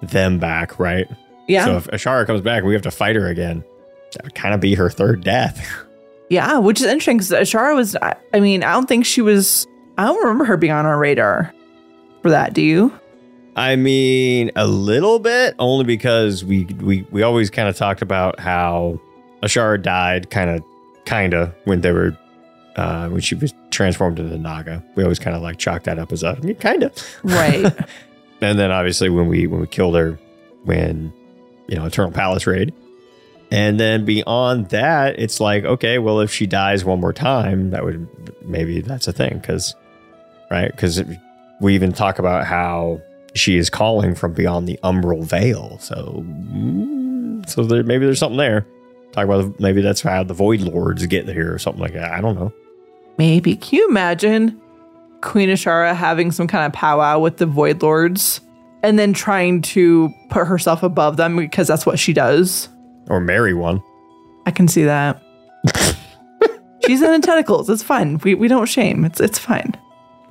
them 0.00 0.38
back, 0.38 0.78
right? 0.78 1.08
Yeah. 1.48 1.64
So 1.64 1.76
if 1.76 1.86
Azshara 1.88 2.26
comes 2.26 2.40
back, 2.40 2.64
we 2.64 2.72
have 2.74 2.82
to 2.82 2.90
fight 2.90 3.16
her 3.16 3.26
again. 3.26 3.64
That 4.12 4.24
would 4.24 4.34
kind 4.34 4.54
of 4.54 4.60
be 4.60 4.74
her 4.74 4.90
third 4.90 5.22
death. 5.24 5.66
Yeah, 6.28 6.56
which 6.60 6.80
is 6.80 6.86
interesting 6.86 7.18
because 7.18 7.30
Azshara 7.30 7.76
was, 7.76 7.94
I, 7.96 8.14
I 8.32 8.40
mean, 8.40 8.64
I 8.64 8.72
don't 8.72 8.86
think 8.88 9.04
she 9.04 9.20
was, 9.20 9.66
I 9.98 10.06
don't 10.06 10.16
remember 10.18 10.46
her 10.46 10.56
being 10.56 10.72
on 10.72 10.86
our 10.86 10.98
radar 10.98 11.52
for 12.22 12.30
that. 12.30 12.54
Do 12.54 12.62
you? 12.62 12.98
I 13.54 13.76
mean, 13.76 14.50
a 14.56 14.66
little 14.66 15.18
bit, 15.18 15.54
only 15.58 15.84
because 15.84 16.42
we 16.42 16.64
we 16.80 17.06
we 17.10 17.22
always 17.22 17.50
kind 17.50 17.68
of 17.68 17.76
talked 17.76 18.00
about 18.00 18.40
how 18.40 18.98
Azshara 19.42 19.82
died, 19.82 20.30
kind 20.30 20.48
of, 20.48 20.64
kind 21.04 21.34
of 21.34 21.52
when 21.64 21.82
they 21.82 21.92
were 21.92 22.16
uh, 22.76 23.10
when 23.10 23.20
she 23.20 23.34
was 23.34 23.52
transformed 23.70 24.18
into 24.18 24.38
Naga. 24.38 24.82
We 24.94 25.02
always 25.02 25.18
kind 25.18 25.36
of 25.36 25.42
like 25.42 25.58
chalked 25.58 25.84
that 25.84 25.98
up 25.98 26.12
as 26.12 26.22
a 26.22 26.28
I 26.28 26.40
mean, 26.40 26.54
kind 26.54 26.82
of 26.84 26.94
Right. 27.24 27.64
and 28.40 28.58
then 28.58 28.70
obviously 28.70 29.10
when 29.10 29.28
we 29.28 29.46
when 29.46 29.60
we 29.60 29.66
killed 29.66 29.96
her 29.96 30.18
when 30.64 31.12
you 31.68 31.76
know 31.76 31.86
Eternal 31.86 32.12
Palace 32.12 32.46
raid. 32.46 32.72
And 33.50 33.78
then 33.78 34.06
beyond 34.06 34.70
that, 34.70 35.18
it's 35.18 35.38
like, 35.38 35.64
okay, 35.64 35.98
well, 35.98 36.20
if 36.20 36.32
she 36.32 36.46
dies 36.46 36.86
one 36.86 37.00
more 37.00 37.12
time, 37.12 37.70
that 37.70 37.84
would 37.84 38.08
maybe 38.42 38.80
that's 38.80 39.06
a 39.08 39.12
thing. 39.12 39.40
Cause, 39.40 39.74
right? 40.50 40.74
Cause 40.78 41.02
we 41.60 41.74
even 41.74 41.92
talk 41.92 42.18
about 42.18 42.46
how 42.46 43.02
she 43.34 43.58
is 43.58 43.68
calling 43.68 44.14
from 44.14 44.32
beyond 44.32 44.66
the 44.66 44.78
umbral 44.82 45.22
veil. 45.22 45.78
So, 45.80 46.24
mm, 46.26 47.46
so 47.46 47.64
there, 47.64 47.82
maybe 47.82 48.06
there's 48.06 48.18
something 48.18 48.38
there. 48.38 48.66
Talk 49.12 49.26
about 49.26 49.60
maybe 49.60 49.82
that's 49.82 50.00
how 50.00 50.22
the 50.22 50.32
Void 50.32 50.62
Lords 50.62 51.04
get 51.06 51.28
here 51.28 51.52
or 51.52 51.58
something 51.58 51.82
like 51.82 51.92
that. 51.92 52.10
I 52.12 52.22
don't 52.22 52.34
know. 52.34 52.54
Maybe. 53.18 53.56
Can 53.56 53.80
you 53.80 53.88
imagine 53.88 54.58
Queen 55.20 55.50
Azshara 55.50 55.94
having 55.94 56.32
some 56.32 56.46
kind 56.46 56.64
of 56.64 56.72
powwow 56.72 57.18
with 57.18 57.36
the 57.36 57.44
Void 57.44 57.82
Lords 57.82 58.40
and 58.82 58.98
then 58.98 59.12
trying 59.12 59.62
to 59.62 60.12
put 60.30 60.46
herself 60.46 60.82
above 60.82 61.16
them 61.16 61.36
because 61.36 61.68
that's 61.68 61.86
what 61.86 61.98
she 61.98 62.12
does? 62.12 62.68
Or 63.08 63.20
marry 63.20 63.54
one. 63.54 63.82
I 64.46 64.50
can 64.50 64.68
see 64.68 64.84
that. 64.84 65.22
She's 66.86 67.00
in 67.00 67.12
the 67.12 67.24
tentacles. 67.24 67.70
It's 67.70 67.82
fine. 67.82 68.18
We, 68.18 68.34
we 68.34 68.48
don't 68.48 68.66
shame. 68.66 69.04
It's 69.04 69.20
it's 69.20 69.38
fine. 69.38 69.76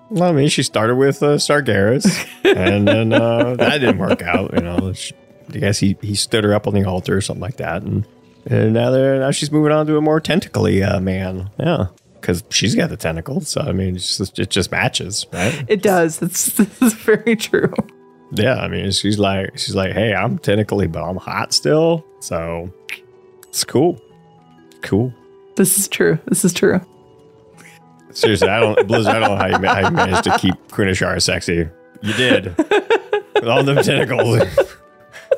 Well, 0.10 0.30
I 0.30 0.34
mean, 0.34 0.50
she 0.50 0.64
started 0.64 0.96
with 0.96 1.24
uh, 1.24 1.38
Sargeras, 1.38 2.28
and 2.44 2.86
then 2.86 3.14
uh, 3.14 3.56
that 3.56 3.78
didn't 3.78 3.98
work 3.98 4.22
out. 4.22 4.54
You 4.54 4.60
know, 4.60 4.92
she, 4.92 5.14
I 5.54 5.58
guess 5.60 5.80
he, 5.80 5.96
he 6.02 6.16
stood 6.16 6.44
her 6.44 6.54
up 6.54 6.68
on 6.68 6.74
the 6.74 6.84
altar 6.84 7.16
or 7.16 7.22
something 7.22 7.42
like 7.42 7.58
that, 7.58 7.84
and 7.84 8.06
and 8.46 8.74
now 8.74 8.90
they're 8.90 9.20
now 9.20 9.32
she's 9.32 9.52
moving 9.52 9.72
on 9.72 9.88
to 9.88 9.96
a 9.96 10.02
more 10.02 10.20
tentacly 10.20 10.84
uh, 10.84 11.00
man. 11.00 11.50
Yeah, 11.58 11.88
because 12.20 12.44
she's 12.50 12.76
got 12.76 12.90
the 12.90 12.98
tentacles. 12.98 13.48
So 13.48 13.62
I 13.62 13.72
mean, 13.72 13.96
it's 13.96 14.18
just, 14.18 14.38
it 14.38 14.50
just 14.50 14.70
matches, 14.70 15.26
right? 15.32 15.64
It 15.70 15.82
does. 15.82 16.22
It's 16.22 16.48
this 16.58 16.82
is 16.82 16.94
very 16.94 17.38
true. 17.38 17.74
Yeah, 18.32 18.56
I 18.56 18.68
mean, 18.68 18.92
she's 18.92 19.20
like 19.20 19.58
she's 19.58 19.76
like, 19.76 19.94
hey, 19.94 20.14
I'm 20.14 20.38
tentacly, 20.38 20.88
but 20.88 21.04
I'm 21.04 21.18
hot 21.18 21.54
still. 21.54 22.06
So 22.20 22.72
it's 23.48 23.64
cool, 23.64 24.00
cool. 24.82 25.14
This 25.56 25.78
is 25.78 25.88
true. 25.88 26.18
This 26.26 26.46
is 26.46 26.54
true. 26.54 26.80
Seriously, 28.12 28.50
I 28.50 28.60
don't 28.60 28.88
Blizzard. 28.88 29.16
I 29.16 29.20
don't 29.20 29.30
know 29.30 29.36
how 29.36 29.48
you, 29.48 29.68
how 29.68 29.90
you 29.90 29.96
managed 29.96 30.24
to 30.26 30.38
keep 30.38 30.56
Queen 30.72 30.88
Azshara 30.88 31.22
sexy. 31.22 31.68
You 32.02 32.14
did 32.14 32.58
with 32.58 33.48
all 33.48 33.64
them 33.64 33.78
tentacles 33.78 34.42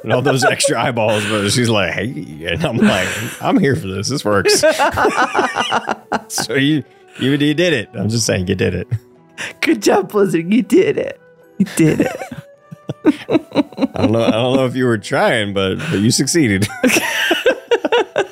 and 0.03 0.14
all 0.14 0.22
those 0.22 0.44
extra 0.44 0.82
eyeballs. 0.82 1.26
But 1.30 1.49
she's 1.49 1.70
like, 1.70 1.94
hey, 1.94 2.45
and 2.45 2.64
I'm 2.64 2.78
like, 2.78 3.07
I'm 3.41 3.57
here 3.57 3.76
for 3.76 3.88
this. 3.88 4.10
This 4.10 4.24
works. 4.24 4.60
so 6.28 6.53
you, 6.53 6.84
you, 7.20 7.32
you 7.32 7.53
did 7.53 7.74
it. 7.74 7.90
I'm 7.94 8.10
just 8.10 8.26
saying, 8.26 8.48
you 8.48 8.56
did 8.56 8.74
it. 8.74 8.88
Good 9.61 9.82
job, 9.82 10.11
Blizzard. 10.11 10.52
You 10.52 10.61
did 10.61 10.98
it. 10.98 11.20
You 11.57 11.65
did 11.76 12.02
it. 12.02 12.15
I 13.06 13.90
don't 13.96 14.12
know. 14.12 14.24
I 14.24 14.32
don't 14.32 14.56
know 14.56 14.66
if 14.66 14.76
you 14.76 14.86
were 14.86 14.98
trying, 14.98 15.54
but, 15.54 15.78
but 15.78 16.00
you 16.00 16.12
succeeded. 16.12 16.68
I 16.84 18.26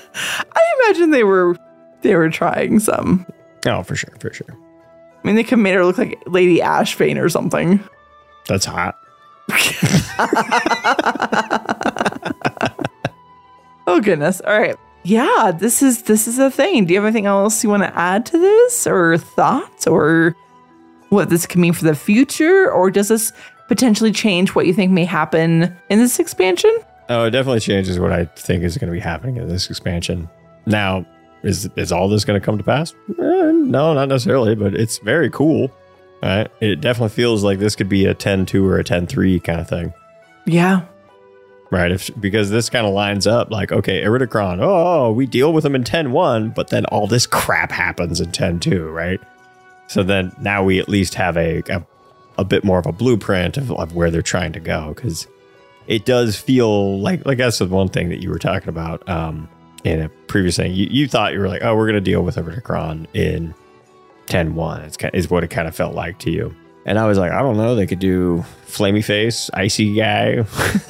imagine 0.83 1.11
they 1.11 1.23
were 1.23 1.57
they 2.01 2.15
were 2.15 2.29
trying 2.29 2.79
some. 2.79 3.25
Oh, 3.65 3.83
for 3.83 3.95
sure, 3.95 4.13
for 4.19 4.33
sure. 4.33 4.47
I 4.51 5.27
mean, 5.27 5.35
they 5.35 5.43
could 5.43 5.59
made 5.59 5.75
her 5.75 5.85
look 5.85 5.97
like 5.97 6.21
Lady 6.25 6.59
Ashvane 6.59 7.21
or 7.21 7.29
something. 7.29 7.79
That's 8.47 8.65
hot. 8.65 8.97
Oh 13.87 13.99
goodness. 13.99 14.41
All 14.41 14.57
right. 14.57 14.75
Yeah, 15.03 15.51
this 15.53 15.81
is 15.81 16.03
this 16.03 16.27
is 16.27 16.37
a 16.39 16.51
thing. 16.51 16.85
Do 16.85 16.93
you 16.93 16.99
have 16.99 17.05
anything 17.05 17.25
else 17.25 17.63
you 17.63 17.69
want 17.69 17.83
to 17.83 17.97
add 17.97 18.25
to 18.27 18.37
this 18.37 18.85
or 18.87 19.17
thoughts 19.17 19.87
or 19.87 20.35
what 21.09 21.29
this 21.29 21.45
could 21.45 21.59
mean 21.59 21.73
for 21.73 21.83
the 21.83 21.95
future 21.95 22.71
or 22.71 22.89
does 22.91 23.09
this 23.09 23.33
potentially 23.71 24.11
change 24.11 24.53
what 24.53 24.67
you 24.67 24.73
think 24.73 24.91
may 24.91 25.05
happen 25.05 25.73
in 25.87 25.97
this 25.97 26.19
expansion? 26.19 26.77
Oh, 27.07 27.23
it 27.23 27.29
definitely 27.29 27.61
changes 27.61 27.97
what 28.01 28.11
I 28.11 28.25
think 28.25 28.65
is 28.65 28.77
going 28.77 28.89
to 28.89 28.93
be 28.93 28.99
happening 28.99 29.37
in 29.37 29.47
this 29.47 29.69
expansion. 29.69 30.29
Now, 30.65 31.05
is 31.41 31.69
is 31.77 31.89
all 31.89 32.09
this 32.09 32.25
going 32.25 32.37
to 32.37 32.45
come 32.45 32.57
to 32.57 32.65
pass? 32.65 32.93
Eh, 33.11 33.13
no, 33.17 33.93
not 33.93 34.09
necessarily, 34.09 34.55
but 34.55 34.75
it's 34.75 34.97
very 34.97 35.29
cool. 35.29 35.71
Right? 36.21 36.51
It 36.59 36.81
definitely 36.81 37.15
feels 37.15 37.45
like 37.45 37.59
this 37.59 37.77
could 37.77 37.87
be 37.87 38.05
a 38.05 38.13
10-2 38.13 38.61
or 38.61 38.77
a 38.77 38.83
10-3 38.83 39.41
kind 39.41 39.61
of 39.61 39.69
thing. 39.69 39.93
Yeah. 40.45 40.81
Right? 41.69 41.93
If 41.93 42.11
because 42.19 42.49
this 42.49 42.69
kind 42.69 42.85
of 42.85 42.93
lines 42.93 43.25
up 43.25 43.51
like, 43.51 43.71
okay, 43.71 44.03
Iridikron, 44.03 44.59
oh, 44.61 45.13
we 45.13 45.25
deal 45.25 45.53
with 45.53 45.63
them 45.63 45.75
in 45.75 45.85
10-1, 45.85 46.53
but 46.53 46.71
then 46.71 46.83
all 46.87 47.07
this 47.07 47.25
crap 47.25 47.71
happens 47.71 48.19
in 48.19 48.31
10-2, 48.33 48.93
right? 48.93 49.21
So 49.87 50.03
then 50.03 50.35
now 50.41 50.61
we 50.61 50.77
at 50.77 50.89
least 50.89 51.15
have 51.15 51.37
a 51.37 51.63
a, 51.69 51.81
a 52.37 52.43
bit 52.43 52.63
more 52.63 52.79
of 52.79 52.85
a 52.85 52.91
blueprint 52.91 53.57
of, 53.57 53.71
of 53.71 53.95
where 53.95 54.09
they're 54.11 54.21
trying 54.21 54.53
to 54.53 54.59
go 54.59 54.93
because 54.93 55.27
it 55.87 56.05
does 56.05 56.37
feel 56.37 56.99
like 56.99 57.25
like 57.25 57.37
that's 57.37 57.59
the 57.59 57.67
one 57.67 57.89
thing 57.89 58.09
that 58.09 58.21
you 58.21 58.29
were 58.29 58.39
talking 58.39 58.69
about 58.69 59.07
um, 59.09 59.49
in 59.83 60.01
a 60.01 60.09
previous 60.27 60.57
thing. 60.57 60.73
You, 60.73 60.87
you 60.89 61.07
thought 61.07 61.33
you 61.33 61.39
were 61.39 61.49
like, 61.49 61.63
oh, 61.63 61.75
we're 61.75 61.87
gonna 61.87 62.01
deal 62.01 62.21
with 62.23 62.35
Iridikron 62.35 63.07
in 63.13 63.53
10-1. 64.27 64.83
It's 64.85 64.97
kind 64.97 65.13
is 65.13 65.29
what 65.29 65.43
it 65.43 65.49
kind 65.49 65.67
of 65.67 65.75
felt 65.75 65.95
like 65.95 66.19
to 66.19 66.31
you. 66.31 66.55
And 66.85 66.97
I 66.97 67.05
was 67.05 67.17
like, 67.17 67.31
I 67.31 67.41
don't 67.41 67.57
know. 67.57 67.75
They 67.75 67.85
could 67.85 67.99
do 67.99 68.43
Flamey 68.65 69.03
Face, 69.03 69.49
Icy 69.53 69.95
Guy, 69.95 70.45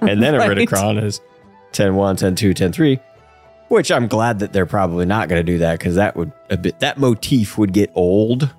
and 0.00 0.22
then 0.22 0.34
Right. 0.36 0.50
Iridikron 0.50 1.02
is 1.02 1.20
10-1, 1.72 2.36
10-2, 2.36 2.54
10-3. 2.54 3.00
Which 3.68 3.90
I'm 3.90 4.06
glad 4.06 4.38
that 4.38 4.52
they're 4.52 4.66
probably 4.66 5.06
not 5.06 5.28
going 5.28 5.44
to 5.44 5.52
do 5.52 5.58
that 5.58 5.80
because 5.80 5.96
that 5.96 6.14
would 6.14 6.30
a 6.50 6.56
bit 6.56 6.78
that 6.78 6.98
motif 6.98 7.58
would 7.58 7.72
get 7.72 7.90
old, 7.96 8.54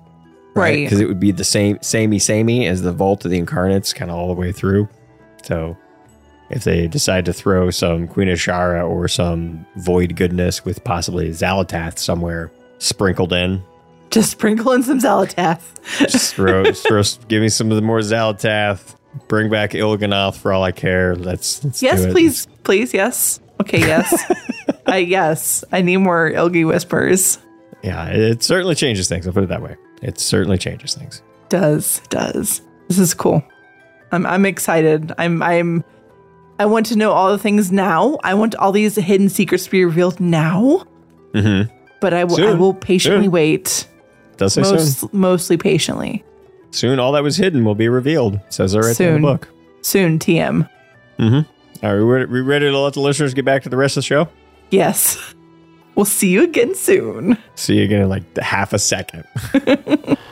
Right. 0.58 0.84
Because 0.86 1.00
it 1.00 1.08
would 1.08 1.20
be 1.20 1.30
the 1.30 1.44
same 1.44 1.78
samey 1.82 2.18
samey 2.18 2.66
as 2.66 2.82
the 2.82 2.92
Vault 2.92 3.24
of 3.24 3.30
the 3.30 3.38
Incarnates, 3.38 3.92
kind 3.92 4.10
of 4.10 4.16
all 4.16 4.28
the 4.28 4.40
way 4.40 4.52
through. 4.52 4.88
So 5.44 5.76
if 6.50 6.64
they 6.64 6.86
decide 6.88 7.24
to 7.26 7.32
throw 7.32 7.70
some 7.70 8.08
Queen 8.08 8.28
Ashara 8.28 8.88
or 8.88 9.08
some 9.08 9.66
Void 9.76 10.16
goodness 10.16 10.64
with 10.64 10.82
possibly 10.84 11.28
Xal'atath 11.30 11.98
somewhere 11.98 12.50
sprinkled 12.78 13.32
in, 13.32 13.62
Just 14.10 14.30
sprinkle 14.32 14.72
in 14.72 14.82
some 14.82 14.98
Xal'atath. 15.00 15.60
just 16.08 16.34
throw, 16.34 16.64
just 16.64 16.86
throw 16.88 17.02
give 17.28 17.42
me 17.42 17.48
some 17.48 17.70
of 17.70 17.76
the 17.76 17.82
more 17.82 18.00
Xal'atath. 18.00 18.94
Bring 19.26 19.50
back 19.50 19.70
Il'gynoth 19.72 20.36
for 20.36 20.52
all 20.52 20.62
I 20.62 20.70
care. 20.72 21.14
Let's, 21.16 21.64
let's 21.64 21.82
yes, 21.82 22.02
do 22.02 22.08
it. 22.08 22.12
please. 22.12 22.46
Please, 22.62 22.92
yes. 22.94 23.40
Okay, 23.60 23.80
yes. 23.80 24.14
I 24.86 24.98
yes. 24.98 25.64
I 25.72 25.80
need 25.82 25.96
more 25.98 26.30
Ilgi 26.30 26.66
whispers. 26.66 27.38
Yeah, 27.82 28.06
it 28.08 28.42
certainly 28.42 28.74
changes 28.74 29.08
things. 29.08 29.26
I'll 29.26 29.32
put 29.32 29.44
it 29.44 29.48
that 29.48 29.62
way. 29.62 29.76
It 30.02 30.18
certainly 30.18 30.58
changes 30.58 30.94
things. 30.94 31.22
Does 31.48 32.00
does. 32.08 32.62
This 32.88 32.98
is 32.98 33.14
cool. 33.14 33.42
I'm 34.12 34.26
I'm 34.26 34.46
excited. 34.46 35.12
I'm 35.18 35.42
I'm 35.42 35.84
I 36.58 36.66
want 36.66 36.86
to 36.86 36.96
know 36.96 37.12
all 37.12 37.30
the 37.30 37.38
things 37.38 37.70
now. 37.70 38.18
I 38.24 38.34
want 38.34 38.54
all 38.56 38.72
these 38.72 38.96
hidden 38.96 39.28
secrets 39.28 39.64
to 39.64 39.70
be 39.70 39.84
revealed 39.84 40.18
now. 40.20 40.84
Mm-hmm. 41.32 41.72
But 42.00 42.14
I 42.14 42.24
will 42.24 42.46
I 42.46 42.54
will 42.54 42.74
patiently 42.74 43.24
Soon. 43.24 43.32
wait. 43.32 43.88
Does 44.36 44.54
say 44.54 44.62
Most, 44.62 45.00
soon. 45.00 45.10
mostly 45.12 45.56
patiently. 45.56 46.24
Soon, 46.70 46.98
all 47.00 47.12
that 47.12 47.22
was 47.22 47.36
hidden 47.36 47.64
will 47.64 47.74
be 47.74 47.88
revealed. 47.88 48.34
It 48.34 48.52
says 48.52 48.74
it 48.74 48.78
right 48.78 48.96
there 48.96 49.16
in 49.16 49.22
the 49.22 49.26
book. 49.26 49.48
Soon, 49.82 50.18
TM. 50.18 50.68
Mm-hmm. 51.18 51.86
Are 51.86 52.04
we 52.04 52.24
we 52.26 52.40
ready 52.40 52.66
to 52.66 52.78
let 52.78 52.94
the 52.94 53.00
listeners 53.00 53.34
get 53.34 53.44
back 53.44 53.62
to 53.64 53.68
the 53.68 53.76
rest 53.76 53.96
of 53.96 54.02
the 54.02 54.06
show? 54.06 54.28
Yes. 54.70 55.34
We'll 55.98 56.04
see 56.04 56.28
you 56.28 56.44
again 56.44 56.76
soon. 56.76 57.36
See 57.56 57.78
you 57.78 57.82
again 57.82 58.02
in 58.02 58.08
like 58.08 58.22
half 58.38 58.72
a 58.72 58.78
second. 58.78 59.24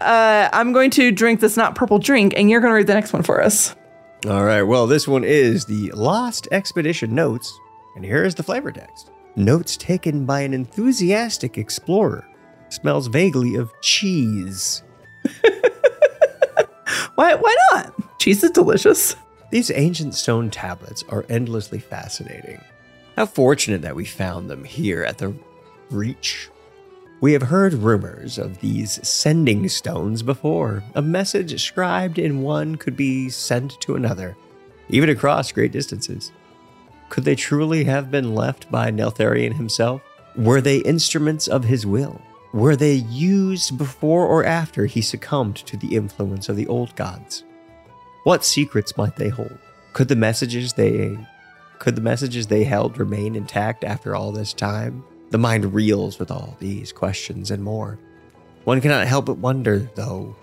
Uh, 0.00 0.50
I'm 0.52 0.74
going 0.74 0.90
to 0.90 1.10
drink 1.10 1.40
this 1.40 1.56
not 1.56 1.74
purple 1.74 1.98
drink, 1.98 2.34
and 2.36 2.50
you're 2.50 2.60
going 2.60 2.72
to 2.72 2.76
read 2.76 2.86
the 2.86 2.92
next 2.92 3.14
one 3.14 3.22
for 3.22 3.42
us. 3.42 3.74
All 4.26 4.44
right. 4.44 4.60
Well, 4.60 4.86
this 4.86 5.08
one 5.08 5.24
is 5.24 5.64
the 5.64 5.90
Lost 5.92 6.46
Expedition 6.52 7.14
Notes, 7.14 7.58
and 7.96 8.04
here 8.04 8.22
is 8.22 8.34
the 8.34 8.42
flavor 8.42 8.70
text. 8.70 9.10
Notes 9.34 9.78
taken 9.78 10.26
by 10.26 10.42
an 10.42 10.52
enthusiastic 10.52 11.56
explorer. 11.56 12.28
Smells 12.68 13.06
vaguely 13.06 13.54
of 13.54 13.72
cheese. 13.80 14.82
Why? 17.14 17.34
Why 17.34 17.56
not? 17.72 18.18
Cheese 18.18 18.44
is 18.44 18.50
delicious. 18.50 19.16
These 19.50 19.70
ancient 19.70 20.14
stone 20.14 20.50
tablets 20.50 21.02
are 21.08 21.24
endlessly 21.30 21.78
fascinating. 21.78 22.60
How 23.16 23.26
fortunate 23.26 23.82
that 23.82 23.94
we 23.94 24.04
found 24.04 24.50
them 24.50 24.64
here 24.64 25.04
at 25.04 25.18
the 25.18 25.34
Reach. 25.90 26.48
We 27.20 27.32
have 27.32 27.42
heard 27.42 27.74
rumors 27.74 28.38
of 28.38 28.60
these 28.60 29.06
sending 29.06 29.68
stones 29.68 30.22
before. 30.22 30.82
A 30.94 31.02
message 31.02 31.62
scribed 31.62 32.18
in 32.18 32.42
one 32.42 32.76
could 32.76 32.96
be 32.96 33.28
sent 33.28 33.80
to 33.82 33.94
another, 33.94 34.36
even 34.88 35.08
across 35.08 35.52
great 35.52 35.70
distances. 35.70 36.32
Could 37.08 37.24
they 37.24 37.36
truly 37.36 37.84
have 37.84 38.10
been 38.10 38.34
left 38.34 38.70
by 38.70 38.90
Neltharion 38.90 39.54
himself? 39.54 40.02
Were 40.36 40.60
they 40.60 40.78
instruments 40.78 41.46
of 41.46 41.64
his 41.64 41.86
will? 41.86 42.20
Were 42.52 42.74
they 42.74 42.94
used 42.94 43.78
before 43.78 44.26
or 44.26 44.44
after 44.44 44.86
he 44.86 45.00
succumbed 45.00 45.56
to 45.56 45.76
the 45.76 45.94
influence 45.94 46.48
of 46.48 46.56
the 46.56 46.66
old 46.66 46.96
gods? 46.96 47.44
What 48.24 48.44
secrets 48.44 48.96
might 48.96 49.16
they 49.16 49.28
hold? 49.28 49.58
Could 49.92 50.08
the 50.08 50.16
messages 50.16 50.72
they 50.72 51.16
could 51.84 51.96
the 51.96 52.00
messages 52.00 52.46
they 52.46 52.64
held 52.64 52.96
remain 52.96 53.36
intact 53.36 53.84
after 53.84 54.16
all 54.16 54.32
this 54.32 54.54
time? 54.54 55.04
The 55.28 55.36
mind 55.36 55.74
reels 55.74 56.18
with 56.18 56.30
all 56.30 56.56
these 56.58 56.92
questions 56.92 57.50
and 57.50 57.62
more. 57.62 57.98
One 58.64 58.80
cannot 58.80 59.06
help 59.06 59.26
but 59.26 59.36
wonder, 59.36 59.90
though, 59.94 60.34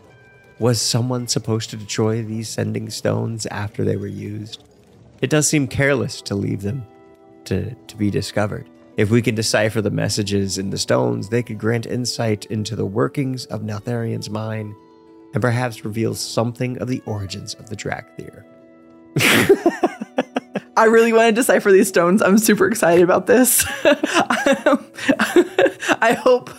was 0.59 0.79
someone 0.79 1.27
supposed 1.27 1.71
to 1.71 1.77
destroy 1.77 2.21
these 2.21 2.47
sending 2.47 2.91
stones 2.91 3.47
after 3.47 3.83
they 3.83 3.97
were 3.97 4.05
used? 4.05 4.63
It 5.23 5.31
does 5.31 5.47
seem 5.47 5.67
careless 5.67 6.21
to 6.21 6.35
leave 6.35 6.61
them 6.61 6.85
to, 7.45 7.73
to 7.73 7.97
be 7.97 8.11
discovered. 8.11 8.69
If 8.95 9.09
we 9.09 9.23
can 9.23 9.33
decipher 9.33 9.81
the 9.81 9.89
messages 9.89 10.59
in 10.59 10.69
the 10.69 10.77
stones, 10.77 11.29
they 11.29 11.41
could 11.41 11.57
grant 11.57 11.87
insight 11.87 12.45
into 12.51 12.75
the 12.75 12.85
workings 12.85 13.47
of 13.47 13.63
Neltharion's 13.63 14.29
mind 14.29 14.75
and 15.33 15.41
perhaps 15.41 15.83
reveal 15.83 16.13
something 16.13 16.77
of 16.77 16.87
the 16.87 17.01
origins 17.07 17.55
of 17.55 17.67
the 17.67 17.75
Dracthyr. 17.75 18.43
I 20.77 20.85
really 20.85 21.11
want 21.13 21.27
to 21.27 21.33
decipher 21.33 21.71
these 21.71 21.87
stones. 21.87 22.21
I'm 22.21 22.37
super 22.37 22.67
excited 22.67 23.03
about 23.03 23.27
this. 23.27 23.65
I 26.01 26.17
hope 26.19 26.49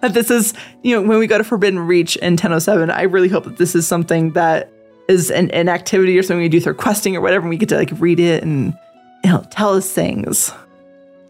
that 0.00 0.14
this 0.14 0.30
is, 0.30 0.54
you 0.82 0.94
know, 0.94 1.02
when 1.06 1.18
we 1.18 1.26
go 1.26 1.38
to 1.38 1.44
Forbidden 1.44 1.80
Reach 1.80 2.16
in 2.16 2.32
1007, 2.32 2.90
I 2.90 3.02
really 3.02 3.28
hope 3.28 3.44
that 3.44 3.58
this 3.58 3.74
is 3.74 3.86
something 3.86 4.32
that 4.32 4.72
is 5.08 5.30
an, 5.30 5.50
an 5.50 5.68
activity 5.68 6.18
or 6.18 6.22
something 6.22 6.40
we 6.40 6.48
do 6.48 6.60
through 6.60 6.74
questing 6.74 7.16
or 7.16 7.20
whatever, 7.20 7.42
and 7.42 7.50
we 7.50 7.56
get 7.56 7.68
to 7.70 7.76
like 7.76 7.90
read 7.94 8.20
it 8.20 8.42
and 8.42 8.74
you 9.24 9.30
know, 9.30 9.44
tell 9.50 9.74
us 9.74 9.90
things. 9.90 10.52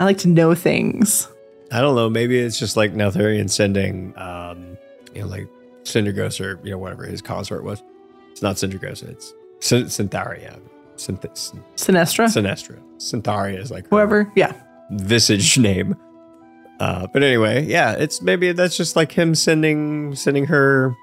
I 0.00 0.04
like 0.04 0.18
to 0.18 0.28
know 0.28 0.54
things. 0.54 1.28
I 1.72 1.80
don't 1.80 1.96
know. 1.96 2.08
Maybe 2.08 2.38
it's 2.38 2.58
just 2.58 2.76
like 2.76 2.94
Neltharion 2.94 3.50
sending, 3.50 4.16
um, 4.16 4.78
you 5.14 5.22
know, 5.22 5.26
like 5.28 5.48
Cinderghost 5.82 6.40
or 6.44 6.60
you 6.64 6.70
know 6.70 6.78
whatever 6.78 7.04
his 7.04 7.20
consort 7.20 7.64
was. 7.64 7.82
It's 8.30 8.42
not 8.42 8.56
Cinderghost. 8.56 9.08
It's 9.08 9.34
Cyn- 9.60 9.86
Sintharia. 9.86 10.60
Synth- 10.98 11.36
Syn- 11.36 11.64
Sinestra? 11.76 12.26
Sinestra. 12.26 12.78
Sintharia 12.98 13.58
is 13.58 13.70
like 13.70 13.84
her 13.84 13.88
Whoever. 13.90 14.32
Yeah. 14.36 14.52
visage 14.90 15.56
name. 15.58 15.96
Uh, 16.80 17.06
but 17.12 17.22
anyway, 17.22 17.64
yeah, 17.66 17.92
it's 17.92 18.22
maybe 18.22 18.52
that's 18.52 18.76
just 18.76 18.94
like 18.96 19.10
him 19.10 19.34
sending 19.34 20.14
sending 20.14 20.44
her, 20.46 20.94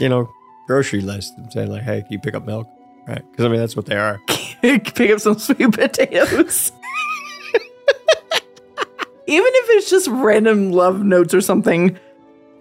you 0.00 0.08
know, 0.08 0.28
grocery 0.66 1.00
list 1.00 1.32
and 1.38 1.50
saying 1.52 1.70
like, 1.70 1.82
"Hey, 1.82 2.02
can 2.02 2.12
you 2.12 2.18
pick 2.18 2.34
up 2.34 2.44
milk?" 2.44 2.68
Right? 3.08 3.22
Because 3.30 3.46
I 3.46 3.48
mean 3.48 3.58
that's 3.58 3.74
what 3.76 3.86
they 3.86 3.96
are. 3.96 4.20
Pick 4.62 5.00
up 5.10 5.18
some 5.20 5.38
sweet 5.38 5.72
potatoes. 5.72 6.70
Even 9.26 9.46
if 9.54 9.66
it's 9.70 9.90
just 9.90 10.08
random 10.08 10.72
love 10.72 11.02
notes 11.02 11.32
or 11.32 11.40
something, 11.40 11.98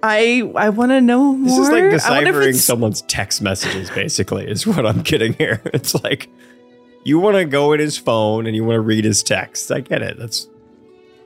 I 0.01 0.49
I 0.55 0.69
want 0.69 0.91
to 0.91 1.01
know 1.01 1.34
more. 1.35 1.45
This 1.49 1.57
is 1.57 1.69
like 1.69 1.84
I 1.84 1.85
wonder 1.85 1.91
if 1.91 2.01
deciphering 2.34 2.53
someone's 2.53 3.01
text 3.03 3.41
messages, 3.41 3.89
basically, 3.89 4.47
is 4.49 4.65
what 4.65 4.85
I'm 4.85 5.01
getting 5.01 5.34
here. 5.34 5.61
It's 5.73 5.93
like 6.03 6.30
you 7.03 7.19
want 7.19 7.38
to 7.38 7.45
go 7.45 7.73
in 7.73 7.80
his 7.80 7.98
phone 7.98 8.45
and 8.45 8.56
you 8.56 8.64
want 8.64 8.76
to 8.76 8.82
read 8.82 9.06
his 9.06 9.23
texts. 9.23 9.72
I 9.72 9.82
get 9.82 10.02
it. 10.02 10.18
That's, 10.18 10.48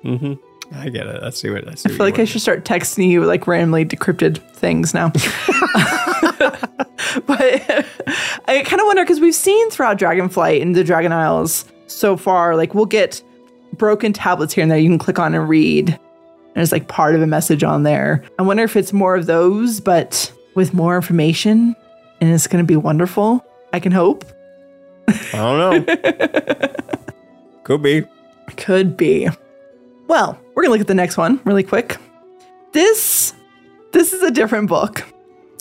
mm-hmm. 0.04 0.34
I 0.74 0.90
get 0.90 1.08
it. 1.08 1.22
Let's 1.22 1.40
see 1.40 1.50
what 1.50 1.68
I 1.68 1.76
see. 1.76 1.90
I 1.90 1.94
feel 1.94 2.06
like 2.06 2.20
I 2.20 2.26
should 2.26 2.42
start 2.42 2.66
texting 2.66 3.10
you 3.10 3.24
like 3.26 3.48
randomly 3.48 3.86
decrypted 3.86 4.38
things 4.54 4.94
now. 4.94 5.10
but 7.26 7.38
I 8.48 8.64
kind 8.64 8.82
of 8.82 8.88
wonder 8.88 9.04
because 9.04 9.20
we've 9.20 9.36
seen 9.36 9.70
throughout 9.70 10.00
Dragonflight 10.00 10.62
and 10.62 10.76
the 10.76 10.84
Dragon 10.84 11.12
Isles 11.12 11.66
so 11.88 12.18
far, 12.18 12.56
like 12.56 12.74
we'll 12.74 12.86
get 12.86 13.22
broken 13.74 14.14
tablets 14.14 14.54
here 14.54 14.64
and 14.64 14.72
there 14.72 14.80
you 14.80 14.90
can 14.90 14.98
click 14.98 15.20
on 15.20 15.36
and 15.36 15.48
read. 15.48 15.90
And 15.90 16.00
there's 16.56 16.72
like 16.72 16.88
part 16.88 17.16
of 17.16 17.22
a 17.22 17.28
message 17.28 17.64
on 17.64 17.84
there. 17.84 18.24
I 18.40 18.44
wonder 18.44 18.64
if 18.64 18.76
it's 18.76 18.94
more 18.94 19.16
of 19.16 19.26
those, 19.26 19.82
but 19.82 20.32
with 20.56 20.74
more 20.74 20.96
information 20.96 21.76
and 22.22 22.34
it's 22.34 22.48
going 22.48 22.64
to 22.64 22.68
be 22.68 22.78
wonderful. 22.78 23.46
I 23.74 23.80
can 23.80 23.92
hope. 23.92 24.26
I 25.08 25.32
don't 25.34 25.86
know. 25.86 26.74
Could 27.64 27.82
be. 27.82 28.06
Could 28.58 28.96
be. 28.98 29.30
Well, 30.08 30.40
we're 30.54 30.64
gonna 30.64 30.74
look 30.74 30.82
at 30.82 30.88
the 30.88 30.94
next 30.94 31.18
one 31.18 31.40
really 31.46 31.64
quick. 31.64 31.98
This 32.74 33.34
this 33.92 34.14
is 34.14 34.22
a 34.24 34.32
different 34.32 34.70
book. 34.70 35.04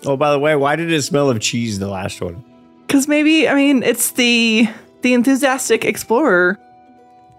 Oh, 0.04 0.16
by 0.16 0.30
the 0.32 0.38
way, 0.38 0.54
why 0.56 0.76
did 0.76 0.92
it 0.92 1.02
smell 1.02 1.30
of 1.30 1.40
cheese 1.40 1.78
the 1.78 1.88
last 1.88 2.20
one? 2.20 2.44
Cause 2.88 3.08
maybe, 3.08 3.48
I 3.48 3.54
mean, 3.54 3.82
it's 3.82 4.12
the 4.12 4.68
the 5.02 5.14
enthusiastic 5.14 5.84
explorer 5.84 6.58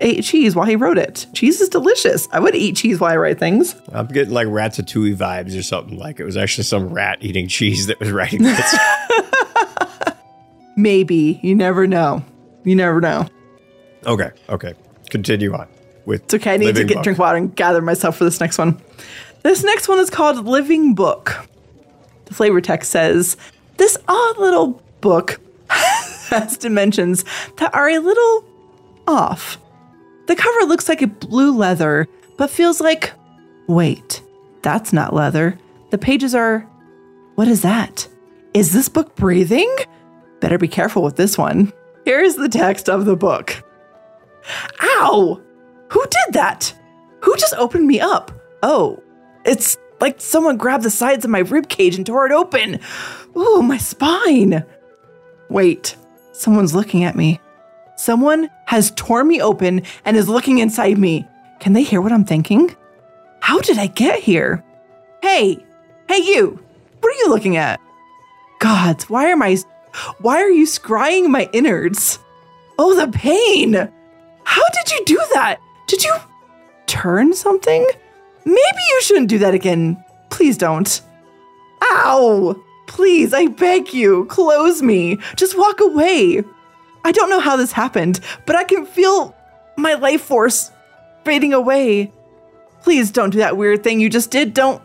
ate 0.01 0.23
cheese 0.23 0.55
while 0.55 0.65
he 0.65 0.75
wrote 0.75 0.97
it. 0.97 1.27
Cheese 1.33 1.61
is 1.61 1.69
delicious. 1.69 2.27
I 2.31 2.39
would 2.39 2.55
eat 2.55 2.75
cheese 2.75 2.99
while 2.99 3.11
I 3.11 3.17
write 3.17 3.39
things. 3.39 3.75
I'm 3.91 4.07
getting 4.07 4.33
like 4.33 4.47
Ratatouille 4.47 5.15
vibes 5.15 5.57
or 5.57 5.63
something. 5.63 5.97
Like 5.97 6.19
it 6.19 6.25
was 6.25 6.37
actually 6.37 6.65
some 6.65 6.93
rat 6.93 7.19
eating 7.21 7.47
cheese 7.47 7.87
that 7.87 7.99
was 7.99 8.11
writing 8.11 8.43
this. 8.43 8.77
Maybe. 10.75 11.39
You 11.41 11.55
never 11.55 11.87
know. 11.87 12.23
You 12.63 12.75
never 12.75 12.99
know. 12.99 13.27
okay, 14.05 14.31
okay. 14.49 14.73
Continue 15.09 15.53
on 15.53 15.67
with. 16.05 16.23
It's 16.23 16.33
okay. 16.33 16.53
I 16.55 16.57
need 16.57 16.75
to 16.75 16.83
get 16.83 16.95
Book. 16.95 17.03
drink 17.03 17.19
water 17.19 17.37
and 17.37 17.55
gather 17.55 17.81
myself 17.81 18.17
for 18.17 18.23
this 18.23 18.39
next 18.39 18.57
one. 18.57 18.81
This 19.43 19.63
next 19.63 19.87
one 19.87 19.99
is 19.99 20.09
called 20.09 20.45
Living 20.45 20.95
Book. 20.95 21.47
The 22.25 22.33
flavor 22.33 22.59
text 22.61 22.91
says 22.91 23.37
this 23.77 23.97
odd 24.07 24.37
little 24.39 24.81
book 25.01 25.39
has 25.69 26.57
dimensions 26.57 27.23
that 27.57 27.73
are 27.75 27.89
a 27.89 27.99
little 27.99 28.43
off. 29.07 29.59
The 30.27 30.35
cover 30.35 30.61
looks 30.65 30.89
like 30.89 31.03
a 31.03 31.07
blue 31.07 31.55
leather, 31.55 32.07
but 32.37 32.49
feels 32.49 32.81
like 32.81 33.13
wait, 33.67 34.23
that's 34.63 34.91
not 34.91 35.13
leather. 35.13 35.57
The 35.91 35.97
pages 35.99 36.33
are 36.33 36.61
what 37.35 37.47
is 37.47 37.61
that? 37.61 38.07
Is 38.53 38.73
this 38.73 38.89
book 38.89 39.15
breathing? 39.15 39.73
Better 40.39 40.57
be 40.57 40.67
careful 40.67 41.01
with 41.03 41.15
this 41.15 41.37
one. 41.37 41.71
Here's 42.05 42.35
the 42.35 42.49
text 42.49 42.89
of 42.89 43.05
the 43.05 43.15
book. 43.15 43.63
Ow! 44.81 45.41
Who 45.89 46.03
did 46.03 46.33
that? 46.33 46.73
Who 47.21 47.35
just 47.35 47.55
opened 47.55 47.87
me 47.87 47.99
up? 47.99 48.31
Oh, 48.61 49.01
it's 49.45 49.77
like 49.99 50.19
someone 50.19 50.57
grabbed 50.57 50.83
the 50.83 50.89
sides 50.89 51.25
of 51.25 51.31
my 51.31 51.39
rib 51.39 51.69
cage 51.69 51.95
and 51.95 52.05
tore 52.05 52.25
it 52.25 52.31
open. 52.31 52.79
Ooh, 53.35 53.61
my 53.61 53.77
spine. 53.77 54.63
Wait, 55.49 55.95
someone's 56.31 56.75
looking 56.75 57.03
at 57.03 57.15
me. 57.15 57.39
Someone 57.95 58.49
has 58.65 58.91
torn 58.91 59.27
me 59.27 59.41
open 59.41 59.81
and 60.03 60.17
is 60.17 60.27
looking 60.27 60.57
inside 60.59 60.97
me. 60.97 61.25
Can 61.59 61.73
they 61.73 61.83
hear 61.83 62.01
what 62.01 62.11
I'm 62.11 62.25
thinking? 62.25 62.75
How 63.39 63.59
did 63.59 63.77
I 63.77 63.87
get 63.87 64.19
here? 64.19 64.63
Hey, 65.21 65.63
hey, 66.09 66.17
you. 66.17 66.59
What 66.99 67.13
are 67.13 67.17
you 67.19 67.29
looking 67.29 67.57
at? 67.57 67.79
Gods, 68.59 69.09
why 69.09 69.25
am 69.27 69.41
I. 69.41 69.57
Why 70.19 70.41
are 70.41 70.49
you 70.49 70.65
scrying 70.65 71.29
my 71.29 71.49
innards? 71.53 72.19
Oh, 72.77 72.95
the 72.95 73.11
pain! 73.11 73.73
How 74.43 74.63
did 74.69 74.91
you 74.91 75.05
do 75.05 75.21
that? 75.33 75.59
Did 75.87 76.03
you 76.03 76.15
turn 76.87 77.33
something? 77.33 77.85
Maybe 78.45 78.81
you 78.89 79.01
shouldn't 79.01 79.29
do 79.29 79.39
that 79.39 79.53
again. 79.53 80.03
Please 80.29 80.57
don't. 80.57 81.01
Ow! 81.81 82.61
Please, 82.87 83.33
I 83.33 83.47
beg 83.47 83.93
you, 83.93 84.25
close 84.25 84.81
me. 84.81 85.17
Just 85.35 85.57
walk 85.57 85.79
away. 85.79 86.43
I 87.03 87.11
don't 87.11 87.29
know 87.29 87.39
how 87.39 87.55
this 87.55 87.71
happened, 87.71 88.19
but 88.45 88.55
I 88.55 88.63
can 88.63 88.85
feel 88.85 89.35
my 89.77 89.93
life 89.93 90.21
force 90.21 90.71
fading 91.23 91.53
away. 91.53 92.11
Please 92.81 93.11
don't 93.11 93.31
do 93.31 93.39
that 93.39 93.57
weird 93.57 93.83
thing 93.83 93.99
you 93.99 94.09
just 94.09 94.31
did. 94.31 94.53
Don't. 94.53 94.81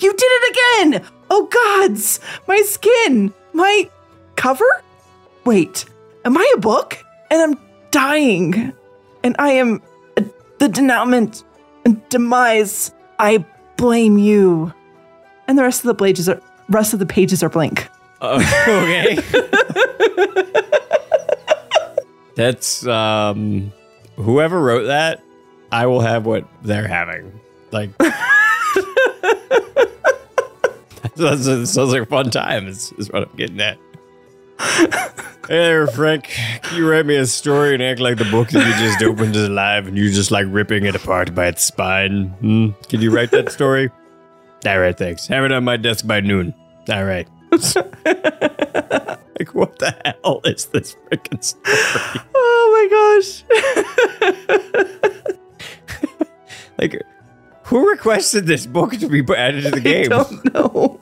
You 0.00 0.12
did 0.12 0.20
it 0.20 0.56
again! 0.56 1.04
Oh, 1.30 1.46
gods! 1.46 2.20
My 2.46 2.60
skin! 2.62 3.32
My 3.52 3.88
cover? 4.38 4.64
Wait, 5.44 5.84
am 6.24 6.38
I 6.38 6.52
a 6.56 6.60
book? 6.60 6.96
And 7.30 7.42
I'm 7.42 7.58
dying. 7.90 8.72
And 9.22 9.36
I 9.38 9.50
am 9.50 9.82
uh, 10.16 10.22
the 10.58 10.68
denouement 10.68 11.44
and 11.84 12.08
demise. 12.08 12.92
I 13.18 13.44
blame 13.76 14.16
you. 14.16 14.72
and 15.46 15.58
the 15.58 15.62
rest 15.62 15.80
of 15.84 15.88
the 15.88 15.94
pages 15.94 16.28
are 16.28 16.40
rest 16.70 16.92
of 16.92 16.98
the 17.00 17.06
pages 17.06 17.42
are 17.42 17.48
blank. 17.48 17.88
Uh, 18.20 18.38
okay. 18.68 19.18
That's 22.36 22.86
um 22.86 23.72
whoever 24.16 24.60
wrote 24.60 24.86
that, 24.86 25.20
I 25.72 25.86
will 25.86 26.00
have 26.00 26.24
what 26.26 26.44
they're 26.62 26.86
having. 26.88 27.40
Like 27.72 27.90
That 31.16 31.38
sounds 31.40 31.72
sounds 31.72 31.92
like 31.92 32.02
a 32.02 32.06
fun 32.06 32.30
time, 32.30 32.68
is, 32.68 32.92
is 32.98 33.10
what 33.10 33.28
I'm 33.28 33.36
getting 33.36 33.60
at. 33.60 33.78
Hey 34.58 34.88
there, 35.48 35.86
Frank. 35.86 36.24
Can 36.62 36.76
you 36.76 36.90
write 36.90 37.06
me 37.06 37.16
a 37.16 37.24
story 37.26 37.72
and 37.74 37.82
act 37.82 38.00
like 38.00 38.18
the 38.18 38.24
book 38.26 38.48
that 38.50 38.66
you 38.66 38.74
just 38.86 39.02
opened 39.02 39.34
is 39.34 39.48
alive 39.48 39.86
and 39.86 39.96
you're 39.96 40.12
just 40.12 40.30
like 40.30 40.46
ripping 40.48 40.84
it 40.84 40.94
apart 40.94 41.34
by 41.34 41.46
its 41.46 41.64
spine? 41.64 42.28
Hmm? 42.40 42.68
Can 42.88 43.00
you 43.00 43.10
write 43.10 43.30
that 43.30 43.50
story? 43.50 43.90
All 44.66 44.78
right, 44.78 44.96
thanks. 44.96 45.26
Have 45.28 45.44
it 45.44 45.52
on 45.52 45.64
my 45.64 45.76
desk 45.76 46.06
by 46.06 46.20
noon. 46.20 46.52
All 46.90 47.04
right. 47.04 47.26
like, 47.52 47.74
what 49.54 49.78
the 49.78 49.94
hell 50.22 50.40
is 50.44 50.66
this 50.66 50.96
freaking 51.10 51.42
story? 51.42 51.64
Oh 52.34 52.70
my 52.74 52.88
gosh. 53.20 53.44
Like, 56.80 57.02
who 57.64 57.90
requested 57.90 58.46
this 58.46 58.64
book 58.64 58.92
to 58.98 59.08
be 59.08 59.24
added 59.34 59.64
to 59.64 59.70
the 59.72 59.78
I 59.78 59.80
game? 59.80 60.08
don't 60.10 60.54
know. 60.54 61.00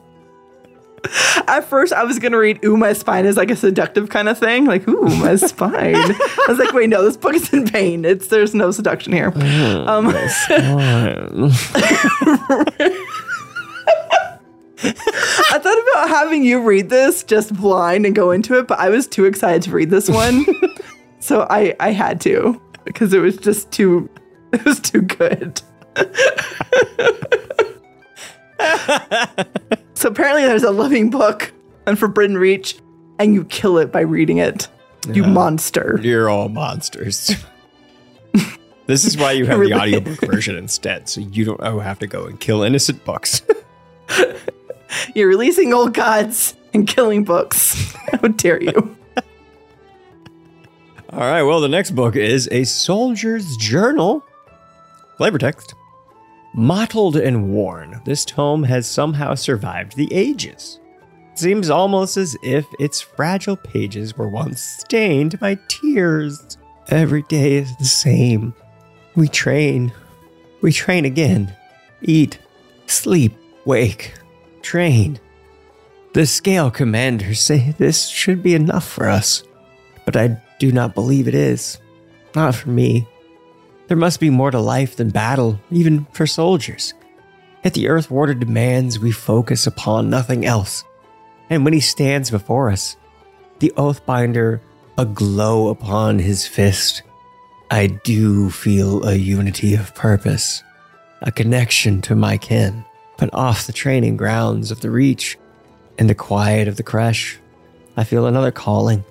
At 1.47 1.61
first, 1.61 1.93
I 1.93 2.03
was 2.03 2.19
gonna 2.19 2.37
read 2.37 2.63
"Ooh, 2.63 2.77
my 2.77 2.93
spine" 2.93 3.25
is 3.25 3.37
like 3.37 3.51
a 3.51 3.55
seductive 3.55 4.09
kind 4.09 4.27
of 4.29 4.37
thing, 4.37 4.65
like 4.65 4.87
"Ooh, 4.87 5.03
my 5.17 5.35
spine." 5.37 5.95
I 5.95 6.45
was 6.47 6.57
like, 6.57 6.73
"Wait, 6.73 6.89
no, 6.89 7.03
this 7.03 7.17
book 7.17 7.33
is 7.35 7.51
in 7.53 7.65
pain. 7.65 8.05
It's 8.05 8.27
there's 8.27 8.53
no 8.53 8.71
seduction 8.71 9.13
here." 9.13 9.27
Um, 9.27 10.07
I 14.79 15.59
thought 15.59 15.83
about 15.91 16.09
having 16.09 16.43
you 16.43 16.61
read 16.61 16.89
this 16.89 17.23
just 17.23 17.53
blind 17.55 18.05
and 18.05 18.15
go 18.15 18.31
into 18.31 18.57
it, 18.57 18.67
but 18.67 18.79
I 18.79 18.89
was 18.89 19.07
too 19.07 19.25
excited 19.25 19.63
to 19.63 19.71
read 19.71 19.89
this 19.89 20.09
one, 20.09 20.45
so 21.19 21.47
I 21.49 21.75
I 21.79 21.91
had 21.91 22.21
to 22.21 22.61
because 22.85 23.13
it 23.13 23.19
was 23.19 23.37
just 23.37 23.71
too 23.71 24.09
it 24.51 24.63
was 24.65 24.79
too 24.79 25.01
good. 25.01 25.61
So 29.97 30.09
apparently, 30.09 30.43
there's 30.43 30.63
a 30.63 30.69
living 30.71 31.09
book 31.09 31.51
on 31.87 31.95
Forbidden 31.95 32.37
Reach, 32.37 32.77
and 33.17 33.33
you 33.33 33.45
kill 33.45 33.79
it 33.79 33.91
by 33.91 34.01
reading 34.01 34.37
it. 34.37 34.67
You 35.07 35.23
Yeah. 35.23 35.29
monster. 35.29 35.99
You're 36.03 36.29
all 36.29 36.49
monsters. 36.49 37.31
this 38.85 39.05
is 39.05 39.17
why 39.17 39.31
you 39.31 39.45
have 39.47 39.59
the 39.59 39.73
audiobook 39.73 40.19
version 40.19 40.55
instead, 40.55 41.09
so 41.09 41.21
you 41.21 41.45
don't 41.45 41.59
oh, 41.63 41.79
have 41.79 41.97
to 41.99 42.07
go 42.07 42.25
and 42.25 42.39
kill 42.39 42.61
innocent 42.61 43.03
books. 43.05 43.41
You're 45.15 45.27
releasing 45.27 45.73
old 45.73 45.93
gods 45.93 46.55
and 46.73 46.87
killing 46.87 47.23
books. 47.23 47.91
How 48.11 48.27
dare 48.27 48.61
you? 48.61 48.95
All 51.09 51.19
right, 51.19 51.41
well, 51.41 51.59
the 51.59 51.69
next 51.69 51.91
book 51.91 52.15
is 52.15 52.47
A 52.51 52.65
Soldier's 52.65 53.57
Journal. 53.57 54.23
Flavor 55.17 55.39
text. 55.39 55.73
Mottled 56.59 57.17
and 57.17 57.51
worn, 57.51 58.01
this 58.03 58.25
tome 58.25 58.63
has 58.63 58.87
somehow 58.87 59.35
survived 59.35 59.95
the 59.95 60.11
ages. 60.11 60.79
It 61.31 61.37
Seems 61.37 61.69
almost 61.69 62.17
as 62.17 62.35
if 62.41 62.65
its 62.79 62.99
fragile 62.99 63.55
pages 63.55 64.17
were 64.17 64.27
once 64.27 64.59
stained 64.59 65.39
by 65.39 65.59
tears. 65.67 66.57
Every 66.87 67.21
day 67.21 67.57
is 67.57 67.77
the 67.77 67.85
same. 67.85 68.55
We 69.15 69.27
train. 69.27 69.93
We 70.61 70.71
train 70.71 71.05
again. 71.05 71.55
Eat, 72.01 72.39
sleep, 72.87 73.37
wake, 73.65 74.15
train. 74.63 75.19
The 76.15 76.25
scale 76.25 76.71
commanders 76.71 77.39
say 77.39 77.75
this 77.77 78.07
should 78.07 78.41
be 78.41 78.55
enough 78.55 78.87
for 78.87 79.07
us, 79.07 79.43
but 80.05 80.17
I 80.17 80.41
do 80.57 80.71
not 80.71 80.95
believe 80.95 81.27
it 81.27 81.35
is. 81.35 81.77
Not 82.33 82.55
for 82.55 82.69
me. 82.69 83.07
There 83.87 83.97
must 83.97 84.19
be 84.19 84.29
more 84.29 84.51
to 84.51 84.59
life 84.59 84.95
than 84.95 85.09
battle, 85.09 85.59
even 85.71 86.05
for 86.11 86.27
soldiers. 86.27 86.93
Yet 87.63 87.73
the 87.73 87.87
Earth 87.87 88.11
Warder 88.11 88.33
demands 88.33 88.99
we 88.99 89.11
focus 89.11 89.65
upon 89.65 90.09
nothing 90.09 90.45
else. 90.45 90.83
And 91.49 91.63
when 91.63 91.73
he 91.73 91.79
stands 91.79 92.29
before 92.29 92.69
us, 92.69 92.97
the 93.59 93.71
Oathbinder 93.77 94.59
aglow 94.97 95.69
upon 95.69 96.19
his 96.19 96.45
fist, 96.45 97.01
I 97.71 97.87
do 97.87 98.49
feel 98.49 99.07
a 99.07 99.15
unity 99.15 99.73
of 99.73 99.95
purpose, 99.95 100.63
a 101.21 101.31
connection 101.31 102.01
to 102.03 102.15
my 102.15 102.37
kin. 102.37 102.83
But 103.17 103.33
off 103.33 103.67
the 103.67 103.73
training 103.73 104.17
grounds 104.17 104.69
of 104.69 104.81
the 104.81 104.91
Reach, 104.91 105.37
in 105.97 106.07
the 106.07 106.15
quiet 106.15 106.67
of 106.67 106.75
the 106.75 106.83
creche, 106.83 107.39
I 107.95 108.03
feel 108.03 108.27
another 108.27 108.51
calling. 108.51 109.03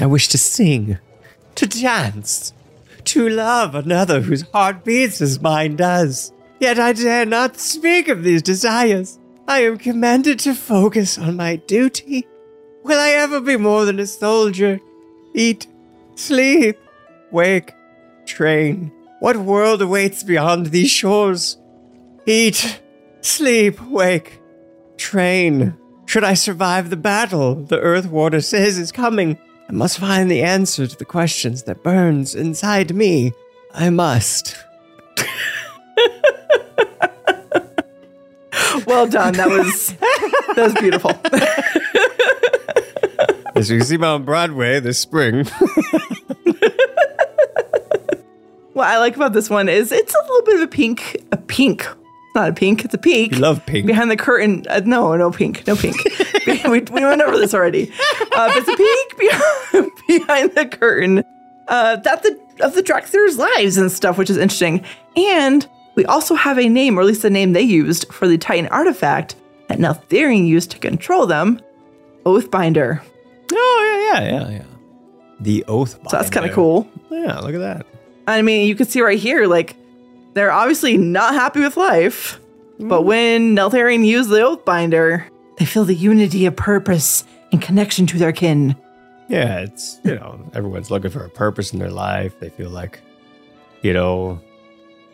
I 0.00 0.06
wish 0.06 0.28
to 0.28 0.38
sing, 0.38 0.98
to 1.56 1.66
dance, 1.66 2.52
to 3.06 3.28
love 3.28 3.74
another 3.74 4.20
whose 4.20 4.42
heart 4.52 4.84
beats 4.84 5.20
as 5.20 5.40
mine 5.40 5.76
does. 5.76 6.32
Yet 6.60 6.78
I 6.78 6.92
dare 6.92 7.26
not 7.26 7.58
speak 7.58 8.08
of 8.08 8.22
these 8.22 8.42
desires. 8.42 9.18
I 9.46 9.62
am 9.62 9.78
commanded 9.78 10.38
to 10.40 10.54
focus 10.54 11.18
on 11.18 11.36
my 11.36 11.56
duty. 11.56 12.26
Will 12.82 12.98
I 12.98 13.10
ever 13.10 13.40
be 13.40 13.56
more 13.56 13.84
than 13.84 13.98
a 13.98 14.06
soldier? 14.06 14.80
Eat, 15.34 15.66
sleep, 16.14 16.78
wake, 17.30 17.72
train. 18.26 18.92
What 19.20 19.36
world 19.36 19.82
awaits 19.82 20.22
beyond 20.22 20.66
these 20.66 20.90
shores? 20.90 21.58
Eat, 22.26 22.80
sleep, 23.20 23.80
wake, 23.82 24.40
train. 24.96 25.74
Should 26.06 26.24
I 26.24 26.34
survive 26.34 26.90
the 26.90 26.96
battle 26.96 27.54
the 27.54 27.80
Earth 27.80 28.06
Warder 28.06 28.40
says 28.40 28.78
is 28.78 28.92
coming? 28.92 29.38
I 29.68 29.72
must 29.72 29.98
find 29.98 30.30
the 30.30 30.42
answer 30.42 30.86
to 30.86 30.96
the 30.96 31.04
questions 31.04 31.64
that 31.64 31.82
burns 31.82 32.34
inside 32.34 32.94
me. 32.94 33.32
I 33.72 33.90
must. 33.90 34.56
Well 38.86 39.06
done. 39.06 39.34
That 39.34 39.48
was 39.48 39.94
that 40.56 40.58
was 40.58 40.74
beautiful. 40.74 41.10
As 43.56 43.70
you 43.70 43.78
can 43.78 43.86
see 43.86 43.96
on 43.96 44.24
Broadway 44.24 44.80
this 44.80 44.98
spring. 44.98 45.44
what 48.72 48.88
I 48.88 48.98
like 48.98 49.16
about 49.16 49.32
this 49.32 49.48
one 49.48 49.68
is 49.68 49.92
it's 49.92 50.14
a 50.14 50.18
little 50.18 50.42
bit 50.42 50.56
of 50.56 50.62
a 50.62 50.68
pink, 50.68 51.24
a 51.32 51.36
pink. 51.36 51.86
Not 52.34 52.50
a 52.50 52.52
pink. 52.52 52.84
It's 52.84 52.94
a 52.94 52.98
pink. 52.98 53.32
You 53.32 53.38
love 53.38 53.64
pink. 53.64 53.86
behind 53.86 54.10
the 54.10 54.16
curtain. 54.16 54.64
Uh, 54.68 54.80
no, 54.84 55.16
no 55.16 55.30
pink, 55.30 55.66
no 55.66 55.76
pink. 55.76 55.96
we, 56.46 56.80
we 56.80 56.80
went 56.80 57.22
over 57.22 57.38
this 57.38 57.54
already. 57.54 57.90
Uh, 58.32 58.48
but 58.48 58.56
it's 58.56 58.68
a 58.68 58.76
pink 58.76 59.18
behind, 59.18 59.90
behind 60.08 60.54
the 60.54 60.66
curtain. 60.66 61.24
Uh, 61.68 61.96
that 61.96 62.22
the 62.22 62.38
of 62.60 62.74
the 62.74 62.82
Dracthyr's 62.82 63.38
lives 63.38 63.76
and 63.76 63.90
stuff, 63.90 64.18
which 64.18 64.30
is 64.30 64.36
interesting. 64.36 64.84
And 65.16 65.66
we 65.94 66.04
also 66.06 66.34
have 66.34 66.58
a 66.58 66.68
name, 66.68 66.98
or 66.98 67.02
at 67.02 67.06
least 67.06 67.22
the 67.22 67.30
name 67.30 67.52
they 67.52 67.62
used 67.62 68.12
for 68.12 68.28
the 68.28 68.36
Titan 68.36 68.66
artifact 68.68 69.36
that 69.68 69.78
Neltharion 69.78 70.46
used 70.46 70.70
to 70.72 70.78
control 70.78 71.26
them. 71.26 71.60
Oathbinder. 72.24 73.00
Oh 73.52 74.10
yeah, 74.12 74.22
yeah, 74.22 74.30
yeah, 74.30 74.50
yeah. 74.50 74.64
The 75.40 75.64
Oath. 75.68 75.92
So 75.92 76.16
that's 76.16 76.30
kind 76.30 76.46
of 76.46 76.52
cool. 76.52 76.88
Yeah, 77.10 77.38
look 77.38 77.54
at 77.54 77.58
that. 77.58 77.86
I 78.26 78.42
mean, 78.42 78.66
you 78.66 78.74
can 78.74 78.86
see 78.86 79.02
right 79.02 79.18
here, 79.18 79.46
like, 79.46 79.76
they're 80.34 80.52
obviously 80.52 80.96
not 80.96 81.34
happy 81.34 81.60
with 81.60 81.76
life. 81.76 82.40
But 82.78 83.02
mm. 83.02 83.04
when 83.04 83.56
Neltharion 83.56 84.04
used 84.04 84.30
the 84.30 84.38
Oathbinder, 84.38 85.28
they 85.58 85.64
feel 85.64 85.84
the 85.84 85.94
unity 85.94 86.46
of 86.46 86.56
purpose 86.56 87.24
and 87.52 87.62
connection 87.62 88.06
to 88.08 88.18
their 88.18 88.32
kin. 88.32 88.76
Yeah, 89.28 89.60
it's 89.60 90.00
you 90.04 90.14
know 90.14 90.38
everyone's 90.52 90.90
looking 90.90 91.10
for 91.10 91.24
a 91.24 91.30
purpose 91.30 91.72
in 91.72 91.78
their 91.78 91.90
life. 91.90 92.38
They 92.40 92.50
feel 92.50 92.68
like, 92.68 93.00
you 93.80 93.92
know, 93.92 94.40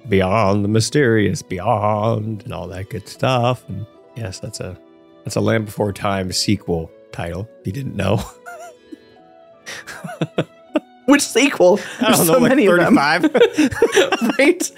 beyond 0.08 0.64
the 0.64 0.68
mysterious, 0.68 1.42
beyond, 1.42 2.42
and 2.44 2.52
all 2.52 2.66
that 2.68 2.90
good 2.90 3.06
stuff. 3.06 3.68
And 3.68 3.86
yes, 4.16 4.40
that's 4.40 4.58
a 4.58 4.76
that's 5.24 5.36
a 5.36 5.40
Land 5.40 5.66
Before 5.66 5.92
Time 5.92 6.32
sequel 6.32 6.90
title. 7.12 7.48
If 7.60 7.66
you 7.68 7.72
didn't 7.72 7.94
know, 7.94 8.20
Which 11.10 11.22
sequel? 11.22 11.76
There's 12.00 12.16
don't 12.18 12.26
so 12.26 12.32
like 12.38 12.48
many 12.50 12.66
of 12.66 12.76
them. 12.78 12.96
right? 14.38 14.70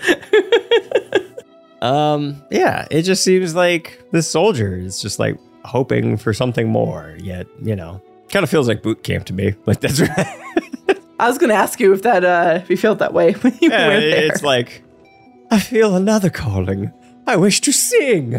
Um, 1.81 2.43
yeah, 2.51 2.87
it 2.91 3.03
just 3.03 3.25
seems 3.25 3.55
like 3.55 4.03
this 4.13 4.31
soldier 4.31 4.77
is 4.77 5.01
just 5.03 5.19
like 5.19 5.37
hoping 5.65 6.17
for 6.17 6.33
something 6.33 6.69
more. 6.69 7.17
Yet, 7.21 7.47
you 7.63 7.75
know, 7.77 8.01
kind 8.31 8.45
of 8.45 8.51
feels 8.51 8.69
like 8.69 8.83
boot 8.83 9.03
camp 9.03 9.27
to 9.27 9.33
me. 9.33 9.55
Like 9.67 9.81
that's 9.81 10.01
right. 10.01 10.39
I 11.19 11.29
was 11.29 11.39
going 11.39 11.51
to 11.51 11.57
ask 11.57 11.79
you 11.81 11.93
if 11.93 12.03
that, 12.03 12.25
uh, 12.25 12.59
if 12.63 12.69
you 12.71 12.77
felt 12.77 12.99
that 12.99 13.13
way 13.13 13.33
when 13.33 13.57
you 13.61 13.71
Yeah, 13.71 13.89
were 13.89 14.01
there. 14.01 14.25
it's 14.27 14.43
like 14.43 14.83
I 15.51 15.59
feel 15.61 15.95
another 15.97 16.31
calling. 16.31 16.93
I 17.27 17.37
wish 17.37 17.61
to 17.63 17.73
sing, 17.73 18.31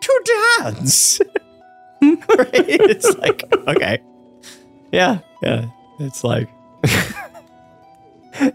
to 0.00 0.22
dance. 0.60 1.20
right? 2.00 2.50
It's 2.52 3.16
like 3.18 3.44
okay, 3.68 3.98
yeah, 4.92 5.18
yeah. 5.42 5.66
It's 6.00 6.24
like 6.24 6.48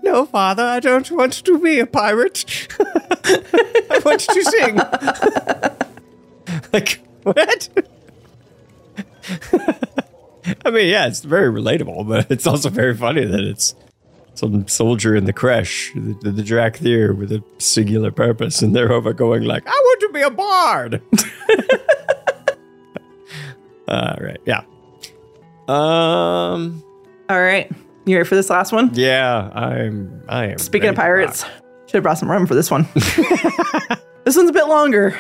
no, 0.04 0.26
father, 0.26 0.64
I 0.64 0.80
don't 0.80 1.10
want 1.12 1.34
to 1.46 1.60
be 1.60 1.80
a 1.80 1.86
pirate. 1.86 2.68
I 2.80 4.02
want 4.04 4.22
to 4.22 4.44
sing. 4.44 4.78
like 6.74 7.02
what? 7.24 7.70
I 10.66 10.70
mean, 10.72 10.88
yeah, 10.88 11.08
it's 11.08 11.22
very 11.22 11.52
relatable, 11.52 12.08
but 12.08 12.32
it's 12.32 12.48
also 12.48 12.70
very 12.70 12.96
funny 12.96 13.26
that 13.26 13.42
it's 13.42 13.76
some 14.34 14.68
soldier 14.68 15.16
in 15.16 15.26
the 15.26 15.34
crash, 15.34 15.92
the, 15.94 16.32
the 16.32 16.44
Dracthyr 16.44 17.16
with 17.18 17.32
a 17.32 17.44
singular 17.58 18.12
purpose, 18.12 18.62
and 18.62 18.76
they're 18.76 18.92
over 18.92 19.14
going 19.14 19.44
like, 19.44 19.64
I 19.68 19.72
want 19.72 20.02
to 20.02 20.10
be 20.14 20.22
a 20.22 20.30
bard. 20.30 21.02
All 23.88 24.18
right, 24.20 24.40
yeah. 24.46 24.64
Um. 25.68 26.84
All 27.30 27.42
right. 27.42 27.70
You 28.08 28.16
ready 28.16 28.30
for 28.30 28.36
this 28.36 28.50
last 28.50 28.72
one? 28.72 28.90
Yeah, 28.94 29.50
I'm. 29.54 30.24
I 30.30 30.46
am. 30.46 30.58
Speaking 30.60 30.88
of 30.88 30.98
ready 30.98 31.26
to 31.26 31.28
pirates, 31.28 31.46
should 31.88 31.96
have 31.96 32.04
brought 32.04 32.18
some 32.18 32.32
rum 32.32 32.48
for 32.48 32.56
this 32.56 32.72
one. 32.72 32.88
this 34.24 34.38
one's 34.38 34.50
a 34.50 34.54
bit 34.54 34.68
longer, 34.68 35.20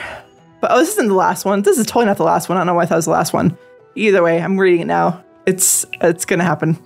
but 0.62 0.72
oh, 0.72 0.80
this 0.80 0.94
isn't 0.94 1.10
the 1.10 1.14
last 1.14 1.44
one. 1.44 1.64
This 1.64 1.78
is 1.78 1.86
totally 1.86 2.06
not 2.06 2.16
the 2.16 2.24
last 2.24 2.48
one. 2.48 2.58
I 2.58 2.62
don't 2.62 2.68
know 2.68 2.76
why 2.76 2.84
I 2.84 2.86
thought 2.86 2.96
it 2.96 3.00
was 3.00 3.06
the 3.06 3.12
last 3.12 3.34
one. 3.34 3.58
Either 3.96 4.24
way, 4.24 4.42
I'm 4.42 4.58
reading 4.58 4.80
it 4.80 4.88
now. 4.88 5.22
It's 5.46 5.86
it's 6.02 6.24
gonna 6.24 6.46
happen. 6.46 6.80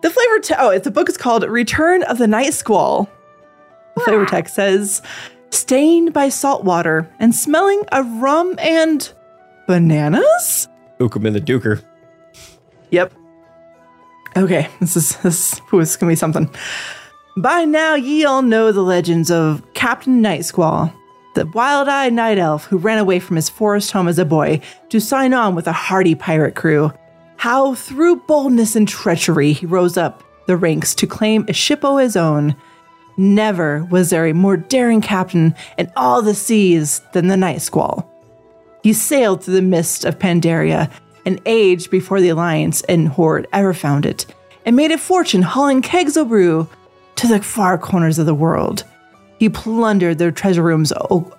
The 0.00 0.08
flavor 0.08 0.38
te- 0.38 0.54
oh, 0.56 0.70
it's 0.70 0.84
the 0.84 0.90
book 0.90 1.10
is 1.10 1.18
called 1.18 1.44
Return 1.44 2.04
of 2.04 2.16
the 2.16 2.26
Night 2.26 2.54
Squall. 2.54 3.06
The 3.96 4.00
flavor 4.00 4.22
ah. 4.22 4.30
text 4.30 4.54
says, 4.54 5.02
stained 5.50 6.14
by 6.14 6.30
salt 6.30 6.64
water 6.64 7.06
and 7.18 7.34
smelling 7.34 7.82
of 7.92 8.06
rum 8.22 8.54
and 8.58 9.12
bananas. 9.66 10.68
Ookum 11.00 11.26
in 11.26 11.34
the 11.34 11.40
Duker. 11.40 11.84
Yep. 12.90 13.12
Okay, 14.36 14.68
this 14.80 14.96
is 14.96 15.16
this 15.18 15.60
is 15.72 15.96
gonna 15.96 16.12
be 16.12 16.16
something. 16.16 16.50
By 17.36 17.64
now, 17.64 17.94
ye 17.94 18.24
all 18.24 18.42
know 18.42 18.72
the 18.72 18.82
legends 18.82 19.30
of 19.30 19.62
Captain 19.74 20.20
Night 20.20 20.44
Squall, 20.44 20.92
the 21.34 21.46
wild-eyed 21.46 22.12
night 22.12 22.38
elf 22.38 22.64
who 22.66 22.76
ran 22.76 22.98
away 22.98 23.20
from 23.20 23.36
his 23.36 23.48
forest 23.48 23.90
home 23.90 24.08
as 24.08 24.18
a 24.18 24.24
boy 24.24 24.60
to 24.90 25.00
sign 25.00 25.32
on 25.32 25.54
with 25.54 25.66
a 25.66 25.72
hardy 25.72 26.14
pirate 26.14 26.54
crew. 26.54 26.92
How 27.36 27.74
through 27.74 28.16
boldness 28.16 28.76
and 28.76 28.86
treachery 28.86 29.52
he 29.52 29.66
rose 29.66 29.96
up 29.96 30.22
the 30.46 30.56
ranks 30.56 30.94
to 30.96 31.06
claim 31.06 31.44
a 31.48 31.52
ship 31.52 31.84
o' 31.84 31.96
his 31.96 32.16
own. 32.16 32.54
Never 33.16 33.84
was 33.90 34.10
there 34.10 34.26
a 34.26 34.34
more 34.34 34.56
daring 34.56 35.00
captain 35.00 35.54
in 35.76 35.90
all 35.96 36.22
the 36.22 36.34
seas 36.34 37.00
than 37.12 37.28
the 37.28 37.36
Night 37.36 37.62
Squall. 37.62 38.08
He 38.82 38.92
sailed 38.92 39.42
through 39.42 39.54
the 39.54 39.62
mist 39.62 40.04
of 40.04 40.18
Pandaria, 40.18 40.90
an 41.26 41.38
age 41.46 41.90
before 41.90 42.20
the 42.20 42.28
Alliance 42.30 42.82
and 42.82 43.08
Horde 43.08 43.46
ever 43.52 43.74
found 43.74 44.06
it, 44.06 44.26
and 44.64 44.76
made 44.76 44.92
a 44.92 44.98
fortune 44.98 45.42
hauling 45.42 45.82
kegs 45.82 46.16
of 46.16 46.28
brew 46.28 46.68
to 47.16 47.26
the 47.26 47.42
far 47.42 47.78
corners 47.78 48.18
of 48.18 48.26
the 48.26 48.34
world. 48.34 48.84
He 49.38 49.48
plundered 49.48 50.18
their 50.18 50.30
treasure 50.30 50.62
rooms, 50.62 50.92
old, 50.92 51.36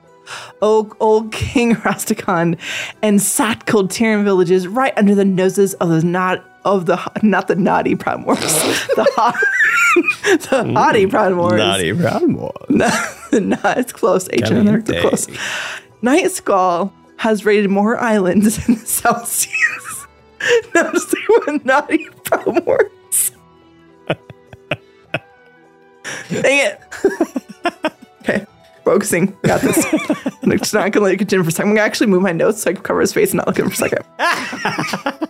old, 0.62 0.96
old 1.00 1.32
King 1.32 1.76
Rastakhan, 1.76 2.58
and 3.02 3.22
sacked 3.22 3.66
Kul 3.66 3.88
Tiran 3.88 4.24
villages 4.24 4.68
right 4.68 4.94
under 4.98 5.16
the 5.16 5.26
noses 5.26 5.74
of 5.76 5.90
the 5.90 6.04
not 6.04 6.44
of 6.66 6.86
the 6.86 6.98
not 7.22 7.48
the 7.48 7.56
naughty 7.56 7.96
Proudmoors, 7.96 8.40
the 8.96 9.06
hot, 9.16 9.36
the 10.50 10.64
mm, 10.64 10.74
haughty 10.74 11.06
Proudmoors. 11.06 11.58
Naughty 11.58 11.92
Proudmoors. 11.92 12.70
No, 12.70 12.90
no, 13.40 13.58
it's 13.78 13.92
close. 13.92 14.30
H 14.32 14.50
and 14.50 14.86
close. 14.86 15.28
Night 16.02 16.32
Squall 16.32 16.94
has 17.24 17.46
raided 17.46 17.70
more 17.72 17.98
islands 17.98 18.68
in 18.68 18.76
the 18.76 18.86
South 18.86 19.26
Seas. 19.28 19.54
No, 20.76 20.92
just 20.92 21.10
say 21.10 21.18
what 21.28 21.64
naughty 21.66 22.10
Proudmoors. 22.26 23.32
Dang 26.30 26.60
it. 26.60 26.82
okay, 28.22 28.46
focusing. 28.84 29.38
Got 29.44 29.62
this. 29.62 29.86
I'm 30.44 30.58
just 30.58 30.74
not 30.74 30.92
gonna 30.92 31.06
let 31.06 31.14
it 31.14 31.18
continue 31.20 31.44
for 31.44 31.48
a 31.50 31.52
second. 31.54 31.70
I'm 31.70 31.76
gonna 31.78 31.86
actually 31.86 32.08
move 32.08 32.24
my 32.24 32.34
notes 32.34 32.62
so 32.64 32.72
I 32.72 32.74
can 32.74 32.84
cover 32.84 33.00
his 33.00 33.14
face 33.14 33.32
and 33.32 33.38
not 33.38 33.48
look 33.48 33.58
at 33.58 33.64
him 33.64 33.72
for 33.72 33.86
a 33.86 33.90
second. 33.90 35.30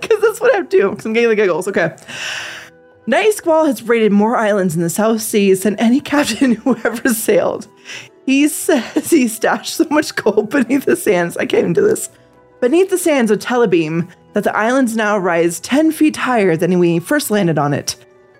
Because 0.00 0.20
that's 0.22 0.40
what 0.40 0.54
I 0.54 0.58
have 0.58 0.68
to 0.68 0.76
do. 0.78 0.90
Because 0.90 1.04
I'm 1.04 1.12
getting 1.12 1.28
the 1.28 1.36
giggles. 1.36 1.66
Okay. 1.68 1.94
Night 3.06 3.32
Squall 3.34 3.66
has 3.66 3.82
raided 3.82 4.12
more 4.12 4.36
islands 4.36 4.74
in 4.76 4.80
the 4.80 4.88
South 4.88 5.20
Seas 5.20 5.64
than 5.64 5.76
any 5.78 6.00
captain 6.00 6.52
who 6.62 6.76
ever 6.84 7.08
sailed. 7.12 7.66
He 8.26 8.48
says 8.48 9.10
he 9.10 9.28
stashed 9.28 9.74
so 9.74 9.86
much 9.90 10.14
gold 10.14 10.50
beneath 10.50 10.84
the 10.84 10.96
sands. 10.96 11.36
I 11.36 11.46
can't 11.46 11.60
even 11.60 11.72
do 11.72 11.82
this. 11.82 12.08
Beneath 12.60 12.90
the 12.90 12.98
sands 12.98 13.30
of 13.30 13.40
Tel'Abim, 13.40 14.08
that 14.32 14.44
the 14.44 14.56
islands 14.56 14.96
now 14.96 15.16
rise 15.16 15.60
10 15.60 15.92
feet 15.92 16.16
higher 16.16 16.56
than 16.56 16.70
when 16.70 16.80
we 16.80 16.98
first 16.98 17.30
landed 17.30 17.58
on 17.58 17.72
it. 17.72 17.96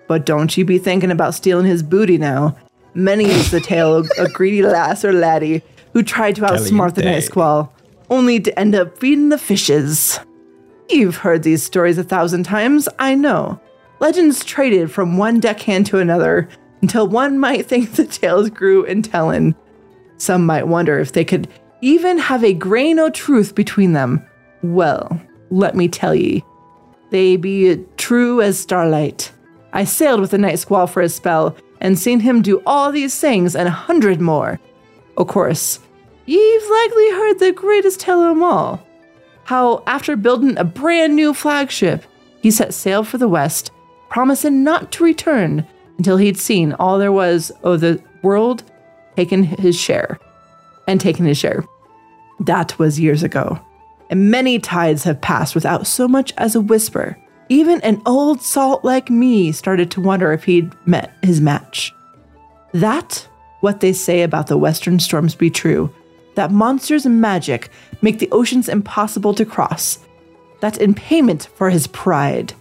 But 0.07 0.25
don't 0.25 0.55
you 0.55 0.65
be 0.65 0.77
thinking 0.77 1.11
about 1.11 1.33
stealing 1.33 1.65
his 1.65 1.81
booty 1.81 2.17
now. 2.17 2.55
Many 2.93 3.25
is 3.25 3.51
the 3.51 3.61
tale 3.61 3.95
of 3.95 4.09
a 4.17 4.29
greedy 4.29 4.61
lass 4.61 5.03
or 5.03 5.13
laddie 5.13 5.63
who 5.93 6.03
tried 6.03 6.35
to 6.35 6.41
outsmart 6.41 6.95
the 6.95 7.01
Night 7.01 7.07
Caliente. 7.07 7.21
Squall, 7.21 7.73
only 8.09 8.39
to 8.39 8.59
end 8.59 8.75
up 8.75 8.97
feeding 8.97 9.29
the 9.29 9.37
fishes. 9.37 10.19
You've 10.89 11.17
heard 11.17 11.43
these 11.43 11.63
stories 11.63 11.97
a 11.97 12.03
thousand 12.03 12.43
times, 12.43 12.87
I 12.99 13.15
know. 13.15 13.59
Legends 13.99 14.43
traded 14.43 14.91
from 14.91 15.17
one 15.17 15.39
deckhand 15.39 15.87
to 15.87 15.99
another 15.99 16.47
until 16.81 17.07
one 17.07 17.39
might 17.39 17.65
think 17.65 17.93
the 17.93 18.05
tales 18.05 18.49
grew 18.49 18.83
in 18.83 19.01
telling. 19.01 19.55
Some 20.17 20.45
might 20.45 20.67
wonder 20.67 20.99
if 20.99 21.11
they 21.11 21.25
could 21.25 21.47
even 21.81 22.17
have 22.17 22.43
a 22.43 22.53
grain 22.53 22.99
o' 22.99 23.09
truth 23.09 23.55
between 23.55 23.93
them. 23.93 24.25
Well, 24.63 25.21
let 25.49 25.75
me 25.75 25.87
tell 25.87 26.15
ye, 26.15 26.43
they 27.11 27.35
be 27.35 27.85
true 27.97 28.41
as 28.41 28.57
starlight. 28.57 29.31
I 29.73 29.83
sailed 29.83 30.21
with 30.21 30.31
the 30.31 30.37
night 30.37 30.59
squall 30.59 30.87
for 30.87 31.01
a 31.01 31.09
spell 31.09 31.55
and 31.81 31.99
seen 31.99 32.21
him 32.21 32.41
do 32.41 32.63
all 32.65 32.91
these 32.91 33.19
things 33.19 33.55
and 33.55 33.67
a 33.67 33.71
hundred 33.71 34.21
more. 34.21 34.59
Of 35.17 35.27
course, 35.27 35.79
ye've 36.25 36.69
likely 36.69 37.11
heard 37.11 37.39
the 37.39 37.51
greatest 37.51 37.99
tale 37.99 38.21
of 38.21 38.29
them 38.29 38.43
all. 38.43 38.85
How, 39.43 39.83
after 39.85 40.15
building 40.15 40.57
a 40.57 40.63
brand 40.63 41.15
new 41.15 41.33
flagship, 41.33 42.03
he 42.41 42.51
set 42.51 42.73
sail 42.73 43.03
for 43.03 43.17
the 43.17 43.27
west, 43.27 43.71
promising 44.09 44.63
not 44.63 44.91
to 44.93 45.03
return 45.03 45.67
until 45.97 46.17
he'd 46.17 46.37
seen 46.37 46.73
all 46.73 46.97
there 46.97 47.11
was 47.11 47.51
of 47.63 47.81
the 47.81 48.01
world, 48.23 48.63
taken 49.15 49.43
his 49.43 49.79
share, 49.79 50.19
and 50.87 50.99
taken 50.99 51.25
his 51.25 51.37
share. 51.37 51.63
That 52.39 52.77
was 52.77 52.99
years 52.99 53.23
ago, 53.23 53.59
and 54.09 54.29
many 54.29 54.59
tides 54.59 55.03
have 55.03 55.21
passed 55.21 55.55
without 55.55 55.87
so 55.87 56.07
much 56.07 56.33
as 56.37 56.55
a 56.55 56.61
whisper. 56.61 57.17
Even 57.47 57.79
an 57.81 58.01
old 58.05 58.41
salt 58.41 58.83
like 58.83 59.09
me 59.09 59.51
started 59.51 59.91
to 59.91 60.01
wonder 60.01 60.31
if 60.31 60.43
he'd 60.43 60.71
met 60.87 61.13
his 61.21 61.39
match. 61.39 61.93
That, 62.73 63.27
what 63.61 63.79
they 63.79 63.93
say 63.93 64.23
about 64.23 64.47
the 64.47 64.57
western 64.57 64.99
storms 64.99 65.35
be 65.35 65.49
true, 65.49 65.93
that 66.33 66.51
monsters 66.51 67.05
and 67.05 67.21
magic 67.21 67.69
make 68.01 68.19
the 68.19 68.29
oceans 68.31 68.67
impossible 68.67 69.33
to 69.35 69.45
cross. 69.45 69.99
That 70.61 70.79
in 70.79 70.93
payment 70.93 71.47
for 71.55 71.69
his 71.69 71.87
pride, 71.87 72.53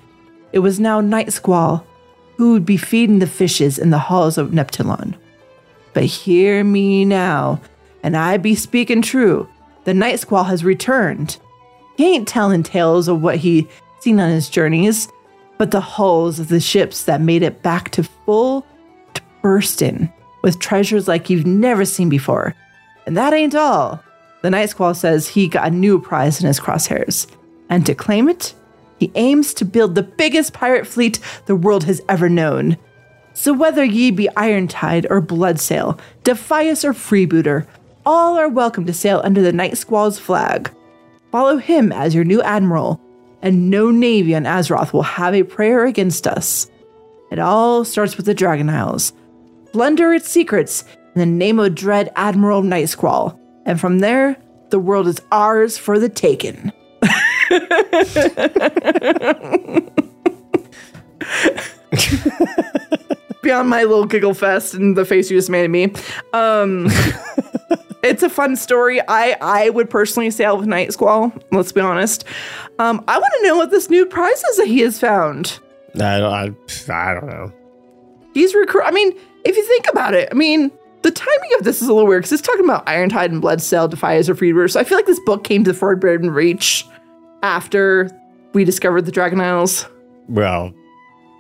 it 0.53 0.61
was 0.61 0.79
now 0.79 1.01
Night 1.01 1.33
Squall 1.33 1.85
who 2.37 2.53
would 2.53 2.67
be 2.67 2.77
feeding 2.77 3.19
the 3.19 3.27
fishes 3.27 3.79
in 3.79 3.91
the 3.91 3.99
halls 3.99 4.39
of 4.39 4.51
Neptulon. 4.51 5.15
But 5.95 6.05
hear 6.05 6.63
me 6.65 7.05
now, 7.05 7.61
and 8.03 8.17
I 8.17 8.37
be 8.37 8.55
speaking 8.55 9.01
true. 9.01 9.49
The 9.85 9.95
Night 9.95 10.19
Squall 10.21 10.45
has 10.45 10.65
returned. 10.65 11.39
He 11.97 12.15
ain't 12.15 12.29
telling 12.29 12.63
tales 12.63 13.09
of 13.09 13.23
what 13.23 13.37
he 13.37 13.69
seen 14.01 14.21
on 14.21 14.31
his 14.31 14.51
journeys, 14.51 15.09
but 15.57 15.71
the 15.71 15.81
hulls 15.81 16.41
of 16.41 16.49
the 16.49 16.61
ships 16.61 17.05
that 17.05 17.21
made 17.21 17.43
it 17.43 17.63
back 17.63 17.91
to 17.93 18.03
full 18.03 18.67
to 19.15 19.23
bursting 19.41 20.13
with 20.43 20.59
treasures 20.59 21.09
like 21.09 21.31
you've 21.31 21.47
never 21.47 21.85
seen 21.85 22.09
before. 22.09 22.55
And 23.07 23.17
that 23.17 23.33
ain't 23.33 23.55
all. 23.55 24.03
The 24.43 24.51
Night 24.51 24.71
Squall 24.71 24.95
says 24.95 25.29
he 25.29 25.49
got 25.49 25.69
a 25.69 25.71
new 25.71 26.01
prize 26.01 26.41
in 26.41 26.47
his 26.47 26.61
crosshairs. 26.61 27.27
And 27.71 27.87
to 27.87 27.95
claim 27.95 28.29
it, 28.29 28.53
he 28.99 29.11
aims 29.15 29.55
to 29.55 29.65
build 29.65 29.95
the 29.95 30.03
biggest 30.03 30.53
pirate 30.53 30.87
fleet 30.87 31.19
the 31.47 31.57
world 31.57 31.85
has 31.85 32.03
ever 32.09 32.29
known. 32.29 32.77
So 33.35 33.53
whether 33.53 33.85
ye 33.85 34.13
be 34.13 34.29
Irontide 34.37 35.07
or 35.11 35.21
Bloodsail, 35.21 35.99
Defias 36.23 36.85
or 36.85 36.93
Freebooter, 36.93 37.67
all 38.07 38.39
are 38.39 38.49
welcome 38.49 38.87
to 38.87 38.93
sail 38.93 39.21
under 39.25 39.43
the 39.43 39.53
Night 39.53 39.77
Squall's 39.77 40.21
flag. 40.21 40.71
Follow 41.33 41.57
him 41.57 41.91
as 41.91 42.15
your 42.15 42.23
new 42.23 42.41
admiral, 42.43 43.01
and 43.43 43.71
no 43.71 43.91
navy 43.91 44.37
on 44.37 44.45
Azeroth 44.45 44.93
will 44.93 45.03
have 45.03 45.35
a 45.35 45.43
prayer 45.43 45.85
against 45.85 46.29
us. 46.29 46.71
It 47.33 47.41
all 47.41 47.85
starts 47.85 48.17
with 48.17 48.27
the 48.27 48.35
Dragon 48.35 48.71
Isles. 48.71 49.13
Plunder 49.73 50.13
its 50.13 50.29
secrets 50.29 50.85
in 51.17 51.19
the 51.19 51.27
name 51.27 51.59
of 51.59 51.75
dread 51.75 52.13
Admiral 52.15 52.63
Night 52.63 52.89
Squall, 52.89 53.39
and 53.67 53.81
from 53.81 53.99
there, 53.99 54.37
the 54.71 54.79
world 54.79 55.09
is 55.09 55.21
ours 55.33 55.77
for 55.77 55.99
the 55.99 56.09
taking. 56.09 56.71
Beyond 63.45 63.69
my 63.69 63.85
little 63.85 64.07
giggle 64.07 64.33
fest 64.33 64.73
and 64.73 64.97
the 64.97 65.05
face 65.05 65.31
you 65.31 65.37
just 65.37 65.51
made 65.51 65.65
at 65.65 65.71
me, 65.71 65.93
um, 66.33 66.87
it's 68.03 68.23
a 68.23 68.31
fun 68.31 68.57
story. 68.57 69.01
I 69.07 69.37
I 69.41 69.71
would 69.71 69.91
personally 69.91 70.31
sail 70.31 70.57
with 70.57 70.67
Night 70.67 70.93
Squall. 70.95 71.31
Let's 71.53 71.71
be 71.71 71.83
honest. 71.83 72.25
Um, 72.79 73.05
I 73.07 73.19
want 73.19 73.33
to 73.41 73.47
know 73.47 73.57
what 73.57 73.71
this 73.71 73.91
new 73.91 74.07
prize 74.07 74.43
is 74.45 74.57
that 74.57 74.67
he 74.67 74.81
has 74.81 74.99
found. 74.99 75.61
I 75.97 76.19
don't, 76.19 76.33
I, 76.33 76.53
I 76.93 77.15
don't 77.15 77.27
know. 77.27 77.53
He's 78.33 78.55
recruit. 78.55 78.85
I 78.85 78.91
mean, 78.91 79.13
if 79.45 79.57
you 79.57 79.65
think 79.65 79.87
about 79.91 80.15
it, 80.15 80.29
I 80.33 80.35
mean, 80.35 80.73
the 81.03 81.11
timing 81.11 81.51
of 81.59 81.65
this 81.65 81.83
is 81.83 81.89
a 81.89 81.93
little 81.93 82.09
weird 82.09 82.23
because 82.23 82.33
it's 82.33 82.47
talking 82.47 82.65
about 82.65 82.87
Irontide 82.87 83.31
and 83.31 83.43
Bloodsail, 83.43 83.91
Defias, 83.91 84.29
or 84.29 84.35
Freedweaver. 84.35 84.71
So 84.71 84.81
I 84.81 84.85
feel 84.85 84.97
like 84.97 85.07
this 85.07 85.21
book 85.21 85.45
came 85.45 85.65
to 85.65 85.73
the 85.73 85.79
Forbidden 85.79 86.31
Reach 86.31 86.85
after 87.43 88.11
we 88.55 88.65
discovered 88.65 89.03
the 89.03 89.13
Dragon 89.13 89.39
Isles. 89.41 89.87
Well, 90.29 90.73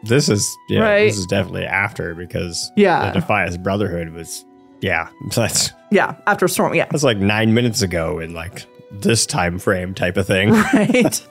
this 0.04 0.28
is 0.28 0.56
yeah, 0.68 0.80
Right. 0.80 1.04
this 1.06 1.18
is 1.18 1.26
definitely 1.26 1.64
after 1.66 2.14
because 2.14 2.70
Yeah. 2.76 3.10
the 3.12 3.20
Defias 3.20 3.62
Brotherhood 3.62 4.10
was 4.10 4.44
yeah, 4.80 5.08
that's 5.34 5.72
Yeah, 5.90 6.14
after 6.26 6.46
Storm. 6.48 6.74
Yeah, 6.74 6.86
that's 6.90 7.02
like 7.04 7.18
nine 7.18 7.54
minutes 7.54 7.82
ago 7.82 8.18
in 8.18 8.34
like 8.34 8.66
this 8.90 9.26
time 9.26 9.58
frame 9.58 9.94
type 9.94 10.16
of 10.16 10.26
thing. 10.26 10.50
right. 10.74 11.26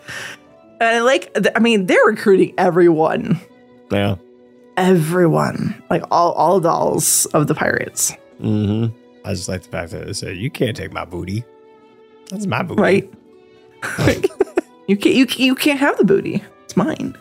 and 0.82 1.06
like, 1.06 1.36
I 1.56 1.60
mean, 1.60 1.86
they're 1.86 2.04
recruiting 2.06 2.54
everyone, 2.58 3.40
yeah. 3.92 4.16
everyone, 4.78 5.82
like 5.90 6.04
all 6.12 6.32
all 6.34 6.60
dolls 6.60 7.26
of 7.28 7.48
the 7.48 7.56
pirates, 7.56 8.14
Mm-hmm. 8.42 8.96
I 9.26 9.34
just 9.34 9.48
like 9.48 9.62
the 9.62 9.70
fact 9.70 9.92
that 9.92 10.08
it 10.10 10.16
said 10.16 10.36
you 10.36 10.50
can't 10.50 10.76
take 10.76 10.92
my 10.92 11.06
booty. 11.06 11.46
That's 12.30 12.46
my 12.48 12.62
booty. 12.64 12.82
right? 12.82 13.14
you 14.88 14.98
can't 14.98 15.16
you, 15.16 15.28
you 15.38 15.56
can't 15.56 15.80
have 15.80 15.98
the 15.98 16.04
booty. 16.04 16.44
It's 16.66 16.76
mine. 16.76 17.16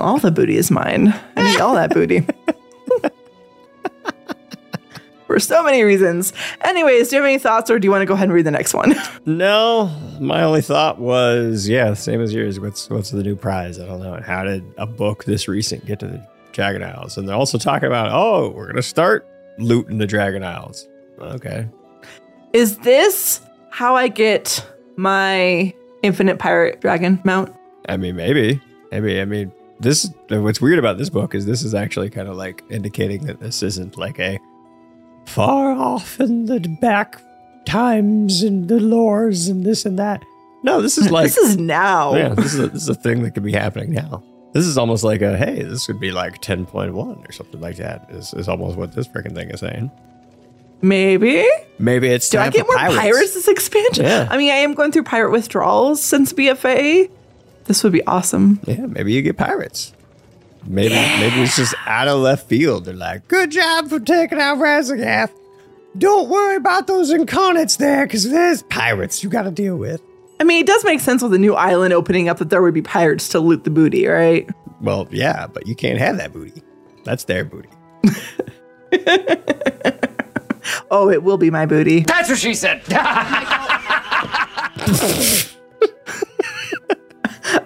All 0.00 0.18
the 0.18 0.30
booty 0.30 0.56
is 0.56 0.70
mine. 0.70 1.14
I 1.36 1.52
need 1.52 1.60
all 1.60 1.74
that 1.74 1.92
booty. 1.92 2.26
For 5.26 5.38
so 5.38 5.62
many 5.62 5.82
reasons. 5.82 6.32
Anyways, 6.62 7.10
do 7.10 7.16
you 7.16 7.22
have 7.22 7.28
any 7.28 7.38
thoughts 7.38 7.70
or 7.70 7.78
do 7.78 7.86
you 7.86 7.90
want 7.90 8.00
to 8.00 8.06
go 8.06 8.14
ahead 8.14 8.24
and 8.24 8.32
read 8.32 8.46
the 8.46 8.50
next 8.50 8.74
one? 8.74 8.94
No, 9.26 9.94
my 10.20 10.42
only 10.42 10.62
thought 10.62 10.98
was 10.98 11.68
yeah, 11.68 11.92
same 11.92 12.22
as 12.22 12.32
yours. 12.32 12.58
What's 12.58 12.88
what's 12.88 13.10
the 13.10 13.22
new 13.22 13.36
prize? 13.36 13.78
I 13.78 13.84
don't 13.84 14.00
know. 14.00 14.18
How 14.24 14.42
did 14.42 14.64
a 14.78 14.86
book 14.86 15.24
this 15.24 15.46
recent 15.48 15.84
get 15.84 16.00
to 16.00 16.06
the 16.06 16.26
Dragon 16.52 16.82
Isles? 16.82 17.18
And 17.18 17.28
they're 17.28 17.36
also 17.36 17.58
talking 17.58 17.86
about 17.88 18.10
oh, 18.10 18.48
we're 18.48 18.66
gonna 18.66 18.80
start 18.80 19.28
looting 19.58 19.98
the 19.98 20.06
Dragon 20.06 20.42
Isles. 20.42 20.88
Okay. 21.20 21.68
Is 22.54 22.78
this 22.78 23.42
how 23.70 23.96
I 23.96 24.08
get 24.08 24.66
my 24.96 25.74
infinite 26.02 26.38
pirate 26.38 26.80
dragon 26.80 27.20
mount? 27.24 27.54
I 27.88 27.98
mean, 27.98 28.16
maybe, 28.16 28.60
maybe. 28.90 29.20
I 29.20 29.24
mean, 29.26 29.52
this. 29.80 30.10
What's 30.28 30.60
weird 30.60 30.78
about 30.78 30.98
this 30.98 31.10
book 31.10 31.34
is 31.34 31.46
this 31.46 31.62
is 31.62 31.74
actually 31.74 32.10
kind 32.10 32.28
of 32.28 32.36
like 32.36 32.62
indicating 32.70 33.24
that 33.26 33.40
this 33.40 33.62
isn't 33.62 33.96
like 33.96 34.18
a 34.18 34.38
far 35.26 35.72
off 35.72 36.20
in 36.20 36.46
the 36.46 36.60
back 36.80 37.20
times 37.64 38.42
and 38.42 38.68
the 38.68 38.76
lores 38.78 39.50
and 39.50 39.64
this 39.64 39.84
and 39.84 39.98
that. 39.98 40.22
No, 40.62 40.80
this 40.80 40.98
is 40.98 41.10
like 41.10 41.26
this 41.26 41.36
is 41.38 41.56
now. 41.56 42.14
yeah, 42.16 42.30
this 42.30 42.54
is 42.54 42.60
a, 42.60 42.68
this 42.68 42.82
is 42.82 42.88
a 42.88 42.94
thing 42.94 43.22
that 43.22 43.32
could 43.32 43.44
be 43.44 43.52
happening 43.52 43.92
now. 43.92 44.22
This 44.54 44.64
is 44.64 44.78
almost 44.78 45.04
like 45.04 45.20
a 45.22 45.36
hey, 45.36 45.62
this 45.62 45.86
could 45.86 46.00
be 46.00 46.10
like 46.10 46.40
ten 46.40 46.64
point 46.66 46.94
one 46.94 47.22
or 47.26 47.32
something 47.32 47.60
like 47.60 47.76
that. 47.76 48.06
Is 48.10 48.32
is 48.34 48.48
almost 48.48 48.76
what 48.76 48.92
this 48.92 49.06
freaking 49.06 49.34
thing 49.34 49.50
is 49.50 49.60
saying. 49.60 49.90
Maybe. 50.80 51.46
Maybe 51.78 52.08
it's 52.08 52.28
Do 52.28 52.38
I 52.38 52.50
get 52.50 52.66
more 52.66 52.76
pirates. 52.76 53.34
this 53.34 53.48
expansion? 53.48 54.04
Yeah. 54.04 54.28
I 54.30 54.36
mean, 54.38 54.50
I 54.52 54.56
am 54.56 54.74
going 54.74 54.92
through 54.92 55.02
pirate 55.04 55.32
withdrawals 55.32 56.00
since 56.00 56.32
BFA. 56.32 57.10
This 57.68 57.84
would 57.84 57.92
be 57.92 58.04
awesome. 58.06 58.58
Yeah, 58.66 58.86
maybe 58.86 59.12
you 59.12 59.22
get 59.22 59.36
pirates. 59.36 59.92
Maybe 60.66 60.94
maybe 60.94 61.42
it's 61.42 61.56
just 61.56 61.74
out 61.86 62.08
of 62.08 62.18
left 62.18 62.48
field. 62.48 62.86
They're 62.86 62.94
like, 62.94 63.28
good 63.28 63.50
job 63.50 63.88
for 63.88 64.00
taking 64.00 64.40
out 64.40 64.58
Raszageth. 64.58 65.30
Don't 65.96 66.28
worry 66.28 66.56
about 66.56 66.86
those 66.86 67.10
incarnates 67.10 67.76
there, 67.76 68.06
because 68.06 68.28
there's 68.28 68.62
pirates 68.64 69.22
you 69.22 69.30
got 69.30 69.42
to 69.42 69.50
deal 69.50 69.76
with. 69.76 70.02
I 70.40 70.44
mean, 70.44 70.62
it 70.62 70.66
does 70.66 70.84
make 70.84 71.00
sense 71.00 71.22
with 71.22 71.32
the 71.32 71.38
new 71.38 71.54
island 71.54 71.92
opening 71.92 72.28
up 72.28 72.38
that 72.38 72.50
there 72.50 72.62
would 72.62 72.74
be 72.74 72.82
pirates 72.82 73.28
to 73.30 73.40
loot 73.40 73.64
the 73.64 73.70
booty, 73.70 74.06
right? 74.06 74.48
Well, 74.80 75.08
yeah, 75.10 75.46
but 75.46 75.66
you 75.66 75.74
can't 75.74 75.98
have 75.98 76.18
that 76.18 76.32
booty. 76.32 76.62
That's 77.04 77.24
their 77.24 77.44
booty. 77.44 77.68
Oh, 80.90 81.10
it 81.10 81.22
will 81.22 81.36
be 81.36 81.50
my 81.50 81.66
booty. 81.66 82.00
That's 82.00 82.28
what 82.28 82.38
she 82.38 82.54
said. 82.54 82.82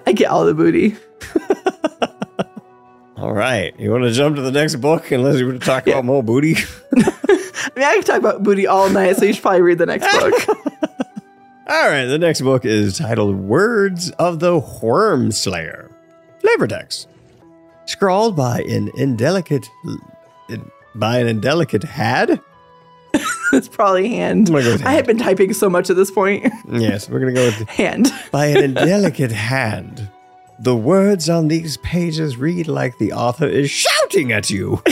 I 0.06 0.12
get 0.12 0.30
all 0.30 0.44
the 0.44 0.54
booty. 0.54 0.96
All 3.16 3.32
right, 3.32 3.78
you 3.78 3.92
want 3.92 4.02
to 4.02 4.10
jump 4.10 4.34
to 4.34 4.42
the 4.42 4.50
next 4.50 4.76
book 4.76 5.12
unless 5.12 5.38
you 5.38 5.46
want 5.46 5.60
to 5.60 5.64
talk 5.66 5.86
about 5.86 6.04
more 6.04 6.24
booty? 6.24 6.56
I 6.96 7.70
mean, 7.76 7.84
I 7.84 7.94
can 7.94 8.02
talk 8.02 8.18
about 8.18 8.42
booty 8.42 8.66
all 8.66 8.90
night, 8.90 9.16
so 9.16 9.24
you 9.24 9.32
should 9.32 9.42
probably 9.42 9.60
read 9.60 9.78
the 9.78 9.86
next 9.86 10.10
book. 10.18 10.48
All 11.68 11.88
right, 11.88 12.06
the 12.06 12.18
next 12.18 12.40
book 12.40 12.64
is 12.64 12.98
titled 12.98 13.36
Words 13.36 14.10
of 14.18 14.40
the 14.40 14.58
Worm 14.58 15.30
Slayer. 15.30 15.88
Flavor 16.40 16.66
text. 16.66 17.06
Scrawled 17.86 18.34
by 18.34 18.62
an 18.62 18.90
indelicate 18.96 19.68
by 20.96 21.18
an 21.18 21.28
indelicate 21.28 21.84
had? 21.84 22.40
it's 23.52 23.68
probably 23.68 24.08
hand. 24.08 24.46
Go 24.48 24.54
with 24.54 24.84
I 24.84 24.92
had 24.92 25.06
been 25.06 25.18
typing 25.18 25.52
so 25.52 25.68
much 25.68 25.90
at 25.90 25.96
this 25.96 26.10
point. 26.10 26.52
Yes, 26.70 27.08
we're 27.08 27.20
gonna 27.20 27.32
go 27.32 27.44
with 27.46 27.68
hand. 27.68 28.10
by 28.30 28.46
an 28.46 28.58
indelicate 28.64 29.32
hand. 29.32 30.08
The 30.58 30.76
words 30.76 31.28
on 31.28 31.48
these 31.48 31.76
pages 31.78 32.36
read 32.36 32.68
like 32.68 32.96
the 32.98 33.12
author 33.12 33.46
is 33.46 33.70
shouting 33.70 34.32
at 34.32 34.48
you. 34.50 34.82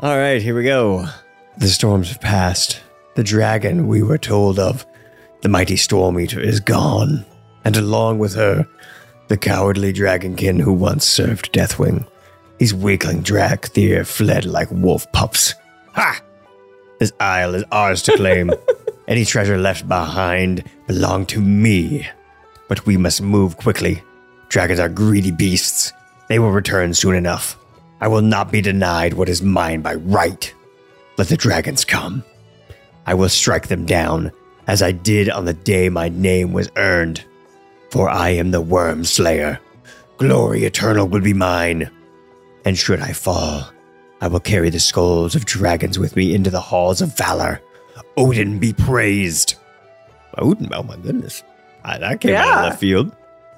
All 0.00 0.16
right, 0.16 0.40
here 0.40 0.54
we 0.56 0.62
go. 0.64 1.06
The 1.58 1.68
storms 1.68 2.08
have 2.08 2.20
passed. 2.22 2.80
The 3.16 3.24
dragon 3.24 3.86
we 3.86 4.02
were 4.02 4.16
told 4.16 4.58
of, 4.58 4.86
the 5.42 5.48
mighty 5.50 5.76
Storm 5.76 6.18
Eater, 6.18 6.40
is 6.40 6.58
gone. 6.60 7.26
And 7.64 7.76
along 7.76 8.18
with 8.18 8.34
her, 8.34 8.66
the 9.28 9.36
cowardly 9.36 9.92
dragonkin 9.92 10.60
who 10.60 10.72
once 10.72 11.04
served 11.04 11.52
Deathwing. 11.52 12.06
His 12.60 12.74
weakling 12.74 13.22
drag 13.22 13.66
fled 14.04 14.44
like 14.44 14.70
wolf 14.70 15.10
pups. 15.12 15.54
Ha! 15.94 16.20
This 16.98 17.10
isle 17.18 17.54
is 17.54 17.64
ours 17.72 18.02
to 18.02 18.14
claim. 18.18 18.52
Any 19.08 19.24
treasure 19.24 19.56
left 19.56 19.88
behind 19.88 20.64
belong 20.86 21.24
to 21.26 21.40
me. 21.40 22.06
But 22.68 22.84
we 22.84 22.98
must 22.98 23.22
move 23.22 23.56
quickly. 23.56 24.02
Dragons 24.50 24.78
are 24.78 24.90
greedy 24.90 25.30
beasts. 25.30 25.94
They 26.28 26.38
will 26.38 26.50
return 26.50 26.92
soon 26.92 27.14
enough. 27.14 27.56
I 28.02 28.08
will 28.08 28.20
not 28.20 28.52
be 28.52 28.60
denied 28.60 29.14
what 29.14 29.30
is 29.30 29.40
mine 29.40 29.80
by 29.80 29.94
right. 29.94 30.54
Let 31.16 31.28
the 31.28 31.38
dragons 31.38 31.86
come. 31.86 32.22
I 33.06 33.14
will 33.14 33.30
strike 33.30 33.68
them 33.68 33.86
down, 33.86 34.32
as 34.66 34.82
I 34.82 34.92
did 34.92 35.30
on 35.30 35.46
the 35.46 35.54
day 35.54 35.88
my 35.88 36.10
name 36.10 36.52
was 36.52 36.70
earned. 36.76 37.24
For 37.90 38.10
I 38.10 38.28
am 38.30 38.50
the 38.50 38.60
Worm 38.60 39.06
Slayer. 39.06 39.58
Glory 40.18 40.64
eternal 40.64 41.08
will 41.08 41.22
be 41.22 41.32
mine. 41.32 41.90
And 42.64 42.76
should 42.76 43.00
I 43.00 43.12
fall, 43.12 43.70
I 44.20 44.28
will 44.28 44.40
carry 44.40 44.70
the 44.70 44.80
skulls 44.80 45.34
of 45.34 45.44
dragons 45.46 45.98
with 45.98 46.16
me 46.16 46.34
into 46.34 46.50
the 46.50 46.60
halls 46.60 47.00
of 47.00 47.16
valor. 47.16 47.60
Odyn 48.16 48.60
be 48.60 48.72
praised. 48.72 49.54
Odyn, 50.36 50.70
oh 50.72 50.82
my 50.82 50.96
goodness. 50.96 51.42
I, 51.84 51.98
that 51.98 52.20
came 52.20 52.34
out 52.34 52.58
of 52.58 52.64
left 52.64 52.80
field. 52.80 53.14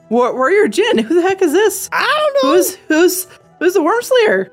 War- 0.09 0.35
Warrior 0.35 0.69
Gin, 0.69 0.99
who 0.99 1.15
the 1.15 1.23
heck 1.23 1.43
is 1.43 1.53
this? 1.53 1.89
I 1.93 2.31
don't 2.33 2.45
know. 2.45 2.57
Who's 2.57 2.75
who's 2.89 3.27
who's 3.59 3.75
the 3.75 3.83
Worm 3.83 4.03
Slayer? 4.03 4.53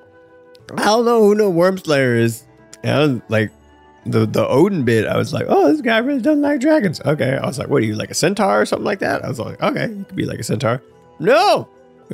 I 0.77 0.85
don't 0.85 1.05
know 1.05 1.21
who 1.21 1.35
no 1.35 1.49
Worm 1.49 1.77
Slayer 1.77 2.15
is. 2.15 2.43
And 2.83 2.91
I 2.91 2.99
was 2.99 3.21
like 3.29 3.51
the 4.05 4.25
the 4.25 4.45
Odyn 4.45 4.85
bit, 4.85 5.05
I 5.05 5.17
was 5.17 5.33
like, 5.33 5.45
oh, 5.49 5.71
this 5.71 5.81
guy 5.81 5.97
really 5.99 6.21
doesn't 6.21 6.41
like 6.41 6.61
dragons. 6.61 7.01
Okay. 7.01 7.37
I 7.37 7.45
was 7.45 7.59
like, 7.59 7.67
what 7.67 7.83
are 7.83 7.85
you, 7.85 7.95
like 7.95 8.09
a 8.09 8.15
centaur 8.15 8.61
or 8.61 8.65
something 8.65 8.85
like 8.85 8.99
that? 8.99 9.23
I 9.23 9.27
was 9.27 9.39
like, 9.39 9.61
okay, 9.61 9.89
you 9.89 10.05
could 10.05 10.15
be 10.15 10.25
like 10.25 10.39
a 10.39 10.43
centaur. 10.43 10.81
No, 11.19 11.67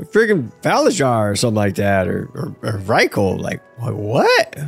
freaking 0.04 0.52
Falazar 0.62 1.32
or 1.32 1.36
something 1.36 1.56
like 1.56 1.76
that, 1.76 2.08
or 2.08 2.30
or, 2.34 2.56
or 2.64 2.80
Reichel. 2.80 3.40
Like, 3.40 3.62
what? 3.78 3.96
What? 3.96 4.60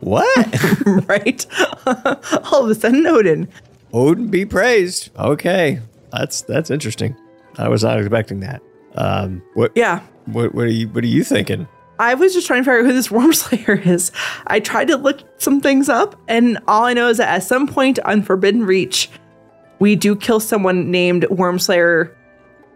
What? 0.00 0.78
right? 1.08 1.46
All 2.52 2.64
of 2.64 2.70
a 2.70 2.74
sudden, 2.74 3.04
Odyn. 3.04 3.48
Odyn 3.92 4.30
be 4.30 4.44
praised. 4.46 5.10
Okay, 5.18 5.80
that's 6.12 6.42
that's 6.42 6.70
interesting. 6.70 7.16
I 7.56 7.68
was 7.68 7.82
not 7.82 7.98
expecting 7.98 8.40
that. 8.40 8.62
Um, 8.94 9.42
what? 9.54 9.72
Yeah. 9.74 10.00
What? 10.26 10.54
What 10.54 10.64
are 10.66 10.70
you? 10.70 10.88
What 10.88 11.04
are 11.04 11.08
you 11.08 11.24
thinking? 11.24 11.66
I 12.00 12.14
was 12.14 12.32
just 12.32 12.46
trying 12.46 12.60
to 12.60 12.64
figure 12.64 12.80
out 12.80 12.86
who 12.86 12.92
this 12.92 13.10
Worm 13.10 13.32
Slayer 13.32 13.74
is. 13.74 14.12
I 14.46 14.60
tried 14.60 14.88
to 14.88 14.96
look 14.96 15.20
some 15.40 15.60
things 15.60 15.88
up, 15.88 16.14
and 16.28 16.58
all 16.68 16.84
I 16.84 16.92
know 16.92 17.08
is 17.08 17.16
that 17.16 17.28
at 17.28 17.42
some 17.42 17.66
point 17.66 17.98
on 18.00 18.22
Forbidden 18.22 18.64
Reach, 18.64 19.10
we 19.80 19.96
do 19.96 20.14
kill 20.14 20.38
someone 20.38 20.90
named 20.90 21.28
Worm 21.28 21.58
Slayer 21.58 22.16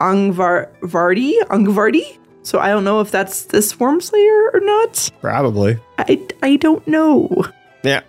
Angvardi. 0.02 1.34
Angvardi. 1.44 2.18
So 2.42 2.58
I 2.58 2.68
don't 2.68 2.84
know 2.84 3.00
if 3.00 3.10
that's 3.10 3.44
this 3.44 3.78
Worm 3.78 4.00
Slayer 4.00 4.50
or 4.52 4.60
not. 4.60 5.10
Probably. 5.20 5.78
I, 5.98 6.26
I 6.42 6.56
don't 6.56 6.86
know. 6.88 7.46
Yeah. 7.84 8.02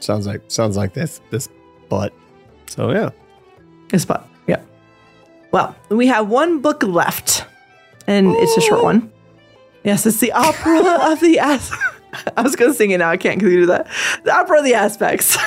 Sounds 0.00 0.26
like 0.26 0.42
sounds 0.48 0.76
like 0.76 0.92
this 0.92 1.20
this 1.30 1.48
butt. 1.88 2.12
So 2.66 2.90
yeah. 2.90 3.10
This 3.88 4.04
butt. 4.04 4.26
Yeah. 4.46 4.62
Well, 5.50 5.74
we 5.88 6.06
have 6.06 6.28
one 6.28 6.60
book 6.60 6.82
left, 6.82 7.44
and 8.06 8.34
it's 8.36 8.56
a 8.56 8.60
short 8.60 8.82
one. 8.82 9.12
Yes, 9.82 10.06
it's 10.06 10.20
the 10.20 10.32
opera 10.46 10.80
of 11.10 11.20
the 11.20 11.38
as. 11.38 11.72
I 12.36 12.42
was 12.42 12.56
going 12.56 12.72
to 12.72 12.76
sing 12.76 12.90
it 12.90 12.98
now. 12.98 13.10
I 13.10 13.16
can't 13.16 13.38
because 13.38 13.52
you 13.52 13.60
do 13.60 13.66
that. 13.66 13.88
The 14.24 14.34
opera 14.34 14.58
of 14.58 14.64
the 14.64 14.74
aspects. 14.74 15.38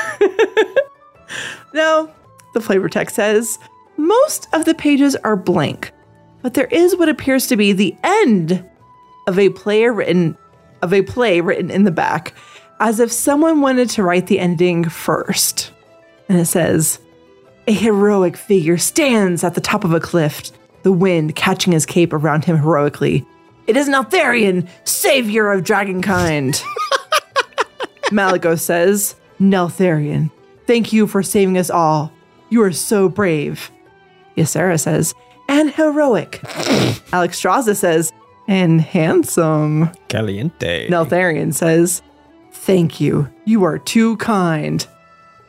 no, 1.74 2.10
the 2.54 2.62
flavor 2.62 2.88
text 2.90 3.16
says 3.16 3.60
most 3.98 4.48
of 4.54 4.66
the 4.66 4.74
pages 4.74 5.16
are 5.18 5.36
blank, 5.36 5.92
but 6.42 6.54
there 6.54 6.68
is 6.68 6.96
what 6.96 7.10
appears 7.10 7.48
to 7.48 7.58
be 7.58 7.72
the 7.72 7.96
end 8.04 8.64
of 9.28 9.40
a 9.40 9.50
player 9.50 9.94
written 9.94 10.38
of 10.84 10.94
a 10.94 11.02
play 11.02 11.40
written 11.42 11.72
in 11.72 11.86
the 11.86 11.92
back, 11.92 12.34
as 12.80 13.00
if 13.00 13.12
someone 13.12 13.62
wanted 13.62 13.90
to 13.90 14.04
write 14.04 14.28
the 14.28 14.40
ending 14.40 14.84
first. 14.84 15.72
And 16.28 16.38
it 16.38 16.46
says, 16.46 17.00
A 17.68 17.72
heroic 17.72 18.36
figure 18.36 18.78
stands 18.78 19.44
at 19.44 19.56
the 19.56 19.62
top 19.62 19.86
of 19.86 19.94
a 19.94 20.02
cliff, 20.02 20.52
the 20.84 20.92
wind 20.92 21.36
catching 21.36 21.72
his 21.72 21.86
cape 21.86 22.12
around 22.12 22.44
him 22.44 22.58
heroically. 22.58 23.26
It 23.66 23.78
is 23.78 23.88
Neltharion, 23.88 24.68
savior 24.84 25.52
of 25.52 25.64
dragonkind. 25.64 26.62
Malygos 28.12 28.60
says, 28.60 29.16
Neltharion, 29.40 30.30
thank 30.68 30.92
you 30.92 31.08
for 31.08 31.24
saving 31.24 31.58
us 31.58 31.70
all. 31.70 32.12
You 32.50 32.62
are 32.64 32.74
so 32.74 33.08
brave. 33.08 33.72
Ysera 34.38 34.80
says, 34.80 35.14
and 35.48 35.72
heroic. 35.72 36.40
Alexstrasza 37.12 37.76
says, 37.76 38.12
and 38.48 38.82
handsome. 38.82 39.90
Caliente. 40.10 40.90
Neltharion 40.90 41.54
says, 41.54 42.02
thank 42.52 43.00
you. 43.00 43.30
You 43.46 43.64
are 43.64 43.78
too 43.78 44.18
kind. 44.18 44.86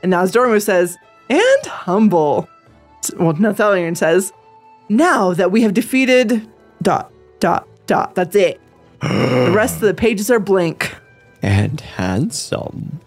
And 0.02 0.12
Nozdormu 0.12 0.60
says, 0.62 0.96
and 1.28 1.66
humble. 1.66 2.48
Well, 3.18 3.34
Neltharion 3.34 3.96
says, 3.96 4.32
now 4.88 5.32
that 5.34 5.50
we 5.50 5.62
have 5.62 5.74
defeated 5.74 6.48
dot, 6.82 7.12
dot, 7.40 7.66
dot. 7.86 8.14
That's 8.14 8.36
it. 8.36 8.60
the 9.00 9.52
rest 9.54 9.76
of 9.76 9.82
the 9.82 9.94
pages 9.94 10.30
are 10.30 10.40
blank. 10.40 10.94
And 11.42 11.80
handsome. 11.80 13.00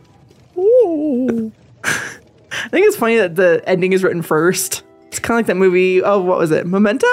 Ooh. 0.58 1.52
I 1.84 2.70
think 2.70 2.88
it's 2.88 2.98
funny 2.98 3.18
that 3.18 3.36
the 3.36 3.62
ending 3.66 3.94
is 3.94 4.04
written 4.04 4.22
first. 4.22 4.84
It's 5.08 5.20
kind 5.20 5.36
of 5.36 5.40
like 5.40 5.46
that 5.48 5.56
movie. 5.56 6.04
Oh, 6.04 6.22
what 6.22 6.38
was 6.38 6.52
it? 6.52 6.68
Memento? 6.68 7.08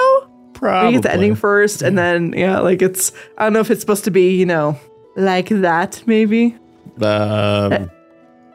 Probably. 0.52 0.94
you 0.94 1.00
get 1.00 1.02
the 1.02 1.12
ending 1.12 1.34
first, 1.34 1.82
and 1.82 1.98
then 1.98 2.32
yeah, 2.32 2.60
like 2.60 2.80
it's. 2.82 3.12
I 3.38 3.44
don't 3.44 3.52
know 3.52 3.60
if 3.60 3.70
it's 3.70 3.80
supposed 3.80 4.04
to 4.04 4.10
be, 4.10 4.36
you 4.36 4.46
know, 4.46 4.78
like 5.16 5.48
that. 5.48 6.02
Maybe. 6.06 6.56
Um, 7.02 7.90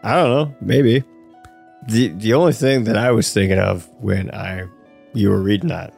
I 0.04 0.16
don't 0.16 0.30
know. 0.30 0.56
Maybe. 0.62 1.04
the 1.88 2.08
The 2.10 2.34
only 2.34 2.54
thing 2.54 2.86
that 2.86 2.98
I 2.98 3.12
was 3.12 3.34
thinking 3.34 3.60
of 3.60 3.88
when 4.00 4.34
I 4.34 4.66
you 5.14 5.30
were 5.30 5.42
reading 5.42 5.70
that 5.70 5.94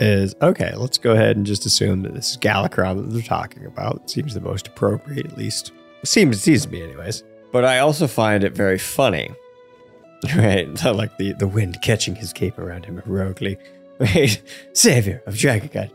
is 0.00 0.34
okay. 0.42 0.74
Let's 0.76 0.98
go 0.98 1.12
ahead 1.12 1.36
and 1.36 1.46
just 1.46 1.66
assume 1.66 2.02
that 2.02 2.14
this 2.14 2.30
is 2.30 2.36
Galakrond 2.36 3.02
that 3.02 3.12
they're 3.12 3.22
talking 3.22 3.66
about. 3.66 4.10
seems 4.10 4.34
the 4.34 4.40
most 4.40 4.68
appropriate, 4.68 5.26
at 5.26 5.36
least. 5.36 5.72
Seems 6.04 6.40
seems 6.40 6.66
to 6.66 6.70
me, 6.70 6.82
anyways. 6.82 7.22
But 7.52 7.64
I 7.64 7.80
also 7.80 8.06
find 8.06 8.44
it 8.44 8.54
very 8.54 8.78
funny, 8.78 9.30
right? 10.36 10.84
like 10.84 11.16
the 11.16 11.32
the 11.32 11.48
wind 11.48 11.82
catching 11.82 12.14
his 12.14 12.32
cape 12.32 12.58
around 12.58 12.84
him 12.84 13.00
heroically. 13.04 13.58
Right, 13.98 14.42
savior 14.72 15.22
of 15.26 15.36
Dragon 15.36 15.70
God. 15.72 15.90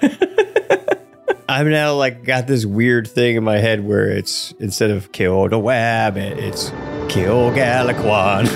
I've 1.48 1.66
now 1.66 1.94
like 1.94 2.24
got 2.24 2.46
this 2.46 2.64
weird 2.64 3.08
thing 3.08 3.36
in 3.36 3.44
my 3.44 3.58
head 3.58 3.84
where 3.84 4.08
it's 4.08 4.52
instead 4.52 4.90
of 4.90 5.12
kill 5.12 5.46
the 5.48 5.58
web, 5.58 6.16
it's 6.16 6.70
kill 7.10 7.50
Galaquan. 7.50 8.46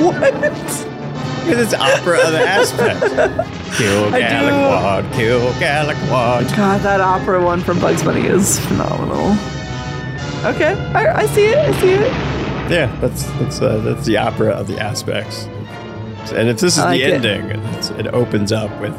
what? 0.00 0.32
Because 1.44 1.72
it's 1.72 1.74
opera 1.74 2.20
of 2.24 2.32
the 2.32 2.40
aspect. 2.40 3.00
Kill. 3.76 4.10
Galaquan, 4.12 5.12
kill 5.14 5.50
Galaquan. 5.54 6.56
God, 6.56 6.82
that 6.82 7.00
opera 7.00 7.42
one 7.42 7.62
from 7.62 7.80
Bugs 7.80 8.04
Bunny 8.04 8.26
is 8.26 8.60
phenomenal. 8.66 9.32
Okay, 10.44 10.74
I, 10.92 11.22
I 11.22 11.26
see 11.26 11.46
it. 11.46 11.58
I 11.58 11.80
see 11.80 11.94
it. 11.94 12.37
Yeah, 12.70 12.94
that's 13.00 13.24
that's 13.32 13.60
uh, 13.60 13.78
that's 13.78 14.06
the 14.06 14.18
opera 14.18 14.50
of 14.50 14.68
the 14.68 14.78
aspects. 14.78 15.44
And 16.32 16.48
if 16.48 16.60
this 16.60 16.74
is 16.74 16.78
I 16.80 16.90
like 16.90 17.00
the 17.00 17.06
it. 17.06 17.24
ending, 17.24 17.60
it's, 17.74 17.90
it 17.90 18.06
opens 18.08 18.52
up 18.52 18.70
with 18.80 18.94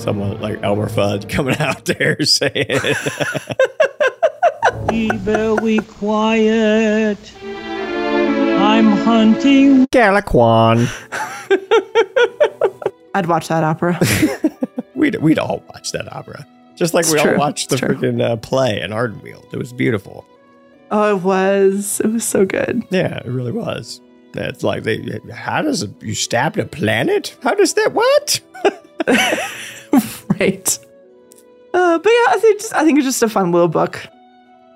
someone 0.00 0.40
like 0.40 0.62
Elmer 0.62 0.88
Fudd 0.88 1.28
coming 1.30 1.56
out 1.58 1.84
there 1.86 2.20
saying, 2.24 2.66
Be 4.88 5.08
very 5.16 5.78
quiet. 5.78 7.18
I'm 7.44 8.92
hunting 8.92 9.86
Galaquan. 9.88 10.86
I'd 13.14 13.26
watch 13.26 13.48
that 13.48 13.64
opera. 13.64 13.98
we'd 14.94 15.16
we'd 15.16 15.38
all 15.38 15.62
watch 15.70 15.92
that 15.92 16.10
opera, 16.12 16.46
just 16.76 16.94
like 16.94 17.04
It's 17.04 17.12
we 17.14 17.18
all 17.20 17.36
watched 17.36 17.70
the 17.70 17.76
freaking 17.76 18.20
uh, 18.22 18.36
play 18.36 18.80
in 18.80 18.90
Ardenweald. 18.90 19.52
It 19.52 19.58
was 19.58 19.72
beautiful. 19.72 20.24
Oh, 20.92 21.16
it 21.16 21.22
was. 21.22 22.00
It 22.00 22.08
was 22.08 22.24
so 22.24 22.44
good. 22.44 22.84
Yeah, 22.90 23.18
it 23.18 23.26
really 23.26 23.52
was. 23.52 24.00
It's 24.34 24.62
like 24.62 24.84
they. 24.84 25.18
How 25.32 25.62
does 25.62 25.82
it, 25.82 25.90
you 26.00 26.14
stabbed 26.14 26.58
a 26.58 26.64
planet? 26.64 27.36
How 27.42 27.54
does 27.54 27.74
that? 27.74 27.92
What? 27.92 28.40
right. 30.40 30.78
Uh, 31.74 31.98
but 31.98 32.10
yeah, 32.10 32.26
I 32.28 32.38
think 32.40 32.60
just 32.60 32.74
I 32.74 32.84
think 32.84 32.98
it's 32.98 33.06
just 33.06 33.22
a 33.22 33.28
fun 33.28 33.52
little 33.52 33.68
book. 33.68 34.06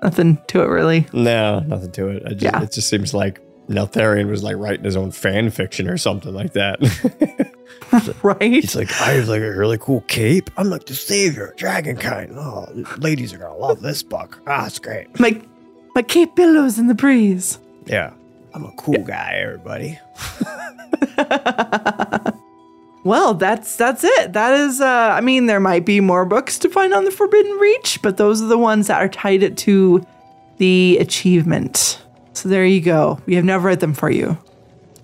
Nothing 0.03 0.37
to 0.47 0.61
it 0.61 0.67
really. 0.67 1.07
No, 1.13 1.59
nothing 1.61 1.91
to 1.93 2.09
it. 2.09 2.23
I 2.25 2.29
just, 2.29 2.41
Yeah. 2.43 2.61
It 2.61 2.71
just 2.71 2.89
seems 2.89 3.13
like 3.13 3.41
Neltharion 3.67 4.29
was 4.29 4.43
like 4.43 4.57
writing 4.57 4.85
his 4.85 4.95
own 4.95 5.11
fan 5.11 5.49
fiction 5.49 5.89
or 5.89 5.97
something 5.97 6.33
like 6.33 6.53
that. 6.53 6.79
right? 8.23 8.41
He's 8.41 8.75
like, 8.75 8.91
I 9.01 9.13
have 9.13 9.27
like 9.27 9.41
a 9.41 9.55
really 9.55 9.77
cool 9.79 10.01
cape. 10.01 10.49
I'm 10.57 10.69
like 10.69 10.85
the 10.85 10.95
savior, 10.95 11.53
dragonkind. 11.57 12.35
Oh, 12.35 12.67
ladies 12.99 13.33
are 13.33 13.37
gonna 13.37 13.57
love 13.57 13.81
this 13.81 14.03
book. 14.03 14.39
Ah, 14.47 14.67
it's 14.67 14.79
great. 14.79 15.19
My 15.19 15.41
my 15.97 16.03
cape 16.03 16.35
billows 16.35 16.77
in 16.77 16.85
the 16.85 16.93
breeze. 16.93 17.57
Yeah. 17.87 18.13
I'm 18.53 18.65
a 18.65 18.71
cool 18.77 19.03
guy, 19.03 19.39
everybody. 19.41 19.99
Well, 23.03 23.35
that's 23.35 23.77
that's 23.77 24.03
it. 24.03 24.33
That 24.33 24.59
is 24.59 24.81
uh 24.81 25.13
I 25.15 25.21
mean 25.21 25.45
there 25.45 25.61
might 25.61 25.85
be 25.85 26.01
more 26.01 26.25
books 26.25 26.59
to 26.59 26.69
find 26.69 26.93
on 26.93 27.05
the 27.05 27.11
Forbidden 27.11 27.53
Reach, 27.53 28.01
but 28.01 28.17
those 28.17 28.41
are 28.41 28.47
the 28.47 28.57
ones 28.57 28.87
that 28.87 29.01
are 29.01 29.07
tied 29.07 29.43
it 29.43 29.55
to 29.59 30.05
the 30.57 30.97
achievement. 30.99 32.01
So 32.33 32.49
there 32.49 32.65
you 32.65 32.81
go. 32.81 33.21
We 33.25 33.35
have 33.35 33.45
never 33.45 33.69
read 33.69 33.79
them 33.79 33.93
for 33.93 34.09
you. 34.09 34.37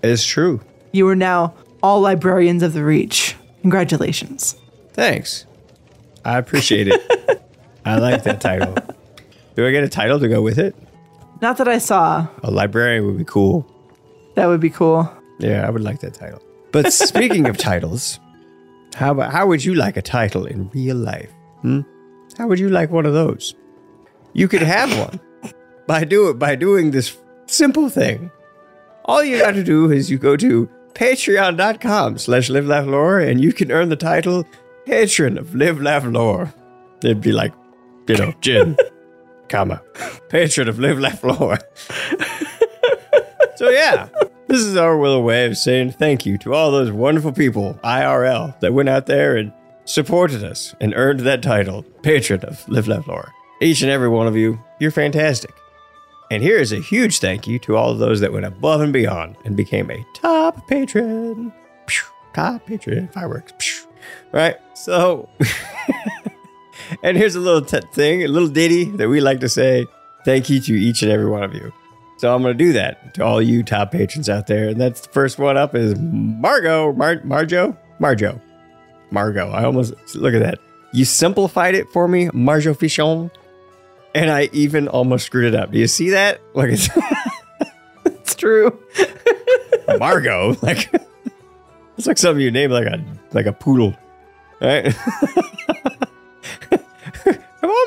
It's 0.02 0.26
true. 0.26 0.60
You 0.92 1.08
are 1.08 1.16
now 1.16 1.54
all 1.82 2.02
librarians 2.02 2.62
of 2.62 2.74
the 2.74 2.84
Reach. 2.84 3.38
Congratulations. 3.62 4.58
Thanks. 4.92 5.46
I 6.26 6.38
appreciate 6.38 6.90
it. 6.90 7.42
I 7.86 8.00
like 8.00 8.24
that 8.24 8.42
title. 8.42 8.76
Do 9.56 9.68
I 9.68 9.72
get 9.72 9.84
a 9.84 9.90
title 9.90 10.20
to 10.20 10.28
go 10.28 10.42
with 10.42 10.58
it? 10.58 10.76
Not 11.42 11.58
that 11.58 11.68
I 11.68 11.78
saw. 11.78 12.28
A 12.44 12.52
librarian 12.52 13.06
would 13.06 13.18
be 13.18 13.26
cool. 13.26 13.66
That 14.36 14.48
would 14.48 14.62
be 14.62 14.70
cool. 14.70 15.12
Yeah, 15.40 15.68
I 15.68 15.70
would 15.70 15.84
like 15.84 16.00
that 16.00 16.14
title. 16.14 16.42
But 16.72 16.92
speaking 16.94 17.48
of 17.48 17.58
titles, 17.58 18.20
how 18.96 19.12
about 19.12 19.32
how 19.32 19.48
would 19.48 19.64
you 19.64 19.76
like 19.76 19.98
a 19.98 20.02
title 20.02 20.46
in 20.46 20.70
real 20.70 20.96
life? 20.96 21.32
Hmm? 21.62 21.82
How 22.38 22.48
would 22.48 22.60
you 22.60 22.70
like 22.70 22.90
one 22.90 23.06
of 23.06 23.14
those? 23.14 23.56
You 24.34 24.48
could 24.48 24.64
have 24.64 24.90
one 24.98 25.20
by 25.88 26.04
do 26.04 26.30
it 26.30 26.40
by 26.40 26.56
doing 26.56 26.92
this 26.92 27.18
simple 27.46 27.90
thing. 27.90 28.32
All 29.06 29.24
you 29.24 29.38
got 29.38 29.52
to 29.52 29.64
do 29.64 29.92
is 29.92 30.10
you 30.10 30.18
go 30.18 30.36
to 30.38 30.70
patreon.com 30.94 32.18
slash 32.18 32.50
live 32.50 32.66
laugh 32.66 32.86
lore 32.86 33.20
and 33.20 33.42
you 33.42 33.52
can 33.52 33.72
earn 33.72 33.90
the 33.90 33.96
title 33.96 34.46
patron 34.86 35.38
of 35.38 35.54
live 35.54 35.82
laugh 35.82 36.06
lore. 36.06 36.54
It'd 37.04 37.22
be 37.22 37.32
like, 37.32 37.54
you 38.08 38.18
know, 38.18 38.34
Gin, 38.42 38.78
comma, 39.54 39.80
patron 40.30 40.68
of 40.68 40.80
live 40.80 41.00
laugh 41.00 41.24
lore. 41.24 41.60
So 43.56 43.70
yeah, 43.70 44.10
this 44.48 44.60
is 44.62 44.76
our 44.76 45.00
little 45.00 45.22
way 45.22 45.46
of 45.46 45.56
saying 45.58 45.92
thank 45.92 46.26
you 46.26 46.40
to 46.40 46.56
all 46.56 46.72
those 46.72 46.92
wonderful 46.92 47.32
people, 47.32 47.80
IRL, 47.84 48.60
that 48.62 48.74
went 48.74 48.90
out 48.90 49.06
there 49.06 49.38
and 49.38 49.54
supported 49.86 50.44
us 50.44 50.74
and 50.82 50.96
earned 50.96 51.20
that 51.20 51.44
title, 51.44 51.84
patron 52.02 52.42
of 52.46 52.68
Live 52.68 52.88
Left 52.88 53.08
Lore. 53.08 53.32
Each 53.62 53.84
and 53.84 53.92
every 53.92 54.10
one 54.10 54.26
of 54.26 54.36
you, 54.36 54.60
you're 54.80 54.90
fantastic. 54.90 55.54
And 56.32 56.42
here 56.42 56.58
is 56.58 56.72
a 56.72 56.80
huge 56.82 57.20
thank 57.20 57.46
you 57.46 57.60
to 57.60 57.76
all 57.76 57.92
of 57.92 58.00
those 58.00 58.22
that 58.22 58.34
went 58.34 58.48
above 58.48 58.82
and 58.82 58.92
beyond 58.92 59.36
and 59.46 59.56
became 59.56 59.92
a 59.92 60.04
top 60.16 60.68
patron. 60.68 61.54
Phew, 61.88 62.06
Top 62.34 62.66
patron, 62.66 63.08
fireworks. 63.10 63.54
Phew. 63.60 63.88
Right? 64.32 64.58
So, 64.74 65.30
and 67.04 67.18
here's 67.18 67.36
a 67.36 67.40
little 67.40 67.62
t- 67.62 67.80
thing, 67.94 68.24
a 68.24 68.28
little 68.28 68.50
ditty 68.50 68.86
that 68.92 69.10
we 69.10 69.22
like 69.22 69.40
to 69.42 69.50
say 69.50 69.88
thank 70.26 70.50
you 70.50 70.60
to 70.62 70.74
each 70.74 71.02
and 71.02 71.12
every 71.12 71.30
one 71.30 71.44
of 71.44 71.54
you. 71.54 71.74
So 72.18 72.34
I'm 72.34 72.42
going 72.42 72.58
to 72.58 72.64
do 72.64 72.74
that 72.74 73.14
to 73.16 73.26
all 73.26 73.42
you 73.42 73.64
top 73.64 73.92
patrons 73.92 74.30
out 74.30 74.48
there. 74.48 74.70
And 74.70 74.80
that's 74.80 75.02
the 75.02 75.10
first 75.10 75.40
one 75.40 75.58
up 75.58 75.76
is 75.76 75.96
Margot. 75.98 76.94
Mar- 76.94 77.18
Marjo? 77.18 77.78
Marjo. 78.00 78.40
Margot. 79.12 79.50
I 79.50 79.66
almost, 79.66 79.94
look 80.16 80.34
at 80.34 80.40
that. 80.40 80.60
You 80.94 81.06
simplified 81.06 81.76
it 81.76 81.90
for 81.90 82.08
me, 82.08 82.28
Marjo 82.28 82.78
Fichon. 82.78 83.32
And 84.16 84.30
I 84.30 84.50
even 84.54 84.88
almost 84.88 85.26
screwed 85.26 85.46
it 85.46 85.56
up. 85.56 85.72
Do 85.72 85.80
you 85.80 85.88
see 85.88 86.12
that? 86.12 86.40
Look, 86.54 86.70
it's 86.70 86.88
It's 88.06 88.36
true. 88.36 88.80
Margot. 90.00 90.56
Like, 90.62 90.90
it's 91.98 92.08
like 92.08 92.18
something 92.18 92.42
you 92.42 92.52
name 92.52 92.72
like 92.72 92.88
a, 92.88 93.04
like 93.34 93.48
a 93.48 93.54
poodle. 93.54 93.96
Right? 94.62 94.96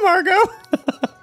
Margot. 0.06 0.52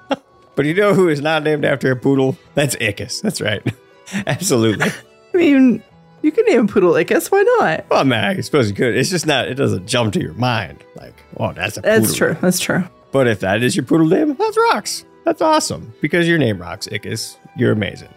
but 0.55 0.65
you 0.65 0.73
know 0.73 0.93
who 0.93 1.07
is 1.07 1.21
not 1.21 1.43
named 1.43 1.63
after 1.63 1.91
a 1.91 1.95
poodle? 1.95 2.37
That's 2.53 2.75
Ickis. 2.75 3.21
That's 3.21 3.39
right. 3.39 3.65
Absolutely. 4.27 4.87
I 5.33 5.37
mean, 5.37 5.81
you 6.21 6.31
can 6.31 6.45
name 6.45 6.65
a 6.65 6.67
Poodle 6.67 6.93
Ickis. 6.93 7.31
Why 7.31 7.43
not? 7.59 7.85
Well, 7.89 8.03
man, 8.03 8.37
I 8.37 8.41
suppose 8.41 8.69
you 8.69 8.75
could. 8.75 8.95
It's 8.95 9.09
just 9.09 9.25
not, 9.25 9.47
it 9.47 9.55
doesn't 9.55 9.87
jump 9.87 10.13
to 10.13 10.21
your 10.21 10.33
mind. 10.33 10.83
Like, 10.95 11.15
oh, 11.37 11.53
that's 11.53 11.77
a 11.77 11.81
poodle. 11.81 12.01
That's 12.01 12.15
true. 12.15 12.37
That's 12.41 12.59
true. 12.59 12.83
But 13.13 13.27
if 13.27 13.39
that 13.39 13.63
is 13.63 13.75
your 13.75 13.85
poodle 13.85 14.07
name, 14.07 14.35
that 14.35 14.69
rocks. 14.73 15.05
That's 15.23 15.41
awesome 15.41 15.93
because 16.01 16.27
your 16.27 16.37
name 16.37 16.59
rocks, 16.59 16.87
Ickis. 16.87 17.37
You're 17.55 17.71
amazing. 17.71 18.13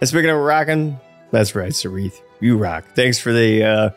And 0.00 0.08
speaking 0.08 0.30
of 0.30 0.38
rocking, 0.38 0.98
that's 1.30 1.54
right, 1.54 1.72
Sarith. 1.72 2.20
You 2.40 2.56
rock. 2.56 2.84
Thanks 2.94 3.18
for 3.18 3.32
the 3.32 3.64
uh 3.64 3.90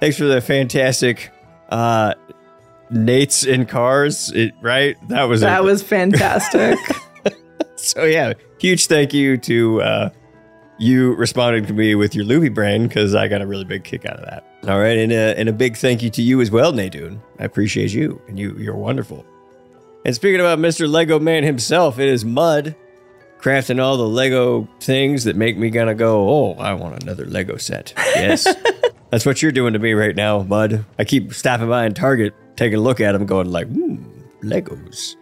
thanks 0.00 0.16
for 0.16 0.24
the 0.24 0.40
fantastic 0.40 1.30
uh 1.70 2.14
Nate's 2.90 3.44
in 3.44 3.66
cars. 3.66 4.30
It, 4.32 4.54
right? 4.60 4.96
That 5.08 5.24
was 5.24 5.40
That 5.42 5.64
was 5.64 5.82
fantastic. 5.82 6.78
so 7.76 8.04
yeah, 8.04 8.34
huge 8.58 8.86
thank 8.86 9.12
you 9.12 9.36
to 9.38 9.82
uh, 9.82 10.10
you 10.78 11.14
responding 11.14 11.66
to 11.66 11.72
me 11.72 11.94
with 11.94 12.14
your 12.14 12.24
loopy 12.24 12.48
brain 12.48 12.88
because 12.88 13.14
I 13.14 13.28
got 13.28 13.42
a 13.42 13.46
really 13.46 13.64
big 13.64 13.84
kick 13.84 14.06
out 14.06 14.16
of 14.16 14.24
that. 14.24 14.44
All 14.68 14.78
right, 14.78 14.96
and 14.96 15.12
a, 15.12 15.38
and 15.38 15.48
a 15.48 15.52
big 15.52 15.76
thank 15.76 16.02
you 16.02 16.10
to 16.10 16.22
you 16.22 16.40
as 16.40 16.50
well, 16.50 16.72
Nadoon. 16.72 17.20
I 17.38 17.44
appreciate 17.44 17.92
you, 17.92 18.20
and 18.28 18.38
you 18.38 18.56
you're 18.58 18.76
wonderful. 18.76 19.24
And 20.04 20.14
speaking 20.14 20.40
about 20.40 20.58
Mr. 20.58 20.88
Lego 20.88 21.18
Man 21.18 21.42
himself, 21.44 21.98
it 21.98 22.08
is 22.08 22.24
Mud 22.24 22.74
crafting 23.40 23.80
all 23.80 23.96
the 23.96 24.08
Lego 24.08 24.68
things 24.80 25.24
that 25.24 25.36
make 25.36 25.56
me 25.56 25.70
gonna 25.70 25.94
go, 25.94 26.28
oh, 26.28 26.54
I 26.54 26.74
want 26.74 27.02
another 27.02 27.24
Lego 27.26 27.56
set. 27.56 27.92
Yes, 27.96 28.48
that's 29.10 29.24
what 29.24 29.42
you're 29.42 29.52
doing 29.52 29.72
to 29.72 29.78
me 29.78 29.92
right 29.92 30.14
now, 30.14 30.42
Mud. 30.42 30.84
I 30.98 31.04
keep 31.04 31.32
stopping 31.32 31.68
by 31.68 31.86
in 31.86 31.94
Target, 31.94 32.34
taking 32.58 32.78
a 32.78 32.82
look 32.82 33.00
at 33.00 33.12
them, 33.12 33.24
going 33.24 33.50
like, 33.50 33.68
hmm, 33.68 33.96
Legos. 34.42 35.16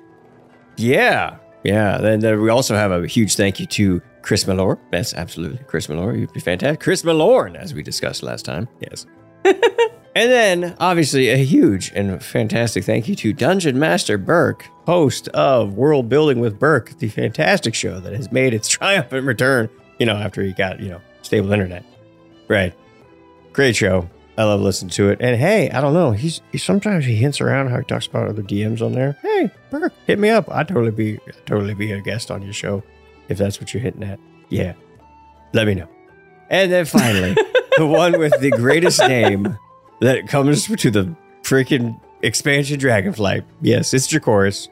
Yeah, 0.76 1.36
yeah. 1.62 1.98
Then, 1.98 2.20
then 2.20 2.40
we 2.40 2.50
also 2.50 2.74
have 2.74 2.90
a 2.90 3.06
huge 3.06 3.36
thank 3.36 3.60
you 3.60 3.66
to 3.66 4.00
Chris 4.22 4.44
Malore. 4.44 4.78
Yes, 4.92 5.14
absolutely, 5.14 5.58
Chris 5.66 5.86
Malore. 5.88 6.18
You'd 6.18 6.32
be 6.32 6.40
fantastic. 6.40 6.80
Chris 6.80 7.02
Malorn, 7.02 7.54
as 7.54 7.74
we 7.74 7.82
discussed 7.82 8.22
last 8.22 8.44
time. 8.44 8.68
Yes. 8.80 9.06
and 9.44 9.60
then, 10.14 10.74
obviously, 10.80 11.28
a 11.28 11.36
huge 11.36 11.92
and 11.94 12.22
fantastic 12.22 12.84
thank 12.84 13.06
you 13.06 13.14
to 13.16 13.32
Dungeon 13.32 13.78
Master 13.78 14.18
Burke, 14.18 14.66
host 14.86 15.28
of 15.28 15.74
World 15.74 16.08
Building 16.08 16.40
with 16.40 16.58
Burke, 16.58 16.98
the 16.98 17.08
fantastic 17.08 17.74
show 17.74 18.00
that 18.00 18.14
has 18.14 18.32
made 18.32 18.54
its 18.54 18.68
triumphant 18.68 19.26
return. 19.26 19.68
You 19.98 20.06
know, 20.06 20.16
after 20.16 20.42
he 20.42 20.52
got 20.52 20.80
you 20.80 20.88
know 20.88 21.00
stable 21.22 21.52
internet. 21.52 21.84
Right. 22.48 22.74
Great 23.52 23.76
show. 23.76 24.08
I 24.38 24.44
love 24.44 24.60
listening 24.60 24.90
to 24.90 25.08
it. 25.08 25.20
And 25.20 25.36
hey, 25.36 25.70
I 25.70 25.80
don't 25.80 25.94
know. 25.94 26.12
He's 26.12 26.42
he 26.52 26.58
sometimes 26.58 27.04
he 27.06 27.16
hints 27.16 27.40
around 27.40 27.68
how 27.68 27.78
he 27.78 27.84
talks 27.84 28.06
about 28.06 28.28
other 28.28 28.42
DMs 28.42 28.82
on 28.82 28.92
there. 28.92 29.16
Hey, 29.22 29.50
Burke, 29.70 29.92
hit 30.06 30.18
me 30.18 30.28
up. 30.28 30.50
I'd 30.50 30.68
totally 30.68 30.90
be 30.90 31.18
I'd 31.26 31.46
totally 31.46 31.74
be 31.74 31.92
a 31.92 32.00
guest 32.00 32.30
on 32.30 32.42
your 32.42 32.52
show 32.52 32.82
if 33.28 33.38
that's 33.38 33.60
what 33.60 33.72
you're 33.72 33.82
hitting 33.82 34.02
at. 34.02 34.18
Yeah. 34.50 34.74
Let 35.52 35.66
me 35.66 35.74
know. 35.74 35.88
And 36.50 36.70
then 36.70 36.84
finally, 36.84 37.34
the 37.78 37.86
one 37.86 38.18
with 38.18 38.38
the 38.40 38.50
greatest 38.50 39.00
name 39.00 39.58
that 40.00 40.28
comes 40.28 40.66
to 40.66 40.90
the 40.90 41.16
freaking 41.42 41.98
expansion 42.22 42.78
Dragonflight. 42.78 43.44
Yes, 43.62 43.94
it's 43.94 44.06
Dracoris. 44.06 44.68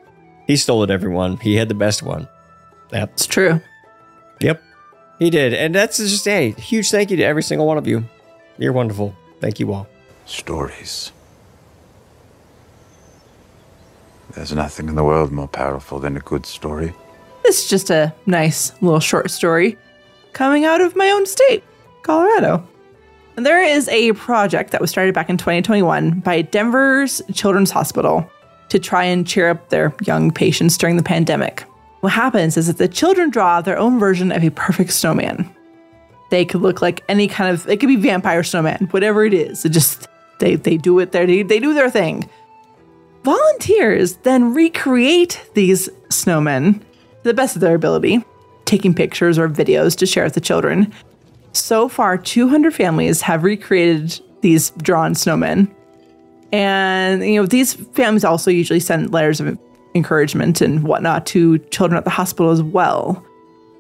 He 0.47 0.57
stole 0.57 0.83
it, 0.83 0.91
everyone. 0.91 1.39
He 1.39 1.55
had 1.57 1.69
the 1.69 1.75
best 1.75 2.03
one. 2.03 2.29
Yep. 2.93 3.13
It's 3.15 3.27
true. 3.27 3.61
Yep. 4.41 4.63
He 5.19 5.31
did. 5.31 5.55
And 5.55 5.75
that's 5.75 5.97
just 5.97 6.29
a 6.29 6.51
huge 6.53 6.91
thank 6.91 7.11
you 7.11 7.17
to 7.17 7.23
every 7.23 7.43
single 7.43 7.67
one 7.67 7.79
of 7.79 7.87
you. 7.87 8.05
You're 8.59 8.73
wonderful. 8.73 9.17
Thank 9.41 9.61
you 9.61 9.73
all. 9.73 9.87
Stories. 10.27 11.13
There's 14.35 14.53
nothing 14.53 14.89
in 14.89 14.95
the 14.95 15.05
world 15.05 15.31
more 15.31 15.49
powerful 15.49 16.01
than 16.01 16.17
a 16.17 16.21
good 16.21 16.47
story. 16.47 16.93
This 17.45 17.65
is 17.65 17.71
just 17.71 17.91
a 17.91 18.13
nice 18.27 18.73
little 18.81 19.01
short 19.01 19.31
story 19.31 19.77
coming 20.33 20.65
out 20.65 20.81
of 20.81 20.97
my 20.97 21.11
own 21.11 21.27
state, 21.27 21.63
Colorado. 22.03 22.67
There 23.37 23.63
is 23.63 23.89
a 23.89 24.13
project 24.13 24.71
that 24.73 24.81
was 24.81 24.91
started 24.91 25.15
back 25.15 25.29
in 25.29 25.37
2021 25.37 26.21
by 26.21 26.43
Denver's 26.43 27.21
Children's 27.33 27.71
Hospital 27.71 28.29
to 28.71 28.79
try 28.79 29.05
and 29.05 29.27
cheer 29.27 29.51
up 29.51 29.69
their 29.69 29.95
young 30.03 30.31
patients 30.31 30.77
during 30.79 30.97
the 30.97 31.03
pandemic. 31.03 31.65
What 32.01 32.13
happens 32.13 32.57
is 32.57 32.67
that 32.67 32.79
the 32.79 32.89
children 32.89 33.31
draw 33.31 33.61
their 33.61 33.79
own 33.79 33.99
version 33.99 34.33
of 34.33 34.43
a 34.43 34.51
perfect 34.51 34.93
snowman. 34.93 35.55
They 36.35 36.45
could 36.45 36.63
look 36.63 36.83
like 36.83 37.05
any 37.09 37.29
kind 37.29 37.55
of, 37.55 37.69
it 37.69 37.79
could 37.79 37.87
be 37.87 37.95
vampire 37.95 38.43
snowman, 38.43 38.89
whatever 38.91 39.25
it 39.25 39.33
is. 39.33 39.65
It 39.65 39.69
just, 39.69 40.09
they, 40.41 40.57
they 40.57 40.77
do 40.77 40.99
it, 40.99 41.13
they, 41.13 41.45
they 41.45 41.61
do 41.61 41.73
their 41.73 41.89
thing. 41.89 42.29
Volunteers 43.23 44.17
then 44.25 44.53
recreate 44.53 45.49
these 45.55 45.89
snowmen 46.09 46.81
to 46.81 47.23
the 47.23 47.35
best 47.35 47.55
of 47.55 47.61
their 47.61 47.77
ability, 47.77 48.25
taking 48.65 48.93
pictures 48.93 49.39
or 49.39 49.49
videos 49.49 49.97
to 49.99 50.07
share 50.07 50.25
with 50.25 50.35
the 50.35 50.41
children. 50.41 50.93
So 51.53 51.89
far, 51.89 52.19
200 52.19 52.75
families 52.75 53.21
have 53.21 53.45
recreated 53.45 54.21
these 54.41 54.71
drawn 54.71 55.15
snowmen. 55.15 55.73
And, 56.51 57.25
you 57.25 57.41
know, 57.41 57.47
these 57.47 57.75
families 57.75 58.25
also 58.25 58.51
usually 58.51 58.81
send 58.81 59.13
letters 59.13 59.39
of 59.39 59.57
encouragement 59.95 60.61
and 60.61 60.83
whatnot 60.83 61.27
to 61.27 61.59
children 61.71 61.97
at 61.97 62.03
the 62.03 62.11
hospital 62.11 62.51
as 62.51 62.61
well. 62.61 63.25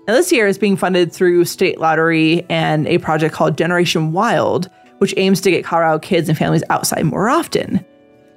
Now, 0.06 0.12
this 0.14 0.30
year 0.30 0.46
is 0.46 0.58
being 0.58 0.76
funded 0.76 1.12
through 1.12 1.46
state 1.46 1.80
lottery 1.80 2.44
and 2.50 2.86
a 2.86 2.98
project 2.98 3.34
called 3.34 3.56
Generation 3.56 4.12
Wild, 4.12 4.68
which 4.98 5.14
aims 5.16 5.40
to 5.42 5.50
get 5.50 5.64
Colorado 5.64 5.98
kids 5.98 6.28
and 6.28 6.36
families 6.36 6.62
outside 6.68 7.04
more 7.04 7.30
often. 7.30 7.84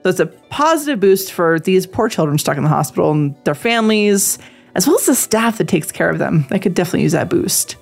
So 0.03 0.09
it's 0.09 0.19
a 0.21 0.27
positive 0.49 1.01
boost 1.01 1.33
for 1.33 1.59
these 1.59 1.85
poor 1.85 2.07
children 2.07 2.37
stuck 2.37 2.55
in 2.55 2.63
the 2.63 2.69
hospital 2.69 3.11
and 3.11 3.35
their 3.43 3.55
families, 3.55 4.37
as 4.75 4.87
well 4.87 4.95
as 4.95 5.07
the 5.07 5.15
staff 5.15 5.57
that 5.57 5.67
takes 5.67 5.91
care 5.91 6.09
of 6.09 6.19
them. 6.19 6.45
They 6.49 6.59
could 6.59 6.73
definitely 6.73 7.01
use 7.01 7.11
that 7.11 7.29
boost. 7.29 7.75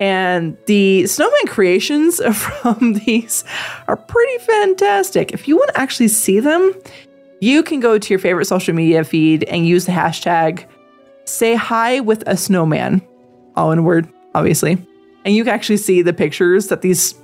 And 0.00 0.56
the 0.66 1.06
snowman 1.06 1.46
creations 1.48 2.22
from 2.34 2.94
these 2.94 3.44
are 3.88 3.96
pretty 3.96 4.38
fantastic. 4.44 5.32
If 5.32 5.46
you 5.46 5.56
want 5.56 5.74
to 5.74 5.80
actually 5.80 6.08
see 6.08 6.40
them, 6.40 6.72
you 7.40 7.62
can 7.62 7.80
go 7.80 7.98
to 7.98 8.08
your 8.10 8.18
favorite 8.18 8.46
social 8.46 8.74
media 8.74 9.04
feed 9.04 9.44
and 9.44 9.66
use 9.66 9.84
the 9.84 9.92
hashtag 9.92 10.64
say 11.24 11.54
hi 11.54 12.00
with 12.00 12.24
a 12.26 12.36
snowman, 12.36 13.02
all 13.58 13.72
in 13.72 13.84
word, 13.84 14.08
obviously. 14.34 14.78
And 15.24 15.34
you 15.34 15.44
can 15.44 15.52
actually 15.52 15.76
see 15.78 16.00
the 16.00 16.12
pictures 16.12 16.68
that 16.68 16.80
these 16.80 17.14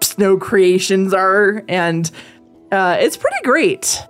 snow 0.00 0.36
creations 0.36 1.14
are. 1.14 1.62
And 1.68 2.10
uh, 2.72 2.96
it's 2.98 3.16
pretty 3.16 3.36
great. 3.44 4.00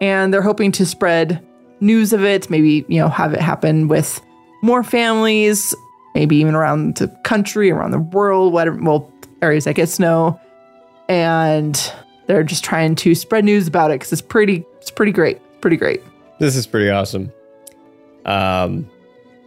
And 0.00 0.32
they're 0.32 0.42
hoping 0.42 0.72
to 0.72 0.86
spread 0.86 1.44
news 1.80 2.12
of 2.12 2.24
it, 2.24 2.48
maybe, 2.48 2.84
you 2.88 3.00
know, 3.00 3.08
have 3.08 3.34
it 3.34 3.40
happen 3.40 3.88
with 3.88 4.20
more 4.62 4.82
families, 4.82 5.74
maybe 6.14 6.36
even 6.36 6.54
around 6.54 6.96
the 6.96 7.08
country, 7.24 7.70
around 7.70 7.90
the 7.90 7.98
world, 7.98 8.52
whatever, 8.52 8.78
well, 8.80 9.12
areas 9.42 9.64
that 9.64 9.74
get 9.74 9.88
snow. 9.88 10.40
And 11.08 11.92
they're 12.26 12.44
just 12.44 12.64
trying 12.64 12.94
to 12.96 13.14
spread 13.14 13.44
news 13.44 13.68
about 13.68 13.90
it 13.90 13.94
because 13.94 14.12
it's 14.12 14.22
pretty, 14.22 14.64
it's 14.78 14.90
pretty 14.90 15.12
great. 15.12 15.40
Pretty 15.60 15.76
great. 15.76 16.02
This 16.38 16.56
is 16.56 16.66
pretty 16.66 16.90
awesome. 16.90 17.32
Um, 18.24 18.88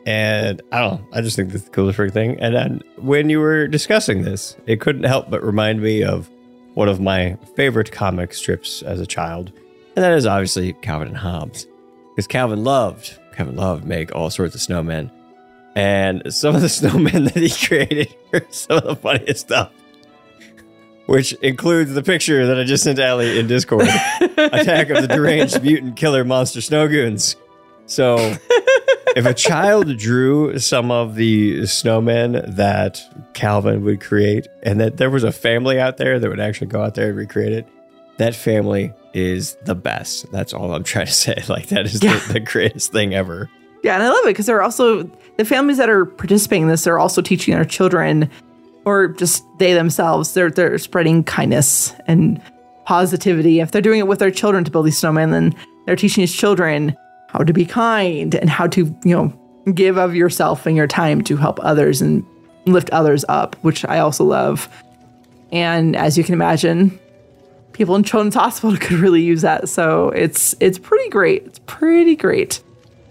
and 0.06 0.62
I 0.72 0.80
don't 0.80 1.02
know. 1.02 1.08
I 1.14 1.22
just 1.22 1.36
think 1.36 1.50
this 1.50 1.62
is 1.62 1.66
the 1.66 1.72
coolest 1.72 2.00
freaking 2.00 2.14
thing. 2.14 2.40
And 2.40 2.56
then 2.56 2.82
when 2.98 3.30
you 3.30 3.40
were 3.40 3.68
discussing 3.68 4.24
this, 4.24 4.56
it 4.66 4.82
couldn't 4.82 5.04
help 5.04 5.30
but 5.30 5.44
remind 5.44 5.82
me 5.82 6.04
of 6.04 6.30
one 6.74 6.88
of 6.88 7.00
my 7.00 7.38
favorite 7.56 7.92
comic 7.92 8.34
strips 8.34 8.82
as 8.84 9.00
a 9.00 9.06
child, 9.06 9.52
and 9.96 10.04
that 10.04 10.14
is 10.14 10.26
obviously 10.26 10.74
Calvin 10.74 11.10
and 11.10 11.18
Hobbes, 11.18 11.68
because 12.16 12.28
Calvin 12.28 12.64
loved 12.64 13.18
Calvin 13.34 13.56
loved 13.56 13.86
make 13.86 14.14
all 14.14 14.30
sorts 14.30 14.54
of 14.56 14.62
snowmen, 14.62 15.10
and 15.76 16.34
some 16.34 16.56
of 16.56 16.62
the 16.62 16.68
snowmen 16.70 17.34
that 17.34 17.42
he 17.42 17.50
created 17.68 18.14
are 18.34 18.42
some 18.50 18.78
of 18.78 18.84
the 18.84 18.96
funniest 18.96 19.42
stuff. 19.42 19.72
Which 21.06 21.34
includes 21.42 21.94
the 21.94 22.04
picture 22.04 22.46
that 22.46 22.60
I 22.60 22.66
just 22.66 22.84
sent 22.84 23.00
Ali 23.00 23.40
in 23.40 23.48
Discord 23.48 23.88
Attack 24.22 24.92
of 24.92 25.02
the 25.02 25.08
Deranged 25.08 25.64
Mutant 25.64 25.96
Killer 25.96 26.24
Monster 26.24 26.60
Snowgoons. 26.60 27.36
So, 27.90 28.16
if 29.16 29.26
a 29.26 29.34
child 29.34 29.98
drew 29.98 30.58
some 30.60 30.92
of 30.92 31.16
the 31.16 31.62
snowmen 31.62 32.56
that 32.56 33.02
Calvin 33.34 33.84
would 33.84 34.00
create, 34.00 34.48
and 34.64 34.80
that 34.80 34.98
there 34.98 35.10
was 35.10 35.24
a 35.24 35.32
family 35.32 35.80
out 35.80 35.98
there 35.98 36.20
that 36.20 36.30
would 36.30 36.40
actually 36.40 36.68
go 36.68 36.82
out 36.82 36.96
there 36.96 37.10
and 37.10 37.18
recreate 37.18 37.52
it, 37.52 37.68
that 38.18 38.36
family 38.36 38.94
is 39.14 39.56
the 39.66 39.74
best. 39.76 40.32
That's 40.32 40.54
all 40.54 40.74
I'm 40.74 40.84
trying 40.84 41.08
to 41.08 41.12
say. 41.12 41.42
Like, 41.50 41.68
that 41.70 41.86
is 41.88 42.04
Yeah. 42.04 42.20
the, 42.28 42.34
the 42.34 42.40
greatest 42.40 42.92
thing 42.92 43.14
ever. 43.16 43.50
Yeah, 43.84 43.96
and 43.96 44.04
I 44.04 44.10
love 44.10 44.26
it 44.26 44.28
because 44.30 44.46
they're 44.46 44.62
also 44.62 45.04
the 45.38 45.46
families 45.46 45.78
that 45.78 45.90
are 45.90 46.06
participating 46.06 46.64
in 46.64 46.68
this. 46.70 46.84
They're 46.84 47.00
also 47.00 47.22
teaching 47.22 47.56
their 47.56 47.66
children, 47.66 48.30
or 48.86 49.08
just 49.08 49.44
they 49.58 49.74
themselves. 49.74 50.34
They're 50.34 50.52
they're 50.52 50.78
spreading 50.78 51.24
kindness 51.24 51.94
and 52.06 52.42
positivity. 52.86 53.62
If 53.62 53.72
they're 53.72 53.82
doing 53.82 54.00
it 54.00 54.08
with 54.08 54.20
their 54.20 54.32
children 54.32 54.64
to 54.66 54.70
build 54.72 54.86
these 54.86 55.00
snowmen, 55.02 55.32
then 55.32 55.56
they're 55.86 55.96
teaching 55.96 56.22
his 56.22 56.36
children 56.36 56.96
how 57.32 57.44
to 57.44 57.54
be 57.54 57.66
kind 57.66 58.34
and 58.34 58.50
how 58.50 58.66
to 58.68 58.86
you 59.04 59.16
know 59.16 59.74
give 59.74 59.98
of 59.98 60.16
yourself 60.16 60.66
and 60.66 60.76
your 60.76 60.88
time 60.88 61.22
to 61.24 61.38
help 61.38 61.60
others 61.62 62.02
and 62.02 62.26
lift 62.66 62.90
others 62.90 63.24
up, 63.30 63.56
which 63.62 63.86
I 63.86 64.00
also 64.00 64.24
love. 64.24 64.68
And 65.52 65.96
as 65.96 66.18
you 66.18 66.24
can 66.24 66.34
imagine, 66.34 67.00
people 67.74 67.96
in 67.96 68.04
Children's 68.04 68.36
Hospital 68.36 68.76
could 68.80 68.98
really 68.98 69.22
use 69.22 69.42
that. 69.42 69.70
So 69.70 70.10
it's 70.10 70.56
it's 70.60 70.80
pretty 70.80 71.10
great. 71.10 71.44
It's 71.46 71.60
pretty 71.66 72.16
great. 72.16 72.64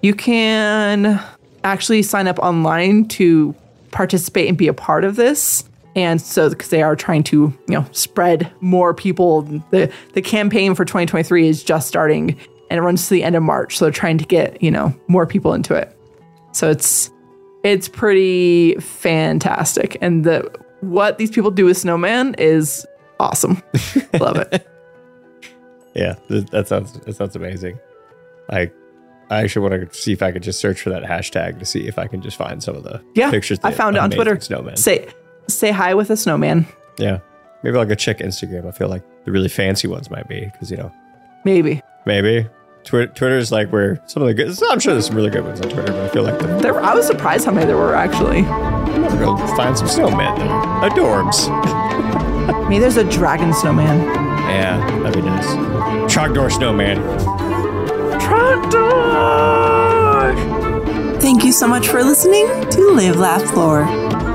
You 0.03 0.15
can 0.15 1.21
actually 1.65 2.03
sign 2.03 2.27
up 2.27 2.39
online 2.39 3.07
to 3.09 3.55
participate 3.91 4.49
and 4.49 4.57
be 4.57 4.69
a 4.69 4.75
part 4.75 5.05
of 5.05 5.17
this. 5.17 5.65
And 5.97 6.21
so 6.21 6.51
because 6.51 6.69
they 6.69 6.83
are 6.83 6.95
trying 6.95 7.25
to, 7.25 7.53
you 7.67 7.75
know, 7.75 7.87
spread 7.93 8.53
more 8.61 8.95
people. 8.95 9.43
The 9.43 9.93
the 10.15 10.23
campaign 10.23 10.75
for 10.75 10.85
2023 10.85 11.49
is 11.49 11.63
just 11.63 11.89
starting 11.89 12.37
and 12.71 12.79
it 12.79 12.83
runs 12.83 13.09
to 13.09 13.15
the 13.15 13.23
end 13.25 13.35
of 13.37 13.43
March. 13.43 13.79
So 13.79 13.85
they're 13.87 13.93
trying 13.93 14.19
to 14.19 14.25
get, 14.27 14.63
you 14.63 14.71
know, 14.71 14.95
more 15.09 15.27
people 15.27 15.53
into 15.55 15.75
it. 15.75 15.95
So 16.53 16.71
it's 16.71 17.11
it's 17.65 17.89
pretty 17.89 18.75
fantastic. 18.77 19.97
And 20.01 20.25
the 20.25 20.51
what 20.81 21.19
these 21.19 21.31
people 21.31 21.51
do 21.51 21.65
with 21.65 21.77
Snowman 21.77 22.35
is 22.39 22.87
awesome. 23.21 23.63
Love 24.21 24.37
it. 24.39 24.67
Yeah, 25.95 26.15
that 26.29 26.69
sounds 26.69 26.93
that 27.01 27.17
sounds 27.17 27.35
amazing. 27.37 27.79
I 28.51 28.71
I 29.31 29.43
actually 29.43 29.69
want 29.69 29.91
to 29.93 29.99
see 29.99 30.13
if 30.13 30.23
I 30.23 30.31
could 30.33 30.43
just 30.43 30.61
search 30.61 30.81
for 30.81 30.91
that 30.91 31.03
hashtag 31.03 31.59
to 31.59 31.65
see 31.65 31.87
if 31.87 31.99
I 31.99 32.07
can 32.07 32.23
just 32.23 32.37
find 32.37 32.63
some 32.63 32.77
of 32.77 32.85
the 32.85 33.03
Yeah. 33.15 33.31
pictures. 33.31 33.59
I 33.63 33.73
found 33.73 33.97
it 33.97 33.99
on 34.01 34.11
Twitter. 34.11 34.39
Snowman. 34.41 34.77
Say 34.77 35.09
say 35.49 35.71
hi 35.71 35.95
with 35.95 36.11
a 36.11 36.17
snowman. 36.17 36.67
yeah, 36.99 37.19
maybe 37.63 37.77
I'll 37.79 37.85
go 37.85 37.95
check 37.95 38.19
Instagram. 38.19 38.67
I 38.67 38.71
feel 38.71 38.89
like 38.89 39.03
the 39.25 39.33
really 39.33 39.49
fancy 39.49 39.89
ones 39.89 40.11
might 40.11 40.29
be 40.29 40.41
because 40.53 40.71
you 40.71 40.77
know 40.77 40.93
Maybe. 41.45 41.81
maybe 42.07 42.47
Twi- 42.85 43.07
Twitter's 43.07 43.53
like 43.53 43.71
where 43.71 44.01
some 44.07 44.23
of 44.23 44.29
the 44.29 44.35
good. 44.35 44.49
I'm 44.71 44.81
sure 44.81 44.95
there's 44.95 45.07
some 45.07 45.17
really 45.17 45.31
good 45.31 45.45
ones 45.45 45.61
on 45.61 45.69
Twitter, 45.69 45.93
but 45.93 46.01
I 46.01 46.09
feel 46.09 46.23
like 46.23 46.39
the, 46.39 46.47
There 46.59 46.81
I 46.81 46.95
was 46.95 47.07
surprised 47.07 47.45
how 47.45 47.53
many 47.53 47.67
there 47.67 47.77
were 47.77 47.95
actually. 47.95 48.39
I'm 48.39 49.03
gonna 49.03 49.17
go 49.19 49.37
find 49.57 49.77
some 49.77 49.89
snowmen. 49.89 50.37
They're 50.39 50.91
adorbs. 50.91 51.49
Maybe 52.69 52.79
there's 52.81 52.97
a 52.97 53.05
dragon 53.05 53.53
snowman. 53.53 53.99
Yeah, 54.49 54.79
that'd 55.03 55.15
be 55.23 55.29
nice. 55.29 55.47
Trogdor 56.13 56.51
snowman. 56.51 56.99
Thank 61.21 61.45
you 61.45 61.53
so 61.53 61.67
much 61.69 61.89
for 61.89 62.03
listening 62.03 62.47
to 62.71 62.91
Live 62.93 63.17
Laugh 63.17 63.55
Lore. 63.55 63.85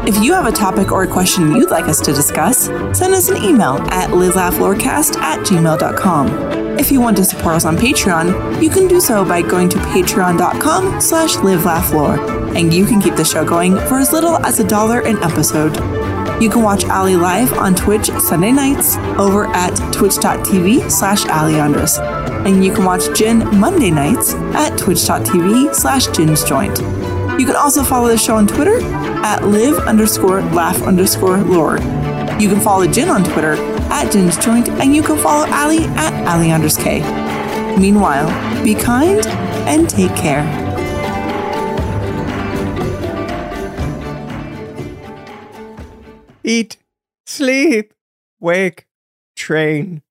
If 0.05 0.21
you 0.21 0.33
have 0.33 0.45
a 0.45 0.51
topic 0.51 0.91
or 0.91 1.03
a 1.03 1.07
question 1.07 1.55
you'd 1.55 1.69
like 1.69 1.85
us 1.85 2.01
to 2.01 2.11
discuss, 2.11 2.65
send 2.65 3.13
us 3.13 3.29
an 3.29 3.37
email 3.37 3.77
at 3.89 4.09
livelaughlorecast 4.09 5.15
at 5.17 5.39
gmail.com. 5.39 6.77
If 6.77 6.91
you 6.91 6.99
want 6.99 7.15
to 7.17 7.23
support 7.23 7.55
us 7.55 7.63
on 7.63 7.77
Patreon, 7.77 8.61
you 8.61 8.69
can 8.69 8.89
do 8.89 8.99
so 8.99 9.23
by 9.23 9.41
going 9.41 9.69
to 9.69 9.77
patreon.com 9.77 10.99
slash 10.99 11.35
livelaughlore, 11.35 12.53
and 12.53 12.73
you 12.73 12.85
can 12.85 12.99
keep 12.99 13.15
the 13.15 13.23
show 13.23 13.45
going 13.45 13.77
for 13.87 13.99
as 13.99 14.11
little 14.11 14.37
as 14.45 14.59
a 14.59 14.67
dollar 14.67 14.99
an 14.99 15.17
episode. 15.23 15.77
You 16.41 16.49
can 16.49 16.63
watch 16.63 16.83
Ali 16.85 17.15
live 17.15 17.53
on 17.53 17.73
Twitch 17.73 18.07
Sunday 18.19 18.51
nights 18.51 18.97
over 19.17 19.45
at 19.47 19.73
twitch.tv 19.93 20.91
slash 20.91 21.23
aliandras. 21.23 21.97
And 22.45 22.65
you 22.65 22.73
can 22.73 22.83
watch 22.83 23.03
Gin 23.17 23.39
Monday 23.57 23.91
nights 23.91 24.33
at 24.33 24.77
twitch.tv 24.77 25.73
slash 25.73 26.07
ginsjoint. 26.07 27.12
You 27.39 27.47
can 27.47 27.55
also 27.55 27.83
follow 27.83 28.07
the 28.07 28.17
show 28.17 28.35
on 28.35 28.47
Twitter 28.47 28.79
at 29.25 29.43
live 29.43 29.79
underscore 29.79 30.41
laugh 30.41 30.81
underscore 30.83 31.37
lore. 31.37 31.77
You 32.39 32.47
can 32.47 32.61
follow 32.61 32.85
Gin 32.85 33.09
on 33.09 33.23
Twitter 33.23 33.53
at 33.91 34.11
ginsjoint, 34.11 34.69
and 34.79 34.95
you 34.95 35.01
can 35.01 35.17
follow 35.17 35.51
Ali 35.51 35.85
at 35.97 36.13
aliandrask. 36.25 36.83
Meanwhile, 37.79 38.27
be 38.63 38.75
kind 38.75 39.25
and 39.67 39.89
take 39.89 40.15
care. 40.15 40.43
Eat, 46.43 46.77
sleep, 47.25 47.93
wake, 48.39 48.85
train, 49.35 50.01